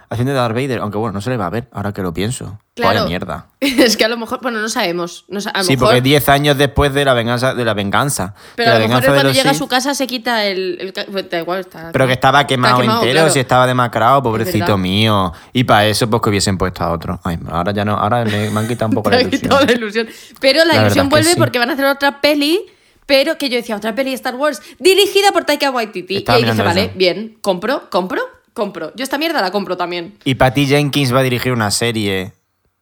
haciendo 0.08 0.32
de 0.32 0.38
Darth 0.38 0.54
Vader, 0.54 0.80
aunque 0.80 0.98
bueno, 0.98 1.14
no 1.14 1.20
se 1.20 1.30
le 1.30 1.36
va 1.36 1.46
a 1.46 1.50
ver, 1.50 1.68
ahora 1.72 1.92
que 1.92 2.00
lo 2.02 2.12
pienso. 2.14 2.58
Claro. 2.76 3.06
Mierda. 3.06 3.46
Es 3.60 3.96
que 3.96 4.04
a 4.04 4.08
lo 4.08 4.16
mejor, 4.18 4.40
bueno, 4.42 4.60
no 4.60 4.68
sabemos. 4.68 5.24
No 5.28 5.40
sa- 5.40 5.50
a 5.50 5.58
lo 5.58 5.64
Sí, 5.64 5.72
mejor, 5.72 5.88
porque 5.88 6.00
10 6.02 6.28
años 6.28 6.58
después 6.58 6.92
de 6.94 7.04
la 7.04 7.14
venganza, 7.14 7.54
de 7.54 7.64
la 7.64 7.74
venganza. 7.74 8.34
Pero 8.54 8.72
a 8.72 8.78
lo 8.78 8.86
mejor 8.88 9.04
cuando 9.04 9.32
llega 9.32 9.50
a 9.50 9.54
su 9.54 9.66
casa 9.66 9.94
se 9.94 10.06
quita 10.06 10.44
el. 10.44 10.92
pues, 11.10 11.28
da 11.30 11.38
igual, 11.38 11.60
está. 11.60 11.90
Pero 11.92 12.06
que 12.06 12.12
estaba 12.12 12.46
quemado, 12.46 12.80
quemado, 12.80 13.00
entero, 13.00 13.14
claro. 13.20 13.30
si 13.32 13.38
estaba 13.40 13.66
demacrado, 13.66 14.22
pobrecito 14.22 14.76
mío. 14.78 15.32
Y 15.52 15.64
para 15.64 15.86
eso, 15.86 16.08
pues 16.10 16.22
que 16.22 16.28
hubiesen 16.28 16.58
puesto 16.58 16.84
a 16.84 16.90
otro. 16.92 17.18
Ay, 17.24 17.38
ahora 17.50 17.72
ya 17.72 17.84
no, 17.84 17.96
ahora 17.96 18.24
me, 18.24 18.50
me 18.50 18.60
han 18.60 18.68
quitado 18.68 18.90
un 18.90 18.94
poco 18.96 19.10
la 19.10 19.20
ilusión. 19.22 19.50
la 19.66 19.72
ilusión. 19.72 20.08
Pero 20.40 20.64
la, 20.64 20.82
ilusión 20.82 21.06
que 21.08 21.10
vuelve 21.10 21.30
sí. 21.30 21.36
porque 21.38 21.58
van 21.58 21.70
a 21.70 21.72
hacer 21.72 21.86
otra 21.86 22.20
peli. 22.20 22.60
Pero 23.06 23.38
que 23.38 23.48
yo 23.48 23.56
decía, 23.56 23.76
otra 23.76 23.94
peli 23.94 24.10
de 24.10 24.16
Star 24.16 24.34
Wars 24.34 24.60
dirigida 24.78 25.30
por 25.32 25.44
Taika 25.44 25.70
Waititi. 25.70 26.16
Estaba 26.16 26.38
y 26.40 26.42
ahí 26.44 26.50
dije, 26.50 26.62
vale, 26.62 26.82
eso. 26.86 26.92
bien, 26.96 27.36
compro, 27.40 27.88
compro, 27.88 28.20
compro. 28.52 28.92
Yo 28.96 29.04
esta 29.04 29.16
mierda 29.18 29.40
la 29.40 29.50
compro 29.52 29.76
también. 29.76 30.14
Y 30.24 30.34
Patty 30.34 30.66
Jenkins 30.66 31.14
va 31.14 31.20
a 31.20 31.22
dirigir 31.22 31.52
una 31.52 31.70
serie. 31.70 32.32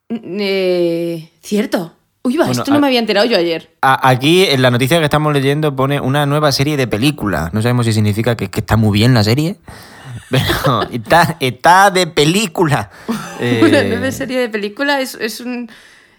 Eh, 0.09 1.29
Cierto. 1.43 1.95
Uy, 2.23 2.37
va, 2.39 2.47
Bueno, 2.47 2.61
esto 2.63 2.71
no 2.71 2.79
a- 2.79 2.81
me 2.81 2.87
había 2.87 3.01
enterado 3.01 3.27
yo 3.27 3.37
ayer. 3.37 3.71
A- 3.83 4.09
Aquí 4.09 4.45
en 4.45 4.63
la 4.63 4.71
noticia 4.71 4.99
que 4.99 5.05
estamos 5.05 5.33
leyendo 5.35 5.77
pone 5.77 6.01
una 6.01 6.25
nueva 6.25 6.53
serie 6.53 6.77
de 6.79 6.87
películas. 6.87 7.53
No 7.53 7.61
sabemos 7.61 7.85
si 7.85 7.93
significa 7.93 8.35
que, 8.37 8.49
que 8.51 8.61
está 8.61 8.77
muy 8.77 8.97
bien 8.99 9.13
la 9.13 9.23
serie. 9.25 9.57
Pero 10.31 10.83
está, 10.91 11.37
está 11.41 11.91
de 11.91 12.07
película. 12.07 12.91
Eh, 13.41 13.61
Una 13.65 13.83
nueva 13.83 14.13
serie 14.13 14.39
de 14.39 14.49
película 14.49 15.01
es, 15.01 15.17
es 15.21 15.41
un. 15.41 15.69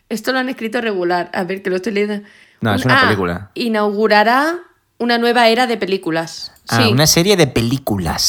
Esto 0.09 0.33
lo 0.33 0.39
han 0.39 0.49
escrito 0.49 0.81
regular. 0.81 1.31
A 1.33 1.45
ver, 1.45 1.61
que 1.63 1.69
lo 1.69 1.77
estoy 1.77 1.93
leyendo. 1.93 2.27
No, 2.61 2.73
es 2.73 2.85
Un- 2.85 2.91
una 2.91 3.01
película. 3.01 3.51
Inaugurará 3.55 4.55
una 4.97 5.17
nueva 5.17 5.47
era 5.49 5.67
de 5.67 5.77
películas. 5.77 6.51
ah, 6.69 6.83
sí. 6.83 6.91
una 6.91 7.05
serie 7.05 7.35
de 7.37 7.47
películas. 7.47 8.21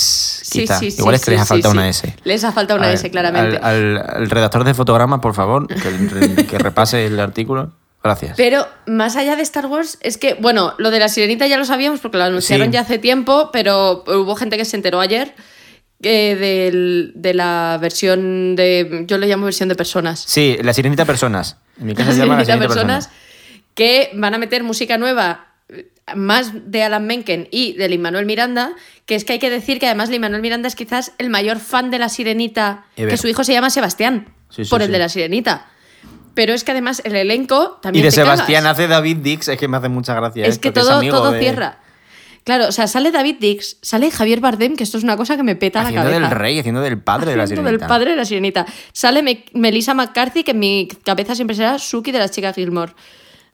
Sí, 0.42 0.60
quizá. 0.60 0.78
sí, 0.78 0.90
sí, 0.90 0.98
Igual 0.98 1.14
es 1.14 1.24
que 1.24 1.30
les 1.30 1.40
ha 1.40 1.46
faltado 1.46 1.72
una 1.72 1.88
S. 1.88 2.14
Les 2.24 2.44
ha 2.44 2.52
faltado 2.52 2.78
una 2.78 2.88
Al- 2.88 2.94
S, 2.94 3.10
claramente. 3.10 3.56
Al, 3.56 3.96
al- 3.98 4.16
al 4.16 4.30
redactor 4.30 4.64
de 4.64 4.74
fotogramas, 4.74 5.20
por 5.20 5.34
favor, 5.34 5.66
que, 5.68 6.46
que 6.46 6.58
repase 6.58 7.06
el 7.06 7.18
artículo. 7.20 7.72
Gracias. 8.02 8.34
Pero 8.36 8.66
más 8.86 9.16
allá 9.16 9.34
de 9.36 9.42
Star 9.42 9.66
Wars, 9.66 9.98
es 10.00 10.16
que, 10.18 10.34
bueno, 10.34 10.74
lo 10.78 10.90
de 10.90 10.98
la 11.00 11.08
sirenita 11.08 11.46
ya 11.48 11.56
lo 11.56 11.64
sabíamos 11.64 11.98
porque 12.00 12.18
lo 12.18 12.24
anunciaron 12.24 12.70
ya 12.70 12.80
hace 12.82 12.98
tiempo, 12.98 13.50
pero 13.52 14.04
hubo 14.06 14.36
gente 14.36 14.56
que 14.56 14.64
se 14.64 14.76
enteró 14.76 15.00
ayer 15.00 15.34
eh, 16.02 16.36
del- 16.38 17.12
de 17.16 17.32
la 17.34 17.78
versión 17.80 18.54
de. 18.54 19.04
Yo 19.08 19.18
le 19.18 19.26
llamo 19.26 19.44
versión 19.46 19.68
de 19.68 19.74
personas. 19.76 20.20
Sí, 20.26 20.56
la 20.62 20.72
sirenita 20.74 21.04
personas. 21.04 21.56
En 21.80 21.86
mi 21.86 21.94
casa 21.94 22.12
se 22.12 22.18
La 22.18 22.24
llama 22.26 22.36
la 22.38 22.44
sirenita 22.44 22.64
sirenita 22.66 22.74
personas 22.74 23.06
personas. 23.06 23.25
Que 23.76 24.10
van 24.14 24.34
a 24.34 24.38
meter 24.38 24.64
música 24.64 24.98
nueva 24.98 25.52
eh, 25.68 25.88
más 26.16 26.50
de 26.70 26.82
Alan 26.82 27.06
Menken 27.06 27.46
y 27.52 27.74
de 27.74 27.88
Lin 27.88 28.02
Manuel 28.02 28.26
Miranda, 28.26 28.72
que 29.04 29.14
es 29.14 29.24
que 29.24 29.34
hay 29.34 29.38
que 29.38 29.50
decir 29.50 29.78
que 29.78 29.86
además 29.86 30.08
Lin 30.08 30.20
Manuel 30.22 30.42
Miranda 30.42 30.66
es 30.66 30.74
quizás 30.74 31.12
el 31.18 31.30
mayor 31.30 31.58
fan 31.60 31.90
de 31.92 32.00
la 32.00 32.08
sirenita, 32.08 32.86
Ever. 32.96 33.12
que 33.12 33.16
su 33.18 33.28
hijo 33.28 33.44
se 33.44 33.52
llama 33.52 33.70
Sebastián, 33.70 34.34
Sí, 34.50 34.64
sí, 34.64 34.70
por 34.70 34.80
el 34.82 34.88
sí. 34.88 34.92
de 34.92 34.98
la 34.98 35.08
sirenita. 35.08 35.66
Pero 36.34 36.52
es 36.52 36.64
que 36.64 36.72
además 36.72 37.00
el 37.04 37.14
elenco 37.16 37.76
Y 37.78 37.82
también 37.82 38.04
de 38.04 38.10
te 38.10 38.16
cagas. 38.16 38.34
Sebastián 38.40 38.66
hace 38.66 38.88
David 38.88 39.18
Dix, 39.18 39.48
es 39.48 39.58
que 39.58 39.68
me 39.68 39.76
hace 39.78 39.88
mucha 39.88 40.14
gracia. 40.14 40.44
Es 40.46 40.58
que 40.58 40.70
todo, 40.72 41.00
todo 41.08 41.30
de- 41.32 41.38
cierra. 41.40 41.78
Claro, 42.44 42.68
o 42.68 42.72
sea, 42.72 42.86
sale 42.86 43.10
David 43.10 43.36
Dix, 43.40 43.78
sale 43.82 44.08
Javier 44.12 44.38
Bardem, 44.38 44.76
que 44.76 44.84
esto 44.84 44.98
es 44.98 45.02
una 45.04 45.16
cosa 45.16 45.36
que 45.36 45.42
me 45.42 45.56
peta 45.56 45.80
la 45.82 45.88
Haciendo 45.88 46.10
cabeza. 46.10 46.28
del 46.28 46.38
rey, 46.38 46.58
haciendo 46.60 46.80
del 46.80 46.98
padre 47.02 47.32
de 47.32 47.36
la 47.36 47.42
Haciendo 47.42 47.62
sirenita. 47.62 47.84
del 47.86 47.88
padre 47.88 48.10
de 48.12 48.16
la 48.16 48.24
sirenita. 48.24 48.66
Sale 48.92 49.22
Me- 49.24 49.44
Melissa 49.54 49.94
McCarthy, 49.94 50.44
que 50.44 50.52
en 50.52 50.58
mi 50.60 50.86
cabeza 51.02 51.34
siempre 51.34 51.56
será 51.56 51.78
Suki 51.80 52.12
de 52.12 52.20
las 52.20 52.30
chicas 52.30 52.54
Gilmore. 52.54 52.92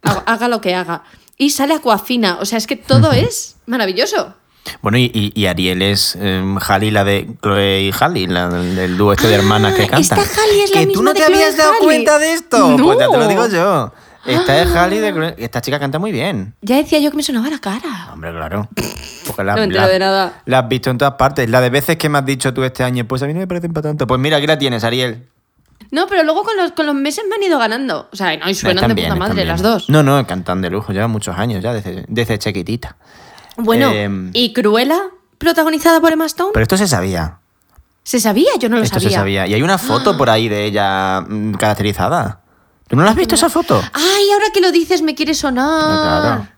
Haga, 0.02 0.48
lo 0.48 0.60
que 0.60 0.74
haga. 0.74 1.02
Y 1.38 1.50
sale 1.50 1.74
Aquafina. 1.74 2.38
O 2.40 2.44
sea, 2.44 2.58
es 2.58 2.66
que 2.66 2.76
todo 2.76 3.12
es 3.12 3.56
maravilloso. 3.66 4.34
Bueno, 4.80 4.96
y, 4.98 5.10
y- 5.12 5.32
y 5.34 5.46
Ariel 5.46 5.82
es 5.82 6.16
eh, 6.20 6.42
Halley, 6.68 6.90
la 6.92 7.02
de 7.04 7.28
Chloe 7.42 7.82
y 7.82 7.92
Halley, 7.98 8.26
la 8.28 8.48
del, 8.48 8.96
dúo 8.96 9.12
este 9.12 9.26
de 9.26 9.34
hermanas 9.34 9.74
que 9.74 9.82
Ah, 9.84 9.88
cantan. 9.88 10.18
esta 10.20 10.40
Halley 10.42 10.60
es 10.60 10.70
la 10.74 10.80
¿Que 10.80 10.86
tú 10.86 10.88
misma 10.88 11.02
no 11.04 11.12
de 11.14 11.20
te 11.20 11.26
Chloe 11.26 11.36
habías 11.36 11.56
dado 11.56 11.70
Halley? 11.72 11.84
cuenta 11.84 12.18
de 12.20 12.32
esto? 12.32 12.76
No. 12.78 12.84
Pues 12.84 12.98
ya 13.00 13.08
te 13.08 13.16
lo 13.18 13.28
digo 13.28 13.48
yo. 13.48 13.92
Esta 14.24 14.62
es 14.62 14.68
Ah. 14.72 14.84
Halley 14.84 14.98
de 15.00 15.12
Chloe- 15.12 15.34
Esta 15.38 15.60
chica 15.60 15.80
canta 15.80 15.98
muy 15.98 16.12
bien. 16.12 16.54
Ya 16.62 16.76
decía 16.76 17.00
yo 17.00 17.10
que 17.10 17.16
me 17.16 17.24
sonaba 17.24 17.50
la 17.50 17.58
cara. 17.58 18.10
Hombre, 18.12 18.30
claro. 18.30 18.68
Porque 19.26 19.42
la, 19.42 19.56
No 19.56 19.66
la- 19.66 19.88
de 19.88 19.98
nada. 19.98 20.42
la 20.46 20.58
has 20.60 20.68
visto 20.68 20.90
en 20.90 20.98
todas 20.98 21.14
partes. 21.14 21.50
La 21.50 21.60
de 21.60 21.70
veces 21.70 21.96
que 21.96 22.08
me 22.08 22.18
has 22.18 22.26
dicho 22.26 22.54
tú 22.54 22.62
este 22.62 22.84
año, 22.84 23.04
pues 23.06 23.20
a 23.22 23.26
mí 23.26 23.34
no 23.34 23.40
me 23.40 23.48
parecen 23.48 23.72
para 23.72 23.88
tanto. 23.88 24.06
Pues 24.06 24.20
mira, 24.20 24.36
aquí 24.36 24.46
la 24.46 24.58
tienes, 24.58 24.84
Ariel. 24.84 25.26
No, 25.92 26.06
pero 26.08 26.24
luego 26.24 26.42
con 26.42 26.56
los, 26.56 26.72
con 26.72 26.86
los 26.86 26.94
meses 26.94 27.24
me 27.28 27.36
han 27.36 27.42
ido 27.42 27.58
ganando. 27.58 28.08
O 28.10 28.16
sea, 28.16 28.34
no, 28.38 28.48
y 28.48 28.54
suenan 28.54 28.78
Están 28.78 28.88
de 28.88 28.94
bien, 28.94 29.08
puta 29.12 29.18
madre 29.28 29.44
las 29.44 29.62
dos. 29.62 29.88
No, 29.90 30.02
no, 30.02 30.26
cantan 30.26 30.60
de 30.62 30.70
lujo. 30.70 30.92
Llevan 30.92 31.10
muchos 31.10 31.36
años 31.38 31.62
ya, 31.62 31.72
desde, 31.74 32.06
desde 32.08 32.38
chiquitita. 32.38 32.96
Bueno, 33.58 33.90
Eh, 33.92 34.08
¿y 34.32 34.52
Cruella? 34.54 35.02
Protagonizada 35.36 36.00
por 36.00 36.10
Emma 36.12 36.24
Stone. 36.26 36.50
Pero 36.54 36.62
esto 36.62 36.76
se 36.78 36.88
sabía. 36.88 37.38
¿Se 38.02 38.18
sabía? 38.20 38.50
Yo 38.58 38.68
no 38.70 38.78
lo 38.78 38.82
Esto 38.82 38.94
sabía. 38.98 39.10
se 39.10 39.14
sabía. 39.16 39.46
Y 39.46 39.54
hay 39.54 39.62
una 39.62 39.76
foto 39.78 40.16
por 40.18 40.30
ahí 40.30 40.48
de 40.48 40.64
ella 40.64 41.20
mm, 41.20 41.52
caracterizada. 41.54 42.40
¿Tú 42.88 42.96
no 42.96 43.04
la 43.04 43.10
has 43.10 43.16
visto 43.16 43.34
esa 43.34 43.50
foto? 43.50 43.80
Ay, 43.92 44.30
ahora 44.32 44.46
que 44.52 44.60
lo 44.62 44.72
dices, 44.72 45.02
me 45.02 45.14
quiere 45.14 45.34
sonar. 45.34 46.22
Claro. 46.22 46.48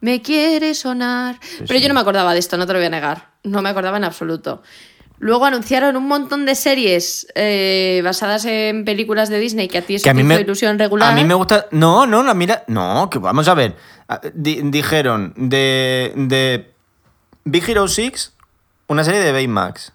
Me 0.00 0.22
quiere 0.22 0.74
sonar. 0.74 1.38
Pero 1.58 1.74
sí. 1.78 1.80
yo 1.82 1.88
no 1.88 1.94
me 1.94 2.00
acordaba 2.00 2.32
de 2.32 2.38
esto, 2.38 2.56
no 2.56 2.66
te 2.66 2.72
lo 2.72 2.78
voy 2.78 2.86
a 2.86 2.90
negar. 2.90 3.28
No 3.44 3.60
me 3.60 3.68
acordaba 3.68 3.98
en 3.98 4.04
absoluto. 4.04 4.62
Luego 5.20 5.44
anunciaron 5.44 5.96
un 5.96 6.08
montón 6.08 6.46
de 6.46 6.54
series 6.54 7.26
eh, 7.34 8.00
basadas 8.02 8.44
en 8.46 8.84
películas 8.84 9.28
de 9.28 9.38
Disney 9.38 9.68
que 9.68 9.78
a 9.78 9.82
ti 9.82 9.94
eso 9.96 10.04
Que 10.04 10.10
a 10.10 10.14
te 10.14 10.22
mí 10.22 10.28
hizo 10.28 10.38
me, 10.38 10.44
ilusión 10.44 10.78
regular. 10.78 11.12
A 11.12 11.14
mí 11.14 11.24
me 11.24 11.34
gusta. 11.34 11.66
No, 11.70 12.06
no, 12.06 12.22
no, 12.22 12.34
mira. 12.34 12.64
No, 12.68 13.08
que 13.10 13.18
vamos 13.18 13.46
a 13.46 13.54
ver. 13.54 13.76
Ah, 14.08 14.20
di- 14.34 14.60
dijeron 14.64 15.34
de, 15.36 16.12
de 16.16 16.72
Big 17.44 17.68
Hero 17.68 17.86
6, 17.86 18.32
una 18.88 19.04
serie 19.04 19.20
de 19.20 19.30
Baymax. 19.32 19.92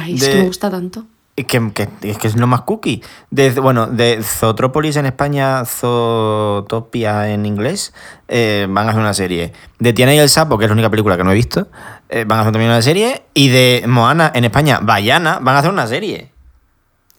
Ay, 0.00 0.14
es 0.14 0.20
de- 0.20 0.30
que 0.30 0.36
me 0.38 0.46
gusta 0.46 0.70
tanto. 0.70 1.06
Que, 1.46 1.72
que- 1.72 1.88
es 2.02 2.18
que 2.18 2.26
es 2.28 2.36
lo 2.36 2.46
más 2.46 2.62
cookie. 2.62 3.02
De, 3.30 3.50
bueno, 3.60 3.86
de 3.86 4.20
Zootrópolis 4.22 4.96
en 4.96 5.06
España, 5.06 5.64
Zootopia 5.64 7.30
en 7.30 7.46
inglés, 7.46 7.92
eh, 8.28 8.66
van 8.68 8.86
a 8.86 8.90
hacer 8.90 9.00
una 9.00 9.14
serie. 9.14 9.52
De 9.78 9.92
Tiana 9.92 10.14
y 10.14 10.18
el 10.18 10.28
Sapo, 10.28 10.58
que 10.58 10.64
es 10.64 10.68
la 10.70 10.72
única 10.74 10.90
película 10.90 11.16
que 11.16 11.24
no 11.24 11.32
he 11.32 11.34
visto, 11.34 11.68
eh, 12.08 12.24
van 12.26 12.38
a 12.38 12.40
hacer 12.42 12.52
también 12.52 12.70
una 12.70 12.82
serie. 12.82 13.22
Y 13.34 13.48
de 13.48 13.84
Moana 13.86 14.30
en 14.34 14.44
España, 14.44 14.80
Bayana, 14.82 15.38
van 15.40 15.56
a 15.56 15.58
hacer 15.60 15.70
una 15.70 15.86
serie. 15.86 16.30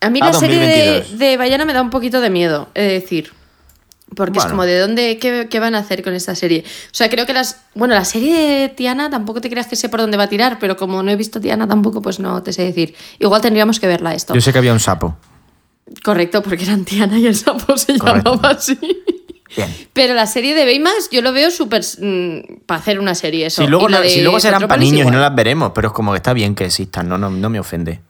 A 0.01 0.09
mí 0.09 0.19
Ah, 0.21 0.27
la 0.27 0.33
serie 0.33 0.59
de, 0.59 0.65
2022. 0.67 1.19
de 1.19 1.37
Bayana 1.37 1.65
me 1.65 1.73
da 1.73 1.81
un 1.81 1.89
poquito 1.89 2.21
de 2.21 2.29
miedo, 2.29 2.69
de 2.73 2.83
decir. 2.83 3.33
Porque 4.15 4.39
es 4.39 4.45
como, 4.45 4.65
¿de 4.65 4.79
dónde? 4.79 5.17
Qué, 5.19 5.47
qué 5.49 5.59
van 5.59 5.75
a 5.75 5.79
hacer 5.79 6.03
con 6.03 6.13
esta 6.13 6.33
serie? 6.35 6.63
O 6.65 6.93
sea, 6.93 7.09
creo 7.09 7.25
que 7.25 7.33
las. 7.33 7.61
Bueno, 7.75 7.93
la 7.93 8.05
serie 8.05 8.33
de 8.35 8.69
Tiana 8.69 9.09
tampoco 9.09 9.39
te 9.41 9.49
creas 9.49 9.67
que 9.67 9.75
sé 9.75 9.87
por 9.89 9.99
dónde 9.99 10.17
va 10.17 10.23
a 10.23 10.29
tirar, 10.29 10.57
pero 10.59 10.77
como 10.77 11.03
no 11.03 11.11
he 11.11 11.15
visto 11.15 11.39
Tiana 11.39 11.67
tampoco, 11.67 12.01
pues 12.01 12.19
no 12.19 12.41
te 12.43 12.51
sé 12.53 12.63
decir. 12.63 12.95
Igual 13.19 13.41
tendríamos 13.41 13.79
que 13.79 13.87
verla 13.87 14.13
esto. 14.13 14.33
Yo 14.33 14.41
sé 14.41 14.51
que 14.51 14.57
había 14.57 14.73
un 14.73 14.79
sapo. 14.79 15.15
Correcto, 16.03 16.41
porque 16.43 16.63
eran 16.63 16.85
Tiana 16.85 17.17
y 17.17 17.27
el 17.27 17.35
sapo 17.35 17.77
se 17.77 17.97
Correcto. 17.97 18.31
llamaba 18.31 18.49
así. 18.49 18.77
Bien. 19.55 19.75
Pero 19.93 20.13
la 20.13 20.27
serie 20.27 20.53
de 20.53 20.63
Baymax 20.65 21.09
yo 21.11 21.21
lo 21.21 21.33
veo 21.33 21.49
súper. 21.51 21.83
para 22.65 22.79
hacer 22.81 22.99
una 22.99 23.15
serie, 23.15 23.47
eso. 23.47 23.63
Si 23.63 23.67
luego, 23.67 23.89
Y 23.89 23.91
la 23.91 24.03
si 24.03 24.21
luego 24.21 24.39
serán 24.39 24.67
para 24.67 24.81
niños 24.81 25.07
y 25.07 25.11
no 25.11 25.19
las 25.19 25.33
veremos, 25.33 25.71
pero 25.73 25.87
es 25.89 25.93
como 25.93 26.11
que 26.11 26.17
está 26.17 26.33
bien 26.33 26.53
que 26.55 26.65
existan, 26.65 27.09
no, 27.09 27.17
no, 27.17 27.29
no 27.29 27.49
me 27.49 27.59
ofende. 27.59 28.01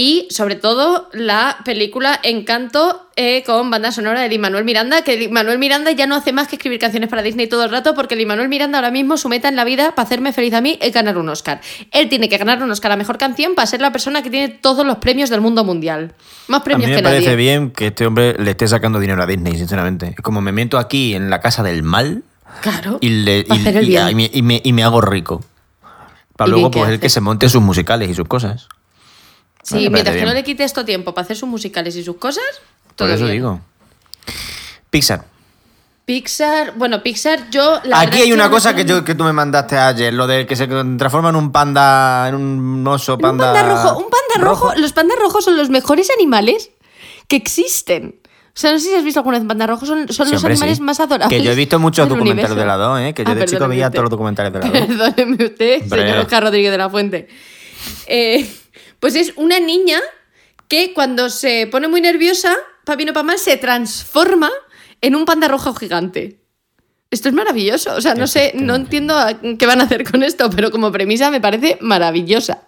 Y 0.00 0.28
sobre 0.30 0.54
todo 0.54 1.08
la 1.12 1.56
película 1.64 2.20
Encanto 2.22 3.08
eh, 3.16 3.42
con 3.44 3.68
banda 3.68 3.90
sonora 3.90 4.20
de 4.20 4.28
Lin-Manuel 4.28 4.62
Miranda, 4.62 5.02
que 5.02 5.16
Lin-Manuel 5.16 5.58
Miranda 5.58 5.90
ya 5.90 6.06
no 6.06 6.14
hace 6.14 6.32
más 6.32 6.46
que 6.46 6.54
escribir 6.54 6.78
canciones 6.78 7.08
para 7.10 7.20
Disney 7.20 7.48
todo 7.48 7.64
el 7.64 7.70
rato, 7.70 7.96
porque 7.96 8.14
Lin-Manuel 8.14 8.48
Miranda 8.48 8.78
ahora 8.78 8.92
mismo 8.92 9.16
su 9.16 9.28
meta 9.28 9.48
en 9.48 9.56
la 9.56 9.64
vida 9.64 9.96
para 9.96 10.06
hacerme 10.06 10.32
feliz 10.32 10.54
a 10.54 10.60
mí 10.60 10.78
es 10.80 10.92
ganar 10.92 11.18
un 11.18 11.28
Oscar. 11.28 11.60
Él 11.90 12.08
tiene 12.08 12.28
que 12.28 12.38
ganar 12.38 12.62
un 12.62 12.70
Oscar 12.70 12.92
a 12.92 12.96
Mejor 12.96 13.18
Canción 13.18 13.56
para 13.56 13.66
ser 13.66 13.80
la 13.80 13.90
persona 13.90 14.22
que 14.22 14.30
tiene 14.30 14.48
todos 14.50 14.86
los 14.86 14.98
premios 14.98 15.30
del 15.30 15.40
mundo 15.40 15.64
mundial. 15.64 16.14
Más 16.46 16.60
A 16.60 16.64
premios 16.64 16.86
mí 16.88 16.92
me 16.92 16.98
que 16.98 17.02
parece 17.02 17.24
nadie. 17.24 17.36
bien 17.36 17.72
que 17.72 17.88
este 17.88 18.06
hombre 18.06 18.36
le 18.38 18.52
esté 18.52 18.68
sacando 18.68 19.00
dinero 19.00 19.20
a 19.20 19.26
Disney, 19.26 19.56
sinceramente. 19.58 20.14
Es 20.16 20.22
como 20.22 20.40
me 20.40 20.52
meto 20.52 20.78
aquí 20.78 21.16
en 21.16 21.28
la 21.28 21.40
casa 21.40 21.64
del 21.64 21.82
mal 21.82 22.22
Claro. 22.60 22.98
y, 23.00 23.08
le, 23.08 23.40
y- 23.40 24.14
me, 24.14 24.30
me- 24.42 24.62
me 24.72 24.82
hago 24.84 25.00
rico. 25.00 25.42
Para 26.36 26.50
luego 26.52 26.70
pues 26.70 26.88
el 26.88 27.00
que 27.00 27.08
se 27.08 27.20
monte 27.20 27.48
sus 27.48 27.60
musicales 27.62 28.08
y 28.10 28.14
sus 28.14 28.28
cosas. 28.28 28.68
Sí, 29.68 29.90
mientras 29.90 30.16
que 30.16 30.24
no 30.24 30.32
le 30.32 30.42
quite 30.44 30.64
esto 30.64 30.84
tiempo 30.84 31.14
para 31.14 31.24
hacer 31.24 31.36
sus 31.36 31.48
musicales 31.48 31.94
y 31.96 32.02
sus 32.04 32.16
cosas, 32.16 32.44
todo 32.96 33.08
Por 33.08 33.14
eso 33.14 33.24
bien. 33.24 33.36
digo. 33.36 33.60
Pixar. 34.90 35.24
Pixar, 36.04 36.72
bueno, 36.76 37.02
Pixar, 37.02 37.50
yo 37.50 37.80
la 37.84 38.00
Aquí 38.00 38.22
hay 38.22 38.32
una 38.32 38.48
cosa 38.48 38.74
que, 38.74 38.86
yo, 38.86 39.04
que 39.04 39.14
tú 39.14 39.24
me 39.24 39.32
mandaste 39.34 39.76
ayer, 39.76 40.14
lo 40.14 40.26
de 40.26 40.46
que 40.46 40.56
se 40.56 40.66
transforma 40.66 41.28
en 41.28 41.36
un 41.36 41.52
panda, 41.52 42.26
en 42.28 42.34
un 42.34 42.86
oso 42.86 43.16
Un 43.16 43.20
panda. 43.20 43.52
panda 43.52 43.74
rojo, 43.84 43.98
un 43.98 44.06
panda 44.10 44.48
rojo. 44.48 44.74
Los 44.76 44.94
pandas 44.94 45.18
rojos 45.18 45.44
son 45.44 45.58
los 45.58 45.68
mejores 45.68 46.08
animales 46.10 46.70
que 47.28 47.36
existen. 47.36 48.20
O 48.24 48.60
sea, 48.60 48.72
no 48.72 48.78
sé 48.78 48.88
si 48.88 48.94
has 48.94 49.04
visto 49.04 49.20
alguna 49.20 49.38
vez 49.38 49.46
panda 49.46 49.66
rojo, 49.66 49.84
son, 49.84 50.10
son 50.10 50.26
Sí, 50.26 50.32
los 50.32 50.42
hombre, 50.42 50.54
animales 50.54 50.78
sí. 50.78 50.82
más 50.82 50.98
adorables. 50.98 51.38
Que 51.38 51.44
yo 51.44 51.52
he 51.52 51.54
visto 51.54 51.78
muchos 51.78 52.08
documentales 52.08 52.50
universo. 52.52 52.54
de 52.58 52.66
la 52.66 52.76
2, 52.76 53.00
¿eh? 53.00 53.14
Que 53.14 53.24
yo 53.24 53.30
Ah, 53.30 53.34
de 53.34 53.44
chico 53.44 53.68
veía 53.68 53.84
usted. 53.88 53.96
todos 53.96 54.04
los 54.04 54.10
documentales 54.10 54.52
de 54.54 54.58
la 54.60 54.66
2. 54.66 54.72
Perdóneme 55.14 55.44
usted, 55.44 55.86
señor 55.86 56.18
Oscar 56.20 56.42
Rodríguez 56.42 56.70
de 56.72 56.78
la 56.78 56.88
Fuente. 56.88 57.28
Eh, 58.06 58.50
pues 59.00 59.14
es 59.14 59.32
una 59.36 59.60
niña 59.60 59.98
que 60.68 60.92
cuando 60.94 61.30
se 61.30 61.66
pone 61.70 61.88
muy 61.88 62.00
nerviosa, 62.00 62.54
para 62.84 62.96
bien 62.96 63.10
o 63.10 63.12
para 63.12 63.24
mal, 63.24 63.38
se 63.38 63.56
transforma 63.56 64.50
en 65.00 65.14
un 65.16 65.24
panda 65.24 65.48
rojo 65.48 65.74
gigante. 65.74 66.40
Esto 67.10 67.28
es 67.30 67.34
maravilloso. 67.34 67.94
O 67.94 68.00
sea, 68.02 68.14
no 68.14 68.26
sé, 68.26 68.52
no 68.54 68.74
entiendo 68.74 69.14
qué 69.58 69.66
van 69.66 69.80
a 69.80 69.84
hacer 69.84 70.08
con 70.10 70.22
esto, 70.22 70.50
pero 70.50 70.70
como 70.70 70.92
premisa 70.92 71.30
me 71.30 71.40
parece 71.40 71.78
maravillosa. 71.80 72.62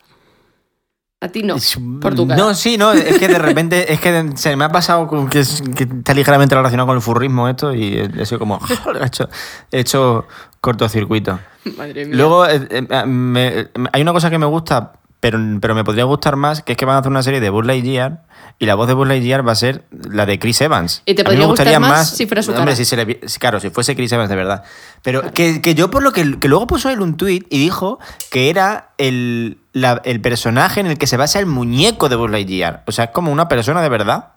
A 1.22 1.28
ti 1.28 1.42
no, 1.42 1.56
por 2.00 2.14
tu 2.14 2.26
cara. 2.26 2.40
No, 2.40 2.54
sí, 2.54 2.78
no, 2.78 2.92
es 2.92 3.18
que 3.18 3.28
de 3.28 3.38
repente, 3.38 3.92
es 3.92 4.00
que 4.00 4.30
se 4.36 4.56
me 4.56 4.64
ha 4.64 4.70
pasado 4.70 5.06
con 5.06 5.28
que, 5.28 5.40
es- 5.40 5.62
que 5.76 5.84
está 5.84 6.14
ligeramente 6.14 6.54
relacionado 6.54 6.86
con 6.86 6.96
el 6.96 7.02
furrismo 7.02 7.46
esto 7.46 7.74
y 7.74 7.98
he 7.98 8.24
sido 8.24 8.38
como, 8.38 8.58
he 9.02 9.04
hecho, 9.06 9.28
he 9.70 9.80
hecho 9.80 10.26
cortocircuito. 10.62 11.38
Madre 11.76 12.06
mía. 12.06 12.16
Luego, 12.16 12.46
eh, 12.46 12.66
eh, 12.70 13.04
me- 13.06 13.68
hay 13.92 14.00
una 14.00 14.14
cosa 14.14 14.30
que 14.30 14.38
me 14.38 14.46
gusta, 14.46 14.92
pero, 15.20 15.38
pero 15.60 15.74
me 15.74 15.84
podría 15.84 16.04
gustar 16.04 16.36
más, 16.36 16.62
que 16.62 16.72
es 16.72 16.78
que 16.78 16.84
van 16.86 16.96
a 16.96 16.98
hacer 17.00 17.10
una 17.10 17.22
serie 17.22 17.40
de 17.40 17.50
Buzz 17.50 17.66
Lightyear 17.66 18.22
y 18.58 18.66
la 18.66 18.74
voz 18.74 18.88
de 18.88 18.94
Buzz 18.94 19.06
Lightyear 19.08 19.46
va 19.46 19.52
a 19.52 19.54
ser 19.54 19.84
la 20.10 20.24
de 20.26 20.38
Chris 20.38 20.60
Evans. 20.62 21.02
¿Y 21.06 21.14
te 21.14 21.22
A 21.22 21.24
mí 21.30 21.36
me 21.36 21.46
podría 21.46 21.78
gustar 21.78 21.80
más 21.80 22.10
si 22.10 22.26
fuera 22.26 22.42
su 22.42 22.50
Hombre, 22.52 22.64
cara? 22.66 22.76
si 22.76 22.84
se 22.84 22.96
le 22.96 23.20
claro, 23.38 23.60
si 23.60 23.70
fuese 23.70 23.94
Chris 23.94 24.10
Evans 24.12 24.28
de 24.30 24.36
verdad. 24.36 24.64
Pero 25.02 25.30
que, 25.32 25.60
que 25.62 25.74
yo 25.74 25.90
por 25.90 26.02
lo 26.02 26.12
que, 26.12 26.38
que 26.38 26.48
luego 26.48 26.66
puso 26.66 26.88
él 26.90 27.00
un 27.00 27.16
tuit 27.16 27.46
y 27.50 27.58
dijo 27.58 27.98
que 28.30 28.50
era 28.50 28.90
el, 28.98 29.58
la- 29.72 30.00
el 30.04 30.20
personaje 30.20 30.80
en 30.80 30.86
el 30.86 30.98
que 30.98 31.06
se 31.06 31.16
basa 31.16 31.38
el 31.38 31.46
muñeco 31.46 32.08
de 32.08 32.16
Buzz 32.16 32.30
Lightyear. 32.30 32.82
O 32.86 32.92
sea, 32.92 33.04
es 33.06 33.10
como 33.10 33.30
una 33.32 33.48
persona 33.48 33.82
de 33.82 33.88
verdad, 33.88 34.28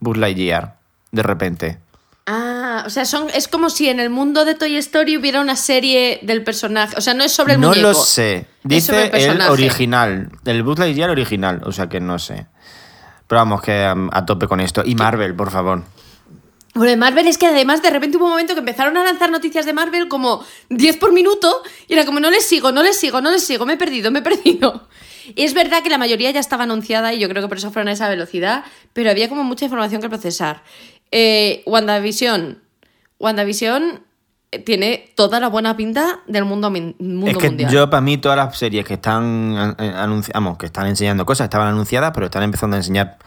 Buzz 0.00 0.16
Lightyear, 0.16 0.76
de 1.12 1.22
repente. 1.22 1.78
Ah, 2.80 2.86
o 2.86 2.90
sea, 2.90 3.04
son, 3.04 3.28
es 3.34 3.48
como 3.48 3.70
si 3.70 3.88
en 3.88 4.00
el 4.00 4.10
mundo 4.10 4.44
de 4.44 4.54
Toy 4.54 4.76
Story 4.76 5.16
hubiera 5.16 5.40
una 5.40 5.56
serie 5.56 6.20
del 6.22 6.42
personaje. 6.42 6.94
O 6.96 7.00
sea, 7.00 7.14
no 7.14 7.24
es 7.24 7.32
sobre 7.32 7.54
el 7.54 7.60
no 7.60 7.68
muñeco. 7.68 7.88
lo 7.88 7.94
sé. 7.94 8.46
es 8.68 8.84
sobre 8.84 9.02
Dice 9.02 9.04
el, 9.04 9.10
personaje. 9.10 9.50
original. 9.50 10.30
El 10.44 10.62
Buzz 10.62 10.78
Lightyear 10.78 11.10
original. 11.10 11.60
O 11.64 11.72
sea 11.72 11.88
que 11.88 12.00
no 12.00 12.18
sé. 12.18 12.46
Pero 13.26 13.40
vamos, 13.40 13.62
que 13.62 13.90
um, 13.94 14.08
a 14.12 14.24
tope 14.24 14.46
con 14.46 14.60
esto. 14.60 14.82
Y 14.84 14.94
Marvel, 14.94 15.34
por 15.34 15.50
favor. 15.50 15.84
Bueno, 16.74 16.90
de 16.90 16.96
Marvel 16.96 17.26
es 17.26 17.36
que 17.36 17.46
además 17.46 17.82
de 17.82 17.90
repente 17.90 18.16
hubo 18.16 18.26
un 18.26 18.30
momento 18.30 18.54
que 18.54 18.60
empezaron 18.60 18.96
a 18.96 19.04
lanzar 19.04 19.30
noticias 19.30 19.66
de 19.66 19.72
Marvel 19.72 20.08
como 20.08 20.44
10 20.68 20.98
por 20.98 21.12
minuto 21.12 21.62
y 21.88 21.94
era 21.94 22.04
como 22.04 22.20
no 22.20 22.30
les 22.30 22.46
sigo, 22.46 22.70
no 22.70 22.84
les 22.84 22.96
sigo, 22.96 23.20
no 23.20 23.32
les 23.32 23.44
sigo, 23.44 23.66
me 23.66 23.72
he 23.72 23.76
perdido, 23.76 24.12
me 24.12 24.20
he 24.20 24.22
perdido. 24.22 24.88
Y 25.34 25.42
es 25.42 25.52
verdad 25.52 25.82
que 25.82 25.90
la 25.90 25.98
mayoría 25.98 26.30
ya 26.30 26.40
estaba 26.40 26.64
anunciada 26.64 27.12
y 27.12 27.18
yo 27.18 27.28
creo 27.28 27.42
que 27.42 27.48
por 27.48 27.58
eso 27.58 27.70
fueron 27.72 27.88
a 27.88 27.92
esa 27.92 28.08
velocidad, 28.08 28.64
pero 28.92 29.10
había 29.10 29.28
como 29.28 29.42
mucha 29.42 29.64
información 29.64 30.00
que 30.00 30.08
procesar. 30.08 30.62
Eh, 31.10 31.62
WandaVision. 31.66 32.62
WandaVision 33.20 34.00
eh, 34.50 34.58
tiene 34.58 35.12
toda 35.14 35.38
la 35.38 35.48
buena 35.48 35.76
pinta 35.76 36.20
del 36.26 36.44
mundo, 36.44 36.70
mundo 36.70 37.26
es 37.28 37.36
que 37.36 37.46
mundial. 37.48 37.70
yo, 37.70 37.88
para 37.90 38.00
mí, 38.00 38.16
todas 38.18 38.36
las 38.36 38.58
series 38.58 38.84
que 38.84 38.94
están 38.94 39.74
eh, 39.78 39.92
anunci- 39.96 40.32
vamos, 40.34 40.58
que 40.58 40.66
están 40.66 40.86
enseñando 40.88 41.24
cosas, 41.24 41.44
estaban 41.44 41.68
anunciadas, 41.68 42.10
pero 42.12 42.26
están 42.26 42.42
empezando 42.42 42.74
a 42.74 42.78
enseñar 42.78 43.18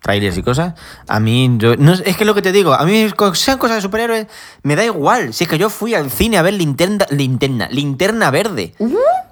trailers 0.00 0.36
y 0.36 0.42
cosas. 0.42 0.74
A 1.06 1.20
mí, 1.20 1.48
yo, 1.58 1.76
no, 1.76 1.92
es 1.92 2.16
que 2.16 2.24
lo 2.24 2.34
que 2.34 2.42
te 2.42 2.50
digo, 2.50 2.72
a 2.74 2.84
mí, 2.84 3.06
sean 3.34 3.58
cosas 3.58 3.76
de 3.76 3.82
superhéroes, 3.82 4.26
me 4.64 4.74
da 4.74 4.84
igual. 4.84 5.32
Si 5.32 5.44
es 5.44 5.50
que 5.50 5.58
yo 5.58 5.70
fui 5.70 5.94
al 5.94 6.10
cine 6.10 6.38
a 6.38 6.42
ver 6.42 6.54
linterna, 6.54 7.06
linterna, 7.10 7.68
linterna 7.70 8.30
verde. 8.32 8.74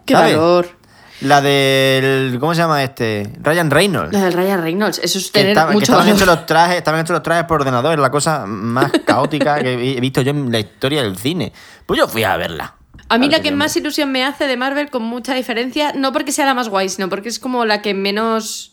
¡Qué 0.06 0.14
¿sabes? 0.14 0.36
valor! 0.36 0.79
La 1.22 1.40
del. 1.40 2.38
¿Cómo 2.40 2.54
se 2.54 2.62
llama 2.62 2.82
este? 2.82 3.30
Ryan 3.42 3.70
Reynolds. 3.70 4.12
La 4.12 4.24
del 4.24 4.32
Ryan 4.32 4.62
Reynolds, 4.62 5.00
eso 5.02 5.18
es 5.18 5.30
Que, 5.30 5.40
tener 5.40 5.54
que 5.56 5.78
estaban 5.78 6.08
hechos 6.08 6.26
los 6.26 6.46
trajes, 6.46 6.76
estaban 6.78 7.00
hechos 7.00 7.10
los 7.14 7.22
trajes 7.22 7.44
por 7.44 7.60
ordenador, 7.60 7.92
es 7.94 8.00
la 8.00 8.10
cosa 8.10 8.46
más 8.46 8.90
caótica 9.06 9.60
que 9.62 9.72
he 9.96 10.00
visto 10.00 10.22
yo 10.22 10.30
en 10.30 10.50
la 10.50 10.60
historia 10.60 11.02
del 11.02 11.16
cine. 11.18 11.52
Pues 11.86 11.98
yo 11.98 12.08
fui 12.08 12.24
a 12.24 12.36
verla. 12.36 12.74
A 13.08 13.18
mí 13.18 13.28
la 13.28 13.40
que 13.40 13.50
más 13.50 13.76
ilusión 13.76 14.12
me 14.12 14.24
hace 14.24 14.46
de 14.46 14.56
Marvel, 14.56 14.88
con 14.88 15.02
mucha 15.02 15.34
diferencia, 15.34 15.92
no 15.94 16.12
porque 16.12 16.30
sea 16.32 16.46
la 16.46 16.54
más 16.54 16.68
guay, 16.68 16.88
sino 16.88 17.08
porque 17.08 17.28
es 17.28 17.38
como 17.40 17.64
la 17.64 17.82
que 17.82 17.92
menos 17.92 18.72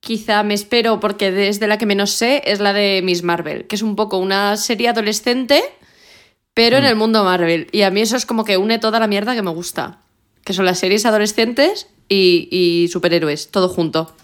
quizá 0.00 0.42
me 0.42 0.54
espero, 0.54 1.00
porque 1.00 1.30
desde 1.30 1.66
la 1.68 1.78
que 1.78 1.86
menos 1.86 2.10
sé, 2.10 2.42
es 2.44 2.58
la 2.60 2.72
de 2.72 3.00
Miss 3.04 3.22
Marvel, 3.22 3.66
que 3.66 3.76
es 3.76 3.82
un 3.82 3.96
poco 3.96 4.18
una 4.18 4.56
serie 4.56 4.88
adolescente, 4.88 5.62
pero 6.54 6.76
en 6.76 6.84
Mm. 6.84 6.86
el 6.88 6.96
mundo 6.96 7.24
Marvel. 7.24 7.68
Y 7.72 7.82
a 7.82 7.90
mí 7.90 8.00
eso 8.00 8.16
es 8.16 8.26
como 8.26 8.44
que 8.44 8.56
une 8.56 8.78
toda 8.78 8.98
la 9.00 9.06
mierda 9.06 9.34
que 9.34 9.42
me 9.42 9.50
gusta, 9.50 10.00
que 10.46 10.52
son 10.54 10.64
las 10.64 10.78
series 10.78 11.04
adolescentes 11.04 11.88
y, 12.08 12.48
y 12.52 12.86
superhéroes, 12.88 13.50
todo 13.50 13.68
junto. 13.68 14.14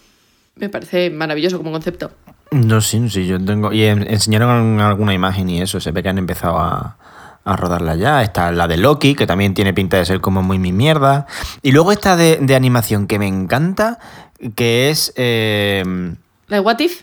Me 0.55 0.68
parece 0.68 1.11
maravilloso 1.11 1.59
como 1.59 1.73
concepto. 1.73 2.12
No, 2.53 2.81
sí, 2.81 3.11
sí, 3.11 3.27
yo 3.27 3.45
tengo. 3.45 3.73
Y 3.73 3.83
en- 3.85 4.09
enseñaron 4.09 4.79
alguna 4.81 5.12
imagen 5.14 5.51
y 5.51 5.61
eso, 5.61 5.81
se 5.81 5.91
ve 5.91 6.03
que 6.03 6.11
han 6.11 6.18
empezado 6.18 6.59
a, 6.59 6.97
a 7.45 7.57
rodarla 7.57 7.97
ya. 7.97 8.23
Está 8.23 8.53
la 8.53 8.68
de 8.68 8.77
Loki, 8.77 9.14
que 9.16 9.27
también 9.27 9.53
tiene 9.55 9.75
pinta 9.75 9.97
de 9.97 10.05
ser 10.05 10.20
como 10.20 10.43
muy 10.43 10.59
mi 10.61 10.70
mierda. 10.73 11.27
Y 11.62 11.73
luego 11.73 11.91
esta 11.91 12.16
de, 12.16 12.37
de 12.41 12.55
animación 12.55 13.09
que 13.09 13.18
me 13.18 13.27
encanta, 13.27 13.99
que 14.55 14.91
es. 14.91 15.12
eh, 15.16 15.83
¿La 16.47 16.57
de 16.59 16.61
What 16.61 16.79
If? 16.79 17.03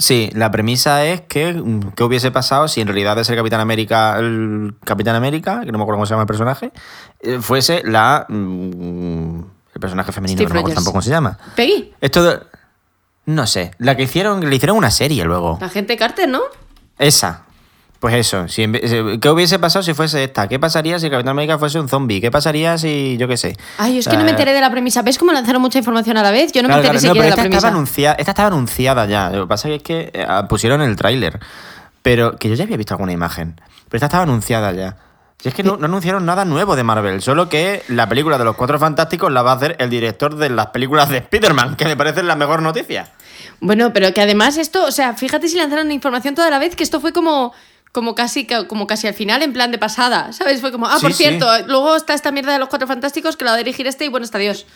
Sí, 0.00 0.30
la 0.32 0.50
premisa 0.50 1.04
es 1.04 1.20
que 1.20 1.52
mm, 1.52 1.92
qué 1.94 2.04
hubiese 2.04 2.30
pasado 2.30 2.66
si 2.68 2.80
en 2.80 2.86
realidad 2.88 3.16
de 3.16 3.24
ser 3.24 3.36
Capitán 3.36 3.60
América, 3.60 4.16
el 4.18 4.74
Capitán 4.82 5.14
América, 5.14 5.60
que 5.64 5.70
no 5.70 5.78
me 5.78 5.84
acuerdo 5.84 5.98
cómo 5.98 6.06
se 6.06 6.10
llama 6.14 6.22
el 6.22 6.26
personaje, 6.26 6.72
eh, 7.20 7.38
fuese 7.40 7.82
la 7.84 8.24
mm, 8.28 9.40
el 9.74 9.80
personaje 9.80 10.10
femenino, 10.10 10.38
Steve 10.38 10.46
que 10.48 10.48
no 10.48 10.54
me 10.54 10.60
acuerdo 10.60 10.74
tampoco 10.76 10.92
cómo 10.94 11.02
se 11.02 11.10
llama. 11.10 11.38
Peggy, 11.54 11.92
Esto 12.00 12.24
de- 12.24 12.40
no 13.26 13.46
sé, 13.46 13.72
la 13.78 13.94
que 13.96 14.04
hicieron, 14.04 14.48
le 14.48 14.56
hicieron 14.56 14.76
una 14.78 14.90
serie 14.90 15.24
luego. 15.24 15.58
la 15.60 15.68
gente 15.68 15.96
Carter, 15.96 16.28
¿no? 16.28 16.40
Esa. 16.98 17.44
Pues 18.00 18.14
eso, 18.14 18.48
si 18.48 18.62
eh, 18.62 19.18
¿qué 19.20 19.28
hubiese 19.28 19.58
pasado 19.58 19.82
si 19.82 19.92
fuese 19.92 20.24
esta? 20.24 20.48
¿Qué 20.48 20.58
pasaría 20.58 20.98
si 20.98 21.10
Capitán 21.10 21.32
América 21.32 21.58
fuese 21.58 21.78
un 21.78 21.86
zombie? 21.86 22.18
¿Qué 22.20 22.30
pasaría 22.30 22.78
si, 22.78 23.18
yo 23.18 23.28
qué 23.28 23.36
sé? 23.36 23.56
Ay, 23.76 23.98
es 23.98 24.08
que 24.08 24.16
no 24.16 24.22
me 24.24 24.28
Eh, 24.28 24.30
enteré 24.30 24.54
de 24.54 24.60
la 24.62 24.70
premisa. 24.70 25.02
¿Ves 25.02 25.18
cómo 25.18 25.32
lanzaron 25.32 25.60
mucha 25.60 25.76
información 25.78 26.16
a 26.16 26.22
la 26.22 26.30
vez? 26.30 26.50
Yo 26.52 26.62
no 26.62 26.68
Claro, 26.68 26.82
me 26.82 26.88
enteré 26.88 26.92
claro, 26.92 26.94
no, 26.94 27.00
siquiera 27.00 27.12
pero 27.12 27.22
de 27.22 27.28
la 27.28 27.30
estaba, 27.34 27.42
premisa. 27.44 27.68
anunciada, 27.68 28.14
esta 28.18 28.30
estaba 28.30 28.48
anunciada 28.48 29.04
ya. 29.06 29.28
Lo 29.30 29.42
que 29.42 29.48
pasa 29.48 29.68
es 29.68 29.82
que 29.82 30.10
eh, 30.14 30.26
pusieron 30.48 30.80
el 30.80 30.96
tráiler. 30.96 31.38
Pero 32.02 32.36
que 32.38 32.48
yo 32.48 32.54
ya 32.54 32.64
había 32.64 32.78
visto 32.78 32.94
alguna 32.94 33.12
imagen. 33.12 33.60
Pero 33.90 33.96
esta 33.98 34.06
estaba 34.06 34.22
anunciada 34.22 34.72
ya. 34.72 34.96
Si 35.38 35.48
es 35.50 35.54
que 35.54 35.62
no, 35.62 35.76
no 35.76 35.84
anunciaron 35.84 36.24
nada 36.24 36.46
nuevo 36.46 36.76
de 36.76 36.84
Marvel, 36.84 37.20
solo 37.20 37.50
que 37.50 37.82
la 37.88 38.08
película 38.08 38.38
de 38.38 38.44
los 38.44 38.56
Cuatro 38.56 38.78
Fantásticos 38.78 39.30
la 39.30 39.42
va 39.42 39.52
a 39.52 39.56
hacer 39.56 39.76
el 39.78 39.90
director 39.90 40.36
de 40.36 40.48
las 40.48 40.66
películas 40.68 41.10
de 41.10 41.18
Spider-Man, 41.18 41.76
que 41.76 41.84
me 41.84 41.96
parece 41.98 42.22
la 42.22 42.36
mejor 42.36 42.62
noticia. 42.62 43.08
Bueno, 43.60 43.92
pero 43.92 44.12
que 44.14 44.20
además 44.22 44.56
esto, 44.58 44.84
o 44.86 44.90
sea, 44.90 45.14
fíjate 45.14 45.48
si 45.48 45.56
lanzaron 45.58 45.92
información 45.92 46.34
toda 46.34 46.48
la 46.50 46.58
vez, 46.58 46.76
que 46.76 46.82
esto 46.82 47.00
fue 47.00 47.12
como, 47.14 47.52
como, 47.92 48.14
casi, 48.14 48.46
como 48.68 48.86
casi 48.86 49.06
al 49.08 49.14
final, 49.14 49.42
en 49.42 49.52
plan 49.52 49.70
de 49.72 49.78
pasada, 49.78 50.32
¿sabes? 50.32 50.60
Fue 50.60 50.70
como, 50.72 50.86
ah, 50.86 50.96
Sí, 50.96 51.02
por 51.02 51.12
sí. 51.12 51.24
cierto, 51.24 51.46
luego 51.66 51.96
está 51.96 52.14
esta 52.14 52.30
mierda 52.32 52.52
de 52.52 52.58
los 52.58 52.68
Cuatro 52.68 52.86
Fantásticos 52.86 53.36
que 53.36 53.44
la 53.44 53.50
va 53.52 53.54
a 53.56 53.58
dirigir 53.58 53.86
este 53.86 54.04
y 54.04 54.08
bueno, 54.08 54.24
está 54.24 54.38
Dios. 54.38 54.66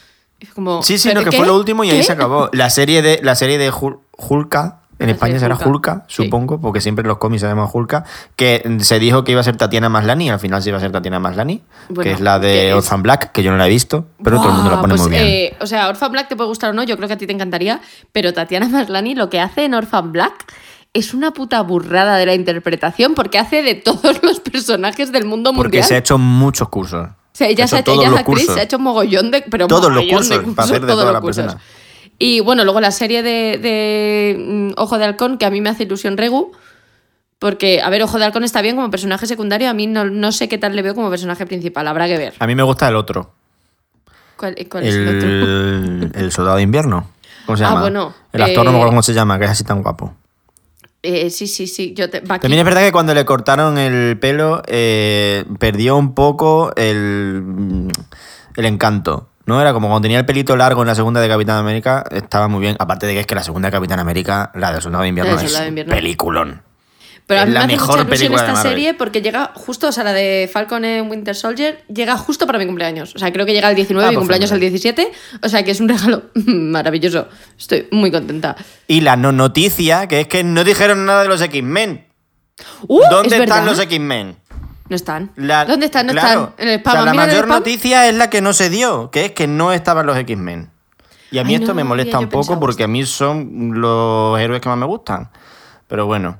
Como, 0.54 0.82
Sí, 0.82 0.98
sí, 0.98 1.08
¿pero 1.08 1.20
no, 1.20 1.24
que 1.24 1.30
qué? 1.30 1.36
fue 1.38 1.46
lo 1.46 1.56
último 1.56 1.84
y 1.84 1.90
ahí 1.90 1.98
¿Qué? 1.98 2.02
se 2.04 2.12
acabó. 2.12 2.50
La 2.52 2.68
serie 2.70 3.02
de, 3.02 3.20
la 3.22 3.34
serie 3.36 3.56
de 3.56 3.70
Hulka, 3.70 4.80
en 4.98 5.06
La 5.08 5.12
España 5.14 5.38
será 5.38 5.54
Hulka, 5.54 5.68
Hulka, 5.68 6.04
sí. 6.08 6.24
supongo, 6.24 6.60
porque 6.60 6.80
siempre 6.80 7.04
los 7.06 7.18
cómics 7.18 7.40
se 7.42 7.46
llama 7.48 7.68
Hulka, 7.72 8.04
que 8.36 8.62
se 8.80 8.98
dijo 8.98 9.24
que 9.24 9.32
iba 9.32 9.40
a 9.40 9.44
ser 9.44 9.56
Tatiana 9.56 9.88
Maslani 9.88 10.26
y 10.26 10.28
al 10.30 10.38
final 10.40 10.62
sí 10.62 10.68
iba 10.68 10.78
a 10.78 10.80
ser 10.80 10.92
Tatiana 10.92 11.18
Maslani, 11.18 11.62
Bueno, 11.88 12.02
que 12.02 12.12
es 12.12 12.20
la 12.20 12.38
de 12.38 12.68
es- 12.70 12.74
Orphan 12.74 13.02
Black, 13.02 13.32
que 13.32 13.42
yo 13.42 13.50
no 13.50 13.56
la 13.56 13.66
he 13.66 13.70
visto, 13.70 14.06
pero 14.22 14.36
todo 14.38 14.48
el 14.50 14.54
mundo 14.54 14.70
la 14.70 14.76
Buah, 14.76 14.82
pone 14.82 14.92
pues, 14.94 15.02
muy 15.02 15.10
bien. 15.10 15.22
eh, 15.26 15.56
o 15.60 15.66
sea, 15.66 15.88
Orphan 15.88 16.12
Black 16.12 16.28
te 16.28 16.36
puede 16.36 16.48
gustar 16.48 16.70
o 16.70 16.72
no, 16.72 16.82
yo 16.84 16.96
creo 16.96 17.08
que 17.08 17.14
a 17.14 17.18
ti 17.18 17.26
te 17.26 17.32
encantaría, 17.32 17.80
pero 18.12 18.32
Tatiana 18.32 18.68
Maslani 18.68 19.14
lo 19.14 19.30
que 19.30 19.40
hace 19.40 19.64
en 19.64 19.74
Orphan 19.74 20.12
Black 20.12 20.52
es 20.94 21.12
una 21.12 21.32
puta 21.32 21.60
burrada 21.60 22.16
de 22.16 22.24
la 22.24 22.34
interpretación 22.34 23.14
porque 23.14 23.38
hace 23.38 23.62
de 23.62 23.74
todos 23.74 24.18
los 24.22 24.40
personajes 24.40 25.12
del 25.12 25.26
mundo 25.26 25.50
Porque 25.52 25.78
mundial. 25.78 25.84
se 25.84 25.94
ha 25.96 25.98
hecho 25.98 26.16
muchos 26.18 26.68
cursos. 26.70 27.08
O 27.08 27.36
sea, 27.36 27.48
ella, 27.48 27.66
se 27.66 27.76
ha 27.76 27.80
hecho 27.80 27.92
ella 27.92 28.08
es 28.10 28.20
actriz, 28.20 28.46
se 28.46 28.60
ha 28.60 28.62
hecho 28.62 28.78
mogollón 28.78 29.30
de. 29.32 29.42
Pero 29.42 29.66
Todos 29.66 29.92
los 29.92 30.04
de 30.04 30.10
cursos, 30.10 30.38
para 30.54 30.64
hacer 30.66 30.80
de 30.80 30.86
todos 30.86 31.00
toda 31.00 31.04
los 31.06 31.14
la 31.14 31.20
cursos. 31.20 31.44
persona. 31.44 31.62
Y 32.18 32.38
bueno, 32.40 32.62
luego 32.62 32.80
la 32.80 32.92
serie 32.92 33.24
de, 33.24 33.58
de, 33.58 34.36
mm, 34.38 34.80
Ojo 34.80 34.98
de 34.98 35.04
Halcón, 35.04 35.36
que 35.36 35.44
a 35.44 35.50
mí 35.50 35.60
me 35.60 35.68
hace 35.68 35.82
ilusión 35.82 36.16
Regu. 36.16 36.52
Porque, 37.40 37.82
a 37.82 37.90
ver, 37.90 38.02
Ojo 38.04 38.18
de 38.20 38.24
Halcón 38.26 38.44
está 38.44 38.62
bien 38.62 38.76
como 38.76 38.88
personaje 38.88 39.26
secundario. 39.26 39.68
A 39.68 39.74
mí 39.74 39.88
no, 39.88 40.04
no 40.04 40.30
sé 40.30 40.48
qué 40.48 40.58
tal 40.58 40.76
le 40.76 40.82
veo 40.82 40.94
como 40.94 41.10
personaje 41.10 41.44
principal. 41.44 41.88
Habrá 41.88 42.06
que 42.06 42.16
ver. 42.16 42.34
A 42.38 42.46
mí 42.46 42.54
me 42.54 42.62
gusta 42.62 42.86
el 42.88 42.94
otro, 42.94 43.32
¿Cuál, 44.36 44.54
cuál 44.70 44.84
es 44.84 44.94
el 44.94 45.08
otro? 45.08 45.28
el, 45.28 46.12
el 46.24 46.30
soldado 46.32 46.56
de 46.58 46.62
invierno. 46.62 47.10
¿Cómo 47.46 47.58
se 47.58 47.64
Ah, 47.64 47.68
llama? 47.70 47.80
bueno, 47.80 48.14
el 48.32 48.42
actor 48.42 48.64
no 48.64 48.70
me 48.70 48.76
eh, 48.76 48.80
acuerdo 48.80 48.90
cómo 48.92 49.02
se 49.02 49.12
llama, 49.12 49.38
que 49.40 49.44
es 49.46 49.50
así 49.50 49.64
tan 49.64 49.82
guapo. 49.82 50.14
Eh, 51.06 51.28
sí, 51.28 51.46
sí, 51.46 51.66
sí. 51.66 51.92
Yo 51.94 52.08
te, 52.08 52.20
Bucky. 52.20 52.40
También 52.40 52.60
es 52.60 52.64
verdad 52.64 52.80
que 52.80 52.90
cuando 52.90 53.12
le 53.12 53.26
cortaron 53.26 53.76
el 53.76 54.18
pelo 54.18 54.62
eh, 54.66 55.44
perdió 55.58 55.96
un 55.96 56.14
poco 56.14 56.72
el, 56.76 57.90
el 58.56 58.64
encanto. 58.64 59.28
¿No? 59.46 59.60
Era 59.60 59.74
como 59.74 59.88
cuando 59.88 60.00
tenía 60.06 60.18
el 60.18 60.24
pelito 60.24 60.56
largo 60.56 60.80
en 60.80 60.88
la 60.88 60.94
segunda 60.94 61.20
de 61.20 61.28
Capitán 61.28 61.58
América, 61.58 62.02
estaba 62.10 62.48
muy 62.48 62.60
bien. 62.60 62.76
Aparte 62.78 63.06
de 63.06 63.12
que 63.12 63.20
es 63.20 63.26
que 63.26 63.34
la 63.34 63.42
segunda 63.42 63.68
de 63.68 63.72
Capitán 63.72 64.00
América, 64.00 64.50
la 64.54 64.72
del 64.72 64.80
Soldado 64.80 65.02
de 65.02 65.10
Invierno, 65.10 65.38
es 65.38 65.58
de 65.58 65.68
Invierno. 65.68 65.94
peliculón. 65.94 66.62
Pero 67.26 67.40
a 67.40 67.46
mí 67.46 67.52
la 67.52 67.60
me 67.60 67.64
hace 67.64 67.72
mejor 67.76 67.86
mucha 67.88 68.02
ilusión 68.02 68.18
película 68.32 68.42
de 68.42 68.48
esta 68.52 68.62
serie 68.68 68.94
porque 68.94 69.22
llega 69.22 69.50
justo, 69.54 69.88
o 69.88 69.92
sea, 69.92 70.04
la 70.04 70.12
de 70.12 70.48
Falcon 70.52 70.84
en 70.84 71.10
Winter 71.10 71.34
Soldier 71.34 71.82
llega 71.88 72.18
justo 72.18 72.46
para 72.46 72.58
mi 72.58 72.66
cumpleaños. 72.66 73.14
O 73.14 73.18
sea, 73.18 73.32
creo 73.32 73.46
que 73.46 73.52
llega 73.54 73.70
el 73.70 73.76
19 73.76 74.06
Ah, 74.06 74.10
mi 74.10 74.16
pues 74.16 74.20
cumpleaños 74.22 74.50
el 74.52 74.58
fenomenal. 74.58 74.72
17. 75.08 75.12
O 75.42 75.48
sea, 75.48 75.62
que 75.64 75.70
es 75.70 75.80
un 75.80 75.88
regalo 75.88 76.24
maravilloso. 76.34 77.28
Estoy 77.58 77.88
muy 77.92 78.10
contenta. 78.10 78.56
Y 78.86 79.00
la 79.00 79.16
no 79.16 79.32
noticia, 79.32 80.06
que 80.06 80.20
es 80.20 80.28
que 80.28 80.44
no 80.44 80.64
dijeron 80.64 81.06
nada 81.06 81.22
de 81.22 81.28
los 81.28 81.40
X-Men. 81.40 82.06
¡Uh! 82.88 83.00
¿Dónde 83.10 83.36
es 83.36 83.42
están 83.42 83.64
los 83.64 83.78
X-Men? 83.78 84.36
No 84.90 84.96
están. 84.96 85.32
La- 85.36 85.64
¿Dónde 85.64 85.86
están? 85.86 86.06
No 86.06 86.12
claro, 86.12 86.50
están. 86.50 86.66
En 86.66 86.68
el 86.74 86.80
o 86.80 86.82
sea, 86.82 86.92
spam. 86.92 87.04
la 87.06 87.10
en 87.12 87.20
el 87.20 87.26
mayor 87.26 87.48
noticia 87.48 88.06
es 88.06 88.14
la 88.16 88.28
que 88.28 88.42
no 88.42 88.52
se 88.52 88.68
dio, 88.68 89.10
que 89.10 89.24
es 89.24 89.32
que 89.32 89.46
no 89.46 89.72
estaban 89.72 90.04
los 90.04 90.18
X-Men. 90.18 90.70
Y 91.30 91.38
a 91.38 91.44
mí 91.44 91.54
Ay, 91.54 91.62
esto 91.62 91.68
no, 91.68 91.74
me 91.76 91.84
molesta 91.84 92.18
un 92.18 92.28
poco 92.28 92.60
porque 92.60 92.82
esto. 92.82 92.84
a 92.84 92.88
mí 92.88 93.06
son 93.06 93.80
los 93.80 94.38
héroes 94.38 94.60
que 94.60 94.68
más 94.68 94.76
me 94.76 94.84
gustan. 94.86 95.30
Pero 95.88 96.04
bueno. 96.06 96.38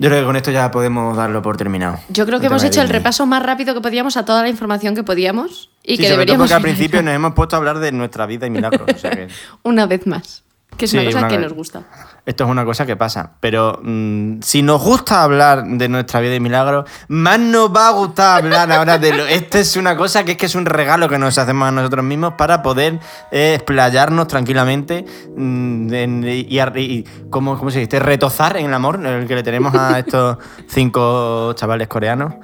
Yo 0.00 0.08
creo 0.08 0.20
que 0.22 0.26
con 0.26 0.36
esto 0.36 0.50
ya 0.50 0.70
podemos 0.70 1.14
darlo 1.14 1.42
por 1.42 1.58
terminado. 1.58 1.98
Yo 2.08 2.24
creo 2.24 2.40
que 2.40 2.46
hemos 2.46 2.64
hecho 2.64 2.80
el 2.80 2.88
repaso 2.88 3.26
más 3.26 3.42
rápido 3.42 3.74
que 3.74 3.82
podíamos 3.82 4.16
a 4.16 4.24
toda 4.24 4.40
la 4.40 4.48
información 4.48 4.94
que 4.94 5.02
podíamos. 5.02 5.68
Y 5.82 5.96
Sí, 5.96 5.98
que 5.98 6.04
sobre 6.04 6.08
todo 6.08 6.16
deberíamos 6.16 6.44
porque 6.48 6.54
al 6.54 6.62
principio 6.62 7.02
nos 7.04 7.14
hemos 7.14 7.34
puesto 7.34 7.56
a 7.56 7.58
hablar 7.58 7.80
de 7.80 7.92
nuestra 7.92 8.24
vida 8.24 8.46
y 8.46 8.50
milagros. 8.50 8.88
o 8.94 8.98
sea 8.98 9.10
que 9.10 9.28
una 9.62 9.84
vez 9.84 10.06
más. 10.06 10.42
Que 10.76 10.86
es 10.86 10.90
Sí, 10.92 10.96
una 10.98 11.06
cosa 11.06 11.18
una 11.18 11.28
que 11.28 11.38
nos 11.38 11.52
gusta. 11.52 11.82
esto 12.24 12.44
es 12.44 12.50
una 12.50 12.64
cosa 12.64 12.86
que 12.86 12.96
pasa. 12.96 13.32
Pero 13.40 13.80
mm, 13.82 14.40
si 14.40 14.62
nos 14.62 14.82
gusta 14.82 15.22
hablar 15.22 15.62
de 15.64 15.88
nuestra 15.88 16.20
vida 16.20 16.34
y 16.36 16.40
milagros, 16.40 16.88
más 17.08 17.38
nos 17.38 17.74
va 17.74 17.88
a 17.88 17.90
gustar 17.90 18.38
hablar 18.44 18.70
ahora 18.72 18.96
de 18.98 19.12
lo. 19.12 19.26
Esto 19.26 19.58
es 19.58 19.76
una 19.76 19.94
cosa 19.96 20.24
que 20.24 20.32
es 20.32 20.36
que 20.38 20.46
es 20.46 20.54
un 20.54 20.64
regalo 20.64 21.08
que 21.08 21.18
nos 21.18 21.36
hacemos 21.36 21.68
a 21.68 21.70
nosotros 21.70 22.02
mismos 22.04 22.34
para 22.38 22.62
poder 22.62 22.98
eh, 23.30 23.54
explayarnos 23.56 24.26
tranquilamente 24.28 25.04
mm, 25.36 25.92
en- 25.92 26.24
y, 26.48 26.58
ar- 26.58 26.78
y- 26.78 27.04
¿cómo, 27.28 27.58
¿cómo 27.58 27.70
se 27.70 27.80
dice? 27.80 27.98
Retozar 27.98 28.56
en 28.56 28.66
el 28.66 28.74
amor 28.74 29.04
el 29.04 29.26
que 29.26 29.34
le 29.34 29.42
tenemos 29.42 29.74
a 29.74 29.98
estos 29.98 30.38
cinco 30.68 31.52
chavales 31.54 31.88
coreanos. 31.88 32.34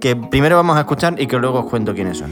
Que 0.00 0.16
primero 0.16 0.56
vamos 0.56 0.76
a 0.76 0.80
escuchar 0.80 1.14
y 1.20 1.26
que 1.26 1.36
luego 1.38 1.60
os 1.60 1.66
cuento 1.70 1.94
quiénes 1.94 2.18
son. 2.18 2.30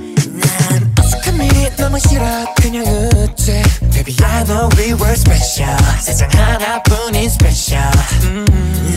어색함이 3.99 3.99
너무 3.99 3.99
싫어 3.99 3.99
그냥 3.99 3.99
웃지 3.99 3.99
Baby 3.99 4.15
I 4.23 4.43
know 4.45 4.69
we 4.77 4.93
were 4.93 5.13
special 5.13 5.77
세상 5.99 6.29
하나뿐인 6.31 7.25
special 7.25 7.91
음. 8.23 8.45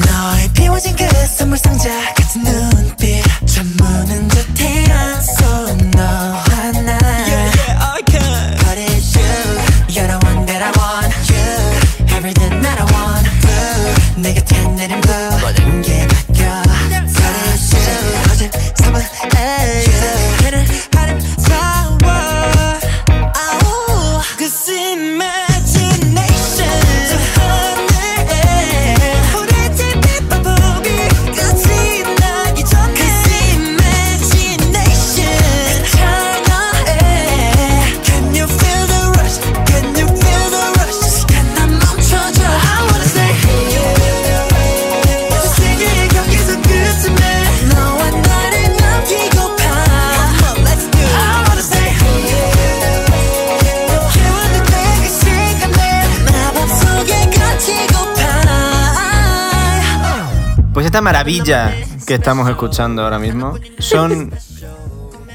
너의 0.07 0.49
비워진 0.53 0.95
그 0.97 1.05
선물 1.27 1.59
상자 1.59 1.91
같은 2.15 2.43
눈빛 2.43 3.23
전무는 3.47 4.29
듯해 4.29 4.85
안써 4.93 5.75
너와 5.75 6.73
나 6.73 6.99
yeah, 7.27 7.51
yeah, 7.59 7.79
I 7.81 8.03
can. 8.07 8.57
But 8.59 8.79
it's 8.79 9.15
you 9.17 9.27
You're 9.89 10.07
the 10.07 10.19
one 10.27 10.47
that 10.47 10.63
I 10.63 10.71
want 10.77 11.13
You 11.31 11.43
Everything 12.17 12.61
that 12.63 12.79
I 12.79 12.87
want 12.93 13.29
Blue 13.41 14.23
내 14.23 14.35
곁에 14.35 14.69
내린 14.77 15.01
Pues 60.74 60.88
esta 60.88 61.02
maravilla 61.02 61.72
que 62.08 62.16
estamos 62.16 62.50
escuchando 62.50 63.04
ahora 63.04 63.20
mismo 63.20 63.60
son 63.78 64.32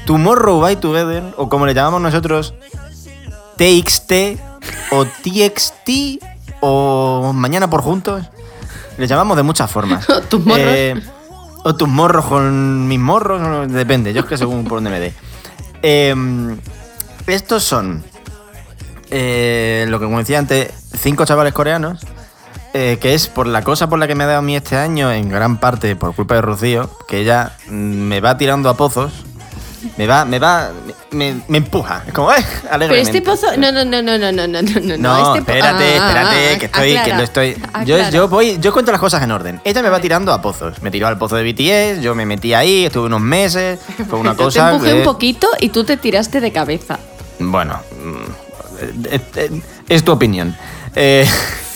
Tomorrow 0.05 0.59
by 0.59 0.75
Together, 0.75 1.23
o 1.37 1.47
como 1.47 1.65
le 1.65 1.73
llamamos 1.73 2.01
nosotros, 2.01 2.53
TXT, 3.55 4.11
o 4.91 5.05
TXT, 5.05 6.21
o 6.59 7.31
Mañana 7.33 7.69
por 7.69 7.81
Juntos. 7.81 8.25
Le 8.97 9.07
llamamos 9.07 9.37
de 9.37 9.43
muchas 9.43 9.71
formas. 9.71 10.05
O 10.09 10.21
tus 10.23 10.45
morros. 10.45 10.65
Eh, 10.67 11.01
o 11.63 11.73
tus 11.73 11.87
morros 11.87 12.25
con 12.25 12.87
mis 12.89 12.99
morros, 12.99 13.71
depende, 13.71 14.13
yo 14.13 14.21
es 14.21 14.25
que 14.25 14.37
según 14.37 14.65
por 14.65 14.79
donde 14.79 14.89
me 14.89 14.99
dé. 14.99 15.13
Eh, 15.81 16.13
estos 17.27 17.63
son, 17.63 18.03
eh, 19.09 19.85
lo 19.87 19.99
que 19.99 20.05
como 20.05 20.19
decía 20.19 20.39
antes, 20.39 20.69
cinco 20.97 21.23
chavales 21.23 21.53
coreanos 21.53 22.05
eh, 22.73 22.97
que 23.01 23.13
es 23.13 23.27
por 23.27 23.47
la 23.47 23.63
cosa 23.63 23.87
por 23.89 23.99
la 23.99 24.07
que 24.07 24.15
me 24.15 24.23
ha 24.23 24.27
dado 24.27 24.39
a 24.39 24.41
mí 24.43 24.55
este 24.55 24.75
año, 24.77 25.11
en 25.11 25.29
gran 25.29 25.57
parte 25.59 25.95
por 25.95 26.13
culpa 26.15 26.35
de 26.35 26.41
Rocío, 26.41 26.89
que 27.07 27.19
ella 27.19 27.53
mm, 27.67 27.71
me 27.73 28.19
va 28.21 28.37
tirando 28.37 28.69
a 28.69 28.75
pozos, 28.77 29.11
me 29.97 30.05
va, 30.07 30.25
me 30.25 30.39
va, 30.39 30.71
me, 31.11 31.35
me 31.47 31.57
empuja. 31.59 32.03
Es 32.05 32.13
como, 32.13 32.31
¡eh! 32.33 32.35
Pero 32.61 32.73
Alegremente. 32.73 33.17
este 33.17 33.21
pozo. 33.21 33.47
No, 33.57 33.71
no, 33.71 33.85
no, 33.85 34.01
no, 34.01 34.17
no, 34.17 34.31
no, 34.31 34.45
no, 34.47 34.61
no. 34.61 34.71
No, 34.71 34.97
No, 34.97 35.27
este 35.35 35.39
espérate, 35.39 35.83
Ah, 35.83 36.07
espérate, 36.07 36.35
ah, 36.55 36.59
que 36.59 36.65
estoy, 36.65 36.91
que 36.91 36.97
aclara, 36.99 37.17
lo 37.17 37.23
estoy. 37.23 37.57
Yo, 37.85 38.09
yo 38.09 38.27
voy, 38.27 38.57
yo 38.59 38.73
cuento 38.73 38.91
las 38.91 38.99
cosas 38.99 39.23
en 39.23 39.31
orden. 39.31 39.61
Ella 39.63 39.81
me 39.81 39.89
va 39.89 40.01
tirando 40.01 40.33
a 40.33 40.41
pozos. 40.41 40.81
Me 40.81 40.91
tiró 40.91 41.07
al 41.07 41.17
pozo 41.17 41.37
de 41.37 41.43
BTS, 41.49 42.01
yo 42.03 42.13
me 42.13 42.25
metí 42.25 42.53
ahí, 42.53 42.85
estuve 42.85 43.05
unos 43.05 43.21
meses, 43.21 43.79
fue 44.09 44.19
una 44.19 44.31
Yo 44.37 44.37
cosa. 44.37 44.67
te 44.69 44.75
empujé 44.75 44.91
que- 44.91 44.97
un 44.97 45.03
poquito 45.05 45.47
y 45.61 45.69
tú 45.69 45.85
te 45.85 45.95
tiraste 45.95 46.41
de 46.41 46.51
cabeza. 46.51 46.99
Bueno, 47.39 47.79
mm, 48.03 49.05
eh, 49.11 49.21
eh, 49.35 49.61
es 49.87 50.03
tu 50.03 50.11
opinión. 50.11 50.55
Eh, 50.93 51.25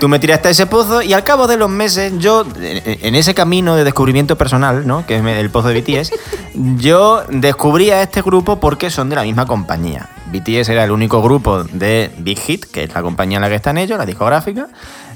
tú 0.00 0.08
me 0.08 0.18
tiraste 0.18 0.48
a 0.48 0.50
ese 0.50 0.66
pozo 0.66 1.02
y 1.02 1.12
al 1.12 1.22
cabo 1.22 1.46
de 1.46 1.58
los 1.58 1.68
meses, 1.68 2.14
yo, 2.18 2.44
en 2.58 3.14
ese 3.14 3.34
camino 3.34 3.76
de 3.76 3.84
descubrimiento 3.84 4.36
personal, 4.36 4.86
¿no? 4.86 5.06
que 5.06 5.16
es 5.16 5.24
el 5.24 5.50
pozo 5.50 5.68
de 5.68 5.80
BTS, 5.80 6.12
yo 6.78 7.22
descubrí 7.28 7.90
a 7.90 8.02
este 8.02 8.22
grupo 8.22 8.58
porque 8.58 8.90
son 8.90 9.10
de 9.10 9.16
la 9.16 9.22
misma 9.22 9.46
compañía. 9.46 10.08
BTS 10.32 10.70
era 10.70 10.84
el 10.84 10.90
único 10.90 11.22
grupo 11.22 11.64
de 11.64 12.10
Big 12.18 12.40
Hit, 12.40 12.64
que 12.64 12.84
es 12.84 12.94
la 12.94 13.02
compañía 13.02 13.36
en 13.36 13.42
la 13.42 13.48
que 13.50 13.56
están 13.56 13.76
ellos, 13.76 13.98
la 13.98 14.06
discográfica. 14.06 14.68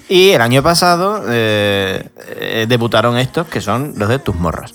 Y 0.08 0.30
el 0.30 0.42
año 0.42 0.62
pasado 0.62 1.24
eh, 1.28 2.10
eh, 2.28 2.66
debutaron 2.68 3.16
estos, 3.16 3.46
que 3.46 3.62
son 3.62 3.94
los 3.96 4.08
de 4.10 4.18
Tus 4.18 4.34
Morros. 4.36 4.74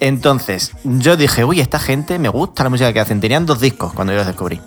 Entonces, 0.00 0.72
yo 0.82 1.16
dije, 1.16 1.44
uy, 1.44 1.60
esta 1.60 1.78
gente 1.78 2.18
me 2.18 2.28
gusta 2.28 2.64
la 2.64 2.70
música 2.70 2.92
que 2.92 3.00
hacen. 3.00 3.20
Tenían 3.20 3.46
dos 3.46 3.60
discos 3.60 3.92
cuando 3.92 4.12
yo 4.12 4.18
los 4.18 4.26
descubrí. 4.26 4.60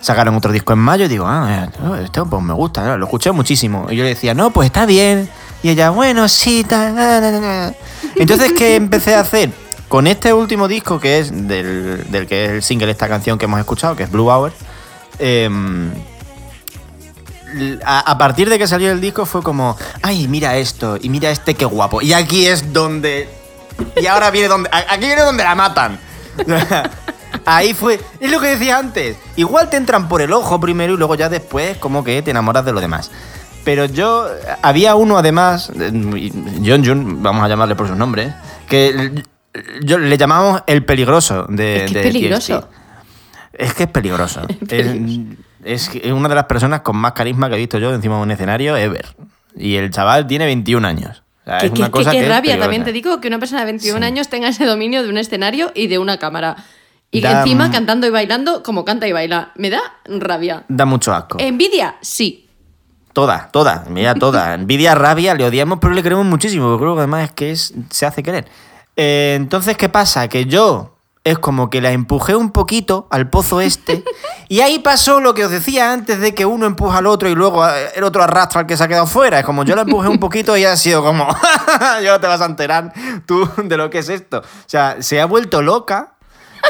Sacaron 0.00 0.34
otro 0.36 0.52
disco 0.52 0.72
en 0.72 0.78
mayo 0.78 1.06
y 1.06 1.08
digo, 1.08 1.26
ah, 1.26 1.68
eh, 1.74 2.02
este 2.04 2.22
pues 2.22 2.42
me 2.42 2.54
gusta, 2.54 2.96
lo 2.96 3.04
escuché 3.06 3.32
muchísimo. 3.32 3.86
Y 3.90 3.96
yo 3.96 4.04
le 4.04 4.10
decía, 4.10 4.34
no, 4.34 4.50
pues 4.50 4.66
está 4.66 4.86
bien. 4.86 5.28
Y 5.62 5.70
ella, 5.70 5.90
bueno, 5.90 6.28
sí, 6.28 6.64
na". 6.70 7.72
Entonces, 8.14 8.52
¿qué 8.52 8.76
empecé 8.76 9.14
a 9.14 9.20
hacer? 9.20 9.50
Con 9.88 10.06
este 10.06 10.32
último 10.32 10.68
disco, 10.68 11.00
que 11.00 11.18
es 11.18 11.30
del, 11.48 12.10
del 12.10 12.26
que 12.26 12.44
es 12.44 12.50
el 12.50 12.62
single 12.62 12.90
esta 12.90 13.08
canción 13.08 13.38
que 13.38 13.46
hemos 13.46 13.58
escuchado, 13.60 13.96
que 13.96 14.02
es 14.02 14.10
Blue 14.10 14.30
Hour, 14.30 14.52
em, 15.18 15.90
a, 17.84 18.00
a 18.10 18.18
partir 18.18 18.48
de 18.50 18.58
que 18.58 18.66
salió 18.66 18.90
el 18.90 19.00
disco 19.00 19.26
fue 19.26 19.42
como, 19.42 19.76
ay, 20.02 20.28
mira 20.28 20.56
esto, 20.56 20.98
y 21.00 21.08
mira 21.08 21.30
este 21.30 21.54
qué 21.54 21.64
guapo. 21.64 22.02
Y 22.02 22.12
aquí 22.12 22.46
es 22.46 22.72
donde. 22.72 23.28
Y 24.00 24.06
ahora 24.06 24.30
viene 24.30 24.48
donde. 24.48 24.68
Aquí 24.72 25.06
viene 25.06 25.22
donde 25.22 25.44
la 25.44 25.54
matan. 25.54 25.98
Ahí 27.44 27.74
fue. 27.74 28.00
Es 28.20 28.30
lo 28.30 28.40
que 28.40 28.46
decía 28.48 28.78
antes. 28.78 29.16
Igual 29.36 29.68
te 29.70 29.76
entran 29.76 30.08
por 30.08 30.22
el 30.22 30.32
ojo 30.32 30.58
primero 30.60 30.94
y 30.94 30.96
luego 30.96 31.14
ya 31.14 31.28
después, 31.28 31.76
como 31.78 32.02
que 32.04 32.22
te 32.22 32.30
enamoras 32.30 32.64
de 32.64 32.72
lo 32.72 32.80
demás. 32.80 33.10
Pero 33.64 33.84
yo. 33.86 34.26
Había 34.62 34.94
uno 34.94 35.18
además. 35.18 35.70
eh, 35.78 36.32
John 36.64 36.84
Jun, 36.84 37.22
vamos 37.22 37.44
a 37.44 37.48
llamarle 37.48 37.74
por 37.74 37.88
sus 37.88 37.96
nombres. 37.96 38.32
Que 38.68 39.12
yo 39.82 39.98
le 39.98 40.16
llamamos 40.18 40.62
el 40.66 40.84
peligroso 40.84 41.46
de. 41.48 41.84
Es 41.84 41.92
que 41.92 41.98
es 42.00 42.06
peligroso. 42.06 42.60
TXT. 42.60 42.72
Es 43.54 43.74
que 43.74 43.82
es 43.84 43.88
peligroso. 43.90 44.40
es, 45.64 45.90
es 45.94 46.12
una 46.12 46.28
de 46.28 46.34
las 46.34 46.44
personas 46.44 46.80
con 46.82 46.96
más 46.96 47.12
carisma 47.12 47.48
que 47.48 47.56
he 47.56 47.58
visto 47.58 47.78
yo 47.78 47.92
encima 47.94 48.16
de 48.16 48.22
un 48.22 48.30
escenario 48.30 48.76
ever. 48.76 49.06
Y 49.56 49.76
el 49.76 49.90
chaval 49.90 50.26
tiene 50.26 50.44
21 50.46 50.86
años. 50.86 51.22
O 51.42 51.48
sea, 51.48 51.58
Que, 51.58 51.66
es 51.66 51.72
una 51.72 51.86
que- 51.86 51.90
cosa 51.92 52.10
que 52.10 52.28
rabia, 52.28 52.58
también 52.58 52.84
te 52.84 52.92
digo 52.92 53.20
que 53.20 53.28
una 53.28 53.38
persona 53.38 53.60
de 53.60 53.66
21 53.66 53.98
Sí. 53.98 54.04
años 54.04 54.28
tenga 54.28 54.48
ese 54.48 54.64
dominio 54.66 55.02
de 55.02 55.08
un 55.08 55.16
escenario 55.16 55.72
y 55.74 55.86
de 55.86 55.98
una 55.98 56.18
cámara. 56.18 56.56
Y 57.18 57.20
Da- 57.20 57.40
encima 57.40 57.70
cantando 57.70 58.06
y 58.06 58.10
bailando 58.10 58.62
como 58.62 58.84
canta 58.84 59.06
y 59.06 59.12
baila. 59.12 59.52
Me 59.56 59.70
da 59.70 59.80
rabia. 60.04 60.64
Da 60.68 60.84
mucho 60.84 61.14
asco. 61.14 61.38
Envidia, 61.40 61.96
sí. 62.00 62.48
Toda, 63.12 63.48
toda, 63.50 63.84
mira, 63.88 64.14
toda. 64.14 64.54
Envidia, 64.54 64.94
rabia, 64.94 65.34
le 65.34 65.44
odiamos, 65.46 65.78
pero 65.80 65.94
le 65.94 66.02
queremos 66.02 66.26
muchísimo. 66.26 66.66
Porque 66.68 66.82
creo 66.82 66.94
que 66.94 67.00
además 67.00 67.24
es 67.24 67.30
que 67.32 67.50
es, 67.50 67.74
se 67.90 68.06
hace 68.06 68.22
querer. 68.22 68.46
Eh, 68.96 69.34
entonces, 69.36 69.76
¿qué 69.76 69.88
pasa? 69.88 70.28
Que 70.28 70.46
yo 70.46 70.92
es 71.24 71.38
como 71.40 71.70
que 71.70 71.80
la 71.80 71.90
empujé 71.90 72.36
un 72.36 72.52
poquito 72.52 73.08
al 73.10 73.28
pozo 73.28 73.60
este. 73.60 74.04
y 74.48 74.60
ahí 74.60 74.78
pasó 74.78 75.18
lo 75.20 75.34
que 75.34 75.44
os 75.44 75.50
decía 75.50 75.92
antes 75.92 76.20
de 76.20 76.34
que 76.34 76.46
uno 76.46 76.66
empuja 76.66 76.98
al 76.98 77.06
otro 77.06 77.28
y 77.28 77.34
luego 77.34 77.66
eh, 77.66 77.88
el 77.96 78.04
otro 78.04 78.22
arrastra 78.22 78.60
al 78.60 78.66
que 78.66 78.76
se 78.76 78.84
ha 78.84 78.88
quedado 78.88 79.06
fuera. 79.06 79.40
Es 79.40 79.44
como 79.44 79.64
yo 79.64 79.74
la 79.74 79.82
empujé 79.82 80.08
un 80.08 80.18
poquito 80.20 80.56
y 80.56 80.64
ha 80.64 80.76
sido 80.76 81.02
como, 81.02 81.26
ya 82.02 82.20
te 82.20 82.26
vas 82.28 82.40
a 82.40 82.44
enterar 82.46 82.92
tú 83.26 83.48
de 83.64 83.76
lo 83.76 83.90
que 83.90 83.98
es 83.98 84.08
esto. 84.08 84.38
O 84.40 84.68
sea, 84.68 84.98
se 85.00 85.20
ha 85.20 85.26
vuelto 85.26 85.62
loca. 85.62 86.12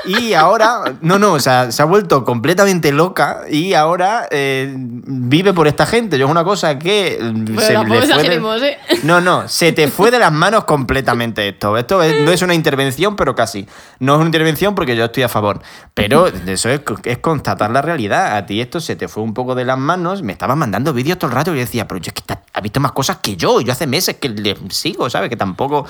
Y 0.04 0.34
ahora, 0.34 0.96
no, 1.00 1.18
no, 1.18 1.32
o 1.32 1.40
sea, 1.40 1.72
se 1.72 1.82
ha 1.82 1.84
vuelto 1.84 2.24
completamente 2.24 2.92
loca 2.92 3.40
y 3.50 3.74
ahora 3.74 4.28
eh, 4.30 4.72
vive 4.76 5.52
por 5.52 5.66
esta 5.66 5.86
gente. 5.86 6.18
Yo 6.18 6.26
es 6.26 6.30
una 6.30 6.44
cosa 6.44 6.78
que 6.78 7.18
Bueno, 7.20 7.60
se 7.60 7.72
tampoco 7.72 7.94
le 7.94 8.00
fue 8.00 8.06
de- 8.06 8.12
exageremos, 8.12 8.62
¿eh? 8.62 8.78
No, 9.02 9.20
no, 9.20 9.48
se 9.48 9.72
te 9.72 9.88
fue 9.88 10.10
de 10.10 10.18
las 10.18 10.32
manos 10.32 10.64
completamente 10.64 11.48
esto. 11.48 11.76
Esto 11.76 12.02
es- 12.02 12.20
no 12.24 12.30
es 12.30 12.42
una 12.42 12.54
intervención, 12.54 13.16
pero 13.16 13.34
casi. 13.34 13.66
No 13.98 14.12
es 14.14 14.18
una 14.18 14.26
intervención 14.26 14.74
porque 14.74 14.94
yo 14.96 15.06
estoy 15.06 15.24
a 15.24 15.28
favor. 15.28 15.60
Pero 15.94 16.26
eso 16.28 16.68
es, 16.68 16.80
es 17.04 17.18
constatar 17.18 17.70
la 17.70 17.82
realidad. 17.82 18.36
A 18.36 18.46
ti 18.46 18.60
esto 18.60 18.80
se 18.80 18.94
te 18.96 19.08
fue 19.08 19.22
un 19.22 19.34
poco 19.34 19.54
de 19.54 19.64
las 19.64 19.78
manos. 19.78 20.22
Me 20.22 20.32
estaban 20.32 20.58
mandando 20.58 20.92
vídeos 20.92 21.18
todo 21.18 21.30
el 21.30 21.36
rato 21.36 21.50
y 21.52 21.54
yo 21.54 21.60
decía, 21.60 21.88
pero 21.88 22.00
yo 22.00 22.12
es 22.14 22.22
que 22.22 22.34
has 22.52 22.62
visto 22.62 22.78
más 22.80 22.92
cosas 22.92 23.18
que 23.22 23.36
yo. 23.36 23.60
Yo 23.60 23.72
hace 23.72 23.86
meses 23.86 24.16
que 24.16 24.28
le 24.28 24.56
sigo, 24.70 25.10
¿sabes? 25.10 25.30
Que 25.30 25.36
tampoco... 25.36 25.86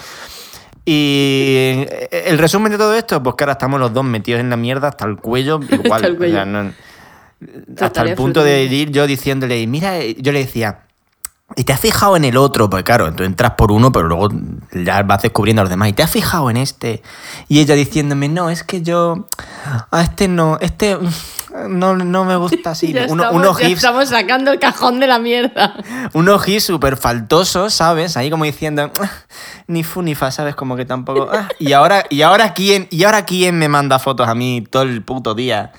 Y 0.88 1.82
eh, 1.90 2.08
el 2.28 2.38
resumen 2.38 2.70
de 2.72 2.78
todo 2.78 2.94
esto, 2.94 3.20
pues 3.22 3.34
que 3.36 3.42
ahora 3.44 3.52
estamos 3.54 3.80
los 3.80 3.92
dos 3.92 4.04
metidos 4.04 4.40
en 4.40 4.50
la 4.50 4.56
mierda 4.56 4.88
hasta 4.88 5.04
el 5.04 5.16
cuello, 5.16 5.58
igual. 5.70 5.92
Hasta 5.92 6.06
el 6.06 6.16
cuello. 6.16 6.34
o 6.34 6.36
sea, 6.36 6.44
no- 6.46 6.72
hasta 7.80 8.02
el 8.02 8.14
punto 8.14 8.42
de 8.42 8.62
ir 8.64 8.90
yo 8.92 9.06
diciéndole, 9.06 9.66
mira, 9.66 9.98
yo 10.02 10.32
le 10.32 10.38
decía, 10.38 10.78
¿y 11.54 11.64
te 11.64 11.72
has 11.72 11.80
fijado 11.80 12.16
en 12.16 12.24
el 12.24 12.36
otro? 12.36 12.70
Pues 12.70 12.82
claro, 12.84 13.12
tú 13.14 13.24
entras 13.24 13.52
por 13.52 13.72
uno, 13.72 13.92
pero 13.92 14.08
luego 14.08 14.28
ya 14.72 15.02
vas 15.02 15.22
descubriendo 15.22 15.60
a 15.60 15.64
los 15.64 15.70
demás. 15.70 15.88
¿Y 15.88 15.92
te 15.92 16.02
has 16.02 16.10
fijado 16.10 16.48
en 16.50 16.56
este? 16.56 17.02
Y 17.48 17.60
ella 17.60 17.74
diciéndome, 17.74 18.28
no, 18.28 18.48
es 18.48 18.62
que 18.62 18.80
yo, 18.80 19.26
a 19.90 20.02
este 20.02 20.28
no, 20.28 20.56
este 20.62 20.96
no, 21.68 21.96
no 21.96 22.24
me 22.24 22.36
gusta 22.36 22.70
así. 22.70 22.92
Ya 22.92 23.06
Uno- 23.08 23.22
estamos, 23.24 23.42
unos 23.42 23.58
ya 23.60 23.66
gifs 23.68 23.82
estamos 23.84 24.08
sacando 24.08 24.52
el 24.52 24.58
cajón 24.58 25.00
de 25.00 25.06
la 25.06 25.18
mierda. 25.18 25.74
unos 26.12 26.42
gifs 26.44 26.64
súper 26.64 26.96
faltosos, 26.96 27.74
¿sabes? 27.74 28.16
Ahí 28.16 28.30
como 28.30 28.44
diciendo, 28.44 28.90
"Ah, 29.00 29.10
ni 29.66 29.82
fu 29.84 30.02
ni 30.02 30.14
fa, 30.14 30.30
¿sabes? 30.30 30.54
Como 30.54 30.76
que 30.76 30.84
tampoco. 30.84 31.28
ah". 31.32 31.48
Y 31.58 31.72
ahora, 31.72 32.04
y 32.10 32.22
ahora 32.22 32.54
quién, 32.54 32.88
y 32.90 33.04
ahora 33.04 33.24
quién 33.24 33.58
me 33.58 33.68
manda 33.68 33.98
fotos 33.98 34.28
a 34.28 34.34
mí 34.34 34.64
todo 34.70 34.82
el 34.82 35.02
puto 35.02 35.34
día 35.34 35.72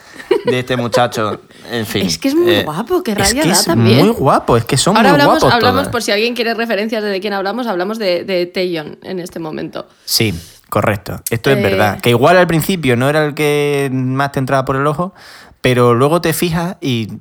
de 0.46 0.60
este 0.60 0.78
muchacho. 0.78 1.42
En 1.72 1.86
fin. 1.86 2.06
Es 2.06 2.18
que 2.18 2.30
es 2.30 2.36
muy 2.36 2.52
eh, 2.52 2.64
guapo, 2.64 3.04
qué 3.04 3.12
es 3.12 3.18
rabia 3.18 3.42
que 3.44 3.50
da 3.50 3.56
es 3.56 3.66
también. 3.66 4.00
Muy 4.00 4.10
guapo, 4.16 4.56
es 4.56 4.64
que 4.66 4.78
son 4.78 4.96
Ahora 4.96 5.10
muy 5.10 5.20
hablamos, 5.20 5.40
guapos 5.42 5.54
hablamos 5.56 5.88
por 5.90 6.02
si 6.02 6.12
alguien 6.12 6.34
quiere 6.36 6.54
referencias 6.54 7.04
de 7.04 7.10
de 7.10 7.20
quién 7.22 7.34
hablamos, 7.34 7.68
hablamos 7.68 7.98
de, 8.00 8.24
de 8.24 8.46
Taeyeon 8.46 9.00
en 9.04 9.20
este 9.20 9.40
momento. 9.40 9.88
Sí, 10.06 10.34
correcto. 10.70 11.22
Esto 11.30 11.50
es 11.52 11.58
Eh. 11.58 11.62
verdad. 11.62 12.00
Que 12.00 12.12
igual 12.12 12.38
al 12.38 12.48
principio 12.48 12.96
no 12.96 13.10
era 13.10 13.26
el 13.26 13.34
que 13.34 13.90
más 13.92 14.32
te 14.34 14.40
entraba 14.40 14.64
por 14.66 14.76
el 14.76 14.86
ojo, 14.88 15.14
pero 15.62 15.94
luego 15.94 16.22
te 16.22 16.34
fijas 16.34 16.78
y. 16.82 17.14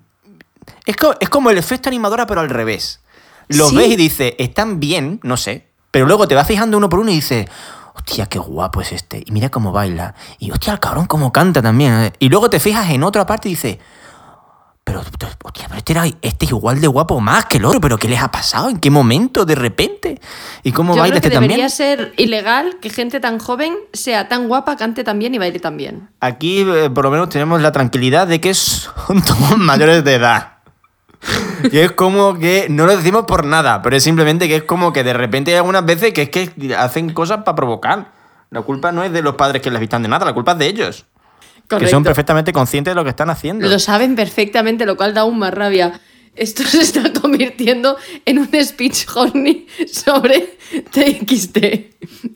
Es, 0.85 0.97
co- 0.97 1.15
es 1.21 1.29
como 1.29 1.51
el 1.51 1.59
efecto 1.59 1.89
animadora, 1.89 2.27
pero 2.27 2.41
al 2.41 2.49
revés. 2.51 3.01
Los 3.49 3.71
Sí. 3.71 3.77
ves 3.77 3.89
y 3.91 3.97
dices, 3.97 4.35
están 4.39 4.81
bien, 4.81 5.21
no 5.23 5.37
sé. 5.37 5.69
Pero 5.91 6.07
luego 6.07 6.27
te 6.29 6.35
vas 6.35 6.47
fijando 6.47 6.77
uno 6.77 6.89
por 6.89 6.99
uno 6.99 7.11
y 7.11 7.15
dices, 7.17 7.47
hostia, 7.95 8.27
qué 8.27 8.39
guapo 8.39 8.81
es 8.81 8.93
este. 8.93 9.23
Y 9.25 9.31
mira 9.33 9.49
cómo 9.51 9.73
baila. 9.73 10.15
Y 10.39 10.51
hostia, 10.51 10.73
el 10.73 10.81
cabrón 10.81 11.07
cómo 11.07 11.33
canta 11.33 11.63
también. 11.63 11.93
¿eh? 11.95 12.13
Y 12.19 12.29
luego 12.29 12.51
te 12.51 12.61
fijas 12.61 12.91
en 12.91 13.03
otra 13.05 13.25
parte 13.27 13.49
y 13.49 13.53
dices, 13.53 13.79
pero, 14.87 15.01
hostia, 15.01 15.67
pero 15.67 15.79
este, 15.79 15.93
era, 15.93 16.07
este 16.23 16.45
es 16.45 16.53
igual 16.53 16.81
de 16.81 16.87
guapo 16.87 17.19
más 17.21 17.47
que 17.47 17.57
el 17.57 17.65
otro. 17.65 17.81
¿Pero 17.81 17.99
qué 17.99 18.07
les 18.07 18.23
ha 18.23 18.31
pasado? 18.31 18.71
¿En 18.71 18.79
qué 18.79 18.89
momento 18.89 19.45
de 19.45 19.57
repente? 19.57 20.21
¿Y 20.63 20.71
cómo 20.71 20.95
Yo 20.95 21.01
baila 21.01 21.15
creo 21.15 21.23
que 21.23 21.27
este 21.27 21.41
debería 21.41 21.69
también? 21.69 21.71
ser 21.71 22.15
ilegal 22.17 22.77
que 22.81 22.91
gente 22.91 23.19
tan 23.19 23.41
joven 23.41 23.75
sea 23.93 24.29
tan 24.29 24.47
guapa, 24.47 24.77
cante 24.77 25.03
tan 25.03 25.19
bien 25.19 25.35
y 25.35 25.39
baile 25.39 25.59
tan 25.59 25.77
bien. 25.77 26.09
Aquí 26.21 26.61
eh, 26.61 26.89
por 26.89 27.05
lo 27.05 27.11
menos 27.11 27.31
tenemos 27.31 27.61
la 27.61 27.73
tranquilidad 27.73 28.29
de 28.29 28.41
que 28.41 28.55
son 28.55 29.23
todos 29.27 29.59
mayores 29.59 30.05
de 30.05 30.15
edad. 30.15 30.53
Y 31.73 31.79
es 31.79 31.91
como 31.91 32.39
que 32.39 32.69
no 32.71 32.87
lo 32.87 32.97
decimos 32.97 33.25
por 33.27 33.45
nada, 33.45 33.83
pero 33.83 33.97
es 33.97 34.05
simplemente 34.05 34.47
que 34.47 34.55
es 34.55 34.63
como 34.63 34.93
que 34.93 35.03
de 35.03 35.15
repente 35.15 35.51
hay 35.51 35.57
algunas 35.57 35.85
veces 35.85 36.13
que 36.13 36.23
es 36.23 36.31
que 36.31 36.77
hacen 36.77 37.13
cosas 37.13 37.39
para 37.39 37.57
provocar. 37.57 38.13
La 38.51 38.63
culpa 38.63 38.93
no 38.93 39.03
es 39.03 39.11
de 39.11 39.21
los 39.21 39.35
padres 39.35 39.63
que 39.63 39.71
les 39.73 39.81
vistan 39.81 40.05
de 40.05 40.09
nada, 40.09 40.25
la 40.25 40.33
culpa 40.33 40.53
es 40.53 40.59
de 40.59 40.67
ellos. 40.67 41.07
Que 41.69 41.89
son 41.89 42.05
perfectamente 42.05 42.53
conscientes 42.53 42.93
de 42.93 42.95
lo 42.95 43.05
que 43.05 43.11
están 43.11 43.31
haciendo. 43.31 43.67
Lo 43.69 43.79
saben 43.79 44.15
perfectamente, 44.15 44.87
lo 44.87 44.97
cual 44.97 45.15
da 45.15 45.23
aún 45.23 45.39
más 45.39 45.53
rabia. 45.53 46.01
Esto 46.37 46.63
se 46.65 46.81
está 46.83 47.13
convirtiendo 47.13 47.97
en 48.25 48.39
un 48.39 48.49
speech 48.63 49.07
horny 49.15 49.67
sobre 49.91 50.57
TXT. 50.93 51.57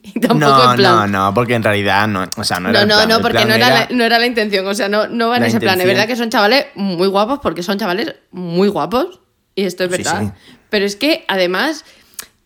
Y 0.03 0.19
tampoco 0.19 0.39
No, 0.51 0.71
en 0.71 0.77
plan. 0.77 1.11
no, 1.11 1.25
no, 1.27 1.33
porque 1.33 1.53
en 1.55 1.63
realidad 1.63 2.07
no, 2.07 2.25
o 2.35 2.43
sea, 2.43 2.59
no 2.59 2.69
era 2.69 2.79
No, 2.79 2.83
el 2.83 2.87
no, 2.89 2.95
plan, 2.95 3.09
no, 3.09 3.21
porque 3.21 3.45
no 3.45 3.53
era, 3.53 3.67
era- 3.67 3.79
la, 3.89 3.95
no 3.95 4.03
era 4.03 4.19
la 4.19 4.25
intención. 4.25 4.65
O 4.67 4.73
sea, 4.73 4.89
no, 4.89 5.07
no 5.07 5.29
va 5.29 5.37
en 5.37 5.43
La 5.43 5.47
ese 5.49 5.59
plan. 5.59 5.79
Es 5.79 5.85
verdad 5.87 6.07
que 6.07 6.15
son 6.15 6.29
chavales 6.29 6.65
muy 6.75 7.07
guapos 7.07 7.39
porque 7.41 7.63
son 7.63 7.77
chavales 7.77 8.15
muy 8.31 8.67
guapos. 8.69 9.19
Y 9.55 9.63
esto 9.65 9.83
es 9.83 9.91
Sí, 9.91 9.97
verdad. 9.97 10.21
sí. 10.23 10.55
Pero 10.69 10.85
es 10.85 10.95
que 10.95 11.25
además. 11.27 11.85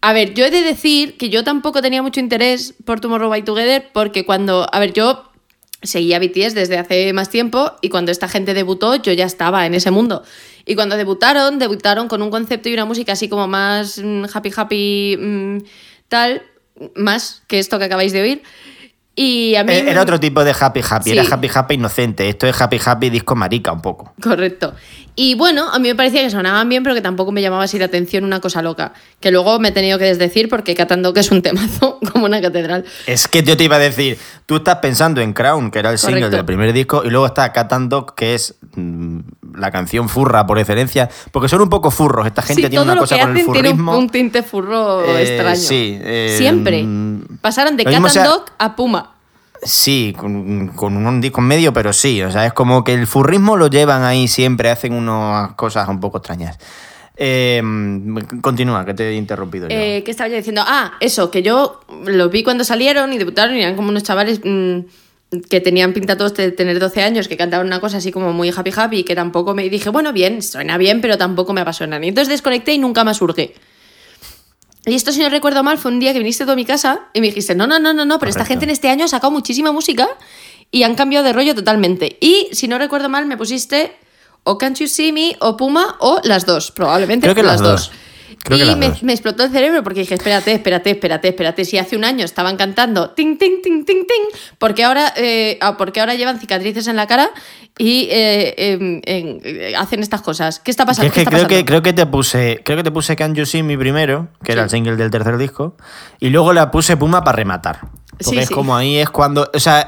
A 0.01 0.13
ver, 0.13 0.35
yo 0.35 0.45
he 0.45 0.51
de 0.51 0.61
decir 0.61 1.17
que 1.17 1.29
yo 1.29 1.43
tampoco 1.43 1.81
tenía 1.81 2.03
mucho 2.03 2.19
interés 2.19 2.75
por 2.85 2.99
Tomorrow 2.99 3.27
by 3.29 3.43
Together 3.43 3.89
porque 3.91 4.23
cuando. 4.25 4.67
A 4.71 4.79
ver, 4.79 4.93
yo 4.93 5.24
seguía 5.85 6.19
BTS 6.19 6.53
desde 6.53 6.77
hace 6.77 7.13
más 7.13 7.29
tiempo 7.29 7.73
y 7.81 7.89
cuando 7.89 8.11
esta 8.11 8.27
gente 8.27 8.53
debutó 8.53 8.95
yo 8.95 9.13
ya 9.13 9.25
estaba 9.25 9.65
en 9.65 9.73
ese 9.73 9.91
mundo. 9.91 10.23
Y 10.65 10.75
cuando 10.75 10.97
debutaron, 10.97 11.59
debutaron 11.59 12.07
con 12.07 12.21
un 12.21 12.31
concepto 12.31 12.69
y 12.69 12.73
una 12.73 12.85
música 12.85 13.13
así 13.13 13.29
como 13.29 13.47
más 13.47 13.99
mm, 14.03 14.25
happy 14.33 14.51
happy 14.55 15.17
mm, 15.17 15.57
tal, 16.07 16.43
más 16.95 17.43
que 17.47 17.59
esto 17.59 17.79
que 17.79 17.85
acabáis 17.85 18.13
de 18.13 18.21
oír. 18.21 18.43
Y 19.17 19.55
a 19.55 19.63
mí 19.63 19.71
Eh, 19.71 19.85
Era 19.89 20.01
otro 20.01 20.19
tipo 20.19 20.43
de 20.43 20.53
happy 20.59 20.81
happy, 20.89 21.11
Sí. 21.11 21.17
era 21.17 21.23
happy 21.33 21.49
happy 21.53 21.75
inocente. 21.75 22.27
Esto 22.27 22.47
es 22.47 22.61
happy 22.61 22.79
happy 22.85 23.09
disco 23.09 23.33
marica 23.35 23.71
un 23.71 23.81
poco. 23.81 24.13
Correcto. 24.21 24.73
Y 25.17 25.35
bueno, 25.35 25.69
a 25.71 25.79
mí 25.79 25.87
me 25.87 25.95
parecía 25.95 26.21
que 26.23 26.29
sonaban 26.29 26.67
bien, 26.67 26.83
pero 26.83 26.93
que 26.93 26.99
tampoco 27.01 27.31
me 27.31 27.41
llamaba 27.41 27.63
así 27.63 27.79
la 27.79 27.85
atención 27.85 28.25
una 28.25 28.41
cosa 28.41 28.61
loca. 28.61 28.91
Que 29.21 29.31
luego 29.31 29.57
me 29.59 29.69
he 29.69 29.71
tenido 29.71 29.97
que 29.97 30.03
desdecir 30.03 30.49
porque 30.49 30.75
Catando 30.75 31.13
que 31.13 31.21
es 31.21 31.31
un 31.31 31.41
temazo 31.41 31.99
como 32.11 32.25
una 32.25 32.41
catedral. 32.41 32.83
Es 33.07 33.29
que 33.29 33.41
yo 33.41 33.55
te 33.55 33.63
iba 33.63 33.77
a 33.77 33.79
decir, 33.79 34.17
tú 34.45 34.57
estás 34.57 34.79
pensando 34.79 35.21
en 35.21 35.31
Crown, 35.31 35.71
que 35.71 35.79
era 35.79 35.91
el 35.91 35.97
single 35.97 36.29
del 36.29 36.43
primer 36.43 36.73
disco, 36.73 37.03
y 37.05 37.09
luego 37.09 37.27
está 37.27 37.53
Cat 37.53 37.71
and 37.71 37.89
Dog, 37.89 38.15
que 38.15 38.35
es 38.35 38.55
mm, 38.75 39.19
la 39.57 39.71
canción 39.71 40.09
furra 40.09 40.45
por 40.45 40.59
excelencia, 40.59 41.09
porque 41.31 41.47
son 41.49 41.61
un 41.61 41.69
poco 41.69 41.91
furros. 41.91 42.25
Esta 42.27 42.41
gente 42.41 42.63
sí, 42.63 42.69
tiene 42.69 42.75
todo 42.75 42.83
una 42.85 42.95
lo 42.95 43.01
cosa 43.01 43.15
que 43.15 43.21
con 43.21 43.29
el 43.31 43.37
hacen 43.37 43.51
tiene 43.53 43.69
un, 43.69 43.75
furrismo. 43.77 43.97
un 43.97 44.09
tinte 44.09 44.43
furro 44.43 45.03
Eh, 45.05 45.21
extraño. 45.23 45.55
sí, 45.55 45.97
eh, 46.01 46.35
Siempre. 46.37 46.83
mm, 46.83 47.37
Pasaron 47.41 47.75
de 47.77 47.83
Cat 47.83 47.93
mismo 47.93 48.07
and 48.07 48.13
sea- 48.13 48.23
Dog 48.25 48.45
a 48.57 48.75
Puma. 48.75 49.11
Sí, 49.63 50.13
con, 50.17 50.67
con 50.75 50.95
un 51.07 51.21
disco 51.21 51.41
en 51.41 51.47
medio, 51.47 51.73
pero 51.73 51.91
sí. 51.93 52.21
O 52.21 52.31
sea, 52.31 52.45
es 52.45 52.53
como 52.53 52.83
que 52.83 52.93
el 52.93 53.07
furrismo 53.07 53.55
lo 53.57 53.67
llevan 53.67 54.03
ahí 54.03 54.27
siempre, 54.27 54.69
hacen 54.69 54.93
unas 54.93 55.53
cosas 55.53 55.87
un 55.87 55.99
poco 55.99 56.17
extrañas. 56.19 56.59
Eh, 57.17 57.63
continúa, 58.41 58.85
que 58.85 58.93
te 58.93 59.09
he 59.09 59.15
interrumpido 59.15 59.69
yo. 59.69 59.75
Eh, 59.75 60.03
¿Qué 60.03 60.11
estaba 60.11 60.27
yo 60.27 60.35
diciendo? 60.35 60.61
Ah, 60.65 60.93
eso, 60.99 61.31
que 61.31 61.41
yo 61.41 61.79
los 62.05 62.29
vi 62.29 62.43
cuando 62.43 62.63
salieron 62.65 63.13
y 63.13 63.17
debutaron 63.17 63.55
y 63.55 63.61
eran 63.61 63.75
como 63.75 63.89
unos 63.89 64.03
chavales 64.03 64.41
mm, 64.43 64.79
que 65.41 65.61
tenían 65.61 65.93
pinta 65.93 66.17
todos 66.17 66.33
de 66.33 66.51
tener 66.51 66.79
12 66.79 67.03
años, 67.03 67.27
que 67.27 67.37
cantaban 67.37 67.67
una 67.67 67.79
cosa 67.79 67.97
así 67.97 68.11
como 68.11 68.33
muy 68.33 68.49
happy 68.55 68.71
happy 68.75 69.03
que 69.03 69.15
tampoco 69.15 69.53
me 69.53 69.69
dije, 69.69 69.89
bueno, 69.89 70.13
bien, 70.13 70.41
suena 70.41 70.77
bien, 70.77 71.01
pero 71.01 71.17
tampoco 71.17 71.53
me 71.53 71.61
apasiona. 71.61 71.99
Y 72.03 72.09
entonces 72.09 72.29
desconecté 72.29 72.73
y 72.73 72.77
nunca 72.77 73.03
más 73.03 73.17
surge. 73.17 73.55
Y 74.85 74.93
esto, 74.93 75.11
si 75.11 75.19
no 75.19 75.29
recuerdo 75.29 75.63
mal, 75.63 75.77
fue 75.77 75.91
un 75.91 75.99
día 75.99 76.13
que 76.13 76.19
viniste 76.19 76.45
tú 76.45 76.51
a 76.51 76.55
mi 76.55 76.65
casa 76.65 77.07
y 77.13 77.21
me 77.21 77.27
dijiste, 77.27 77.55
no, 77.55 77.65
no, 77.65 77.79
no, 77.79 77.93
no, 77.93 78.05
no, 78.05 78.19
pero 78.19 78.29
esta 78.29 78.45
gente 78.45 78.65
en 78.65 78.71
este 78.71 78.89
año 78.89 79.05
ha 79.05 79.07
sacado 79.07 79.31
muchísima 79.31 79.71
música 79.71 80.07
y 80.69 80.83
han 80.83 80.95
cambiado 80.95 81.25
de 81.25 81.33
rollo 81.33 81.55
totalmente. 81.55 82.17
Y 82.21 82.49
si 82.51 82.67
no 82.67 82.77
recuerdo 82.77 83.09
mal, 83.09 83.25
me 83.25 83.35
pusiste 83.35 83.93
o 84.43 84.57
Can't 84.57 84.77
You 84.77 84.87
See 84.87 85.11
Me 85.11 85.35
o 85.39 85.57
Puma 85.57 85.95
o 85.99 86.21
las 86.23 86.45
dos, 86.45 86.71
probablemente 86.71 87.25
Creo 87.25 87.35
que 87.35 87.41
las, 87.41 87.61
las 87.61 87.61
dos. 87.61 87.89
dos. 87.89 88.04
Creo 88.45 88.59
y 88.59 88.75
me, 88.75 89.11
explotó 89.11 89.43
el 89.43 89.49
cerebro 89.49 89.81
porque 89.81 90.01
dije, 90.01 90.13
espérate, 90.13 90.53
espérate, 90.53 90.91
espérate, 90.91 91.29
espérate. 91.29 91.65
Si 91.65 91.79
hace 91.79 91.95
un 91.95 92.05
año 92.05 92.23
estaban 92.23 92.57
cantando 92.57 93.09
ting, 93.09 93.39
ting, 93.39 93.59
ting, 93.63 93.83
ting, 93.85 94.05
ting, 94.05 94.39
porque 94.59 94.83
ahora, 94.83 95.11
eh, 95.17 95.57
ah, 95.61 95.77
porque 95.77 95.99
ahora 95.99 96.13
llevan 96.13 96.39
cicatrices 96.39 96.87
en 96.87 96.95
la 96.95 97.07
cara 97.07 97.31
y 97.79 98.07
eh, 98.11 98.53
em, 98.55 99.01
eh, 99.03 99.73
hacen 99.75 100.01
estas 100.01 100.21
cosas. 100.21 100.59
¿Qué 100.59 100.69
está 100.69 100.85
pasando? 100.85 101.07
es 101.07 101.13
¿Qué 101.13 101.21
que 101.21 101.25
creo 101.25 101.41
pasando? 101.41 101.57
que 101.57 101.65
creo 101.65 101.81
que 101.81 101.93
te 101.93 102.05
puse 102.05 102.61
creo 102.63 102.77
que 102.77 102.83
te 102.83 102.91
puse 102.91 103.15
Can 103.15 103.33
You 103.33 103.47
See 103.47 103.63
Me 103.63 103.79
primero, 103.79 104.27
que 104.43 104.51
era 104.51 104.61
el 104.61 104.69
single 104.69 104.95
del 104.95 105.09
tercer 105.09 105.39
disco, 105.39 105.75
y 106.19 106.29
luego 106.29 106.53
la 106.53 106.69
puse 106.69 106.95
Puma 106.97 107.23
para 107.23 107.37
rematar. 107.37 107.79
Porque 108.17 108.29
Sí, 108.29 108.37
es 108.39 108.47
sí. 108.47 108.53
como 108.53 108.75
ahí 108.75 108.97
es 108.97 109.09
cuando, 109.09 109.49
o 109.53 109.59
sea, 109.59 109.87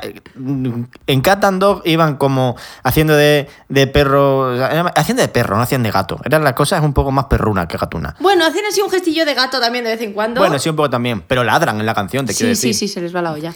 en 1.07 1.21
Cat 1.21 1.43
and 1.45 1.61
Dog 1.61 1.81
iban 1.85 2.17
como 2.17 2.55
haciendo 2.83 3.15
de, 3.15 3.47
de 3.69 3.87
perro, 3.87 4.51
haciendo 4.95 5.21
de 5.21 5.29
perro, 5.29 5.55
no 5.55 5.61
hacían 5.61 5.83
de 5.83 5.91
gato. 5.91 6.19
Eran 6.25 6.43
las 6.43 6.53
cosas 6.53 6.81
un 6.83 6.93
poco 6.93 7.11
más 7.11 7.25
perruna 7.25 7.67
que 7.67 7.77
gatuna. 7.77 8.15
Bueno, 8.19 8.45
hacen 8.45 8.63
así 8.69 8.81
un 8.81 8.89
gestillo 8.89 9.25
de 9.25 9.33
gato 9.33 9.59
también 9.59 9.83
de 9.85 9.91
vez 9.91 10.01
en 10.01 10.13
cuando. 10.13 10.41
Bueno, 10.41 10.59
sí 10.59 10.69
un 10.69 10.75
poco 10.75 10.89
también, 10.89 11.21
pero 11.27 11.43
ladran 11.43 11.79
en 11.79 11.85
la 11.85 11.93
canción, 11.93 12.25
te 12.25 12.33
quiero 12.33 12.53
Sí, 12.55 12.61
sí, 12.61 12.67
decir. 12.69 12.89
sí, 12.89 12.93
se 12.93 13.01
les 13.01 13.15
va 13.15 13.21
la 13.21 13.31
olla. 13.31 13.53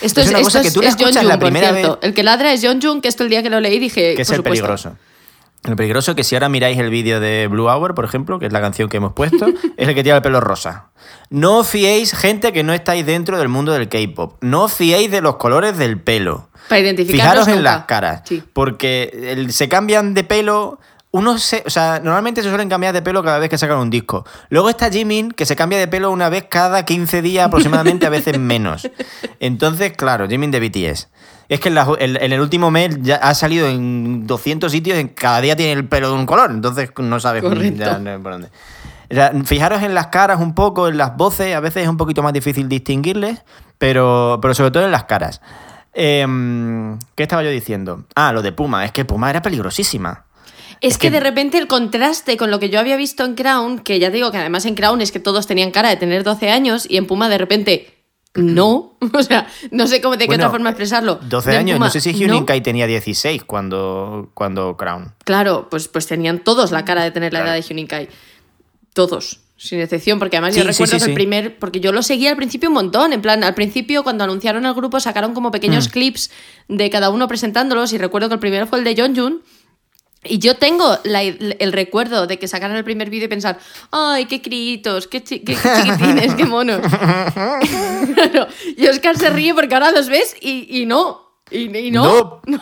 Esto 0.00 0.20
Es 0.20 0.26
es, 0.26 0.30
una 0.30 0.38
esto 0.40 0.44
cosa 0.48 0.60
que 0.62 0.68
es, 0.68 0.74
tú 0.74 0.80
la 0.82 0.88
es 0.88 0.96
John 0.98 1.14
la 1.14 1.20
Jung, 1.20 1.30
por 1.32 1.38
primera 1.40 1.70
cierto. 1.72 1.90
vez. 1.96 1.98
El 2.02 2.14
que 2.14 2.22
ladra 2.22 2.52
es 2.52 2.60
John 2.64 2.80
Jung, 2.82 3.00
que 3.00 3.08
esto 3.08 3.22
el 3.24 3.28
día 3.28 3.42
que 3.42 3.50
lo 3.50 3.60
leí 3.60 3.78
dije. 3.78 4.14
que 4.14 4.22
es 4.22 4.30
el 4.30 4.42
peligroso. 4.42 4.96
El 5.64 5.76
peligroso 5.76 6.14
que 6.14 6.24
si 6.24 6.34
ahora 6.34 6.50
miráis 6.50 6.78
el 6.78 6.90
vídeo 6.90 7.20
de 7.20 7.46
Blue 7.48 7.68
Hour, 7.68 7.94
por 7.94 8.04
ejemplo, 8.04 8.38
que 8.38 8.46
es 8.46 8.52
la 8.52 8.60
canción 8.60 8.88
que 8.90 8.98
hemos 8.98 9.14
puesto, 9.14 9.46
es 9.76 9.88
el 9.88 9.94
que 9.94 10.02
tiene 10.02 10.16
el 10.16 10.22
pelo 10.22 10.40
rosa. 10.40 10.90
No 11.30 11.58
os 11.58 11.68
fiéis, 11.68 12.12
gente 12.14 12.52
que 12.52 12.62
no 12.62 12.74
estáis 12.74 13.06
dentro 13.06 13.38
del 13.38 13.48
mundo 13.48 13.72
del 13.72 13.88
K-pop. 13.88 14.36
No 14.42 14.64
os 14.64 14.74
fiéis 14.74 15.10
de 15.10 15.22
los 15.22 15.36
colores 15.36 15.78
del 15.78 16.00
pelo. 16.00 16.48
Para 16.68 16.82
Fijaros 16.94 17.48
en 17.48 17.62
las 17.62 17.84
caras. 17.84 18.22
Sí. 18.24 18.42
Porque 18.52 19.46
se 19.50 19.68
cambian 19.68 20.14
de 20.14 20.24
pelo. 20.24 20.78
Uno 21.16 21.38
se, 21.38 21.62
o 21.64 21.70
sea, 21.70 22.00
normalmente 22.02 22.42
se 22.42 22.48
suelen 22.48 22.68
cambiar 22.68 22.92
de 22.92 23.00
pelo 23.00 23.22
cada 23.22 23.38
vez 23.38 23.48
que 23.48 23.56
sacan 23.56 23.78
un 23.78 23.88
disco. 23.88 24.26
Luego 24.48 24.68
está 24.68 24.90
Jimin, 24.90 25.30
que 25.30 25.46
se 25.46 25.54
cambia 25.54 25.78
de 25.78 25.86
pelo 25.86 26.10
una 26.10 26.28
vez 26.28 26.46
cada 26.50 26.84
15 26.84 27.22
días 27.22 27.46
aproximadamente, 27.46 28.04
a 28.04 28.10
veces 28.10 28.36
menos. 28.38 28.90
Entonces, 29.38 29.92
claro, 29.96 30.26
Jimin 30.28 30.50
de 30.50 30.58
BTS. 30.58 31.08
Es 31.48 31.60
que 31.60 31.68
en, 31.68 31.76
la- 31.76 31.86
en- 32.00 32.16
en 32.20 32.32
el 32.32 32.40
último 32.40 32.72
mes 32.72 32.98
ya 33.02 33.16
ha 33.16 33.32
salido 33.34 33.68
en 33.68 34.26
200 34.26 34.72
sitios, 34.72 34.98
en 34.98 35.06
cada 35.08 35.40
día 35.40 35.54
tiene 35.54 35.72
el 35.72 35.86
pelo 35.86 36.08
de 36.08 36.14
un 36.14 36.26
color, 36.26 36.50
entonces 36.50 36.90
no 36.98 37.20
sabes 37.20 37.42
ya, 37.76 37.98
no, 37.98 38.20
por 38.20 38.32
dónde. 38.32 38.48
O 39.08 39.14
sea, 39.14 39.30
fijaros 39.44 39.82
en 39.84 39.94
las 39.94 40.08
caras 40.08 40.40
un 40.40 40.52
poco, 40.54 40.88
en 40.88 40.96
las 40.96 41.16
voces, 41.16 41.54
a 41.54 41.60
veces 41.60 41.84
es 41.84 41.88
un 41.88 41.96
poquito 41.96 42.24
más 42.24 42.32
difícil 42.32 42.68
distinguirles, 42.68 43.42
pero, 43.78 44.40
pero 44.42 44.52
sobre 44.54 44.72
todo 44.72 44.84
en 44.84 44.90
las 44.90 45.04
caras. 45.04 45.40
Em, 45.92 46.98
¿Qué 47.14 47.22
estaba 47.22 47.42
yo 47.44 47.50
diciendo? 47.50 48.04
Ah, 48.16 48.32
lo 48.32 48.42
de 48.42 48.50
Puma, 48.50 48.84
es 48.84 48.90
que 48.90 49.04
Puma 49.04 49.30
era 49.30 49.42
peligrosísima. 49.42 50.24
Es, 50.86 50.98
que, 50.98 51.06
que- 51.08 51.12
de 51.12 51.20
repente 51.20 51.58
el 51.58 51.66
contraste 51.66 52.36
con 52.36 52.50
lo 52.50 52.58
que 52.60 52.70
yo 52.70 52.78
había 52.80 52.96
visto 52.96 53.24
en 53.24 53.34
Crown, 53.34 53.78
que 53.80 53.98
ya 53.98 54.10
digo 54.10 54.30
que 54.30 54.38
además 54.38 54.64
en 54.66 54.74
Crown 54.74 55.00
es 55.00 55.12
que 55.12 55.20
todos 55.20 55.46
tenían 55.46 55.70
cara 55.70 55.88
de 55.88 55.96
tener 55.96 56.24
12 56.24 56.50
años 56.50 56.86
y 56.88 56.96
en 56.96 57.06
Puma 57.06 57.28
de 57.28 57.38
repente 57.38 57.90
No, 58.34 58.96
o 59.12 59.22
sea, 59.22 59.46
no 59.70 59.86
sé 59.86 60.00
cómo 60.00 60.16
de 60.16 60.24
qué 60.24 60.26
Bueno, 60.26 60.44
otra 60.44 60.50
forma 60.50 60.70
expresarlo. 60.70 61.20
12 61.22 61.50
De 61.52 61.56
años, 61.56 61.76
Puma, 61.76 61.86
no 61.86 61.92
sé 61.92 62.00
si 62.00 62.12
no. 62.12 62.18
Hyunin 62.18 62.44
Kai 62.44 62.60
tenía 62.62 62.86
16 62.86 63.44
cuando, 63.44 64.30
cuando 64.34 64.76
Crown. 64.76 65.14
Claro, 65.24 65.68
pues, 65.70 65.86
pues 65.88 66.06
tenían 66.08 66.40
todos 66.40 66.72
la 66.72 66.84
cara 66.84 67.04
de 67.04 67.10
tener 67.12 67.32
la 67.32 67.40
Claro. 67.40 67.52
edad 67.54 67.62
de 67.62 67.68
Hyunin 67.68 67.86
Kai. 67.86 68.08
Todos, 68.92 69.40
sin 69.56 69.80
excepción, 69.80 70.18
porque 70.18 70.36
además 70.36 70.54
Sí, 70.54 70.60
yo 70.60 70.66
recuerdo 70.66 70.98
sí, 70.98 71.04
que 71.04 71.10
el 71.10 71.14
primer. 71.14 71.58
Porque 71.58 71.80
yo 71.80 71.90
lo 71.92 72.02
seguía 72.02 72.30
al 72.30 72.36
principio 72.36 72.68
un 72.68 72.74
montón. 72.74 73.12
En 73.12 73.22
plan, 73.22 73.42
al 73.42 73.54
principio, 73.54 74.02
cuando 74.04 74.24
anunciaron 74.24 74.66
el 74.66 74.74
grupo, 74.74 75.00
sacaron 75.00 75.34
como 75.34 75.48
Mm. 75.48 75.52
pequeños 75.52 75.88
clips 75.88 76.30
de 76.68 76.90
cada 76.90 77.10
uno 77.10 77.26
presentándolos. 77.28 77.92
Y 77.92 77.98
recuerdo 77.98 78.28
que 78.28 78.34
el 78.34 78.40
primero 78.40 78.66
fue 78.66 78.78
el 78.78 78.84
de 78.84 78.94
Jun. 78.96 79.42
Y 80.26 80.38
yo 80.38 80.56
tengo 80.56 80.98
el 81.04 81.72
recuerdo 81.72 82.26
de 82.26 82.38
que 82.38 82.48
sacaran 82.48 82.76
el 82.76 82.84
primer 82.84 83.10
vídeo 83.10 83.26
y 83.26 83.28
pensar, 83.28 83.58
ay, 83.90 84.24
qué 84.26 84.40
critos, 84.40 85.06
qué, 85.06 85.22
chi- 85.22 85.40
qué- 85.40 85.54
chiquitines, 85.56 86.34
qué 86.34 86.44
monos. 86.46 86.80
Y 88.76 88.86
Oscar 88.88 89.16
se 89.18 89.30
ríe 89.30 89.54
porque 89.54 89.74
ahora 89.74 89.90
los 89.92 90.08
ves 90.08 90.34
y, 90.40 90.66
y 90.80 90.86
no. 90.86 91.23
Y, 91.50 91.76
y 91.76 91.90
no. 91.90 92.40
No. 92.46 92.60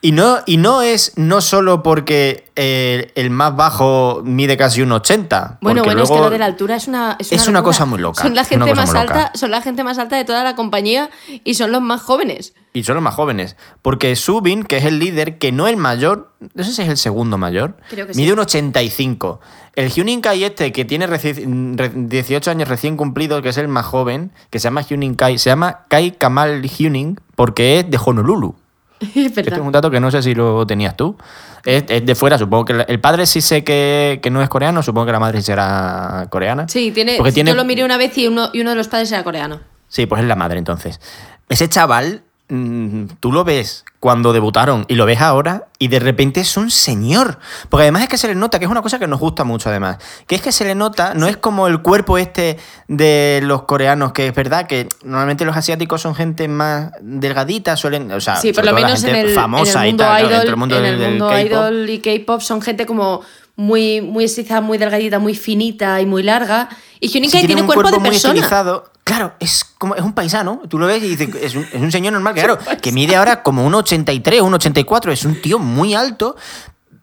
Y 0.00 0.12
no, 0.12 0.38
y 0.46 0.56
no 0.56 0.82
es 0.82 1.12
no 1.16 1.40
solo 1.40 1.82
porque 1.82 2.50
eh, 2.56 3.12
el 3.14 3.30
más 3.30 3.54
bajo 3.56 4.22
mide 4.24 4.56
casi 4.56 4.82
un 4.82 4.92
80. 4.92 5.58
Bueno, 5.60 5.82
bueno, 5.84 6.02
es 6.02 6.10
que 6.10 6.16
lo 6.16 6.30
de 6.30 6.38
la 6.38 6.46
altura 6.46 6.76
es 6.76 6.88
una. 6.88 7.16
Es, 7.18 7.32
Es 7.32 7.48
una 7.48 7.62
cosa 7.62 7.84
muy 7.84 7.98
loca, 7.98 8.22
Son 8.22 8.34
la 8.34 8.42
una 8.42 8.48
gente 8.48 8.74
más 8.74 8.94
alta, 8.94 9.32
son 9.34 9.50
la 9.50 9.62
gente 9.62 9.84
más 9.84 9.98
alta 9.98 10.16
de 10.16 10.24
toda 10.24 10.42
la 10.44 10.56
compañía 10.56 11.10
y 11.44 11.54
son 11.54 11.72
los 11.72 11.80
más 11.80 12.02
jóvenes. 12.02 12.54
Y 12.72 12.82
son 12.82 12.96
los 12.96 13.04
más 13.04 13.14
jóvenes. 13.14 13.56
Porque 13.82 14.16
Subin, 14.16 14.64
que 14.64 14.78
es 14.78 14.84
el 14.84 14.98
líder, 14.98 15.38
que 15.38 15.52
no 15.52 15.68
el 15.68 15.76
mayor, 15.76 16.32
no 16.54 16.64
sé 16.64 16.72
si 16.72 16.82
es 16.82 16.88
el 16.88 16.96
segundo 16.96 17.38
mayor, 17.38 17.76
Creo 17.88 18.06
que 18.06 18.14
mide 18.14 18.26
sí. 18.26 18.32
un 18.32 18.40
85. 18.40 19.40
El 19.76 19.90
Hyunin 19.90 20.20
Kai 20.20 20.44
este, 20.44 20.70
que 20.72 20.84
tiene 20.84 21.08
reci- 21.08 21.76
re- 21.76 21.90
18 21.94 22.50
años 22.50 22.68
recién 22.68 22.96
cumplidos, 22.96 23.42
que 23.42 23.48
es 23.48 23.58
el 23.58 23.68
más 23.68 23.84
joven, 23.86 24.30
que 24.50 24.58
se 24.60 24.64
llama 24.64 24.82
Hyunin 24.82 25.14
Kai, 25.14 25.38
se 25.38 25.50
llama 25.50 25.80
Kai 25.88 26.12
Kamal 26.12 26.62
Hyunin 26.62 27.18
porque 27.34 27.80
es 27.80 27.90
de 27.90 27.98
Honolulu. 28.04 28.54
Es 29.00 29.16
Este 29.16 29.42
verdad. 29.42 29.58
es 29.58 29.66
un 29.66 29.72
dato 29.72 29.90
que 29.90 29.98
no 30.00 30.10
sé 30.10 30.22
si 30.22 30.34
lo 30.34 30.64
tenías 30.66 30.96
tú. 30.96 31.16
Es, 31.64 31.84
es 31.88 32.06
de 32.06 32.14
fuera, 32.14 32.38
supongo 32.38 32.64
que 32.66 32.84
el 32.86 33.00
padre 33.00 33.26
sí 33.26 33.40
sé 33.40 33.64
que, 33.64 34.20
que 34.22 34.30
no 34.30 34.40
es 34.42 34.48
coreano, 34.48 34.82
supongo 34.82 35.06
que 35.06 35.12
la 35.12 35.18
madre 35.20 35.38
sí 35.40 35.46
será 35.46 36.26
coreana. 36.30 36.68
Sí, 36.68 36.90
tiene, 36.92 37.16
Porque 37.16 37.32
tiene 37.32 37.50
yo 37.50 37.56
lo 37.56 37.64
miré 37.64 37.84
una 37.84 37.96
vez 37.96 38.16
y 38.18 38.28
uno, 38.28 38.50
y 38.52 38.60
uno 38.60 38.70
de 38.70 38.76
los 38.76 38.88
padres 38.88 39.10
era 39.12 39.24
coreano. 39.24 39.60
Sí, 39.88 40.06
pues 40.06 40.22
es 40.22 40.28
la 40.28 40.36
madre 40.36 40.58
entonces. 40.58 41.00
Ese 41.48 41.68
chaval, 41.68 42.22
mm, 42.48 43.04
tú 43.20 43.32
lo 43.32 43.44
ves 43.44 43.84
cuando 44.00 44.32
debutaron 44.34 44.84
y 44.88 44.96
lo 44.96 45.06
ves 45.06 45.20
ahora 45.22 45.68
y 45.78 45.88
de 45.88 45.98
repente 45.98 46.40
es 46.40 46.56
un 46.58 46.70
señor. 46.70 47.38
Porque 47.70 47.82
además 47.84 48.02
es 48.02 48.08
que 48.08 48.18
se 48.18 48.28
le 48.28 48.34
nota, 48.34 48.58
que 48.58 48.66
es 48.66 48.70
una 48.70 48.82
cosa 48.82 48.98
que 48.98 49.06
nos 49.06 49.18
gusta 49.20 49.44
mucho 49.44 49.70
además, 49.70 49.96
que 50.26 50.34
es 50.34 50.42
que 50.42 50.52
se 50.52 50.64
le 50.64 50.74
nota, 50.74 51.14
no 51.14 51.26
es 51.26 51.36
como 51.38 51.66
el 51.68 51.80
cuerpo 51.80 52.18
este 52.18 52.58
de 52.88 53.40
los 53.44 53.62
coreanos, 53.62 54.12
que 54.12 54.26
es 54.28 54.34
verdad 54.34 54.66
que 54.66 54.88
normalmente 55.04 55.44
los 55.46 55.56
asiáticos 55.56 56.02
son 56.02 56.14
gente 56.14 56.46
más 56.48 56.90
delgadita, 57.00 57.76
suelen, 57.76 58.12
o 58.12 58.20
sea, 58.20 58.36
Sí, 58.36 58.52
por 58.52 58.64
lo 58.64 58.72
menos 58.74 59.02
en 59.04 59.14
el, 59.16 59.28
en 59.30 59.34
famosa 59.34 59.82
el 59.82 59.88
y 59.88 59.90
mundo 59.92 60.04
tal, 60.04 60.20
idol, 60.20 60.30
dentro 60.32 60.50
del 60.50 60.56
mundo 60.58 60.76
en 60.76 60.82
del- 60.82 60.92
el 60.94 61.00
del 61.00 61.10
mundo 61.10 61.38
idol 61.38 61.90
y 61.90 61.98
K-pop 62.00 62.40
son 62.42 62.60
gente 62.60 62.84
como 62.86 63.22
muy, 63.56 64.00
muy 64.00 64.24
estilizada, 64.24 64.60
muy 64.60 64.78
delgadita, 64.78 65.18
muy 65.18 65.34
finita 65.34 66.00
y 66.00 66.06
muy 66.06 66.22
larga. 66.22 66.68
Y 67.00 67.08
Hyunin 67.08 67.30
Sí, 67.30 67.38
Kai 67.38 67.46
tiene 67.46 67.62
un 67.62 67.66
cuerpo, 67.66 67.90
de 67.90 67.98
muy 67.98 68.10
persona. 68.10 68.34
estilizado. 68.34 68.90
Claro, 69.04 69.34
es 69.38 69.64
como 69.78 69.94
es 69.94 70.02
un 70.02 70.12
paisano. 70.12 70.62
Tú 70.68 70.78
lo 70.78 70.86
ves 70.86 71.02
y 71.02 71.14
dices, 71.14 71.34
es 71.40 71.54
un, 71.54 71.66
es 71.72 71.80
un 71.80 71.92
señor 71.92 72.12
normal, 72.14 72.34
claro, 72.34 72.58
que 72.80 72.90
mide 72.92 73.16
ahora 73.16 73.42
como 73.42 73.64
un 73.64 73.74
83, 73.74 74.40
un 74.40 74.54
84. 74.54 75.12
Es 75.12 75.24
un 75.24 75.40
tío 75.40 75.58
muy 75.58 75.94
alto. 75.94 76.36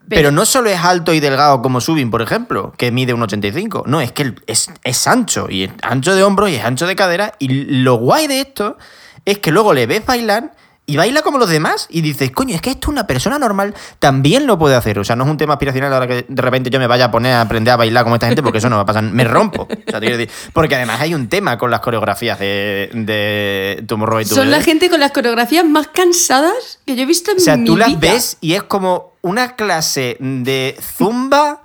Pero, 0.08 0.30
no 0.30 0.44
solo 0.44 0.68
es 0.68 0.78
alto 0.78 1.14
y 1.14 1.20
delgado 1.20 1.62
como 1.62 1.80
Subin, 1.80 2.10
por 2.10 2.20
ejemplo, 2.20 2.74
que 2.76 2.90
mide 2.90 3.14
un 3.14 3.22
85. 3.22 3.84
No, 3.86 4.02
es 4.02 4.12
que 4.12 4.34
es, 4.46 4.70
es 4.84 5.06
ancho. 5.06 5.46
Y 5.48 5.62
es 5.64 5.70
ancho 5.80 6.14
de 6.14 6.22
hombros 6.22 6.50
y 6.50 6.56
es 6.56 6.64
ancho 6.64 6.86
de 6.86 6.94
cadera. 6.96 7.32
Y 7.38 7.48
lo 7.48 7.94
guay 7.94 8.26
de 8.26 8.40
esto 8.40 8.76
es 9.24 9.38
que 9.38 9.50
luego 9.50 9.72
le 9.72 9.86
ves 9.86 10.04
bailar 10.04 10.52
y 10.84 10.96
baila 10.96 11.22
como 11.22 11.38
los 11.38 11.48
demás. 11.48 11.86
Y 11.90 12.00
dices, 12.00 12.30
coño, 12.32 12.54
es 12.54 12.60
que 12.60 12.70
esto 12.70 12.90
una 12.90 13.06
persona 13.06 13.38
normal 13.38 13.74
también 13.98 14.46
lo 14.46 14.58
puede 14.58 14.74
hacer. 14.74 14.98
O 14.98 15.04
sea, 15.04 15.16
no 15.16 15.24
es 15.24 15.30
un 15.30 15.36
tema 15.36 15.54
aspiracional 15.54 15.92
ahora 15.92 16.06
que 16.06 16.26
de 16.28 16.42
repente 16.42 16.70
yo 16.70 16.78
me 16.78 16.86
vaya 16.86 17.06
a 17.06 17.10
poner 17.10 17.34
a 17.34 17.40
aprender 17.40 17.72
a 17.72 17.76
bailar 17.76 18.02
como 18.04 18.16
esta 18.16 18.26
gente, 18.26 18.42
porque 18.42 18.58
eso 18.58 18.68
no 18.68 18.76
va 18.76 18.82
a 18.82 18.86
pasar. 18.86 19.02
Me 19.04 19.24
rompo. 19.24 19.62
O 19.62 19.90
sea, 19.90 20.00
te 20.00 20.06
quiero 20.06 20.18
decir, 20.18 20.30
porque 20.52 20.74
además 20.74 21.00
hay 21.00 21.14
un 21.14 21.28
tema 21.28 21.56
con 21.58 21.70
las 21.70 21.80
coreografías 21.80 22.38
de, 22.38 22.90
de 22.92 23.84
Tomorrow 23.86 24.20
y 24.20 24.24
Son 24.24 24.50
la 24.50 24.60
gente 24.60 24.90
con 24.90 25.00
las 25.00 25.12
coreografías 25.12 25.64
más 25.64 25.88
cansadas 25.88 26.80
que 26.84 26.96
yo 26.96 27.02
he 27.02 27.06
visto 27.06 27.30
en 27.30 27.36
o 27.38 27.40
sea, 27.40 27.56
mi 27.56 27.66
tú 27.66 27.76
las 27.76 27.88
vida. 27.88 28.12
ves 28.12 28.36
y 28.40 28.54
es 28.54 28.62
como 28.62 29.12
una 29.22 29.54
clase 29.54 30.16
de 30.20 30.76
zumba 30.80 31.62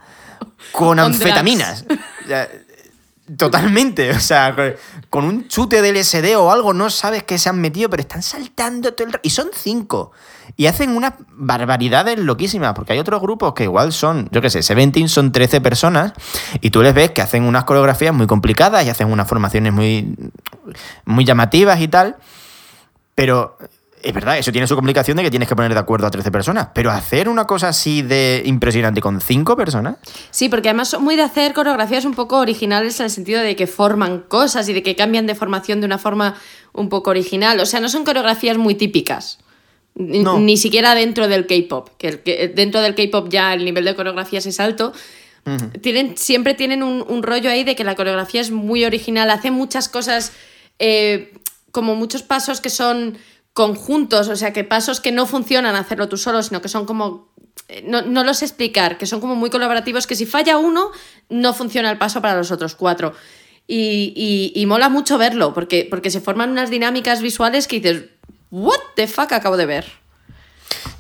con 0.71 0.99
On 0.99 0.99
anfetaminas. 0.99 1.85
O 1.89 2.27
sea, 2.27 2.47
Totalmente, 3.35 4.11
o 4.11 4.19
sea, 4.21 4.55
con- 5.09 5.25
un 5.25 5.47
chute 5.49 5.81
del 5.81 5.97
LSD 5.97 6.37
o 6.37 6.49
algo, 6.51 6.73
no 6.73 6.89
sabes 6.89 7.23
qué 7.23 7.37
se 7.37 7.49
han 7.49 7.59
metido, 7.59 7.89
pero 7.89 7.99
están 8.01 8.21
saltando 8.23 8.93
todo 8.93 9.07
el 9.07 9.13
ra- 9.13 9.19
Y 9.23 9.31
son 9.31 9.49
cinco. 9.53 10.11
Y 10.55 10.67
hacen 10.67 10.95
unas 10.95 11.13
barbaridades 11.31 12.17
loquísimas, 12.19 12.73
porque 12.73 12.93
hay 12.93 12.99
otros 12.99 13.21
grupos 13.21 13.53
que 13.53 13.63
igual 13.63 13.91
son, 13.91 14.29
yo 14.31 14.41
qué 14.41 14.49
sé, 14.49 14.63
Seventeen 14.63 15.09
son 15.09 15.33
13 15.33 15.59
personas, 15.59 16.13
y 16.61 16.69
tú 16.69 16.81
les 16.81 16.93
ves 16.93 17.11
que 17.11 17.21
hacen 17.21 17.43
unas 17.43 17.65
coreografías 17.65 18.13
muy 18.13 18.27
complicadas 18.27 18.85
y 18.85 18.89
hacen 18.89 19.11
unas 19.11 19.27
formaciones 19.27 19.73
muy, 19.73 20.15
muy 21.03 21.25
llamativas 21.25 21.81
y 21.81 21.89
tal. 21.89 22.15
Pero 23.13 23.57
es 24.07 24.13
verdad, 24.13 24.37
eso 24.37 24.51
tiene 24.51 24.67
su 24.67 24.75
complicación 24.75 25.17
de 25.17 25.23
que 25.23 25.29
tienes 25.29 25.47
que 25.49 25.55
poner 25.55 25.73
de 25.73 25.79
acuerdo 25.79 26.07
a 26.07 26.11
13 26.11 26.31
personas. 26.31 26.69
Pero 26.73 26.91
hacer 26.91 27.29
una 27.29 27.45
cosa 27.45 27.69
así 27.69 28.01
de 28.01 28.41
impresionante 28.45 29.01
con 29.01 29.19
5 29.21 29.55
personas. 29.55 29.97
Sí, 30.31 30.49
porque 30.49 30.69
además 30.69 30.89
son 30.89 31.03
muy 31.03 31.15
de 31.15 31.23
hacer 31.23 31.53
coreografías 31.53 32.05
un 32.05 32.13
poco 32.13 32.37
originales 32.37 32.99
en 32.99 33.05
el 33.05 33.09
sentido 33.11 33.41
de 33.41 33.55
que 33.55 33.67
forman 33.67 34.19
cosas 34.27 34.67
y 34.69 34.73
de 34.73 34.83
que 34.83 34.95
cambian 34.95 35.27
de 35.27 35.35
formación 35.35 35.79
de 35.81 35.85
una 35.85 35.97
forma 35.97 36.35
un 36.73 36.89
poco 36.89 37.09
original. 37.09 37.59
O 37.59 37.65
sea, 37.65 37.79
no 37.79 37.89
son 37.89 38.03
coreografías 38.05 38.57
muy 38.57 38.75
típicas. 38.75 39.39
Ni, 39.95 40.19
No. 40.19 40.39
ni 40.39 40.57
siquiera 40.57 40.93
dentro 40.93 41.27
del 41.27 41.47
K-pop. 41.47 41.89
Que, 41.97 42.51
dentro 42.55 42.81
del 42.81 42.93
K-pop 42.95 43.29
ya 43.29 43.53
el 43.53 43.65
nivel 43.65 43.83
de 43.85 43.95
coreografías 43.95 44.45
es 44.45 44.59
alto. 44.59 44.93
tienen, 45.81 46.17
siempre 46.17 46.53
tienen 46.53 46.83
un, 46.83 47.03
un 47.07 47.23
rollo 47.23 47.49
ahí 47.49 47.63
de 47.63 47.75
que 47.75 47.83
la 47.83 47.95
coreografía 47.95 48.41
es 48.41 48.51
muy 48.51 48.83
original. 48.85 49.29
Hacen 49.31 49.53
muchas 49.53 49.87
cosas, 49.89 50.33
eh, 50.77 51.33
como 51.71 51.95
muchos 51.95 52.21
pasos 52.21 52.59
que 52.61 52.69
son 52.69 53.17
conjuntos, 53.57 54.27
o 54.27 54.35
sea, 54.35 54.53
que 54.53 54.63
pasos 54.63 55.01
que 55.01 55.11
no 55.11 55.25
funcionan 55.25 55.75
hacerlo 55.75 56.07
tú 56.07 56.15
solo, 56.15 56.43
sino 56.43 56.61
que 56.61 56.69
son 56.69 56.85
como 56.85 57.29
eh, 57.69 57.83
no, 57.87 58.03
no 58.03 58.23
lo 58.23 58.35
sé 58.35 58.45
explicar, 58.45 58.99
que 58.99 59.07
son 59.07 59.19
como 59.19 59.33
muy 59.35 59.49
colaborativos, 59.49 60.05
que 60.05 60.13
si 60.15 60.27
falla 60.27 60.59
uno, 60.59 60.91
no 61.29 61.53
funciona 61.55 61.89
el 61.89 61.97
paso 61.97 62.21
para 62.21 62.35
los 62.37 62.51
otros 62.51 62.75
cuatro. 62.75 63.13
Y, 63.65 64.13
y- 64.15 64.51
y 64.61 64.65
mola 64.67 64.89
mucho 64.89 65.17
verlo, 65.17 65.55
porque, 65.55 65.87
porque 65.89 66.11
se 66.11 66.21
forman 66.21 66.51
unas 66.51 66.69
dinámicas 66.69 67.21
visuales 67.23 67.67
que 67.67 67.79
dices, 67.79 68.03
¿What 68.51 68.79
the 68.95 69.07
fuck 69.07 69.31
acabo 69.33 69.57
de 69.57 69.65
ver? 69.65 69.85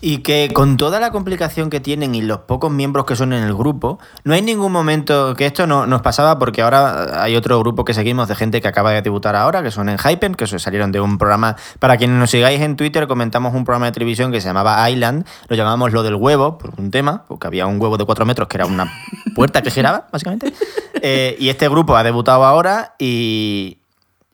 Y 0.01 0.19
que 0.19 0.49
con 0.53 0.77
toda 0.77 0.99
la 0.99 1.11
complicación 1.11 1.69
que 1.69 1.79
tienen 1.79 2.15
y 2.15 2.21
los 2.21 2.39
pocos 2.39 2.71
miembros 2.71 3.05
que 3.05 3.15
son 3.15 3.33
en 3.33 3.43
el 3.43 3.53
grupo, 3.53 3.99
no 4.23 4.33
hay 4.33 4.41
ningún 4.41 4.71
momento 4.71 5.35
que 5.35 5.45
esto 5.45 5.67
no 5.67 5.87
nos 5.87 6.01
pasaba 6.01 6.39
porque 6.39 6.61
ahora 6.61 7.23
hay 7.23 7.35
otro 7.35 7.59
grupo 7.59 7.85
que 7.85 7.93
seguimos 7.93 8.27
de 8.27 8.35
gente 8.35 8.61
que 8.61 8.67
acaba 8.67 8.91
de 8.91 9.01
debutar 9.01 9.35
ahora, 9.35 9.63
que 9.63 9.71
son 9.71 9.89
en 9.89 9.97
Hypen, 9.97 10.35
que 10.35 10.47
salieron 10.47 10.91
de 10.91 10.99
un 10.99 11.17
programa. 11.17 11.55
Para 11.79 11.97
quienes 11.97 12.17
nos 12.17 12.31
sigáis 12.31 12.61
en 12.61 12.75
Twitter, 12.75 13.07
comentamos 13.07 13.53
un 13.53 13.65
programa 13.65 13.87
de 13.87 13.91
televisión 13.91 14.31
que 14.31 14.41
se 14.41 14.47
llamaba 14.47 14.89
Island, 14.89 15.25
lo 15.47 15.55
llamábamos 15.55 15.91
lo 15.93 16.03
del 16.03 16.15
huevo, 16.15 16.57
por 16.57 16.73
un 16.77 16.91
tema, 16.91 17.23
porque 17.27 17.47
había 17.47 17.65
un 17.65 17.81
huevo 17.81 17.97
de 17.97 18.05
cuatro 18.05 18.25
metros 18.25 18.47
que 18.47 18.57
era 18.57 18.65
una 18.65 18.91
puerta 19.35 19.61
que 19.61 19.71
giraba, 19.71 20.07
básicamente. 20.11 20.53
Eh, 21.01 21.35
y 21.39 21.49
este 21.49 21.67
grupo 21.69 21.95
ha 21.95 22.03
debutado 22.03 22.43
ahora 22.43 22.95
y, 22.99 23.79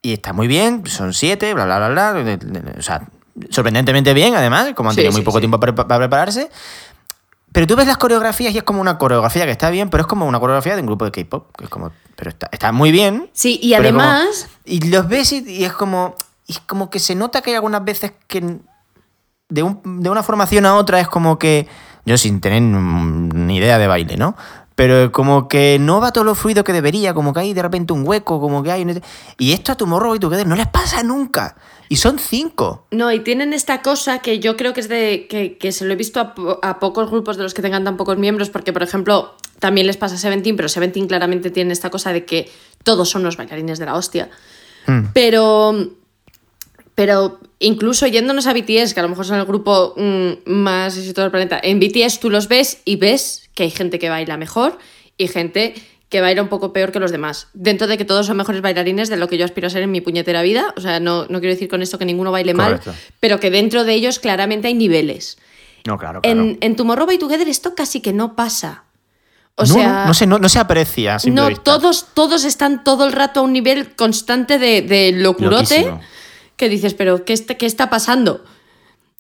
y 0.01 0.13
está 0.13 0.33
muy 0.33 0.47
bien, 0.47 0.85
son 0.85 1.13
siete, 1.13 1.53
bla, 1.53 1.65
bla, 1.65 1.89
bla, 1.89 2.11
bla. 2.11 2.37
O 2.77 2.81
sea, 2.81 3.07
sorprendentemente 3.49 4.13
bien, 4.13 4.35
además, 4.35 4.73
como 4.75 4.89
han 4.89 4.95
Sí, 4.95 5.01
tenido 5.01 5.11
muy 5.13 5.21
sí, 5.21 5.25
poco 5.25 5.37
sí. 5.37 5.41
tiempo 5.41 5.59
para, 5.59 5.73
para 5.75 5.97
prepararse. 5.99 6.49
Pero 7.51 7.67
tú 7.67 7.75
ves 7.75 7.85
las 7.85 7.97
coreografías 7.97 8.53
y 8.53 8.57
es 8.57 8.63
como 8.63 8.81
una 8.81 8.97
coreografía 8.97 9.45
que 9.45 9.51
está 9.51 9.69
bien, 9.69 9.89
pero 9.89 10.01
es 10.01 10.07
como 10.07 10.25
una 10.25 10.39
coreografía 10.39 10.73
de 10.75 10.81
un 10.81 10.87
grupo 10.87 11.05
de 11.05 11.11
K-pop. 11.11 11.55
Que 11.55 11.65
es 11.65 11.69
como, 11.69 11.91
pero 12.15 12.29
está, 12.31 12.49
está 12.51 12.71
muy 12.71 12.91
bien. 12.91 13.29
Sí, 13.33 13.59
y 13.61 13.71
como- 13.75 13.81
además- 13.81 14.47
y 14.65 14.79
los 14.89 15.07
ves 15.07 15.31
y, 15.33 15.43
y 15.47 15.63
es 15.63 15.73
como. 15.73 16.15
Y 16.47 16.53
es 16.53 16.59
como 16.61 16.89
que 16.89 16.99
se 16.99 17.13
nota 17.15 17.41
que 17.41 17.51
hay 17.51 17.55
algunas 17.55 17.83
veces 17.85 18.13
que. 18.27 18.57
De, 19.49 19.61
un- 19.61 20.01
de 20.01 20.09
una 20.09 20.23
formación 20.23 20.65
a 20.65 20.75
otra 20.75 20.99
es 20.99 21.07
como 21.07 21.37
que. 21.37 21.67
Yo 22.05 22.17
sin 22.17 22.41
tener 22.41 22.61
ni 22.61 23.57
idea 23.57 23.77
de 23.77 23.87
baile, 23.87 24.17
¿no? 24.17 24.35
Pero 24.75 25.11
como 25.11 25.47
que 25.47 25.77
no 25.79 26.01
va 26.01 26.11
todo 26.11 26.23
lo 26.23 26.33
fluido 26.33 26.63
que 26.63 26.73
debería, 26.73 27.13
como 27.13 27.31
que 27.33 27.41
hay 27.41 27.53
de 27.53 27.61
repente 27.61 27.93
un 27.93 28.05
hueco, 28.05 28.41
como 28.41 28.63
que 28.63 28.71
hay. 28.71 28.81
un- 28.81 28.99
Y 29.37 29.53
esto 29.53 29.71
a 29.71 29.75
Tomorrow 29.75 30.15
y 30.15 30.19
Together 30.19 30.47
no 30.47 30.55
les 30.55 30.67
pasa 30.67 31.03
nunca. 31.03 31.55
Y 31.93 31.97
son 31.97 32.17
cinco. 32.17 32.87
No, 32.89 33.11
y 33.11 33.19
tienen 33.19 33.53
esta 33.53 33.83
cosa 33.83 34.17
que 34.17 34.39
yo 34.39 34.57
creo 34.57 34.73
que 34.73 34.79
es 34.79 34.89
de. 34.89 35.27
que, 35.29 35.57
que 35.59 35.71
se 35.71 35.85
lo 35.85 35.93
he 35.93 35.95
visto 35.95 36.19
a, 36.19 36.33
po- 36.33 36.59
a 36.63 36.79
pocos 36.79 37.11
grupos 37.11 37.37
de 37.37 37.43
los 37.43 37.53
que 37.53 37.61
tengan 37.61 37.83
tan 37.83 37.97
pocos 37.97 38.17
miembros, 38.17 38.49
porque, 38.49 38.73
por 38.73 38.81
ejemplo, 38.81 39.35
también 39.59 39.85
les 39.85 39.97
pasa 39.97 40.15
a 40.15 40.17
Seventeen, 40.17 40.55
pero 40.55 40.69
Seventeen 40.69 41.07
claramente 41.07 41.51
tiene 41.51 41.71
esta 41.71 41.91
cosa 41.91 42.11
de 42.11 42.25
que 42.25 42.49
todos 42.83 43.09
son 43.09 43.21
los 43.21 43.37
bailarines 43.37 43.77
de 43.77 43.85
la 43.85 43.93
hostia. 43.95 44.29
Pero. 45.13 45.91
Pero 46.95 47.39
incluso 47.59 48.05
yéndonos 48.07 48.45
a 48.47 48.53
BTS, 48.53 48.93
que 48.93 48.99
a 48.99 49.03
lo 49.03 49.09
mejor 49.09 49.25
son 49.25 49.39
el 49.39 49.45
grupo 49.45 49.93
mm, 49.97 50.49
más 50.49 50.97
exitoso 50.97 51.21
del 51.23 51.31
planeta, 51.31 51.59
en 51.61 51.79
BTS 51.79 52.19
tú 52.19 52.29
los 52.29 52.47
ves 52.47 52.81
y 52.85 52.95
ves 52.97 53.49
que 53.55 53.63
hay 53.63 53.71
gente 53.71 53.99
que 53.99 54.09
baila 54.09 54.37
mejor 54.37 54.77
y 55.17 55.27
gente 55.27 55.73
que 56.13 56.21
baila 56.21 56.43
un 56.43 56.47
poco 56.47 56.71
peor 56.73 56.91
que 56.91 56.99
los 56.99 57.09
demás. 57.11 57.47
Dentro 57.55 57.87
de 57.87 57.97
que 57.97 58.05
todos 58.05 58.27
son 58.27 58.37
mejores 58.37 58.61
bailarines 58.61 59.09
de 59.09 59.17
lo 59.17 59.27
que 59.27 59.35
yo 59.39 59.45
aspiro 59.45 59.65
a 59.65 59.69
ser 59.71 59.81
en 59.81 59.89
mi 59.89 59.99
puñetera 59.99 60.43
vida. 60.43 60.71
O 60.77 60.81
sea, 60.81 60.99
no, 60.99 61.23
no 61.23 61.39
quiero 61.39 61.55
decir 61.55 61.67
con 61.67 61.81
esto 61.81 61.97
que 61.97 62.05
ninguno 62.05 62.31
baile 62.31 62.53
Correcto. 62.53 62.91
mal, 62.91 62.99
pero 63.19 63.39
que 63.39 63.49
dentro 63.49 63.83
de 63.83 63.93
ellos 63.95 64.19
claramente 64.19 64.67
hay 64.67 64.75
niveles. 64.75 65.39
No, 65.85 65.97
claro, 65.97 66.21
claro. 66.21 66.39
En, 66.39 66.59
en 66.61 66.75
Tomorrow 66.75 67.07
by 67.07 67.17
Together 67.17 67.47
esto 67.49 67.73
casi 67.73 67.99
que 67.99 68.13
no 68.13 68.35
pasa. 68.35 68.83
O 69.55 69.63
no, 69.63 69.73
sea, 69.73 69.87
no, 70.01 70.05
no 70.05 70.13
se, 70.13 70.27
no, 70.27 70.37
no 70.37 70.49
se 70.49 70.59
aprecia. 70.59 71.17
no, 71.25 71.47
vista. 71.47 71.63
todos, 71.63 72.05
todos 72.13 72.43
están 72.45 72.83
todo 72.83 73.05
el 73.05 73.11
rato 73.11 73.39
a 73.39 73.43
un 73.43 73.51
nivel 73.53 73.95
constante 73.95 74.59
de, 74.59 74.83
de 74.83 75.11
locurote 75.13 75.79
Loquísimo. 75.79 76.01
que 76.55 76.69
dices, 76.69 76.93
pero 76.93 77.25
¿qué, 77.25 77.33
está- 77.33 77.55
qué 77.55 77.65
está 77.65 77.89
pasando? 77.89 78.43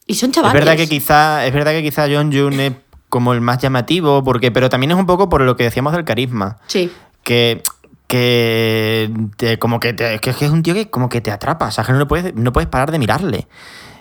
Y 0.05 0.13
son 0.15 0.29
Es 0.29 0.35
chavales. 0.35 0.53
verdad 0.53 0.77
que 0.77 0.87
quizá, 0.87 1.45
es 1.47 1.53
verdad 1.53 1.71
que 1.71 1.81
quizá 1.81 2.05
John 2.07 2.31
Jun 2.31 2.59
es 2.59 2.73
como 3.13 3.33
el 3.33 3.41
más 3.41 3.59
llamativo, 3.59 4.23
porque, 4.23 4.49
pero 4.49 4.69
también 4.69 4.89
es 4.89 4.97
un 4.97 5.05
poco 5.05 5.29
por 5.29 5.41
lo 5.41 5.55
que 5.55 5.65
decíamos 5.65 5.93
del 5.93 6.03
carisma. 6.03 6.57
Sí. 6.65 6.91
Que, 7.21 7.61
que 8.07 9.11
te- 9.37 9.59
como 9.59 9.79
que, 9.79 9.93
te- 9.93 10.17
que 10.19 10.31
es 10.31 10.35
que 10.35 10.45
es 10.45 10.51
un 10.51 10.63
tío 10.63 10.73
que 10.73 10.89
como 10.89 11.09
que 11.09 11.21
te 11.21 11.29
atrapa, 11.29 11.67
o 11.67 11.71
sea, 11.71 11.83
que 11.83 11.93
no, 11.93 12.07
puedes, 12.07 12.33
no 12.33 12.51
puedes 12.51 12.67
parar 12.69 12.91
de 12.91 12.97
mirarle. 12.97 13.47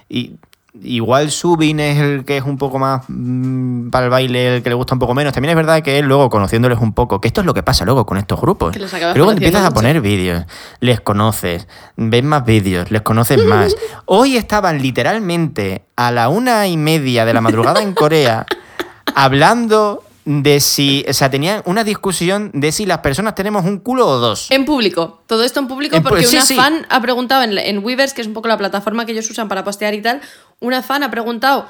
Y 0.09 0.37
igual 0.83 1.31
Subin 1.31 1.79
es 1.81 1.99
el 1.99 2.25
que 2.25 2.39
es 2.39 2.45
un 2.45 2.57
poco 2.57 2.79
más 2.79 3.03
mm, 3.09 3.91
para 3.91 4.07
el 4.07 4.11
baile, 4.11 4.57
el 4.57 4.63
que 4.63 4.71
le 4.71 4.75
gusta 4.75 4.95
un 4.95 4.99
poco 4.99 5.13
menos. 5.13 5.35
También 5.35 5.51
es 5.51 5.57
verdad 5.57 5.83
que 5.83 5.99
él 5.99 6.07
luego 6.07 6.31
conociéndoles 6.31 6.79
un 6.79 6.95
poco, 6.95 7.21
que 7.21 7.29
esto 7.29 7.43
es 7.43 7.47
lo 7.47 7.53
que 7.53 7.63
pasa 7.63 7.85
luego 7.85 8.07
con 8.07 8.17
estos 8.17 8.41
grupos. 8.41 8.73
Que 8.73 8.79
los 8.79 8.93
acabas 8.95 9.15
luego 9.15 9.33
empiezas 9.33 9.65
a 9.67 9.71
poner 9.73 10.01
vídeos, 10.01 10.45
les 10.81 11.03
conoces, 11.03 11.69
ves 11.97 12.25
más 12.25 12.47
vídeos, 12.47 12.91
les 12.91 13.03
conoces 13.03 13.45
más. 13.45 13.77
Hoy 14.07 14.39
estaban 14.39 14.81
literalmente 14.81 15.85
a 15.97 16.11
la 16.11 16.31
una 16.31 16.67
y 16.67 16.77
media 16.79 17.25
de 17.27 17.35
la 17.35 17.41
madrugada 17.43 17.83
en 17.83 17.93
Corea 17.93 18.47
hablando 19.15 20.05
de 20.25 20.61
si, 20.61 21.05
o 21.09 21.13
sea, 21.13 21.31
tenían 21.31 21.63
una 21.65 21.83
discusión 21.83 22.51
de 22.55 22.71
si 22.71 22.87
las 22.87 22.99
personas 22.99 23.35
tenemos 23.35 23.65
un 23.65 23.79
culo 23.79 24.07
o 24.07 24.19
dos. 24.19 24.51
En 24.51 24.65
público. 24.65 25.23
Todo 25.27 25.43
esto 25.43 25.61
en 25.61 25.67
público 25.67 25.97
En 25.97 26.03
porque 26.03 26.25
sí, 26.25 26.37
una 26.37 26.45
sí. 26.45 26.55
fan 26.55 26.87
ha 26.91 27.01
preguntado 27.01 27.43
en, 27.43 27.59
en 27.59 27.85
Weavers, 27.85 28.15
que 28.15 28.21
es 28.21 28.27
un 28.29 28.35
poco 28.35 28.49
la 28.49 28.57
plataforma 28.57 29.05
que 29.05 29.13
ellos 29.13 29.29
usan 29.31 29.49
para 29.49 29.65
postear 29.65 29.95
y 29.95 30.03
tal, 30.03 30.21
una 30.61 30.83
fan 30.83 31.03
ha 31.03 31.11
preguntado, 31.11 31.69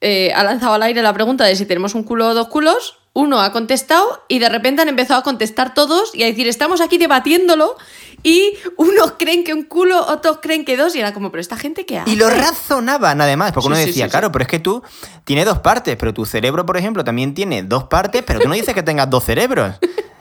eh, 0.00 0.32
ha 0.34 0.44
lanzado 0.44 0.74
al 0.74 0.82
aire 0.82 1.02
la 1.02 1.14
pregunta 1.14 1.44
de 1.44 1.56
si 1.56 1.64
tenemos 1.64 1.94
un 1.94 2.02
culo 2.02 2.28
o 2.28 2.34
dos 2.34 2.48
culos, 2.48 2.98
uno 3.14 3.40
ha 3.40 3.50
contestado 3.50 4.24
y 4.28 4.40
de 4.40 4.50
repente 4.50 4.82
han 4.82 4.88
empezado 4.88 5.20
a 5.20 5.22
contestar 5.22 5.72
todos 5.72 6.14
y 6.14 6.22
a 6.22 6.26
decir, 6.26 6.48
estamos 6.48 6.82
aquí 6.82 6.98
debatiéndolo 6.98 7.76
y 8.22 8.54
unos 8.76 9.12
creen 9.18 9.44
que 9.44 9.54
un 9.54 9.62
culo, 9.64 10.00
otros 10.06 10.38
creen 10.42 10.64
que 10.64 10.76
dos 10.76 10.94
y 10.96 11.00
era 11.00 11.12
como, 11.12 11.30
pero 11.30 11.40
esta 11.40 11.56
gente 11.56 11.86
qué 11.86 11.98
hace. 11.98 12.10
Y 12.10 12.16
lo 12.16 12.28
razonaban 12.28 13.20
además, 13.20 13.52
porque 13.52 13.64
Sí, 13.64 13.68
uno 13.68 13.76
decía, 13.76 13.92
sí, 13.92 14.02
sí. 14.02 14.08
claro, 14.10 14.32
pero 14.32 14.42
es 14.44 14.48
que 14.48 14.58
tú 14.58 14.82
tienes 15.24 15.44
dos 15.44 15.58
partes, 15.60 15.96
pero 15.96 16.12
tu 16.14 16.26
cerebro, 16.26 16.66
por 16.66 16.76
ejemplo, 16.76 17.04
también 17.04 17.34
tiene 17.34 17.62
dos 17.62 17.84
partes, 17.84 18.22
pero 18.26 18.40
tú 18.40 18.48
no 18.48 18.54
dices 18.54 18.74
que 18.74 18.82
tengas 18.82 19.08
dos 19.10 19.24
cerebros. 19.24 19.74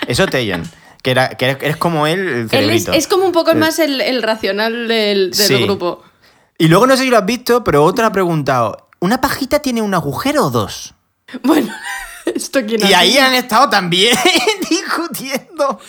Eso 0.07 0.27
te 0.27 0.49
Jon, 0.51 0.63
que, 1.01 1.11
era, 1.11 1.29
que 1.29 1.45
eres, 1.45 1.57
eres 1.61 1.77
como 1.77 2.05
él, 2.07 2.47
el 2.51 2.69
Él 2.69 2.69
es, 2.93 3.07
como 3.07 3.25
un 3.25 3.31
poco 3.31 3.53
más 3.55 3.79
el, 3.79 4.01
el 4.01 4.21
racional 4.23 4.87
del, 4.87 5.31
del 5.31 5.47
Sí. 5.47 5.63
grupo. 5.63 6.03
Y 6.57 6.67
luego 6.67 6.87
no 6.87 6.95
sé 6.95 7.03
si 7.03 7.09
lo 7.09 7.17
has 7.17 7.25
visto, 7.25 7.63
pero 7.63 7.83
otro 7.83 8.05
ha 8.05 8.11
preguntado, 8.11 8.87
¿una 8.99 9.19
pajita 9.19 9.59
tiene 9.59 9.81
un 9.81 9.93
agujero 9.93 10.45
o 10.45 10.49
dos? 10.51 10.93
Bueno, 11.43 11.73
esto 12.35 12.59
Y 12.59 12.93
ahí 12.93 13.17
han 13.17 13.33
estado 13.33 13.69
también 13.69 14.15
discutiendo. 14.69 15.79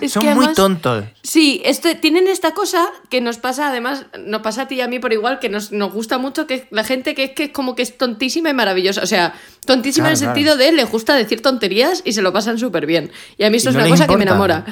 Es 0.00 0.12
Son 0.12 0.24
muy 0.34 0.52
tontos. 0.52 1.04
Sí, 1.22 1.62
este, 1.64 1.94
tienen 1.94 2.28
esta 2.28 2.52
cosa 2.54 2.86
que 3.10 3.20
nos 3.20 3.38
pasa, 3.38 3.68
además, 3.68 4.06
nos 4.24 4.42
pasa 4.42 4.62
a 4.62 4.68
ti 4.68 4.76
y 4.76 4.80
a 4.80 4.88
mí 4.88 4.98
por 4.98 5.12
igual, 5.12 5.38
que 5.38 5.48
nos, 5.48 5.72
nos 5.72 5.92
gusta 5.92 6.18
mucho, 6.18 6.46
que 6.46 6.54
es 6.54 6.62
la 6.70 6.84
gente 6.84 7.14
que 7.14 7.24
es 7.24 7.30
que 7.32 7.44
es 7.44 7.50
como 7.50 7.74
que 7.74 7.82
es 7.82 7.96
tontísima 7.96 8.50
y 8.50 8.54
maravillosa. 8.54 9.02
O 9.02 9.06
sea, 9.06 9.34
tontísima 9.64 10.08
en 10.08 10.12
el 10.14 10.18
Claro, 10.18 10.34
sentido 10.34 10.56
de 10.56 10.72
les 10.72 10.90
gusta 10.90 11.14
decir 11.14 11.40
tonterías 11.42 12.02
y 12.04 12.12
se 12.12 12.22
lo 12.22 12.32
pasan 12.32 12.58
súper 12.58 12.86
bien. 12.86 13.10
Y 13.38 13.44
a 13.44 13.50
mí 13.50 13.56
esto 13.56 13.70
Y 13.70 13.72
es 13.72 13.76
no 13.76 13.80
una 13.82 13.90
cosa 13.90 14.06
que 14.06 14.16
me 14.16 14.24
enamora. 14.24 14.64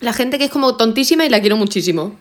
La 0.00 0.12
gente 0.12 0.38
que 0.38 0.44
es 0.44 0.50
como 0.50 0.76
tontísima 0.76 1.24
y 1.26 1.28
la 1.28 1.40
quiero 1.40 1.56
muchísimo. 1.56 2.16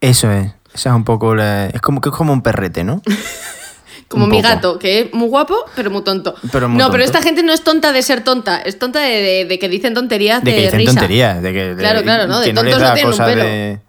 Eso 0.00 0.30
es. 0.30 0.52
Esa 0.74 0.90
es 0.90 0.94
un 0.96 1.04
poco 1.04 1.34
la- 1.34 1.66
Es 1.66 1.80
como 1.80 2.00
que 2.00 2.08
es 2.10 2.14
como 2.14 2.32
un 2.32 2.42
perrete, 2.42 2.84
¿no? 2.84 3.02
Como 4.08 4.26
mi 4.26 4.40
gato, 4.40 4.78
que 4.78 5.00
es 5.00 5.12
muy 5.12 5.28
guapo, 5.28 5.56
pero 5.76 5.90
muy 5.90 6.02
tonto. 6.02 6.34
Pero 6.50 6.68
muy 6.68 6.78
no, 6.78 6.90
pero 6.90 7.04
esta 7.04 7.20
gente 7.22 7.42
no 7.42 7.52
es 7.52 7.62
tonta 7.62 7.92
de 7.92 8.02
ser 8.02 8.24
tonta, 8.24 8.58
es 8.62 8.78
tonta 8.78 9.00
de, 9.00 9.20
de- 9.20 9.44
de 9.44 9.58
que 9.58 9.68
dicen 9.68 9.92
tonterías 9.94 10.42
de, 10.42 10.50
De 10.50 10.56
que 10.56 10.62
dicen 10.64 10.78
risa. 10.80 10.92
tonterías. 10.94 11.42
De 11.42 11.52
que, 11.52 11.74
Claro, 11.78 12.02
claro, 12.02 12.26
¿no? 12.26 12.40
De 12.40 12.52
no 12.54 12.62
tontos 12.62 12.80
no 12.80 12.86
da 12.86 12.94
tienen 12.94 13.12
un 13.12 13.18
cosa 13.18 13.26
pelo. 13.26 13.42
de- 13.44 13.80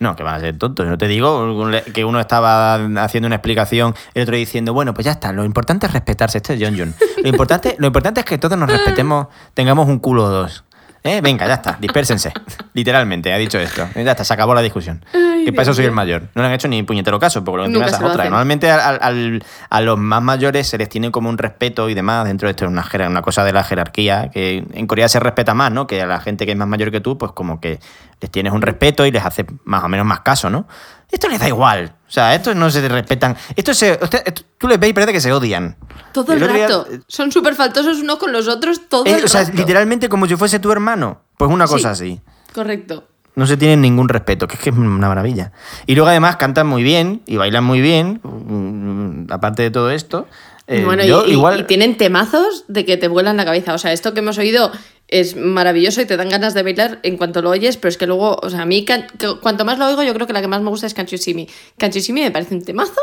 No, 0.00 0.14
que 0.16 0.22
van 0.24 0.34
a 0.34 0.40
ser 0.40 0.58
tontos. 0.58 0.86
No 0.86 0.98
te 0.98 1.06
digo 1.08 1.70
que 1.94 2.04
uno 2.04 2.18
estaba 2.20 2.74
haciendo 3.04 3.26
una 3.26 3.36
explicación, 3.36 3.94
el 4.14 4.22
otro 4.24 4.34
diciendo, 4.36 4.72
bueno, 4.72 4.94
pues 4.94 5.04
ya 5.04 5.12
está, 5.12 5.32
lo 5.32 5.44
importante 5.44 5.86
es 5.86 5.92
respetarse. 5.92 6.38
Este 6.38 6.54
es 6.54 6.60
John 6.62 6.76
John. 6.78 6.94
Lo 7.22 7.28
importante, 7.28 7.76
lo 7.78 7.86
importante 7.86 8.20
es 8.20 8.26
que 8.26 8.36
todos 8.38 8.58
nos 8.58 8.68
respetemos, 8.70 9.28
tengamos 9.54 9.88
un 9.88 9.98
culo 10.00 10.24
o 10.24 10.28
dos. 10.28 10.64
¿Eh? 11.04 11.20
Venga, 11.20 11.46
ya 11.46 11.54
está, 11.54 11.76
dispérsense. 11.80 12.32
Literalmente, 12.74 13.32
ha 13.32 13.38
dicho 13.38 13.58
esto. 13.58 13.88
Ya 13.94 14.10
está, 14.10 14.24
se 14.24 14.34
acabó 14.34 14.54
la 14.54 14.62
discusión. 14.62 15.04
Ay, 15.14 15.44
que 15.44 15.62
eso 15.62 15.72
soy 15.74 15.84
el 15.86 15.92
mayor. 15.92 16.22
No 16.34 16.42
le 16.42 16.48
han 16.48 16.54
hecho 16.54 16.68
ni 16.68 16.82
puñetero 16.82 17.18
caso, 17.18 17.44
porque 17.44 17.68
lo 17.68 17.78
se 17.88 17.90
es 17.90 17.94
otra. 18.02 18.24
Normalmente 18.24 18.70
al- 18.70 18.98
al- 19.00 19.44
a 19.70 19.80
los 19.80 19.98
más 19.98 20.22
mayores 20.22 20.66
se 20.66 20.76
les 20.76 20.88
tiene 20.88 21.10
como 21.10 21.28
un 21.28 21.38
respeto 21.38 21.88
y 21.88 21.94
demás 21.94 22.26
dentro 22.26 22.46
de 22.48 22.50
esto, 22.50 22.64
es 22.64 22.70
una, 22.70 22.84
una 23.08 23.22
cosa 23.22 23.44
de 23.44 23.52
la 23.52 23.64
jerarquía, 23.64 24.30
que 24.32 24.64
en 24.72 24.86
Corea 24.86 25.08
se 25.08 25.20
respeta 25.20 25.54
más, 25.54 25.72
¿no? 25.72 25.86
Que 25.86 26.02
a 26.02 26.06
la 26.06 26.20
gente 26.20 26.44
que 26.46 26.52
es 26.52 26.58
más 26.58 26.68
mayor 26.68 26.90
que 26.90 27.00
tú, 27.00 27.16
pues 27.16 27.32
como 27.32 27.60
que 27.60 27.78
les 28.20 28.30
tienes 28.30 28.52
un 28.52 28.62
respeto 28.62 29.06
y 29.06 29.10
les 29.12 29.24
hace 29.24 29.46
más 29.64 29.84
o 29.84 29.88
menos 29.88 30.04
más 30.04 30.20
caso, 30.20 30.50
¿no? 30.50 30.66
Esto 31.10 31.28
les 31.28 31.40
da 31.40 31.48
igual. 31.48 31.94
O 32.06 32.10
sea, 32.10 32.34
estos 32.34 32.54
no 32.56 32.70
se 32.70 32.86
respetan. 32.88 33.36
Esto 33.56 33.72
se, 33.74 33.98
usted- 34.02 34.22
esto- 34.26 34.42
tú 34.58 34.68
les 34.68 34.78
ves 34.78 34.90
y 34.90 34.92
parece 34.92 35.12
que 35.12 35.20
se 35.20 35.32
odian. 35.32 35.76
Todo 36.12 36.32
el 36.32 36.38
día- 36.40 36.48
rato. 36.68 36.86
Son 37.06 37.30
súper 37.32 37.54
faltosos 37.54 37.98
unos 38.00 38.16
con 38.18 38.32
los 38.32 38.48
otros 38.48 38.88
todo 38.88 39.04
eh, 39.06 39.18
el 39.18 39.24
o 39.24 39.28
sea, 39.28 39.42
rato. 39.44 39.52
literalmente 39.56 40.08
como 40.08 40.26
si 40.26 40.36
fuese 40.36 40.58
tu 40.58 40.70
hermano. 40.72 41.22
Pues 41.36 41.50
una 41.50 41.66
Sí. 41.66 41.72
cosa 41.74 41.90
así. 41.90 42.20
Correcto. 42.54 43.04
No 43.34 43.46
se 43.46 43.56
tienen 43.56 43.80
ningún 43.80 44.08
respeto, 44.08 44.48
que 44.48 44.54
es 44.56 44.60
que 44.60 44.70
es 44.70 44.76
una 44.76 45.06
maravilla. 45.08 45.52
Y 45.86 45.94
luego 45.94 46.08
además 46.08 46.36
cantan 46.36 46.66
muy 46.66 46.82
bien 46.82 47.22
y 47.26 47.36
bailan 47.36 47.62
muy 47.62 47.80
bien, 47.80 48.20
mm, 48.24 49.32
aparte 49.32 49.62
de 49.62 49.70
todo 49.70 49.90
esto. 49.90 50.26
eh, 50.70 50.82
bueno, 50.84 51.02
y- 51.02 51.06
yo 51.06 51.24
y, 51.26 51.30
igual... 51.32 51.60
y 51.60 51.64
tienen 51.64 51.96
temazos 51.96 52.64
de 52.68 52.84
que 52.84 52.96
te 52.98 53.08
vuelan 53.08 53.36
la 53.38 53.44
cabeza. 53.46 53.72
O 53.74 53.78
sea, 53.78 53.92
esto 53.92 54.12
que 54.12 54.20
hemos 54.20 54.36
oído 54.38 54.70
es 55.08 55.36
maravilloso 55.36 56.00
y 56.02 56.06
te 56.06 56.16
dan 56.16 56.28
ganas 56.28 56.52
de 56.54 56.62
bailar 56.62 56.98
en 57.02 57.16
cuanto 57.16 57.40
lo 57.42 57.50
oyes, 57.50 57.76
pero 57.78 57.88
es 57.88 57.96
que 57.96 58.06
luego, 58.06 58.36
o 58.42 58.50
sea, 58.50 58.62
a 58.62 58.66
mí 58.66 58.84
can- 58.84 59.06
que- 59.18 59.38
cuanto 59.40 59.64
más 59.64 59.78
lo 59.78 59.86
oigo, 59.86 60.02
yo 60.02 60.12
creo 60.14 60.26
que 60.26 60.32
la 60.34 60.40
que 60.42 60.48
más 60.48 60.60
me 60.62 60.68
gusta 60.70 60.86
es 60.86 60.94
You 60.94 61.16
See 61.18 62.12
Me. 62.12 62.30
Parece 62.30 62.54
un 62.54 62.62
temazo 62.64 63.00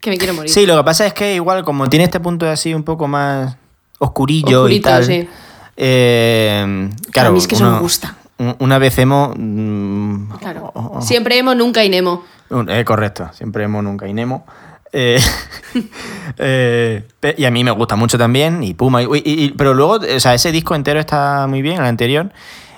que 0.00 0.10
me 0.10 0.18
quiero 0.18 0.34
morir. 0.34 0.50
Sí, 0.50 0.66
lo 0.66 0.76
que 0.76 0.84
pasa 0.84 1.06
es 1.06 1.14
que 1.14 1.34
igual 1.36 1.64
como 1.64 1.88
tiene 1.88 2.04
este 2.04 2.20
punto 2.20 2.48
así 2.48 2.74
un 2.74 2.82
poco 2.82 3.06
más 3.08 3.56
oscurillo 3.98 4.68
y 4.68 4.80
tal. 4.80 5.04
sí. 5.04 5.28
eh, 5.76 6.90
claro, 7.10 7.28
A 7.30 7.32
mí 7.32 7.38
es 7.38 7.46
que 7.46 7.54
eso 7.54 7.64
uno- 7.64 7.76
me 7.76 7.80
gusta. 7.82 8.16
un- 8.38 8.56
Una 8.58 8.78
vez 8.78 8.98
hemos... 8.98 9.34
mm, 9.36 10.30
Claro. 10.40 10.72
oh, 10.74 10.92
oh, 10.96 11.02
Siempre 11.02 11.38
emo, 11.38 11.54
nunca 11.54 11.84
y 11.84 11.88
Nemo. 11.88 12.24
Un- 12.50 12.68
eh, 12.70 12.84
correcto, 12.84 13.30
siempre 13.32 13.64
hemos, 13.64 13.82
nunca 13.82 14.06
y 14.08 14.12
Nemo. 14.12 14.44
Eh, 14.96 15.18
eh, 16.38 17.04
y 17.36 17.44
a 17.44 17.50
mí 17.50 17.64
me 17.64 17.72
gusta 17.72 17.96
mucho 17.96 18.16
también, 18.16 18.62
y 18.62 18.74
Puma, 18.74 19.02
y- 19.02 19.52
pero 19.56 19.74
luego, 19.74 19.94
o 19.94 20.20
sea, 20.20 20.34
ese 20.34 20.52
disco 20.52 20.74
entero 20.74 21.00
está 21.00 21.46
muy 21.48 21.62
bien, 21.62 21.78
el 21.80 21.84
anterior. 21.86 22.30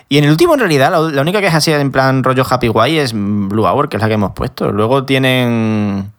Y 0.09 0.18
en 0.18 0.24
el 0.24 0.30
último, 0.30 0.55
en 0.55 0.60
realidad, 0.60 0.90
la, 0.90 1.01
la 1.01 1.20
única 1.20 1.40
que 1.40 1.48
es 1.48 1.55
así 1.55 1.72
en 1.72 1.90
plan 1.93 2.22
rollo 2.24 2.44
Happy 2.48 2.68
Guay 2.68 2.98
es 2.98 3.12
Blue 3.12 3.66
Hour, 3.66 3.88
que 3.88 3.97
es 3.97 4.02
la 4.02 4.09
que 4.09 4.14
hemos 4.14 4.32
puesto. 4.32 4.70
Luego 4.72 5.05
tienen 5.05 6.10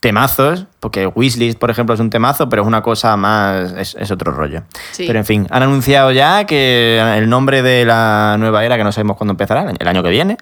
temazos, 0.00 0.66
porque 0.80 1.06
Wishlist, 1.06 1.58
por 1.58 1.70
ejemplo, 1.70 1.94
es 1.94 2.00
un 2.00 2.10
temazo, 2.10 2.50
pero 2.50 2.62
es 2.62 2.68
una 2.68 2.82
cosa 2.82 3.16
más, 3.16 3.72
es, 3.72 3.96
es 3.98 4.10
otro 4.10 4.30
rollo. 4.30 4.62
Sí. 4.92 5.04
Pero 5.06 5.18
en 5.18 5.24
fin, 5.24 5.46
han 5.50 5.62
anunciado 5.62 6.12
ya 6.12 6.44
que 6.44 7.00
el 7.16 7.28
nombre 7.30 7.62
de 7.62 7.86
la 7.86 8.36
nueva 8.38 8.64
era, 8.64 8.76
que 8.76 8.84
no 8.84 8.92
sabemos 8.92 9.16
cuándo 9.16 9.32
empezará, 9.32 9.72
el 9.78 9.88
año 9.88 10.02
que 10.02 10.10
viene, 10.10 10.36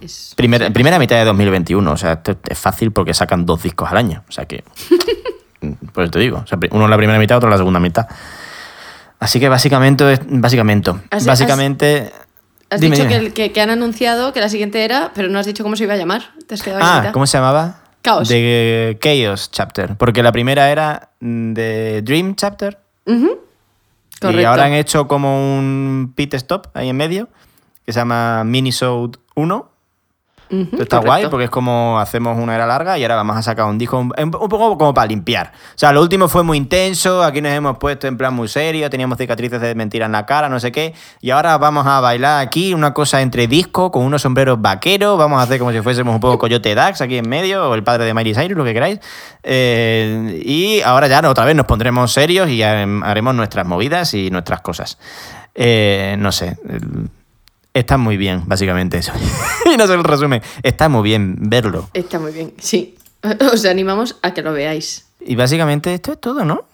Es- 0.00 0.34
Primer- 0.36 0.72
primera 0.72 0.98
mitad 0.98 1.16
de 1.16 1.24
2021, 1.24 1.92
o 1.92 1.96
sea, 1.96 2.12
esto 2.14 2.36
es 2.48 2.58
fácil 2.58 2.92
porque 2.92 3.14
sacan 3.14 3.46
dos 3.46 3.62
discos 3.62 3.90
al 3.90 3.96
año, 3.98 4.22
o 4.28 4.32
sea 4.32 4.46
que, 4.46 4.64
pues 5.92 6.10
te 6.10 6.18
digo, 6.18 6.38
o 6.44 6.46
sea, 6.46 6.58
uno 6.70 6.84
en 6.84 6.90
la 6.90 6.96
primera 6.96 7.18
mitad, 7.18 7.36
otro 7.36 7.48
en 7.48 7.52
la 7.52 7.58
segunda 7.58 7.80
mitad. 7.80 8.06
Así 9.20 9.40
que 9.40 9.48
básicamente, 9.48 10.18
básicamente, 10.28 10.92
Has- 11.10 11.24
básicamente... 11.26 12.12
Has 12.70 12.80
dime, 12.80 12.96
dicho 12.96 13.08
dime. 13.08 13.26
Que, 13.28 13.32
que- 13.32 13.52
que 13.52 13.60
han 13.60 13.70
anunciado 13.70 14.32
que 14.32 14.40
la 14.40 14.48
siguiente 14.48 14.84
era, 14.84 15.12
pero 15.14 15.28
no 15.28 15.38
has 15.38 15.46
dicho 15.46 15.62
cómo 15.62 15.76
se 15.76 15.84
iba 15.84 15.94
a 15.94 15.96
llamar. 15.96 16.22
Te 16.46 16.54
has 16.54 16.62
quedado 16.62 16.80
Ah. 16.82 17.10
¿cómo 17.12 17.26
se 17.26 17.38
llamaba? 17.38 17.80
Chaos. 18.02 18.28
De 18.28 18.98
Chaos 19.00 19.50
Chapter, 19.50 19.96
porque 19.96 20.22
la 20.22 20.32
primera 20.32 20.70
era 20.70 21.10
mm, 21.20 21.52
de 21.54 22.02
Dream 22.02 22.34
Chapter 22.34 22.78
y 23.06 23.12
Correcto. 24.20 24.48
ahora 24.48 24.64
han 24.64 24.72
hecho 24.72 25.06
como 25.08 25.56
un 25.58 26.12
pit 26.14 26.34
stop 26.34 26.68
ahí 26.74 26.88
en 26.88 26.96
medio 26.96 27.28
que 27.86 27.92
se 27.92 28.00
llama 28.00 28.42
Minisode 28.44 29.18
1 29.34 29.70
Está 30.50 30.68
correcto. 30.98 31.00
guay 31.02 31.26
porque 31.28 31.44
es 31.44 31.50
como 31.50 31.98
hacemos 31.98 32.38
una 32.38 32.54
era 32.54 32.66
larga 32.66 32.98
y 32.98 33.02
ahora 33.02 33.16
vamos 33.16 33.36
a 33.36 33.42
sacar 33.42 33.64
un 33.66 33.78
disco 33.78 33.98
un, 33.98 34.12
un 34.16 34.30
poco 34.30 34.76
como 34.78 34.92
para 34.94 35.06
limpiar. 35.06 35.52
O 35.54 35.78
sea, 35.78 35.92
lo 35.92 36.00
último 36.02 36.28
fue 36.28 36.42
muy 36.42 36.58
intenso, 36.58 37.22
aquí 37.22 37.40
nos 37.40 37.52
hemos 37.52 37.78
puesto 37.78 38.06
en 38.06 38.16
plan 38.16 38.34
muy 38.34 38.46
serio, 38.48 38.88
teníamos 38.90 39.18
cicatrices 39.18 39.60
de 39.60 39.74
mentira 39.74 40.06
en 40.06 40.12
la 40.12 40.26
cara, 40.26 40.48
no 40.48 40.60
sé 40.60 40.70
qué. 40.70 40.94
Y 41.20 41.30
ahora 41.30 41.56
vamos 41.58 41.86
a 41.86 42.00
bailar 42.00 42.40
aquí 42.46 42.74
una 42.74 42.92
cosa 42.94 43.22
entre 43.22 43.46
disco 43.46 43.90
con 43.90 44.04
unos 44.04 44.22
sombreros 44.22 44.60
vaqueros, 44.60 45.18
vamos 45.18 45.40
a 45.40 45.42
hacer 45.42 45.58
como 45.58 45.72
si 45.72 45.80
fuésemos 45.80 46.14
un 46.14 46.20
poco 46.20 46.38
Coyote 46.38 46.74
Dax 46.74 47.00
aquí 47.00 47.16
en 47.18 47.28
medio, 47.28 47.70
o 47.70 47.74
el 47.74 47.82
padre 47.82 48.04
de 48.04 48.14
Miley 48.14 48.34
Cyrus, 48.34 48.56
lo 48.56 48.64
que 48.64 48.74
queráis. 48.74 49.00
Eh, 49.42 50.42
y 50.44 50.80
ahora 50.82 51.06
ya 51.08 51.20
otra 51.28 51.44
vez 51.44 51.54
nos 51.56 51.66
pondremos 51.66 52.12
serios 52.12 52.48
y 52.50 52.62
haremos 52.62 53.34
nuestras 53.34 53.66
movidas 53.66 54.14
y 54.14 54.30
nuestras 54.30 54.60
cosas. 54.60 54.98
Eh, 55.54 56.16
no 56.18 56.32
sé. 56.32 56.56
el- 56.68 57.08
Está 57.74 57.96
muy 57.98 58.16
bien, 58.16 58.42
básicamente 58.46 58.98
eso. 58.98 59.12
y 59.72 59.76
no 59.76 59.86
sé 59.88 59.94
el 59.94 60.04
resumen. 60.04 60.40
Está 60.62 60.88
muy 60.88 61.02
bien 61.02 61.34
verlo. 61.40 61.90
Está 61.92 62.20
muy 62.20 62.30
bien, 62.30 62.54
sí. 62.58 62.94
Os 63.52 63.64
animamos 63.64 64.16
a 64.22 64.32
que 64.32 64.42
lo 64.42 64.52
veáis. 64.52 65.06
Y 65.20 65.34
básicamente 65.34 65.92
esto 65.92 66.12
es 66.12 66.20
todo, 66.20 66.44
¿no? 66.44 66.66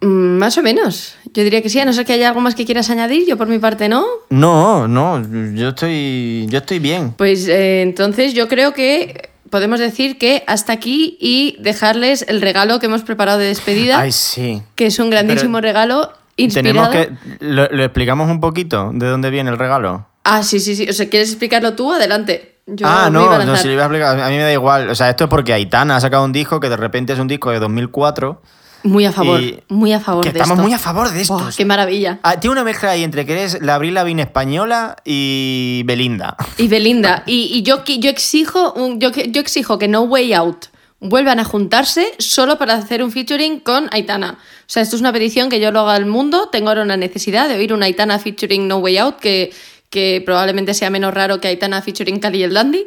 Mm, 0.00 0.38
Más 0.38 0.56
o 0.56 0.62
menos. 0.62 1.16
Yo 1.32 1.42
diría 1.42 1.60
que 1.60 1.68
sí, 1.68 1.80
a 1.80 1.84
no 1.84 1.92
ser 1.92 2.06
que 2.06 2.12
haya 2.12 2.28
algo 2.28 2.40
más 2.40 2.54
que 2.54 2.64
quieras 2.64 2.88
añadir, 2.90 3.26
yo 3.26 3.36
por 3.36 3.48
mi 3.48 3.58
parte 3.58 3.88
no. 3.88 4.04
No, 4.30 4.86
no, 4.86 5.20
yo 5.54 5.70
estoy, 5.70 6.46
yo 6.48 6.58
estoy 6.58 6.78
bien. 6.78 7.14
Pues 7.18 7.48
eh, 7.48 7.82
entonces 7.82 8.32
yo 8.32 8.46
creo 8.46 8.74
que 8.74 9.30
podemos 9.50 9.80
decir 9.80 10.18
que 10.18 10.44
hasta 10.46 10.72
aquí 10.72 11.16
y 11.20 11.56
dejarles 11.58 12.24
el 12.28 12.40
regalo 12.40 12.78
que 12.78 12.86
hemos 12.86 13.02
preparado 13.02 13.38
de 13.40 13.46
despedida, 13.46 13.98
Ay, 13.98 14.12
sí. 14.12 14.62
que 14.76 14.86
es 14.86 15.00
un 15.00 15.10
grandísimo 15.10 15.58
Pero 15.58 15.66
regalo 15.72 16.12
inspirado. 16.36 16.90
Tenemos 16.90 17.18
que. 17.40 17.44
Lo, 17.44 17.66
lo 17.68 17.82
explicamos 17.82 18.30
un 18.30 18.38
poquito 18.40 18.92
de 18.94 19.08
dónde 19.08 19.30
viene 19.30 19.50
el 19.50 19.58
regalo? 19.58 20.06
Ah, 20.24 20.42
sí, 20.42 20.58
sí, 20.60 20.74
sí. 20.74 20.88
O 20.88 20.92
sea, 20.92 21.08
¿quieres 21.08 21.28
explicarlo 21.30 21.74
tú? 21.74 21.92
Adelante. 21.92 22.56
Yo 22.66 22.86
ah, 22.88 23.10
no, 23.10 23.30
a 23.30 23.44
no, 23.44 23.56
si 23.56 23.66
lo 23.68 23.74
iba 23.74 23.82
a 23.82 23.86
explicar. 23.86 24.18
A 24.18 24.28
mí 24.30 24.36
me 24.36 24.42
da 24.42 24.52
igual. 24.52 24.88
O 24.88 24.94
sea, 24.94 25.10
esto 25.10 25.24
es 25.24 25.30
porque 25.30 25.52
Aitana 25.52 25.96
ha 25.96 26.00
sacado 26.00 26.24
un 26.24 26.32
disco 26.32 26.60
que 26.60 26.70
de 26.70 26.76
repente 26.78 27.12
es 27.12 27.18
un 27.18 27.28
disco 27.28 27.50
de 27.50 27.58
2004. 27.58 28.40
Muy 28.84 29.06
a 29.06 29.12
favor, 29.12 29.40
muy 29.68 29.94
a 29.94 30.00
favor 30.00 30.22
que 30.24 30.30
de 30.32 30.38
estamos 30.40 30.56
esto. 30.58 30.62
muy 30.62 30.72
a 30.74 30.78
favor 30.78 31.10
de 31.10 31.20
esto. 31.22 31.48
Qué 31.56 31.64
maravilla. 31.64 32.18
Ah, 32.22 32.38
tiene 32.38 32.52
una 32.52 32.64
mezcla 32.64 32.90
ahí 32.90 33.02
entre 33.02 33.24
que 33.24 33.32
eres 33.32 33.62
la 33.62 33.76
Abril 33.76 33.94
Lavigne 33.94 34.22
española 34.22 34.96
y 35.06 35.82
Belinda. 35.86 36.36
Y 36.58 36.68
Belinda. 36.68 37.22
Y, 37.26 37.44
y 37.52 37.62
yo, 37.62 37.82
yo, 37.84 38.10
exijo 38.10 38.72
un- 38.74 39.00
yo, 39.00 39.10
que- 39.10 39.30
yo 39.30 39.40
exijo 39.40 39.78
que 39.78 39.88
No 39.88 40.02
Way 40.02 40.34
Out 40.34 40.66
vuelvan 41.00 41.40
a 41.40 41.44
juntarse 41.44 42.12
solo 42.18 42.58
para 42.58 42.74
hacer 42.74 43.02
un 43.02 43.10
featuring 43.10 43.60
con 43.60 43.88
Aitana. 43.90 44.32
O 44.38 44.64
sea, 44.66 44.82
esto 44.82 44.96
es 44.96 45.00
una 45.00 45.12
petición 45.14 45.48
que 45.48 45.60
yo 45.60 45.70
lo 45.70 45.80
haga 45.80 45.94
al 45.94 46.04
mundo. 46.06 46.50
Tengo 46.52 46.68
ahora 46.68 46.82
una 46.82 46.98
necesidad 46.98 47.48
de 47.48 47.56
oír 47.56 47.72
una 47.72 47.86
Aitana 47.86 48.18
featuring 48.18 48.68
No 48.68 48.76
Way 48.78 48.98
Out 48.98 49.16
que, 49.18 49.50
que 49.94 50.20
probablemente 50.26 50.74
sea 50.74 50.90
menos 50.90 51.14
raro 51.14 51.40
que 51.40 51.46
Aitana 51.46 51.80
featuring 51.80 52.18
Cali 52.18 52.38
y 52.40 52.42
el 52.42 52.52
Dandy. 52.52 52.84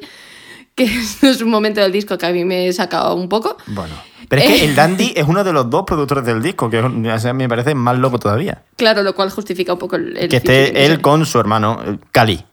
Que 0.75 0.83
es 1.23 1.41
un 1.41 1.49
momento 1.49 1.79
del 1.79 1.93
disco 1.93 2.17
que 2.17 2.25
a 2.25 2.31
mí 2.31 2.43
me 2.43 2.67
he 2.67 2.73
sacado 2.73 3.15
un 3.15 3.29
poco. 3.29 3.55
Bueno. 3.67 3.95
Pero 4.27 4.41
es 4.41 4.49
Eh. 4.49 4.55
que 4.57 4.65
el 4.65 4.75
Dandy 4.75 5.13
es 5.15 5.25
uno 5.25 5.41
de 5.45 5.53
los 5.53 5.69
dos 5.69 5.83
productores 5.87 6.25
del 6.25 6.43
disco, 6.43 6.69
que 6.69 6.79
o 6.79 7.19
sea, 7.19 7.31
me 7.33 7.47
parece 7.47 7.73
más 7.75 7.97
loco 7.97 8.19
todavía. 8.19 8.61
Claro, 8.75 9.01
lo 9.01 9.15
cual 9.15 9.29
justifica 9.29 9.71
un 9.71 9.79
poco 9.79 9.95
el, 9.95 10.17
el 10.17 10.27
que 10.27 10.35
esté 10.37 10.85
él 10.85 10.99
con 10.99 11.25
su 11.25 11.39
hermano, 11.39 11.79
eh, 11.85 11.97
Cali. 12.11 12.43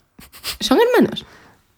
¿Son 0.61 0.79
hermanos? 0.81 1.27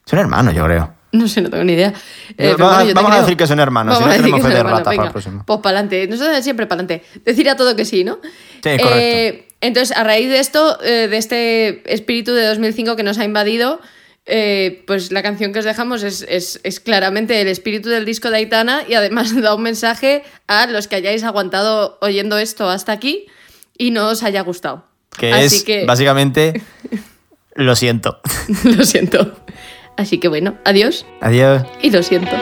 Son 0.04 0.18
hermanos, 0.18 0.54
yo 0.54 0.64
creo. 0.64 0.92
No 1.22 1.28
sé, 1.28 1.40
no 1.42 1.50
tengo 1.50 1.64
ni 1.64 1.72
idea. 1.74 1.92
Eh, 2.36 2.54
Vamos 2.58 2.84
pero 2.94 3.08
a- 3.08 3.20
decir 3.20 3.36
que 3.36 3.46
son 3.46 3.58
hermanos, 3.60 3.98
si 3.98 4.04
no 4.04 4.10
tenemos 4.10 4.40
que 4.40 4.42
fe 4.46 4.48
de 4.52 4.58
hermanos, 4.60 4.78
ratas 4.80 4.94
para 4.96 5.06
el 5.06 5.12
próximo. 5.12 5.42
Pues 5.46 5.60
para 5.60 5.78
adelante. 5.80 6.06
Nosotros 6.08 6.42
siempre 6.44 6.66
para 6.66 6.82
adelante. 6.82 7.06
Decir 7.24 7.48
a 7.50 7.56
todo 7.56 7.74
que 7.76 7.84
sí, 7.84 8.04
¿no? 8.04 8.18
Sí, 8.62 8.76
correcto. 8.78 9.44
entonces, 9.60 9.96
a 9.96 10.04
raíz 10.04 10.28
de 10.28 10.38
esto, 10.38 10.78
eh, 10.82 11.08
de 11.08 11.16
este 11.16 11.82
espíritu 11.92 12.32
de 12.34 12.46
2005 12.46 12.96
que 12.96 13.02
nos 13.02 13.18
ha 13.18 13.24
invadido, 13.24 13.80
eh, 14.28 14.82
pues 14.88 15.12
la 15.12 15.22
canción 15.22 15.52
que 15.52 15.60
os 15.60 15.64
dejamos 15.64 16.02
es, 16.02 16.26
es- 16.28 16.58
es 16.64 16.80
claramente 16.80 17.40
el 17.40 17.46
espíritu 17.48 17.88
del 17.88 18.04
disco 18.04 18.30
de 18.30 18.38
Aitana 18.38 18.82
y 18.88 18.94
además 18.94 19.34
da 19.40 19.54
un 19.54 19.62
mensaje 19.62 20.24
a 20.48 20.66
los 20.66 20.88
que 20.88 20.96
hayáis 20.96 21.22
aguantado 21.24 21.98
oyendo 22.00 22.36
esto 22.38 22.68
hasta 22.68 22.90
aquí 22.92 23.26
y 23.78 23.92
no 23.92 24.08
os 24.08 24.22
haya 24.24 24.40
gustado. 24.42 24.84
Que 25.16 25.32
Así 25.32 25.56
es 25.56 25.64
que 25.64 25.84
básicamente. 25.86 26.60
Lo 27.54 27.74
siento. 27.74 28.20
lo 28.64 28.84
siento. 28.84 29.34
Así 29.96 30.18
que 30.18 30.28
bueno, 30.28 30.54
adiós 30.64 31.06
Adiós. 31.20 31.62
y 31.82 31.90
lo 31.90 32.02
siento. 32.02 32.36